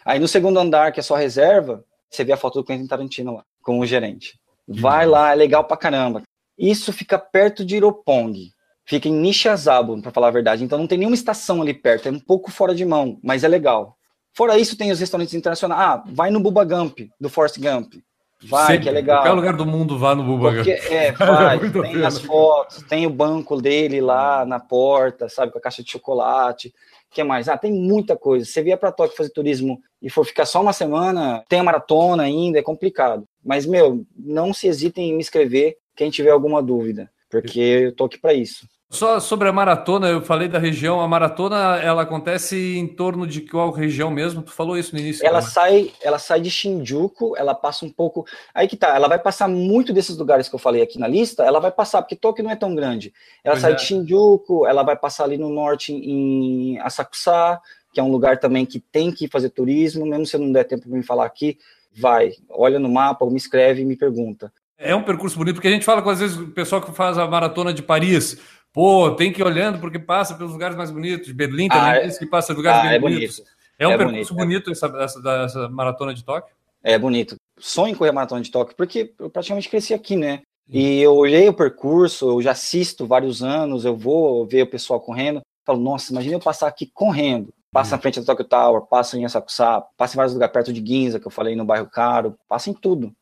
Aí 0.04 0.18
no 0.18 0.28
segundo 0.28 0.58
andar, 0.58 0.92
que 0.92 1.00
é 1.00 1.02
só 1.02 1.16
reserva, 1.16 1.84
você 2.08 2.24
vê 2.24 2.32
a 2.32 2.36
foto 2.36 2.60
do 2.60 2.64
Quentin 2.64 2.86
Tarantino 2.86 3.34
lá, 3.34 3.44
com 3.62 3.78
o 3.80 3.86
gerente. 3.86 4.38
Vai 4.66 5.06
uhum. 5.06 5.12
lá, 5.12 5.32
é 5.32 5.34
legal 5.34 5.64
pra 5.64 5.76
caramba. 5.76 6.22
Isso 6.56 6.92
fica 6.92 7.18
perto 7.18 7.64
de 7.64 7.76
Iropong. 7.76 8.52
Fica 8.84 9.08
em 9.08 9.12
Nishazabo, 9.12 10.00
para 10.00 10.10
falar 10.10 10.28
a 10.28 10.32
verdade. 10.32 10.64
Então 10.64 10.78
não 10.78 10.86
tem 10.86 10.98
nenhuma 10.98 11.14
estação 11.14 11.62
ali 11.62 11.74
perto, 11.74 12.08
é 12.08 12.12
um 12.12 12.20
pouco 12.20 12.50
fora 12.50 12.74
de 12.74 12.84
mão, 12.84 13.18
mas 13.22 13.44
é 13.44 13.48
legal. 13.48 13.96
Fora 14.32 14.58
isso, 14.58 14.76
tem 14.76 14.90
os 14.90 15.00
restaurantes 15.00 15.34
internacionais. 15.34 15.80
Ah, 15.80 16.04
vai 16.06 16.30
no 16.30 16.40
Bubba 16.40 16.64
Gump, 16.64 17.00
do 17.20 17.28
Force 17.28 17.60
Gump. 17.60 17.94
Vai, 18.42 18.66
Sempre. 18.68 18.82
que 18.84 18.88
é 18.88 18.92
legal. 18.92 19.18
Qualquer 19.18 19.36
lugar 19.36 19.56
do 19.56 19.66
mundo 19.66 19.98
vá 19.98 20.14
no 20.14 20.24
Bubba 20.24 20.52
Gump. 20.52 20.68
É, 20.68 21.12
vai. 21.12 21.58
tem 21.58 22.04
as 22.04 22.18
fotos, 22.18 22.82
tem 22.84 23.06
o 23.06 23.10
banco 23.10 23.60
dele 23.60 24.00
lá 24.00 24.46
na 24.46 24.58
porta, 24.58 25.28
sabe, 25.28 25.52
com 25.52 25.58
a 25.58 25.60
caixa 25.60 25.82
de 25.82 25.90
chocolate. 25.90 26.68
O 27.10 27.14
que 27.14 27.22
mais? 27.22 27.48
Ah, 27.48 27.58
tem 27.58 27.72
muita 27.72 28.16
coisa. 28.16 28.46
Você 28.46 28.62
vier 28.62 28.78
para 28.78 28.92
Tóquio 28.92 29.16
fazer 29.16 29.30
turismo 29.30 29.80
e 30.00 30.08
for 30.08 30.24
ficar 30.24 30.46
só 30.46 30.62
uma 30.62 30.72
semana, 30.72 31.44
tem 31.48 31.60
a 31.60 31.64
maratona 31.64 32.22
ainda, 32.22 32.58
é 32.58 32.62
complicado. 32.62 33.24
Mas, 33.44 33.66
meu, 33.66 34.06
não 34.16 34.54
se 34.54 34.68
hesitem 34.68 35.10
em 35.10 35.14
me 35.14 35.20
escrever 35.20 35.76
quem 35.94 36.08
tiver 36.08 36.30
alguma 36.30 36.62
dúvida, 36.62 37.10
porque 37.28 37.60
eu 37.60 37.94
tô 37.94 38.04
aqui 38.04 38.18
para 38.18 38.32
isso. 38.32 38.66
Só 38.93 39.20
sobre 39.20 39.49
a 39.49 39.53
maratona, 39.53 40.09
eu 40.09 40.20
falei 40.20 40.49
da 40.49 40.59
região. 40.59 41.01
A 41.01 41.07
maratona 41.07 41.78
ela 41.80 42.03
acontece 42.03 42.76
em 42.76 42.88
torno 42.88 43.24
de 43.24 43.43
qual 43.43 43.70
região 43.70 44.11
mesmo? 44.11 44.43
Tu 44.43 44.51
falou 44.51 44.76
isso 44.76 44.93
no 44.93 45.01
início. 45.01 45.24
Ela 45.24 45.41
né? 45.41 45.47
sai, 45.47 45.93
ela 46.03 46.18
sai 46.18 46.41
de 46.41 46.51
Shinjuku, 46.51 47.36
ela 47.36 47.55
passa 47.55 47.84
um 47.86 47.88
pouco. 47.88 48.26
Aí 48.53 48.66
que 48.66 48.76
tá, 48.76 48.88
ela 48.88 49.07
vai 49.07 49.20
passar 49.20 49.47
muito 49.47 49.93
desses 49.93 50.18
lugares 50.18 50.49
que 50.49 50.57
eu 50.57 50.59
falei 50.59 50.82
aqui 50.82 50.99
na 50.99 51.07
lista. 51.07 51.45
Ela 51.45 51.61
vai 51.61 51.70
passar 51.70 52.03
porque 52.03 52.16
Tóquio 52.16 52.43
não 52.43 52.51
é 52.51 52.57
tão 52.57 52.74
grande. 52.74 53.14
Ela 53.45 53.55
pois 53.55 53.62
sai 53.62 53.72
é. 53.72 53.74
de 53.76 53.82
Shinjuku, 53.82 54.66
ela 54.66 54.82
vai 54.82 54.97
passar 54.97 55.22
ali 55.22 55.38
no 55.38 55.51
norte 55.51 55.93
em 55.93 56.76
Asakusa, 56.80 57.61
que 57.95 58.01
é 58.01 58.03
um 58.03 58.11
lugar 58.11 58.41
também 58.41 58.66
que 58.66 58.80
tem 58.80 59.12
que 59.12 59.28
fazer 59.28 59.51
turismo. 59.51 60.05
Mesmo 60.05 60.26
se 60.26 60.34
eu 60.34 60.41
não 60.41 60.51
der 60.51 60.64
tempo 60.64 60.88
para 60.88 60.99
me 60.99 61.05
falar 61.05 61.26
aqui, 61.26 61.57
vai, 61.97 62.32
olha 62.49 62.80
no 62.80 62.88
mapa, 62.88 63.24
ou 63.24 63.30
me 63.30 63.36
escreve 63.36 63.82
e 63.82 63.84
me 63.84 63.97
pergunta. 63.97 64.53
É 64.76 64.97
um 64.97 65.03
percurso 65.03 65.36
bonito, 65.36 65.57
porque 65.57 65.68
a 65.68 65.70
gente 65.70 65.84
fala 65.84 66.01
com 66.01 66.09
às 66.09 66.20
vezes 66.20 66.38
o 66.38 66.49
pessoal 66.49 66.80
que 66.80 66.91
faz 66.91 67.18
a 67.18 67.28
maratona 67.28 67.72
de 67.72 67.82
Paris. 67.82 68.38
Pô, 68.72 69.10
tem 69.12 69.32
que 69.32 69.40
ir 69.40 69.44
olhando 69.44 69.80
porque 69.80 69.98
passa 69.98 70.34
pelos 70.34 70.52
lugares 70.52 70.76
mais 70.76 70.90
bonitos. 70.90 71.32
Berlim 71.32 71.68
também 71.68 71.90
ah, 71.90 72.06
diz 72.06 72.18
que 72.18 72.26
passa 72.26 72.48
pelos 72.48 72.58
lugares 72.58 72.80
ah, 72.80 72.88
bem 72.88 72.96
é 72.96 72.98
bonitos. 72.98 73.36
Bonito. 73.38 73.60
É 73.78 73.88
um 73.88 73.92
é 73.92 73.96
percurso 73.96 74.34
bonito, 74.34 74.64
bonito 74.66 74.70
essa, 74.70 74.86
essa, 74.98 75.30
essa, 75.44 75.68
maratona 75.68 76.12
de 76.12 76.22
Tóquio? 76.22 76.54
É 76.82 76.98
bonito. 76.98 77.36
Sonho 77.58 77.92
em 77.92 77.94
correr 77.94 78.10
a 78.10 78.12
maratona 78.12 78.42
de 78.42 78.50
Tóquio, 78.50 78.76
porque 78.76 79.12
eu 79.18 79.30
praticamente 79.30 79.68
cresci 79.68 79.94
aqui, 79.94 80.16
né? 80.16 80.42
E 80.68 81.00
eu 81.00 81.14
olhei 81.14 81.48
o 81.48 81.54
percurso, 81.54 82.30
eu 82.30 82.42
já 82.42 82.52
assisto 82.52 83.06
vários 83.06 83.42
anos, 83.42 83.84
eu 83.84 83.96
vou 83.96 84.46
ver 84.46 84.62
o 84.62 84.70
pessoal 84.70 85.00
correndo. 85.00 85.40
Falo, 85.66 85.80
nossa, 85.80 86.12
imagina 86.12 86.36
eu 86.36 86.40
passar 86.40 86.68
aqui 86.68 86.86
correndo. 86.92 87.48
Passa 87.72 87.96
na 87.96 88.02
frente 88.02 88.20
da 88.20 88.26
Tokyo 88.26 88.44
Tower, 88.44 88.82
passa 88.82 89.16
em 89.16 89.24
Asakusa, 89.24 89.82
passa 89.96 90.14
em 90.14 90.16
vários 90.16 90.34
lugares 90.34 90.52
perto 90.52 90.72
de 90.72 90.84
Ginza, 90.84 91.18
que 91.18 91.26
eu 91.26 91.30
falei 91.30 91.56
no 91.56 91.64
bairro 91.64 91.88
Caro, 91.88 92.36
passa 92.48 92.68
em 92.68 92.74
tudo. 92.74 93.12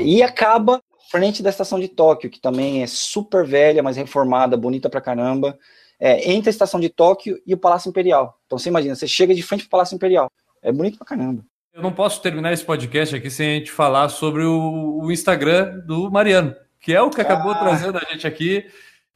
E 0.00 0.22
acaba 0.22 0.80
frente 1.10 1.42
da 1.42 1.50
estação 1.50 1.80
de 1.80 1.88
Tóquio, 1.88 2.30
que 2.30 2.40
também 2.40 2.82
é 2.82 2.86
super 2.86 3.44
velha, 3.46 3.82
mas 3.82 3.96
reformada, 3.96 4.56
bonita 4.56 4.90
pra 4.90 5.00
caramba. 5.00 5.58
É, 5.98 6.30
entre 6.30 6.48
a 6.48 6.52
estação 6.52 6.78
de 6.78 6.88
Tóquio 6.88 7.40
e 7.46 7.54
o 7.54 7.58
Palácio 7.58 7.88
Imperial. 7.88 8.38
Então 8.46 8.58
você 8.58 8.68
imagina, 8.68 8.94
você 8.94 9.08
chega 9.08 9.34
de 9.34 9.42
frente 9.42 9.62
pro 9.62 9.70
Palácio 9.70 9.94
Imperial. 9.94 10.30
É 10.62 10.70
bonito 10.70 10.98
pra 10.98 11.06
caramba. 11.06 11.44
Eu 11.72 11.82
não 11.82 11.92
posso 11.92 12.20
terminar 12.22 12.52
esse 12.52 12.64
podcast 12.64 13.14
aqui 13.14 13.30
sem 13.30 13.50
a 13.50 13.54
gente 13.58 13.70
falar 13.70 14.08
sobre 14.08 14.44
o, 14.44 15.00
o 15.02 15.10
Instagram 15.10 15.80
do 15.86 16.10
Mariano, 16.10 16.54
que 16.80 16.94
é 16.94 17.00
o 17.00 17.10
que 17.10 17.20
acabou 17.20 17.52
ah. 17.52 17.58
trazendo 17.58 17.98
a 17.98 18.04
gente 18.12 18.26
aqui. 18.26 18.66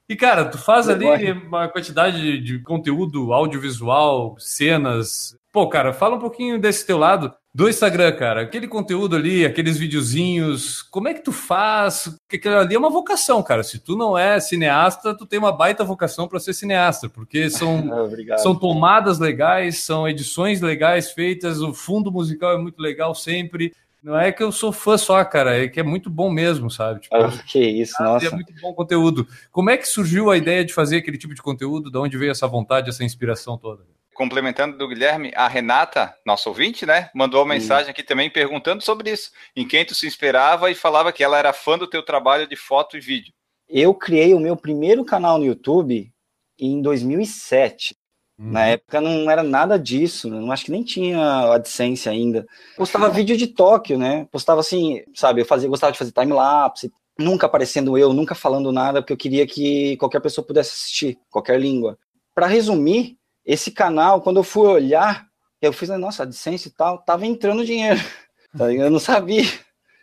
E, 0.08 0.16
cara, 0.16 0.44
tu 0.44 0.58
faz 0.58 0.88
ali 0.88 1.32
uma 1.32 1.68
quantidade 1.68 2.40
de 2.40 2.58
conteúdo 2.60 3.32
audiovisual, 3.32 4.36
cenas. 4.38 5.36
Pô, 5.52 5.68
cara, 5.68 5.92
fala 5.92 6.16
um 6.16 6.20
pouquinho 6.20 6.60
desse 6.60 6.86
teu 6.86 6.98
lado 6.98 7.32
do 7.54 7.68
Instagram, 7.68 8.12
cara. 8.12 8.42
Aquele 8.42 8.66
conteúdo 8.66 9.14
ali, 9.14 9.44
aqueles 9.44 9.76
videozinhos, 9.76 10.80
como 10.82 11.08
é 11.08 11.14
que 11.14 11.22
tu 11.22 11.32
faz? 11.32 12.16
Porque 12.22 12.36
aquilo 12.36 12.56
ali 12.56 12.74
é 12.74 12.78
uma 12.78 12.88
vocação, 12.88 13.42
cara. 13.42 13.62
Se 13.62 13.78
tu 13.78 13.96
não 13.96 14.16
é 14.16 14.40
cineasta, 14.40 15.14
tu 15.14 15.26
tem 15.26 15.38
uma 15.38 15.52
baita 15.52 15.84
vocação 15.84 16.26
para 16.26 16.40
ser 16.40 16.54
cineasta, 16.54 17.08
porque 17.10 17.50
são, 17.50 17.84
são 18.38 18.54
tomadas 18.54 19.18
legais, 19.18 19.78
são 19.78 20.08
edições 20.08 20.60
legais 20.62 21.10
feitas, 21.10 21.60
o 21.60 21.74
fundo 21.74 22.10
musical 22.10 22.52
é 22.52 22.58
muito 22.58 22.80
legal 22.80 23.14
sempre. 23.14 23.74
Não 24.02 24.18
é 24.18 24.32
que 24.32 24.42
eu 24.42 24.50
sou 24.50 24.72
fã 24.72 24.98
só, 24.98 25.24
cara, 25.24 25.62
é 25.62 25.68
que 25.68 25.78
é 25.78 25.82
muito 25.82 26.10
bom 26.10 26.28
mesmo, 26.28 26.68
sabe? 26.68 27.00
Tipo, 27.00 27.14
ah, 27.14 27.30
que 27.46 27.60
isso, 27.60 27.94
é 28.02 28.04
nossa. 28.04 28.26
É 28.26 28.30
muito 28.30 28.52
bom 28.60 28.72
conteúdo. 28.72 29.28
Como 29.52 29.70
é 29.70 29.76
que 29.76 29.86
surgiu 29.86 30.28
a 30.28 30.36
ideia 30.36 30.64
de 30.64 30.72
fazer 30.72 30.96
aquele 30.96 31.16
tipo 31.16 31.34
de 31.34 31.42
conteúdo? 31.42 31.88
De 31.88 31.98
onde 31.98 32.18
veio 32.18 32.32
essa 32.32 32.48
vontade, 32.48 32.88
essa 32.88 33.04
inspiração 33.04 33.56
toda? 33.56 33.84
Complementando 34.14 34.76
do 34.76 34.88
Guilherme, 34.88 35.32
a 35.34 35.48
Renata, 35.48 36.14
nosso 36.24 36.48
ouvinte, 36.48 36.84
né, 36.84 37.10
mandou 37.14 37.40
uma 37.42 37.54
mensagem 37.54 37.90
aqui 37.90 38.02
também 38.02 38.30
perguntando 38.30 38.82
sobre 38.82 39.10
isso, 39.10 39.30
em 39.56 39.66
quem 39.66 39.84
tu 39.84 39.94
se 39.94 40.06
inspirava 40.06 40.70
e 40.70 40.74
falava 40.74 41.12
que 41.12 41.24
ela 41.24 41.38
era 41.38 41.52
fã 41.52 41.78
do 41.78 41.86
teu 41.86 42.02
trabalho 42.02 42.46
de 42.46 42.56
foto 42.56 42.96
e 42.96 43.00
vídeo. 43.00 43.32
Eu 43.68 43.94
criei 43.94 44.34
o 44.34 44.40
meu 44.40 44.56
primeiro 44.56 45.04
canal 45.04 45.38
no 45.38 45.46
YouTube 45.46 46.12
em 46.58 46.82
2007. 46.82 47.96
Uhum. 48.38 48.50
Na 48.50 48.66
época 48.66 49.00
não 49.00 49.30
era 49.30 49.42
nada 49.42 49.78
disso, 49.78 50.28
não 50.28 50.52
acho 50.52 50.66
que 50.66 50.70
nem 50.70 50.82
tinha 50.82 51.52
AdSense 51.52 52.08
ainda. 52.08 52.46
Postava 52.76 53.08
vídeo 53.08 53.36
de 53.36 53.46
Tóquio, 53.46 53.98
né? 53.98 54.26
Postava 54.30 54.60
assim, 54.60 55.02
sabe, 55.14 55.40
eu 55.40 55.46
fazia, 55.46 55.68
gostava 55.68 55.92
de 55.92 55.98
fazer 55.98 56.12
time 56.12 56.32
lapse, 56.32 56.92
nunca 57.18 57.46
aparecendo 57.46 57.96
eu, 57.96 58.12
nunca 58.12 58.34
falando 58.34 58.72
nada, 58.72 59.00
porque 59.00 59.12
eu 59.12 59.16
queria 59.16 59.46
que 59.46 59.96
qualquer 59.96 60.20
pessoa 60.20 60.46
pudesse 60.46 60.70
assistir, 60.70 61.18
qualquer 61.30 61.60
língua. 61.60 61.98
Para 62.34 62.46
resumir, 62.46 63.16
esse 63.44 63.70
canal, 63.70 64.20
quando 64.20 64.38
eu 64.38 64.44
fui 64.44 64.66
olhar, 64.66 65.26
eu 65.60 65.72
fiz, 65.72 65.88
nossa, 65.90 66.24
AdSense 66.24 66.68
e 66.68 66.72
tal, 66.72 66.98
tava 66.98 67.26
entrando 67.26 67.64
dinheiro. 67.64 68.00
Tá 68.54 68.70
eu 68.70 68.90
não 68.90 68.98
sabia. 68.98 69.46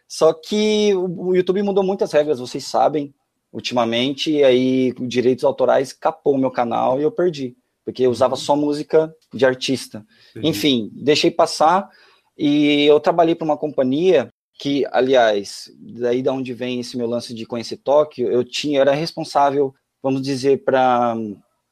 Só 0.07 0.33
que 0.33 0.91
o 0.95 1.35
YouTube 1.35 1.61
mudou 1.61 1.83
muitas 1.83 2.11
regras, 2.11 2.39
vocês 2.39 2.65
sabem, 2.65 3.13
ultimamente, 3.53 4.31
e 4.31 4.43
aí 4.43 4.91
direitos 5.01 5.43
autorais 5.43 5.93
capou 5.93 6.33
o 6.33 6.37
meu 6.39 6.49
canal 6.49 6.99
e 6.99 7.03
eu 7.03 7.11
perdi, 7.11 7.55
porque 7.85 8.01
eu 8.01 8.09
usava 8.09 8.35
só 8.35 8.55
música 8.55 9.13
de 9.31 9.45
artista. 9.45 10.03
Enfim, 10.37 10.89
deixei 10.93 11.29
passar 11.29 11.87
e 12.35 12.85
eu 12.85 12.99
trabalhei 12.99 13.35
para 13.35 13.45
uma 13.45 13.57
companhia 13.57 14.33
que, 14.59 14.83
aliás, 14.91 15.71
daí 15.77 16.23
da 16.23 16.33
onde 16.33 16.53
vem 16.53 16.79
esse 16.79 16.97
meu 16.97 17.07
lance 17.07 17.33
de 17.33 17.45
conhecer 17.45 17.77
Tóquio, 17.77 18.31
eu 18.31 18.43
tinha, 18.43 18.81
era 18.81 18.93
responsável, 18.93 19.73
vamos 20.01 20.21
dizer, 20.21 20.63
para 20.63 21.15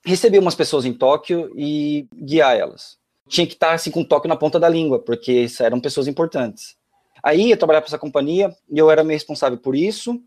receber 0.05 0.39
umas 0.39 0.55
pessoas 0.55 0.85
em 0.85 0.93
Tóquio 0.93 1.51
e 1.55 2.07
guiar 2.13 2.55
elas. 2.55 2.97
Tinha 3.27 3.45
que 3.45 3.53
estar 3.53 3.73
assim 3.73 3.91
com 3.91 4.03
Tóquio 4.03 4.29
na 4.29 4.35
ponta 4.35 4.59
da 4.59 4.69
língua, 4.69 4.99
porque 4.99 5.47
eram 5.59 5.79
pessoas 5.79 6.07
importantes. 6.07 6.75
Aí 7.23 7.51
eu 7.51 7.57
trabalhava 7.57 7.83
para 7.83 7.89
essa 7.89 7.99
companhia 7.99 8.55
e 8.69 8.77
eu 8.77 8.89
era 8.89 9.03
meio 9.03 9.17
responsável 9.17 9.57
por 9.57 9.75
isso 9.75 10.21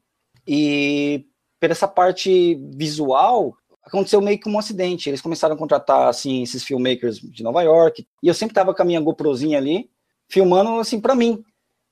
e 0.46 1.24
por 1.58 1.70
essa 1.70 1.88
parte 1.88 2.56
visual 2.74 3.56
aconteceu 3.82 4.20
meio 4.20 4.38
que 4.38 4.48
um 4.48 4.58
acidente. 4.58 5.08
Eles 5.08 5.20
começaram 5.20 5.54
a 5.54 5.58
contratar 5.58 6.08
assim 6.08 6.42
esses 6.42 6.62
filmmakers 6.64 7.18
de 7.18 7.42
Nova 7.42 7.62
York 7.62 8.06
e 8.22 8.28
eu 8.28 8.34
sempre 8.34 8.52
estava 8.52 8.74
com 8.74 8.82
a 8.82 8.84
minha 8.84 9.00
GoProzinha 9.00 9.58
ali 9.58 9.88
filmando 10.28 10.78
assim 10.78 11.00
para 11.00 11.14
mim. 11.14 11.42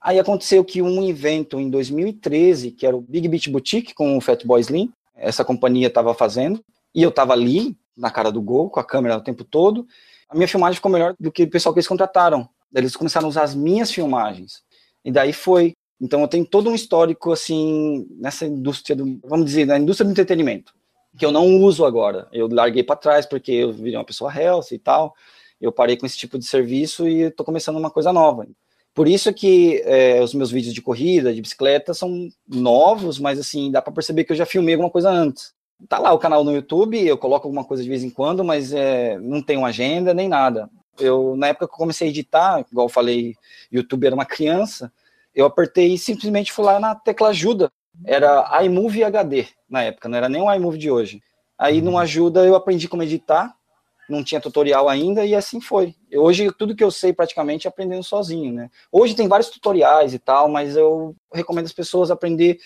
Aí 0.00 0.18
aconteceu 0.18 0.64
que 0.64 0.80
um 0.80 1.02
evento 1.08 1.58
em 1.58 1.68
2013, 1.68 2.70
que 2.70 2.86
era 2.86 2.96
o 2.96 3.00
Big 3.00 3.26
Beach 3.28 3.50
Boutique 3.50 3.94
com 3.94 4.16
o 4.16 4.20
Fatboy 4.20 4.60
Slim, 4.60 4.92
essa 5.14 5.44
companhia 5.44 5.88
estava 5.88 6.14
fazendo, 6.14 6.64
e 6.94 7.02
eu 7.02 7.10
tava 7.10 7.32
ali, 7.32 7.76
na 7.96 8.10
cara 8.10 8.30
do 8.30 8.40
gol, 8.40 8.70
com 8.70 8.80
a 8.80 8.84
câmera 8.84 9.16
o 9.16 9.22
tempo 9.22 9.44
todo. 9.44 9.86
A 10.28 10.34
minha 10.34 10.48
filmagem 10.48 10.76
ficou 10.76 10.90
melhor 10.90 11.14
do 11.18 11.32
que 11.32 11.44
o 11.44 11.50
pessoal 11.50 11.72
que 11.72 11.80
eles 11.80 11.88
contrataram. 11.88 12.48
Eles 12.74 12.94
começaram 12.94 13.26
a 13.26 13.30
usar 13.30 13.42
as 13.42 13.54
minhas 13.54 13.90
filmagens. 13.90 14.62
E 15.04 15.10
daí 15.10 15.32
foi. 15.32 15.74
Então 16.00 16.20
eu 16.20 16.28
tenho 16.28 16.46
todo 16.46 16.70
um 16.70 16.74
histórico, 16.74 17.32
assim, 17.32 18.06
nessa 18.10 18.46
indústria 18.46 18.94
do. 18.94 19.18
Vamos 19.24 19.46
dizer, 19.46 19.66
na 19.66 19.78
indústria 19.78 20.04
do 20.04 20.12
entretenimento. 20.12 20.72
Que 21.16 21.24
eu 21.24 21.32
não 21.32 21.46
uso 21.62 21.84
agora. 21.84 22.28
Eu 22.32 22.48
larguei 22.48 22.82
para 22.82 22.96
trás 22.96 23.26
porque 23.26 23.50
eu 23.50 23.72
virei 23.72 23.96
uma 23.96 24.04
pessoa 24.04 24.32
health 24.32 24.66
e 24.72 24.78
tal. 24.78 25.14
Eu 25.60 25.72
parei 25.72 25.96
com 25.96 26.06
esse 26.06 26.16
tipo 26.16 26.38
de 26.38 26.44
serviço 26.44 27.08
e 27.08 27.22
estou 27.22 27.44
começando 27.44 27.76
uma 27.76 27.90
coisa 27.90 28.12
nova. 28.12 28.46
Por 28.94 29.08
isso 29.08 29.32
que 29.32 29.82
é, 29.84 30.20
os 30.22 30.34
meus 30.34 30.50
vídeos 30.50 30.74
de 30.74 30.82
corrida, 30.82 31.34
de 31.34 31.40
bicicleta, 31.40 31.94
são 31.94 32.28
novos, 32.46 33.18
mas 33.18 33.38
assim, 33.38 33.70
dá 33.70 33.80
para 33.80 33.92
perceber 33.92 34.24
que 34.24 34.32
eu 34.32 34.36
já 34.36 34.46
filmei 34.46 34.74
alguma 34.74 34.90
coisa 34.90 35.10
antes. 35.10 35.52
Tá 35.86 35.98
lá 35.98 36.12
o 36.12 36.18
canal 36.18 36.42
no 36.42 36.52
YouTube, 36.52 36.98
eu 36.98 37.16
coloco 37.16 37.46
alguma 37.46 37.64
coisa 37.64 37.82
de 37.82 37.88
vez 37.88 38.02
em 38.02 38.10
quando, 38.10 38.42
mas 38.42 38.72
é, 38.72 39.16
não 39.18 39.40
tenho 39.40 39.64
agenda 39.64 40.12
nem 40.12 40.28
nada. 40.28 40.68
Eu, 40.98 41.36
na 41.36 41.48
época 41.48 41.68
que 41.68 41.74
eu 41.74 41.78
comecei 41.78 42.08
a 42.08 42.10
editar, 42.10 42.64
igual 42.70 42.86
eu 42.86 42.92
falei, 42.92 43.36
YouTube 43.70 44.06
era 44.06 44.14
uma 44.14 44.26
criança, 44.26 44.92
eu 45.32 45.46
apertei 45.46 45.94
e 45.94 45.98
simplesmente 45.98 46.52
fui 46.52 46.64
lá 46.64 46.80
na 46.80 46.96
tecla 46.96 47.28
ajuda. 47.28 47.70
Era 48.04 48.64
iMovie 48.64 49.04
HD 49.04 49.46
na 49.68 49.82
época, 49.82 50.08
não 50.08 50.18
era 50.18 50.28
nem 50.28 50.42
o 50.42 50.52
iMovie 50.52 50.78
de 50.78 50.90
hoje. 50.90 51.22
Aí, 51.56 51.80
numa 51.80 52.02
ajuda, 52.02 52.44
eu 52.44 52.56
aprendi 52.56 52.88
como 52.88 53.02
editar, 53.02 53.54
não 54.08 54.24
tinha 54.24 54.40
tutorial 54.40 54.88
ainda, 54.88 55.24
e 55.24 55.34
assim 55.34 55.60
foi. 55.60 55.94
Hoje, 56.12 56.50
tudo 56.52 56.74
que 56.74 56.82
eu 56.82 56.90
sei 56.90 57.12
praticamente 57.12 57.66
é 57.66 57.68
aprendendo 57.68 58.02
sozinho, 58.02 58.52
né? 58.52 58.70
Hoje 58.90 59.14
tem 59.14 59.28
vários 59.28 59.50
tutoriais 59.50 60.14
e 60.14 60.18
tal, 60.18 60.48
mas 60.48 60.76
eu 60.76 61.14
recomendo 61.32 61.66
as 61.66 61.72
pessoas 61.72 62.10
aprender 62.10 62.58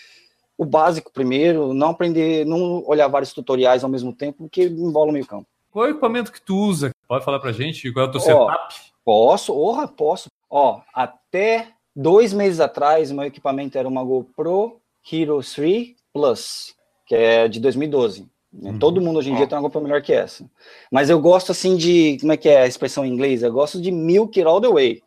o 0.63 0.65
básico 0.65 1.11
primeiro, 1.11 1.73
não 1.73 1.89
aprender, 1.89 2.45
não 2.45 2.83
olhar 2.87 3.07
vários 3.07 3.33
tutoriais 3.33 3.83
ao 3.83 3.89
mesmo 3.89 4.13
tempo, 4.13 4.39
porque 4.43 4.63
embola 4.63 5.09
o 5.09 5.13
meio 5.13 5.25
campo. 5.25 5.45
Qual 5.71 5.85
é 5.85 5.89
o 5.89 5.91
equipamento 5.91 6.31
que 6.31 6.41
tu 6.41 6.55
usa 6.55 6.91
Pode 7.07 7.25
falar 7.25 7.39
pra 7.39 7.51
gente 7.51 7.91
qual 7.91 8.05
é 8.05 8.09
o 8.09 8.11
teu 8.11 8.21
Ó, 8.21 8.23
setup? 8.23 8.75
Posso, 9.03 9.53
orra, 9.55 9.87
posso. 9.87 10.29
Ó, 10.49 10.81
até 10.93 11.67
dois 11.95 12.33
meses 12.33 12.59
atrás, 12.59 13.11
meu 13.11 13.23
equipamento 13.25 13.77
era 13.77 13.87
uma 13.87 14.03
GoPro 14.03 14.79
Hero 15.11 15.41
3 15.43 15.95
Plus, 16.13 16.75
que 17.05 17.15
é 17.15 17.47
de 17.47 17.59
2012. 17.59 18.27
né? 18.51 18.71
Uhum. 18.71 18.79
Todo 18.79 19.01
mundo 19.01 19.19
hoje 19.19 19.31
em 19.31 19.35
dia 19.35 19.47
tem 19.47 19.57
uma 19.57 19.63
GoPro 19.63 19.81
melhor 19.81 20.01
que 20.01 20.13
essa. 20.13 20.45
Mas 20.91 21.09
eu 21.09 21.19
gosto 21.19 21.51
assim 21.51 21.75
de, 21.75 22.17
como 22.21 22.31
é 22.31 22.37
que 22.37 22.47
é 22.49 22.61
a 22.61 22.67
expressão 22.67 23.03
em 23.05 23.11
inglês? 23.11 23.43
Eu 23.43 23.51
gosto 23.51 23.81
de 23.81 23.91
milk 23.91 24.39
it 24.39 24.47
all 24.47 24.61
the 24.61 24.69
way. 24.69 25.01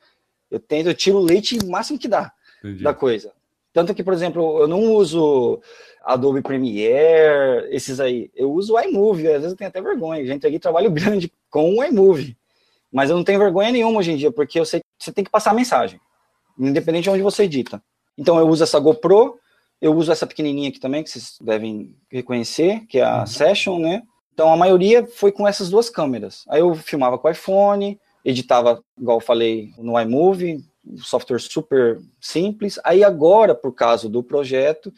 Eu 0.50 0.60
tento, 0.60 0.88
eu 0.88 0.94
tiro 0.94 1.18
o 1.18 1.22
leite 1.22 1.58
o 1.58 1.70
máximo 1.70 1.98
que 1.98 2.08
dá 2.08 2.32
Entendi. 2.60 2.82
da 2.84 2.92
coisa. 2.92 3.32
Tanto 3.76 3.94
que, 3.94 4.02
por 4.02 4.14
exemplo, 4.14 4.58
eu 4.58 4.66
não 4.66 4.94
uso 4.94 5.60
Adobe 6.02 6.40
Premiere, 6.40 7.68
esses 7.68 8.00
aí. 8.00 8.30
Eu 8.34 8.50
uso 8.50 8.72
o 8.72 8.80
iMovie, 8.80 9.26
às 9.26 9.34
vezes 9.34 9.50
eu 9.50 9.56
tenho 9.56 9.68
até 9.68 9.82
vergonha. 9.82 10.24
Já 10.24 10.32
entreguei 10.32 10.58
trabalho 10.58 10.88
grande 10.90 11.30
com 11.50 11.74
o 11.74 11.84
iMovie. 11.84 12.38
Mas 12.90 13.10
eu 13.10 13.16
não 13.16 13.22
tenho 13.22 13.38
vergonha 13.38 13.70
nenhuma 13.70 13.98
hoje 13.98 14.12
em 14.12 14.16
dia, 14.16 14.32
porque 14.32 14.58
eu 14.58 14.64
sei 14.64 14.80
que 14.80 14.86
você 14.98 15.12
tem 15.12 15.22
que 15.22 15.30
passar 15.30 15.50
a 15.50 15.54
mensagem, 15.54 16.00
independente 16.58 17.02
de 17.02 17.10
onde 17.10 17.20
você 17.20 17.42
edita. 17.42 17.82
Então 18.16 18.38
eu 18.38 18.48
uso 18.48 18.64
essa 18.64 18.80
GoPro, 18.80 19.38
eu 19.78 19.94
uso 19.94 20.10
essa 20.10 20.26
pequenininha 20.26 20.70
aqui 20.70 20.80
também, 20.80 21.02
que 21.02 21.10
vocês 21.10 21.36
devem 21.38 21.94
reconhecer, 22.10 22.86
que 22.86 22.98
é 22.98 23.04
a 23.04 23.26
Session, 23.26 23.78
né? 23.78 24.02
Então 24.32 24.50
a 24.50 24.56
maioria 24.56 25.06
foi 25.06 25.30
com 25.30 25.46
essas 25.46 25.68
duas 25.68 25.90
câmeras. 25.90 26.46
Aí 26.48 26.60
eu 26.60 26.74
filmava 26.74 27.18
com 27.18 27.28
o 27.28 27.30
iPhone, 27.30 28.00
editava, 28.24 28.82
igual 28.98 29.18
eu 29.18 29.22
falei, 29.22 29.74
no 29.76 30.00
iMovie, 30.00 30.64
um 30.86 30.98
software 30.98 31.40
super 31.40 31.98
simples. 32.20 32.78
Aí 32.84 33.02
agora, 33.02 33.54
por 33.54 33.72
causa 33.72 34.08
do 34.08 34.22
projeto, 34.22 34.92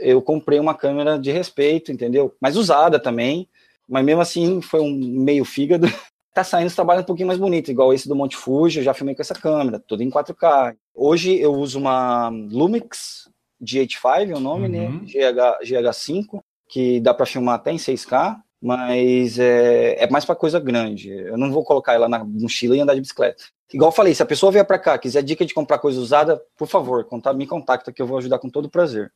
eu 0.00 0.22
comprei 0.22 0.58
uma 0.58 0.74
câmera 0.74 1.18
de 1.18 1.30
respeito, 1.30 1.90
entendeu? 1.90 2.34
Mas 2.40 2.56
usada 2.56 3.00
também, 3.00 3.48
mas 3.88 4.04
mesmo 4.04 4.20
assim 4.20 4.60
foi 4.60 4.80
um 4.80 4.92
meio 4.92 5.44
fígado. 5.44 5.86
tá 6.34 6.44
saindo 6.44 6.68
os 6.68 6.74
trabalhos 6.74 7.02
um 7.02 7.06
pouquinho 7.06 7.28
mais 7.28 7.38
bonitos, 7.38 7.70
igual 7.70 7.94
esse 7.94 8.06
do 8.06 8.14
Monte 8.14 8.36
Fuji, 8.36 8.80
eu 8.80 8.84
já 8.84 8.92
filmei 8.92 9.14
com 9.14 9.22
essa 9.22 9.34
câmera, 9.34 9.80
tudo 9.80 10.02
em 10.02 10.10
4K. 10.10 10.76
Hoje 10.94 11.34
eu 11.38 11.52
uso 11.54 11.78
uma 11.78 12.28
Lumix 12.28 13.30
GH5, 13.62 14.30
é 14.30 14.34
o 14.34 14.40
nome, 14.40 14.68
né? 14.68 14.86
Uhum. 14.86 15.04
GH, 15.04 15.64
GH5, 15.64 16.42
que 16.68 17.00
dá 17.00 17.14
para 17.14 17.24
filmar 17.24 17.54
até 17.54 17.72
em 17.72 17.76
6K, 17.76 18.36
mas 18.60 19.38
é, 19.38 20.04
é 20.04 20.10
mais 20.10 20.24
para 20.24 20.34
coisa 20.34 20.60
grande. 20.60 21.10
Eu 21.10 21.38
não 21.38 21.50
vou 21.50 21.64
colocar 21.64 21.94
ela 21.94 22.08
na 22.08 22.22
mochila 22.22 22.76
e 22.76 22.80
andar 22.80 22.94
de 22.94 23.00
bicicleta. 23.00 23.44
Igual 23.72 23.90
eu 23.90 23.94
falei, 23.94 24.14
se 24.14 24.22
a 24.22 24.26
pessoa 24.26 24.52
vier 24.52 24.64
para 24.64 24.78
cá, 24.78 24.96
quiser 24.96 25.22
dica 25.22 25.44
de 25.44 25.52
comprar 25.52 25.78
coisa 25.78 26.00
usada, 26.00 26.40
por 26.56 26.68
favor, 26.68 27.04
conta, 27.04 27.32
me 27.32 27.46
contacta 27.46 27.92
que 27.92 28.00
eu 28.00 28.06
vou 28.06 28.18
ajudar 28.18 28.38
com 28.38 28.48
todo 28.48 28.70
prazer. 28.70 29.12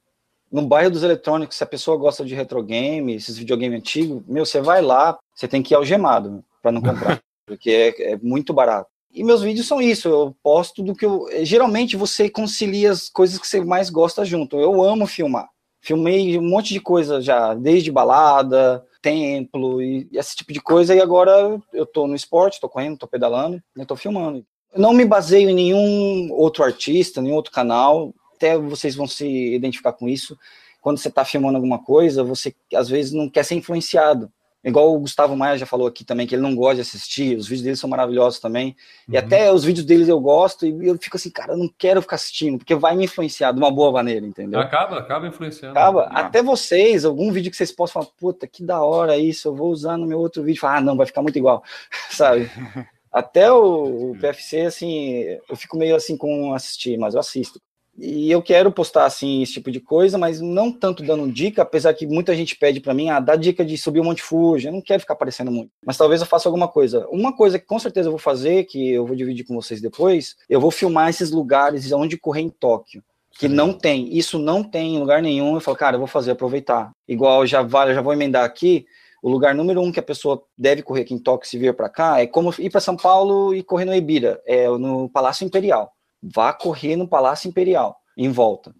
No 0.51 0.63
bairro 0.63 0.91
dos 0.91 1.05
eletrônicos, 1.05 1.57
se 1.57 1.63
a 1.63 1.67
pessoa 1.67 1.97
gosta 1.97 2.25
de 2.25 2.35
retro 2.35 2.63
game, 2.63 3.15
esses 3.15 3.39
videogames 3.39 3.79
antigos, 3.79 4.23
meu, 4.27 4.45
você 4.45 4.61
vai 4.61 4.83
lá, 4.83 5.17
você 5.33 5.47
tem 5.47 5.63
que 5.63 5.73
ir 5.73 5.77
algemado 5.77 6.45
para 6.61 6.73
não 6.73 6.83
comprar, 6.83 7.23
porque 7.47 7.71
é, 7.71 8.13
é 8.13 8.17
muito 8.17 8.53
barato. 8.53 8.91
E 9.13 9.25
meus 9.25 9.43
vídeos 9.43 9.67
são 9.67 9.81
isso, 9.81 10.09
eu 10.09 10.37
posto 10.43 10.83
do 10.83 10.95
que 10.95 11.05
eu. 11.05 11.27
Geralmente 11.43 11.97
você 11.97 12.31
concilia 12.31 12.93
as 12.93 13.09
coisas 13.09 13.39
que 13.39 13.47
você 13.47 13.61
mais 13.61 13.91
gosta 13.91 14.25
junto. 14.25 14.57
Eu 14.59 14.83
amo 14.83 15.07
filmar. 15.07 15.49
Filmei 15.81 16.39
um 16.39 16.49
monte 16.49 16.73
de 16.73 16.81
coisa 16.81 17.21
já, 17.21 17.55
desde 17.55 17.91
balada, 17.91 18.85
templo 19.01 19.83
e 19.83 20.09
esse 20.13 20.37
tipo 20.37 20.53
de 20.53 20.61
coisa. 20.61 20.95
E 20.95 21.01
agora 21.01 21.61
eu 21.73 21.87
tô 21.87 22.07
no 22.07 22.15
esporte, 22.15 22.61
tô 22.61 22.69
correndo, 22.69 22.99
tô 22.99 23.07
pedalando, 23.07 23.63
e 23.77 23.85
tô 23.85 23.97
filmando. 23.97 24.45
Eu 24.73 24.81
não 24.81 24.93
me 24.93 25.05
baseio 25.05 25.51
em 25.51 25.55
nenhum 25.55 26.33
outro 26.33 26.63
artista, 26.63 27.21
nenhum 27.21 27.35
outro 27.35 27.53
canal. 27.53 28.15
Até 28.37 28.57
vocês 28.57 28.95
vão 28.95 29.07
se 29.07 29.27
identificar 29.55 29.93
com 29.93 30.09
isso. 30.09 30.39
Quando 30.81 30.99
você 30.99 31.09
está 31.09 31.25
filmando 31.25 31.57
alguma 31.57 31.79
coisa, 31.79 32.25
você 32.25 32.55
às 32.75 32.89
vezes 32.89 33.13
não 33.13 33.29
quer 33.29 33.45
ser 33.45 33.55
influenciado. 33.55 34.33
Igual 34.63 34.95
o 34.95 34.99
Gustavo 35.01 35.35
Maia 35.35 35.57
já 35.57 35.65
falou 35.65 35.87
aqui 35.87 36.05
também, 36.05 36.27
que 36.27 36.35
ele 36.35 36.43
não 36.43 36.55
gosta 36.55 36.75
de 36.77 36.81
assistir, 36.83 37.35
os 37.37 37.47
vídeos 37.49 37.63
dele 37.65 37.77
são 37.77 37.89
maravilhosos 37.89 38.39
também. 38.39 38.77
E 39.09 39.13
Uhum. 39.13 39.19
até 39.19 39.51
os 39.53 39.65
vídeos 39.65 39.87
deles 39.87 40.07
eu 40.09 40.21
gosto, 40.21 40.67
e 40.67 40.87
eu 40.87 40.99
fico 40.99 41.17
assim, 41.17 41.31
cara, 41.31 41.55
eu 41.55 41.57
não 41.57 41.69
quero 41.79 42.03
ficar 42.03 42.17
assistindo, 42.17 42.59
porque 42.59 42.75
vai 42.75 42.95
me 42.95 43.05
influenciar 43.05 43.53
de 43.53 43.59
uma 43.59 43.71
boa 43.71 43.91
maneira, 43.91 44.27
entendeu? 44.27 44.61
Acaba, 44.61 44.99
acaba 44.99 45.27
influenciando. 45.27 45.79
Acaba, 45.79 46.03
Ah. 46.11 46.21
até 46.21 46.43
vocês, 46.43 47.05
algum 47.07 47.33
vídeo 47.33 47.51
que 47.51 47.57
vocês 47.57 47.73
possam 47.73 48.03
falar, 48.03 48.13
puta, 48.19 48.47
que 48.47 48.63
da 48.63 48.83
hora 48.83 49.17
isso, 49.17 49.49
eu 49.49 49.55
vou 49.55 49.71
usar 49.71 49.97
no 49.97 50.07
meu 50.07 50.19
outro 50.19 50.43
vídeo. 50.43 50.61
Ah, 50.67 50.81
não, 50.81 50.97
vai 50.97 51.07
ficar 51.07 51.23
muito 51.23 51.39
igual, 51.39 51.65
sabe? 52.11 52.51
Até 53.13 53.51
o, 53.51 54.13
o 54.13 54.17
PFC, 54.21 54.61
assim, 54.61 55.25
eu 55.49 55.57
fico 55.57 55.77
meio 55.77 55.97
assim 55.97 56.17
com 56.17 56.55
assistir, 56.55 56.97
mas 56.97 57.15
eu 57.15 57.21
assisto. 57.21 57.61
E 58.03 58.31
eu 58.31 58.41
quero 58.41 58.73
postar, 58.73 59.05
assim, 59.05 59.43
esse 59.43 59.53
tipo 59.53 59.71
de 59.71 59.79
coisa, 59.79 60.17
mas 60.17 60.41
não 60.41 60.73
tanto 60.73 61.03
dando 61.03 61.31
dica, 61.31 61.61
apesar 61.61 61.93
que 61.93 62.07
muita 62.07 62.35
gente 62.35 62.57
pede 62.57 62.81
pra 62.81 62.95
mim, 62.95 63.11
ah, 63.11 63.21
dá 63.21 63.37
dica 63.37 63.63
de 63.63 63.77
subir 63.77 64.01
o 64.01 64.05
Monte 64.05 64.23
Fuji, 64.23 64.67
eu 64.67 64.73
não 64.73 64.81
quero 64.81 65.01
ficar 65.01 65.13
aparecendo 65.13 65.51
muito. 65.51 65.71
Mas 65.85 65.99
talvez 65.99 66.23
eu 66.23 66.27
faça 66.27 66.49
alguma 66.49 66.67
coisa. 66.67 67.07
Uma 67.11 67.37
coisa 67.37 67.59
que 67.59 67.67
com 67.67 67.79
certeza 67.79 68.09
eu 68.09 68.13
vou 68.13 68.19
fazer, 68.19 68.65
que 68.65 68.93
eu 68.93 69.07
vou 69.07 69.15
dividir 69.15 69.45
com 69.45 69.55
vocês 69.55 69.83
depois, 69.83 70.35
eu 70.49 70.59
vou 70.59 70.71
filmar 70.71 71.11
esses 71.11 71.31
lugares 71.31 71.93
onde 71.93 72.17
correr 72.17 72.41
em 72.41 72.49
Tóquio 72.49 73.03
que 73.39 73.49
não 73.49 73.73
tem, 73.73 74.15
isso 74.15 74.39
não 74.39 74.63
tem 74.63 74.97
em 74.97 74.99
lugar 74.99 75.23
nenhum. 75.23 75.55
Eu 75.55 75.61
falo, 75.63 75.77
cara, 75.77 75.97
eu 75.97 75.99
vou 75.99 76.07
fazer, 76.07 76.33
aproveitar. 76.33 76.91
Igual 77.09 77.47
já 77.47 77.63
vale, 77.63 77.93
eu 77.93 77.95
já 77.95 78.03
vou 78.03 78.13
emendar 78.13 78.45
aqui. 78.45 78.85
O 79.23 79.31
lugar 79.31 79.55
número 79.55 79.81
um 79.81 79.91
que 79.91 79.99
a 79.99 80.03
pessoa 80.03 80.43
deve 80.59 80.83
correr 80.83 81.03
aqui 81.03 81.15
em 81.15 81.19
Tóquio 81.19 81.49
se 81.49 81.57
vier 81.57 81.75
para 81.75 81.89
cá 81.89 82.21
é 82.21 82.27
como 82.27 82.55
ir 82.59 82.69
para 82.69 82.81
São 82.81 82.97
Paulo 82.97 83.55
e 83.55 83.63
correr 83.63 83.87
no 83.87 83.95
Ibira, 83.95 84.43
é 84.47 84.69
no 84.69 85.09
Palácio 85.09 85.47
Imperial. 85.47 85.91
Vá 86.23 86.53
correr 86.53 86.97
no 86.97 87.09
Palácio 87.09 87.49
Imperial, 87.49 87.97
em 88.17 88.31
volta. 88.31 88.75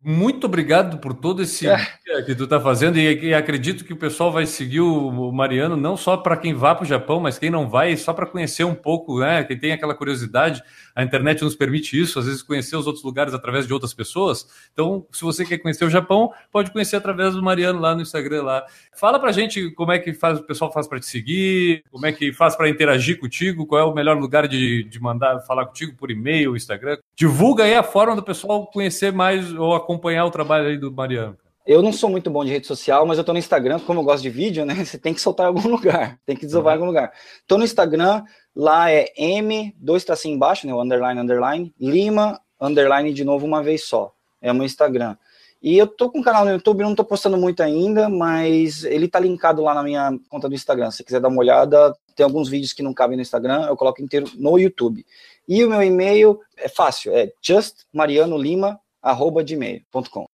Muito 0.00 0.44
obrigado 0.46 0.98
por 0.98 1.12
todo 1.12 1.42
esse 1.42 1.66
É. 1.68 1.76
que 2.24 2.34
tu 2.34 2.44
está 2.44 2.60
fazendo 2.60 2.96
e, 2.98 3.26
e 3.26 3.34
acredito 3.34 3.84
que 3.84 3.92
o 3.92 3.96
pessoal 3.96 4.30
vai 4.30 4.46
seguir 4.46 4.80
o, 4.80 5.08
o 5.08 5.32
Mariano 5.32 5.76
não 5.76 5.96
só 5.96 6.16
para 6.16 6.36
quem 6.36 6.54
vá 6.54 6.72
para 6.72 6.84
o 6.84 6.86
Japão, 6.86 7.18
mas 7.18 7.36
quem 7.36 7.50
não 7.50 7.68
vai, 7.68 7.96
só 7.96 8.12
para 8.12 8.24
conhecer 8.24 8.62
um 8.62 8.74
pouco, 8.76 9.18
né? 9.18 9.42
Quem 9.42 9.58
tem 9.58 9.72
aquela 9.72 9.94
curiosidade, 9.94 10.62
a 10.94 11.02
internet 11.02 11.42
nos 11.42 11.56
permite 11.56 12.00
isso, 12.00 12.18
às 12.18 12.26
vezes 12.26 12.42
conhecer 12.42 12.76
os 12.76 12.86
outros 12.86 13.04
lugares 13.04 13.34
através 13.34 13.66
de 13.66 13.72
outras 13.74 13.92
pessoas. 13.92 14.46
Então, 14.72 15.04
se 15.12 15.22
você 15.22 15.44
quer 15.44 15.58
conhecer 15.58 15.84
o 15.84 15.90
Japão, 15.90 16.32
pode 16.52 16.70
conhecer 16.70 16.94
através 16.96 17.34
do 17.34 17.42
Mariano 17.42 17.80
lá 17.80 17.94
no 17.94 18.00
Instagram 18.00 18.44
lá. 18.44 18.64
Fala 18.96 19.18
pra 19.18 19.32
gente 19.32 19.70
como 19.72 19.90
é 19.90 19.98
que 19.98 20.12
faz, 20.14 20.38
o 20.38 20.44
pessoal 20.44 20.72
faz 20.72 20.86
para 20.86 21.00
te 21.00 21.06
seguir, 21.06 21.82
como 21.90 22.06
é 22.06 22.12
que 22.12 22.32
faz 22.32 22.54
para 22.56 22.68
interagir 22.68 23.18
contigo, 23.18 23.66
qual 23.66 23.80
é 23.80 23.84
o 23.84 23.94
melhor 23.94 24.16
lugar 24.16 24.46
de, 24.46 24.84
de 24.84 25.00
mandar 25.00 25.40
falar 25.40 25.66
contigo 25.66 25.96
por 25.96 26.10
e-mail, 26.10 26.56
Instagram. 26.56 26.98
Divulga 27.16 27.64
aí 27.64 27.74
a 27.74 27.82
forma 27.82 28.14
do 28.14 28.22
pessoal 28.22 28.66
conhecer 28.66 29.12
mais 29.12 29.52
ou 29.52 29.74
acompanhar 29.88 30.26
o 30.26 30.30
trabalho 30.30 30.68
aí 30.68 30.76
do 30.76 30.92
Mariano. 30.92 31.38
Eu 31.66 31.82
não 31.82 31.92
sou 31.92 32.10
muito 32.10 32.30
bom 32.30 32.44
de 32.44 32.50
rede 32.50 32.66
social, 32.66 33.06
mas 33.06 33.16
eu 33.16 33.24
tô 33.24 33.32
no 33.32 33.38
Instagram, 33.38 33.78
como 33.80 34.00
eu 34.00 34.04
gosto 34.04 34.22
de 34.22 34.30
vídeo, 34.30 34.64
né? 34.64 34.74
Você 34.84 34.98
tem 34.98 35.14
que 35.14 35.20
soltar 35.20 35.46
em 35.46 35.48
algum 35.48 35.68
lugar, 35.68 36.18
tem 36.26 36.36
que 36.36 36.44
desovar 36.44 36.74
em 36.74 36.76
algum 36.76 36.86
lugar. 36.86 37.12
Tô 37.46 37.56
no 37.56 37.64
Instagram, 37.64 38.22
lá 38.54 38.90
é 38.90 39.06
M, 39.16 39.74
dois 39.78 40.04
tracinhos 40.04 40.36
embaixo, 40.36 40.66
né? 40.66 40.74
O 40.74 40.82
underline, 40.82 41.20
underline, 41.20 41.74
Lima, 41.80 42.40
underline 42.60 43.12
de 43.12 43.24
novo 43.24 43.46
uma 43.46 43.62
vez 43.62 43.84
só. 43.84 44.12
É 44.40 44.52
o 44.52 44.54
meu 44.54 44.64
Instagram. 44.64 45.16
E 45.60 45.76
eu 45.76 45.86
tô 45.86 46.10
com 46.10 46.20
um 46.20 46.22
canal 46.22 46.44
no 46.44 46.52
YouTube, 46.52 46.84
não 46.84 46.94
tô 46.94 47.04
postando 47.04 47.36
muito 47.36 47.62
ainda, 47.62 48.08
mas 48.08 48.84
ele 48.84 49.08
tá 49.08 49.18
linkado 49.18 49.60
lá 49.62 49.74
na 49.74 49.82
minha 49.82 50.16
conta 50.28 50.48
do 50.48 50.54
Instagram. 50.54 50.90
Se 50.90 51.02
quiser 51.02 51.20
dar 51.20 51.28
uma 51.28 51.40
olhada, 51.40 51.94
tem 52.14 52.24
alguns 52.24 52.48
vídeos 52.48 52.72
que 52.72 52.82
não 52.82 52.94
cabem 52.94 53.16
no 53.16 53.22
Instagram, 53.22 53.66
eu 53.66 53.76
coloco 53.76 54.00
inteiro 54.00 54.26
no 54.36 54.58
YouTube. 54.58 55.04
E 55.48 55.64
o 55.64 55.68
meu 55.68 55.82
e-mail 55.82 56.40
é 56.56 56.68
fácil, 56.68 57.12
é 57.12 57.32
justmarianolima@gmail.com. 59.14 60.26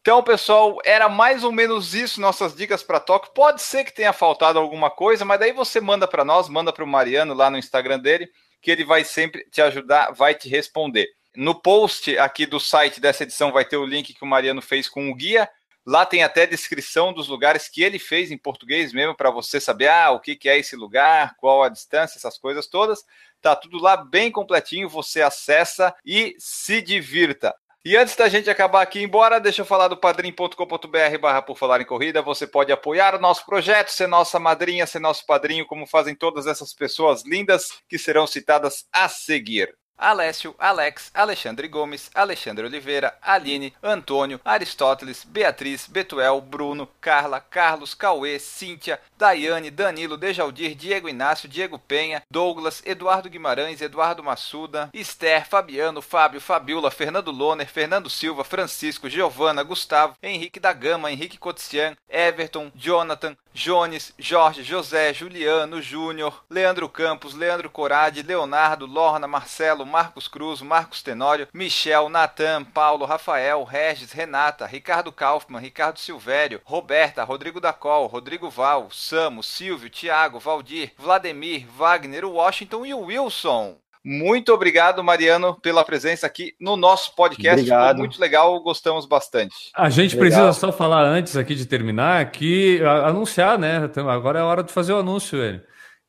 Então, 0.00 0.22
pessoal, 0.22 0.78
era 0.82 1.10
mais 1.10 1.44
ou 1.44 1.52
menos 1.52 1.94
isso 1.94 2.22
nossas 2.22 2.54
dicas 2.54 2.82
para 2.82 2.98
Tóquio. 2.98 3.32
Pode 3.34 3.60
ser 3.60 3.84
que 3.84 3.94
tenha 3.94 4.14
faltado 4.14 4.58
alguma 4.58 4.90
coisa, 4.90 5.26
mas 5.26 5.38
daí 5.38 5.52
você 5.52 5.78
manda 5.78 6.08
para 6.08 6.24
nós, 6.24 6.48
manda 6.48 6.72
para 6.72 6.84
o 6.84 6.86
Mariano 6.86 7.34
lá 7.34 7.50
no 7.50 7.58
Instagram 7.58 7.98
dele, 7.98 8.30
que 8.62 8.70
ele 8.70 8.82
vai 8.82 9.04
sempre 9.04 9.44
te 9.50 9.60
ajudar, 9.60 10.12
vai 10.12 10.34
te 10.34 10.48
responder. 10.48 11.06
No 11.36 11.54
post 11.54 12.16
aqui 12.18 12.46
do 12.46 12.58
site 12.58 12.98
dessa 12.98 13.24
edição 13.24 13.52
vai 13.52 13.64
ter 13.64 13.76
o 13.76 13.84
link 13.84 14.14
que 14.14 14.24
o 14.24 14.26
Mariano 14.26 14.62
fez 14.62 14.88
com 14.88 15.10
o 15.10 15.14
guia. 15.14 15.48
Lá 15.86 16.06
tem 16.06 16.22
até 16.22 16.46
descrição 16.46 17.12
dos 17.12 17.28
lugares 17.28 17.68
que 17.68 17.82
ele 17.82 17.98
fez 17.98 18.30
em 18.30 18.38
português 18.38 18.92
mesmo, 18.92 19.14
para 19.14 19.30
você 19.30 19.60
saber 19.60 19.88
ah, 19.88 20.10
o 20.12 20.20
que, 20.20 20.34
que 20.34 20.48
é 20.48 20.58
esse 20.58 20.76
lugar, 20.76 21.36
qual 21.36 21.62
a 21.62 21.68
distância, 21.68 22.16
essas 22.16 22.38
coisas 22.38 22.66
todas. 22.66 23.04
Tá 23.40 23.54
tudo 23.54 23.78
lá 23.78 23.96
bem 23.96 24.30
completinho, 24.30 24.88
você 24.88 25.20
acessa 25.20 25.94
e 26.04 26.34
se 26.38 26.80
divirta. 26.80 27.54
E 27.82 27.96
antes 27.96 28.14
da 28.14 28.28
gente 28.28 28.50
acabar 28.50 28.82
aqui 28.82 29.02
embora, 29.02 29.40
deixa 29.40 29.62
eu 29.62 29.66
falar 29.66 29.88
do 29.88 29.96
padrim.com.br 29.96 31.18
barra 31.18 31.40
por 31.40 31.56
falar 31.56 31.80
em 31.80 31.86
corrida. 31.86 32.20
Você 32.20 32.46
pode 32.46 32.70
apoiar 32.70 33.14
o 33.14 33.18
nosso 33.18 33.46
projeto, 33.46 33.88
ser 33.88 34.06
nossa 34.06 34.38
madrinha, 34.38 34.86
ser 34.86 34.98
nosso 34.98 35.24
padrinho, 35.24 35.64
como 35.64 35.86
fazem 35.86 36.14
todas 36.14 36.46
essas 36.46 36.74
pessoas 36.74 37.24
lindas 37.24 37.80
que 37.88 37.98
serão 37.98 38.26
citadas 38.26 38.86
a 38.92 39.08
seguir. 39.08 39.74
Alessio, 40.00 40.54
Alex, 40.58 41.10
Alexandre 41.12 41.68
Gomes, 41.68 42.10
Alexandre 42.14 42.64
Oliveira, 42.64 43.14
Aline, 43.20 43.74
Antônio, 43.82 44.40
Aristóteles, 44.42 45.24
Beatriz, 45.24 45.86
Betuel, 45.86 46.40
Bruno, 46.40 46.88
Carla, 47.00 47.38
Carlos, 47.38 47.92
Cauê, 47.92 48.38
Cíntia, 48.38 48.98
Daiane, 49.18 49.70
Danilo, 49.70 50.16
Dejaldir, 50.16 50.74
Diego 50.74 51.08
Inácio, 51.08 51.48
Diego 51.48 51.78
Penha, 51.78 52.22
Douglas, 52.30 52.82
Eduardo 52.86 53.28
Guimarães, 53.28 53.82
Eduardo 53.82 54.24
Massuda, 54.24 54.88
Esther, 54.94 55.46
Fabiano, 55.46 56.00
Fábio, 56.00 56.40
Fabiola, 56.40 56.90
Fernando 56.90 57.30
Loner, 57.30 57.68
Fernando 57.68 58.08
Silva, 58.08 58.42
Francisco, 58.42 59.08
Giovana, 59.08 59.62
Gustavo, 59.62 60.16
Henrique 60.22 60.58
da 60.58 60.72
Gama, 60.72 61.12
Henrique 61.12 61.38
Cotizian, 61.38 61.94
Everton, 62.08 62.72
Jonathan, 62.74 63.36
Jones, 63.52 64.12
Jorge, 64.18 64.62
José, 64.62 65.12
Juliano, 65.12 65.80
Júnior, 65.80 66.44
Leandro 66.48 66.88
Campos, 66.88 67.34
Leandro 67.34 67.68
Corade, 67.68 68.22
Leonardo, 68.22 68.86
Lorna, 68.86 69.26
Marcelo, 69.26 69.84
Marcos 69.84 70.28
Cruz, 70.28 70.62
Marcos 70.62 71.02
Tenório, 71.02 71.48
Michel, 71.52 72.08
Natan, 72.08 72.64
Paulo, 72.64 73.04
Rafael, 73.04 73.64
Regis, 73.64 74.12
Renata, 74.12 74.66
Ricardo 74.66 75.12
Kaufmann, 75.12 75.60
Ricardo 75.62 75.98
Silvério, 75.98 76.60
Roberta, 76.64 77.24
Rodrigo 77.24 77.60
Dacol, 77.60 78.08
Rodrigo 78.08 78.48
Val, 78.48 78.88
Samo, 78.90 79.42
Silvio, 79.42 79.90
Tiago, 79.90 80.38
Valdir, 80.38 80.92
Vladimir, 80.96 81.66
Wagner, 81.76 82.24
Washington 82.24 82.86
e 82.86 82.94
Wilson. 82.94 83.76
Muito 84.04 84.52
obrigado, 84.52 85.04
Mariano, 85.04 85.54
pela 85.60 85.84
presença 85.84 86.26
aqui 86.26 86.54
no 86.58 86.74
nosso 86.76 87.14
podcast. 87.14 87.60
Obrigado. 87.60 87.98
Muito 87.98 88.20
legal, 88.20 88.58
gostamos 88.62 89.04
bastante. 89.06 89.54
A 89.76 89.90
gente 89.90 90.16
Legal. 90.16 90.20
precisa 90.20 90.52
só 90.54 90.72
falar 90.72 91.02
antes 91.04 91.36
aqui 91.36 91.54
de 91.54 91.66
terminar 91.66 92.30
que 92.30 92.82
a- 92.82 93.08
anunciar, 93.08 93.58
né? 93.58 93.82
Então, 93.84 94.08
Agora 94.08 94.38
é 94.38 94.42
a 94.42 94.46
hora 94.46 94.62
de 94.62 94.72
fazer 94.72 94.92
o 94.94 94.98
anúncio, 94.98 95.42
ele. 95.42 95.60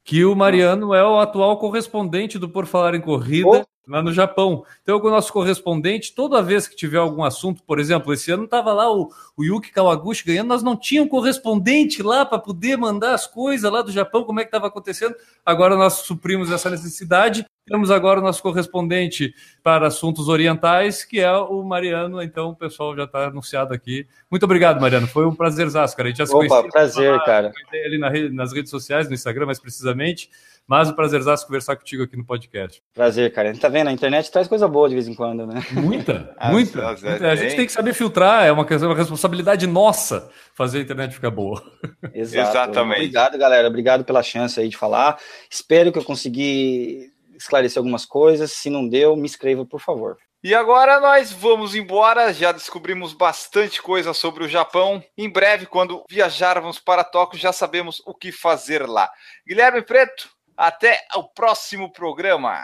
Que 0.06 0.24
o 0.26 0.34
Mariano 0.36 0.94
é 0.96 1.04
o 1.04 1.20
atual 1.20 1.58
correspondente 1.58 2.40
do 2.40 2.50
Por 2.50 2.66
Falar 2.66 2.96
em 2.96 3.02
Corrida 3.02 3.68
lá 3.92 4.02
no 4.02 4.14
Japão. 4.14 4.64
Então, 4.82 4.98
o 5.00 5.10
nosso 5.10 5.32
correspondente, 5.34 6.14
toda 6.16 6.42
vez 6.42 6.68
que 6.68 6.76
tiver 6.76 6.98
algum 6.98 7.24
assunto, 7.24 7.62
por 7.64 7.80
exemplo, 7.80 8.14
esse 8.14 8.32
ano 8.32 8.46
estava 8.46 8.74
lá 8.74 8.92
o, 8.92 9.10
o 9.38 9.44
Yuki 9.44 9.72
Kawaguchi 9.72 10.26
ganhando, 10.26 10.48
nós 10.48 10.64
não 10.64 10.76
tínhamos 10.76 11.12
correspondente 11.12 12.02
lá 12.02 12.26
para 12.26 12.40
poder 12.40 12.78
mandar 12.78 13.14
as 13.14 13.28
coisas 13.28 13.72
lá 13.72 13.82
do 13.82 13.92
Japão, 13.92 14.24
como 14.24 14.40
é 14.40 14.44
que 14.44 14.48
estava 14.48 14.68
acontecendo. 14.68 15.16
Agora 15.46 15.76
nós 15.76 15.94
suprimos 15.94 16.52
essa 16.52 16.70
necessidade. 16.70 17.46
Temos 17.68 17.92
agora 17.92 18.20
o 18.20 18.24
nosso 18.24 18.42
correspondente 18.42 19.34
para 19.64 19.88
assuntos 19.88 20.28
orientais, 20.28 21.06
que 21.06 21.20
é 21.20 21.32
o 21.32 21.62
Mariano. 21.64 22.22
Então, 22.22 22.50
o 22.50 22.56
pessoal 22.56 22.96
já 22.96 23.04
está 23.04 23.28
anunciado 23.28 23.74
aqui. 23.74 24.08
Muito 24.32 24.44
obrigado, 24.44 24.82
Mariano. 24.82 25.08
Foi 25.08 25.26
um 25.28 25.36
prazerzaço, 25.36 25.96
cara. 25.96 26.08
A 26.08 26.12
gente 26.12 26.18
já 26.18 26.26
se 26.26 26.36
Opa, 26.36 26.64
prazer, 26.64 27.12
tava- 27.14 27.24
cara. 27.26 27.54
rede- 27.72 28.30
nas 28.34 28.52
redes 28.52 28.72
sociais, 28.72 29.08
no 29.08 29.14
Instagram 29.14 29.46
mais 29.46 29.60
precisamente. 29.60 30.30
Mas 30.72 30.88
um 30.88 30.94
prazerzaço 30.94 31.46
conversar 31.46 31.76
contigo 31.76 32.04
aqui 32.04 32.16
no 32.16 32.24
podcast. 32.24 32.82
Prazer, 32.94 33.34
cara. 33.34 33.54
Tá 33.60 33.68
vendo? 33.68 33.90
A 33.90 33.92
internet 33.92 34.32
traz 34.32 34.48
coisa 34.48 34.70
boa 34.70 34.88
de 34.88 34.96
vez 34.96 35.06
em 35.06 35.14
quando, 35.14 35.46
né? 35.46 35.62
Muita, 35.74 36.34
muita. 36.50 36.88
A 36.88 37.36
gente 37.36 37.58
tem. 37.58 37.66
que 37.66 37.74
saber 37.74 37.94
filtrar, 37.94 38.46
é 38.46 38.54
uma, 38.54 38.66
uma 38.66 38.96
responsabilidade 38.96 39.68
nossa 39.68 40.30
fazer 40.56 40.78
a 40.78 40.82
internet 40.84 41.14
ficar 41.14 41.30
boa. 41.30 41.62
Exato. 42.16 42.52
Exatamente. 42.52 43.00
Obrigado, 43.00 43.38
galera. 43.38 43.68
Obrigado 43.68 44.06
pela 44.06 44.24
chance 44.24 44.62
aí 44.62 44.70
de 44.70 44.78
falar. 44.78 45.20
Espero 45.50 45.92
que 45.92 46.00
eu 46.00 46.06
consegui 46.06 47.12
esclarecer 47.36 47.78
algumas 47.78 48.06
coisas. 48.06 48.54
Se 48.54 48.70
não 48.70 48.88
deu, 48.88 49.18
me 49.18 49.26
escreva, 49.26 49.66
por 49.66 49.82
favor. 49.82 50.16
E 50.42 50.56
agora 50.56 51.02
nós 51.02 51.34
vamos 51.34 51.76
embora. 51.76 52.34
Já 52.34 52.54
descobrimos 52.54 53.12
bastante 53.12 53.82
coisa 53.82 54.14
sobre 54.14 54.46
o 54.46 54.48
Japão. 54.48 55.04
Em 55.18 55.30
breve, 55.30 55.66
quando 55.66 56.06
viajarmos 56.10 56.80
para 56.80 57.04
Tóquio, 57.04 57.38
já 57.38 57.52
sabemos 57.52 58.02
o 58.06 58.14
que 58.14 58.32
fazer 58.32 58.88
lá. 58.88 59.12
Guilherme 59.46 59.82
Preto, 59.82 60.30
até 60.62 61.00
o 61.16 61.24
próximo 61.24 61.92
programa. 61.92 62.56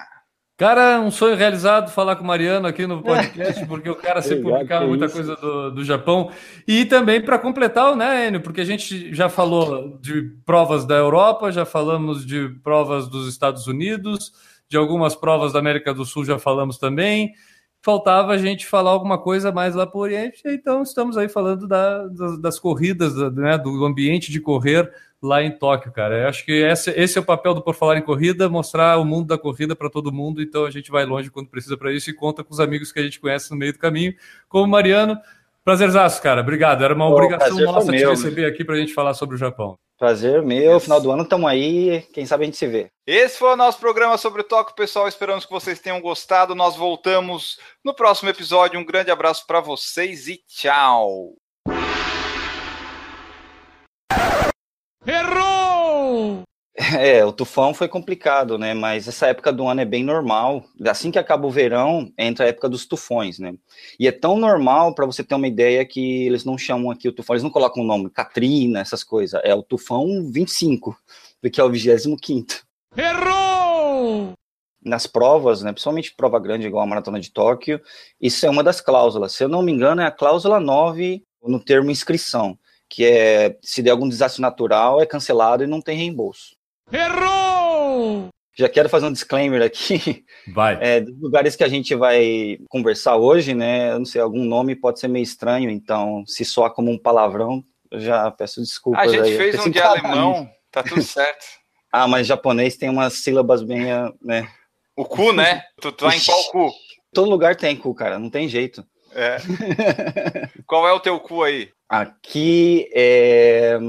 Cara, 0.56 0.99
um 1.02 1.10
sonho 1.11 1.36
realizado 1.36 1.91
falar 1.91 2.15
com 2.15 2.24
o 2.24 2.28
Mariano 2.28 2.68
aqui 2.68 2.86
no 2.86 3.02
podcast, 3.03 3.65
porque 3.65 3.90
o 3.90 3.95
cara 3.95 4.22
sempre 4.22 4.52
Obrigado, 4.52 4.60
publicava 4.60 4.84
que 4.84 4.90
muita 4.90 5.06
isso. 5.06 5.15
coisa 5.15 5.36
do, 5.36 5.72
do 5.72 5.84
Japão. 5.84 6.32
E 6.68 6.86
também 6.86 7.22
para 7.22 7.40
completar, 7.40 7.95
né, 7.95 8.28
Enio? 8.28 8.41
Porque 8.41 8.61
a 8.61 8.65
gente 8.65 9.14
já 9.14 9.30
falou 9.30 9.98
de 9.99 10.22
provas 10.45 10.86
da 10.86 10.95
Europa, 10.95 11.52
já 11.52 11.65
falamos 11.65 12.26
de 12.26 12.49
provas 12.64 13.07
dos 13.07 13.28
Estados 13.28 13.65
Unidos, 13.65 14.32
de 14.69 14.78
algumas 14.78 15.15
provas 15.15 15.53
da 15.53 15.60
América 15.60 15.94
do 15.94 16.06
Sul 16.06 16.24
já 16.24 16.38
falamos 16.38 16.78
também. 16.78 17.34
Faltava 17.88 18.34
a 18.34 18.38
gente 18.38 18.65
falar 18.68 18.91
alguma 18.91 19.18
coisa 19.18 19.49
mais 19.49 19.73
lá 19.73 19.88
para 19.88 19.97
o 19.97 20.01
Oriente, 20.01 20.41
então 20.45 20.84
estamos 20.84 21.18
aí 21.18 21.30
falando 21.30 21.65
da- 21.65 22.05
das, 22.07 22.38
das 22.41 22.59
corridas, 22.59 23.15
da- 23.15 23.31
né, 23.31 23.57
do 23.57 23.85
ambiente 23.85 24.30
de 24.30 24.41
correr 24.41 24.91
lá 25.23 25.41
em 25.41 25.51
Tóquio, 25.51 25.89
cara. 25.93 26.23
Eu 26.23 26.27
acho 26.27 26.43
que 26.43 26.51
esse, 26.51 26.89
esse 26.91 27.18
é 27.18 27.22
o 27.22 27.23
papel 27.23 27.53
do 27.53 27.61
Por 27.61 27.73
Falar 27.73 27.97
em 27.97 28.01
Corrida, 28.01 28.49
mostrar 28.49 28.97
o 28.99 29.05
mundo 29.05 29.27
da 29.27 29.38
corrida 29.38 29.73
para 29.73 29.89
todo 29.89 30.11
mundo. 30.11 30.41
Então 30.41 30.65
a 30.65 30.69
gente 30.69 30.91
vai 30.91 31.05
longe 31.05 31.31
quando 31.31 31.47
precisa 31.47 31.77
para 31.77 31.93
isso 31.93 32.09
e 32.09 32.14
conta 32.14 32.43
com 32.43 32.51
os 32.53 32.59
amigos 32.59 32.91
que 32.91 32.99
a 32.99 33.03
gente 33.03 33.22
conhece 33.22 33.49
no 33.51 33.55
meio 33.57 33.72
do 33.72 33.80
caminho, 33.80 34.14
como 34.49 34.65
o 34.65 34.68
Mariano. 34.68 35.18
Prazerzaço, 35.64 36.22
cara. 36.22 36.41
Obrigado. 36.41 36.84
Era 36.84 36.93
uma 36.93 37.07
Pô, 37.07 37.14
obrigação 37.14 37.57
nossa 37.61 37.89
te 37.93 38.05
receber 38.05 38.45
aqui 38.47 38.65
para 38.65 38.76
a 38.76 38.80
gente 38.80 38.93
falar 38.93 39.14
sobre 39.14 39.35
o 39.38 39.39
Japão. 39.39 39.80
Prazer 39.98 40.44
meu. 40.44 40.80
Final 40.80 41.02
do 41.02 41.11
ano, 41.11 41.26
tamo 41.26 41.48
aí. 41.48 42.02
Quem 42.14 42.26
sabe 42.26 42.44
a 42.44 42.45
gente 42.45 42.57
se 42.57 42.68
vê. 42.68 42.88
Esse 43.06 43.38
foi 43.40 43.53
o 43.53 43.56
nosso 43.56 43.80
programa 43.80 44.18
sobre 44.18 44.41
o 44.41 44.44
Tóquio, 44.44 44.76
pessoal. 44.76 45.07
Esperamos 45.07 45.45
que 45.45 45.52
vocês 45.52 45.80
tenham 45.80 45.99
gostado. 45.99 46.53
Nós 46.53 46.76
voltamos 46.76 47.60
no 47.84 47.94
próximo 47.94 48.30
episódio. 48.30 48.80
Um 48.80 48.86
grande 48.86 49.10
abraço 49.10 49.45
para 49.48 49.60
vocês 49.60 50.28
e 50.28 50.38
tchau. 50.48 51.34
É, 56.99 57.25
o 57.25 57.31
tufão 57.31 57.73
foi 57.73 57.87
complicado, 57.87 58.55
né? 58.55 58.73
Mas 58.75 59.07
essa 59.07 59.25
época 59.25 59.51
do 59.51 59.67
ano 59.67 59.81
é 59.81 59.85
bem 59.85 60.03
normal. 60.03 60.63
Assim 60.87 61.09
que 61.09 61.17
acaba 61.17 61.47
o 61.47 61.51
verão, 61.51 62.13
entra 62.15 62.45
a 62.45 62.49
época 62.49 62.69
dos 62.69 62.85
tufões, 62.85 63.39
né? 63.39 63.55
E 63.99 64.07
é 64.07 64.11
tão 64.11 64.37
normal, 64.37 64.93
para 64.93 65.05
você 65.05 65.23
ter 65.23 65.33
uma 65.33 65.47
ideia, 65.47 65.83
que 65.83 66.27
eles 66.27 66.45
não 66.45 66.55
chamam 66.55 66.91
aqui 66.91 67.09
o 67.09 67.11
tufão, 67.11 67.33
eles 67.33 67.43
não 67.43 67.49
colocam 67.49 67.81
o 67.81 67.85
nome 67.85 68.11
Katrina, 68.11 68.79
essas 68.79 69.03
coisas. 69.03 69.41
É 69.43 69.55
o 69.55 69.63
tufão 69.63 70.29
25, 70.31 70.95
porque 71.41 71.59
é 71.59 71.63
o 71.63 71.69
25. 71.69 72.17
Errou! 72.95 74.33
Nas 74.83 75.07
provas, 75.07 75.63
né? 75.63 75.71
Principalmente 75.71 76.13
prova 76.15 76.39
grande, 76.39 76.67
igual 76.67 76.83
a 76.83 76.87
Maratona 76.87 77.19
de 77.19 77.31
Tóquio, 77.31 77.81
isso 78.21 78.45
é 78.45 78.49
uma 78.51 78.63
das 78.63 78.79
cláusulas. 78.79 79.33
Se 79.33 79.43
eu 79.43 79.49
não 79.49 79.63
me 79.63 79.71
engano, 79.71 80.01
é 80.01 80.05
a 80.05 80.11
cláusula 80.11 80.59
9 80.59 81.23
no 81.43 81.59
termo 81.59 81.89
inscrição, 81.89 82.57
que 82.87 83.03
é 83.03 83.57
se 83.63 83.81
der 83.81 83.91
algum 83.91 84.07
desastre 84.07 84.41
natural, 84.41 85.01
é 85.01 85.07
cancelado 85.07 85.63
e 85.63 85.67
não 85.67 85.81
tem 85.81 85.97
reembolso. 85.97 86.56
Já 88.57 88.68
quero 88.68 88.89
fazer 88.89 89.05
um 89.05 89.11
disclaimer 89.11 89.61
aqui. 89.61 90.26
Vai. 90.53 90.77
É, 90.81 91.01
dos 91.01 91.19
lugares 91.19 91.55
que 91.55 91.64
a 91.64 91.68
gente 91.68 91.93
vai 91.93 92.57
conversar 92.69 93.18
hoje, 93.18 93.53
né? 93.53 93.91
Eu 93.91 93.99
não 93.99 94.05
sei, 94.05 94.19
algum 94.19 94.43
nome 94.43 94.76
pode 94.76 94.99
ser 94.99 95.07
meio 95.07 95.23
estranho, 95.23 95.69
então 95.69 96.23
se 96.26 96.43
soar 96.43 96.72
como 96.72 96.89
um 96.89 96.97
palavrão, 96.97 97.64
eu 97.91 97.99
já 97.99 98.31
peço 98.31 98.61
desculpas. 98.61 99.03
A 99.03 99.07
gente 99.07 99.30
aí. 99.30 99.38
fez 99.38 99.59
um 99.59 99.69
de 99.69 99.80
alemão, 99.80 100.49
tá 100.72 100.81
tudo 100.84 101.01
certo. 101.01 101.45
Ah, 101.89 102.05
mas 102.05 102.27
japonês 102.27 102.76
tem 102.76 102.89
umas 102.89 103.14
sílabas 103.14 103.64
bem, 103.64 103.89
ah, 103.91 104.11
né? 104.22 104.47
O 104.95 105.05
cu, 105.05 105.31
né? 105.31 105.64
Tu 105.80 105.89
tá 105.93 106.14
em 106.14 106.19
qual 106.19 106.43
cu? 106.51 106.69
Todo 107.14 107.30
lugar 107.30 107.55
tem 107.55 107.77
cu, 107.77 107.95
cara, 107.95 108.19
não 108.19 108.30
tem 108.30 108.49
jeito. 108.49 108.85
É. 109.14 109.38
Qual 110.68 110.85
é 110.85 110.91
o 110.91 110.99
teu 110.99 111.18
cu 111.18 111.43
aí? 111.43 111.72
Aqui 111.89 112.89
é. 112.93 113.80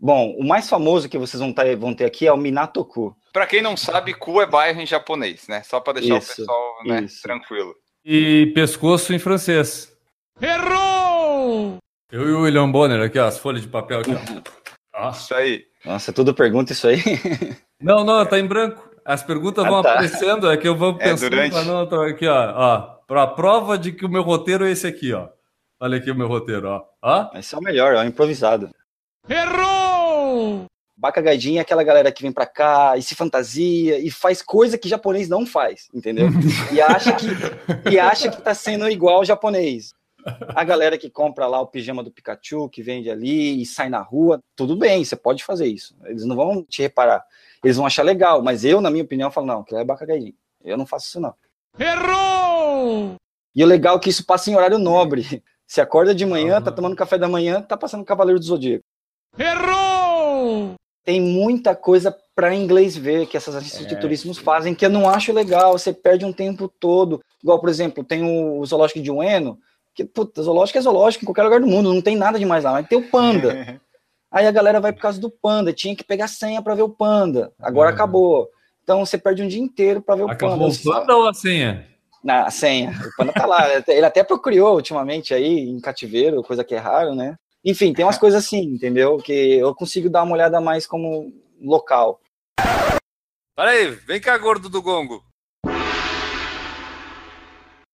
Bom, 0.00 0.30
o 0.38 0.46
mais 0.46 0.68
famoso 0.68 1.08
que 1.08 1.18
vocês 1.18 1.40
vão 1.40 1.52
ter, 1.52 1.74
vão 1.76 1.92
ter 1.94 2.04
aqui 2.04 2.26
é 2.26 2.32
o 2.32 2.36
Minatoku. 2.36 3.16
Pra 3.32 3.46
quem 3.46 3.60
não 3.60 3.76
sabe, 3.76 4.14
cu 4.14 4.40
é 4.40 4.46
bairro 4.46 4.80
em 4.80 4.86
japonês, 4.86 5.48
né? 5.48 5.62
Só 5.64 5.80
pra 5.80 5.92
deixar 5.94 6.18
Isso, 6.18 6.32
o 6.32 6.36
pessoal 6.36 6.74
né, 6.86 7.06
tranquilo. 7.22 7.74
E 8.04 8.52
pescoço 8.54 9.12
em 9.12 9.18
francês. 9.18 9.92
Errou! 10.40 11.78
Eu 12.10 12.28
e 12.28 12.32
o 12.32 12.42
William 12.42 12.70
Bonner 12.70 13.02
aqui, 13.02 13.18
ó, 13.18 13.26
as 13.26 13.38
folhas 13.38 13.62
de 13.62 13.68
papel 13.68 14.00
aqui, 14.00 14.12
ó. 14.12 14.18
Ó. 15.00 15.10
Isso 15.10 15.32
aí. 15.34 15.64
Nossa, 15.84 16.12
tudo 16.12 16.34
pergunta 16.34 16.72
isso 16.72 16.88
aí. 16.88 16.98
Não, 17.80 18.02
não, 18.04 18.26
tá 18.26 18.36
em 18.40 18.46
branco. 18.46 18.88
As 19.04 19.22
perguntas 19.22 19.64
Ah, 19.64 19.68
vão 19.70 19.80
tá. 19.82 19.92
aparecendo, 19.92 20.50
é 20.50 20.56
que 20.56 20.66
eu 20.66 20.74
vou 20.74 20.96
É, 20.98 21.10
pensando. 21.10 21.30
durante. 21.30 21.56
ah, 21.56 21.62
não, 21.62 21.86
tô 21.88 22.00
aqui, 22.02 22.26
ó, 22.26 22.52
ó. 22.56 22.80
Pra 23.06 23.24
prova 23.28 23.78
de 23.78 23.92
que 23.92 24.04
o 24.04 24.08
meu 24.08 24.22
roteiro 24.22 24.66
é 24.66 24.70
esse 24.72 24.86
aqui, 24.88 25.12
ó. 25.12 25.28
Olha 25.80 25.98
aqui 25.98 26.10
o 26.10 26.14
meu 26.16 26.26
roteiro, 26.26 26.68
ó. 26.68 26.82
Ó. 27.00 27.38
Esse 27.38 27.54
é 27.54 27.58
o 27.58 27.62
melhor, 27.62 27.94
é 27.94 28.00
o 28.00 28.04
improvisado. 28.04 28.68
Errou! 29.28 29.77
Bacagadinha 30.98 31.60
é 31.60 31.62
aquela 31.62 31.84
galera 31.84 32.10
que 32.10 32.22
vem 32.22 32.32
pra 32.32 32.44
cá 32.44 32.96
e 32.96 33.02
se 33.02 33.14
fantasia 33.14 34.00
e 34.00 34.10
faz 34.10 34.42
coisa 34.42 34.76
que 34.76 34.88
japonês 34.88 35.28
não 35.28 35.46
faz, 35.46 35.88
entendeu? 35.94 36.26
e 36.74 36.80
acha 36.80 37.12
que 37.14 37.26
e 37.88 38.00
acha 38.00 38.28
que 38.28 38.42
tá 38.42 38.52
sendo 38.52 38.90
igual 38.90 39.18
ao 39.18 39.24
japonês. 39.24 39.94
A 40.48 40.64
galera 40.64 40.98
que 40.98 41.08
compra 41.08 41.46
lá 41.46 41.60
o 41.60 41.68
pijama 41.68 42.02
do 42.02 42.10
Pikachu, 42.10 42.68
que 42.68 42.82
vende 42.82 43.08
ali 43.08 43.62
e 43.62 43.64
sai 43.64 43.88
na 43.88 44.00
rua, 44.00 44.42
tudo 44.56 44.76
bem, 44.76 45.04
você 45.04 45.14
pode 45.14 45.44
fazer 45.44 45.68
isso. 45.68 45.96
Eles 46.04 46.24
não 46.24 46.34
vão 46.34 46.64
te 46.64 46.82
reparar. 46.82 47.24
Eles 47.62 47.76
vão 47.76 47.86
achar 47.86 48.02
legal, 48.02 48.42
mas 48.42 48.64
eu, 48.64 48.80
na 48.80 48.90
minha 48.90 49.04
opinião, 49.04 49.30
falo, 49.30 49.46
não, 49.46 49.60
aquilo 49.60 49.78
é 49.78 49.84
bacagadinho. 49.84 50.34
Eu 50.64 50.76
não 50.76 50.84
faço 50.84 51.06
isso, 51.06 51.20
não. 51.20 51.32
Errou! 51.78 53.14
E 53.54 53.62
o 53.62 53.66
legal 53.66 53.96
é 53.96 54.00
que 54.00 54.10
isso 54.10 54.26
passa 54.26 54.50
em 54.50 54.56
horário 54.56 54.78
nobre. 54.78 55.22
Você 55.64 55.80
acorda 55.80 56.12
de 56.12 56.26
manhã, 56.26 56.60
tá 56.60 56.72
tomando 56.72 56.96
café 56.96 57.16
da 57.16 57.28
manhã, 57.28 57.62
tá 57.62 57.76
passando 57.76 58.04
Cavaleiro 58.04 58.40
do 58.40 58.46
Zodíaco. 58.46 58.84
Tem 61.08 61.22
muita 61.22 61.74
coisa 61.74 62.14
para 62.36 62.54
inglês 62.54 62.94
ver 62.94 63.26
que 63.26 63.34
essas 63.34 63.56
agências 63.56 63.86
de 63.86 63.96
turismo 63.98 64.34
fazem 64.34 64.74
que 64.74 64.84
eu 64.84 64.90
não 64.90 65.08
acho 65.08 65.32
legal. 65.32 65.72
Você 65.72 65.90
perde 65.90 66.22
um 66.26 66.34
tempo 66.34 66.68
todo. 66.68 67.22
Igual, 67.42 67.58
por 67.58 67.70
exemplo, 67.70 68.04
tem 68.04 68.22
o, 68.22 68.62
zoológico 68.66 69.00
de 69.00 69.10
Ueno, 69.10 69.58
que, 69.94 70.04
puta, 70.04 70.42
zoológico 70.42 70.76
é 70.76 70.82
zoológico 70.82 71.24
em 71.24 71.26
qualquer 71.26 71.44
lugar 71.44 71.60
do 71.60 71.66
mundo, 71.66 71.94
não 71.94 72.02
tem 72.02 72.14
nada 72.14 72.38
demais 72.38 72.62
lá, 72.62 72.72
mas 72.72 72.86
tem 72.86 72.98
o 72.98 73.08
panda. 73.10 73.80
Aí 74.30 74.46
a 74.46 74.50
galera 74.50 74.80
vai 74.82 74.92
por 74.92 75.00
causa 75.00 75.18
do 75.18 75.30
panda, 75.30 75.72
tinha 75.72 75.96
que 75.96 76.04
pegar 76.04 76.28
senha 76.28 76.60
para 76.60 76.74
ver 76.74 76.82
o 76.82 76.90
panda. 76.90 77.52
Agora 77.58 77.88
Uhum. 77.88 77.94
acabou. 77.94 78.50
Então 78.84 79.06
você 79.06 79.16
perde 79.16 79.42
um 79.42 79.48
dia 79.48 79.62
inteiro 79.62 80.02
para 80.02 80.16
ver 80.16 80.24
o 80.24 80.30
Acabou 80.30 80.58
panda. 80.58 80.74
o 80.74 80.82
panda 80.92 81.16
ou 81.16 81.26
a 81.26 81.32
senha? 81.32 81.86
Na 82.22 82.50
senha. 82.50 82.90
O 82.90 83.16
panda 83.16 83.32
tá 83.32 83.46
lá. 83.46 83.66
Ele 83.88 84.04
até 84.04 84.22
procriou 84.22 84.74
ultimamente 84.74 85.32
aí 85.32 85.70
em 85.70 85.80
cativeiro, 85.80 86.42
coisa 86.42 86.62
que 86.62 86.74
é 86.74 86.78
raro, 86.78 87.14
né? 87.14 87.34
Enfim, 87.64 87.92
tem 87.92 88.04
umas 88.04 88.18
coisas 88.18 88.44
assim, 88.44 88.62
entendeu? 88.62 89.18
Que 89.18 89.58
eu 89.58 89.74
consigo 89.74 90.08
dar 90.08 90.22
uma 90.22 90.34
olhada 90.34 90.60
mais 90.60 90.86
como 90.86 91.32
local. 91.60 92.20
Peraí, 93.56 93.90
vem 93.90 94.20
cá, 94.20 94.36
gordo 94.38 94.68
do 94.68 94.80
gongo. 94.80 95.22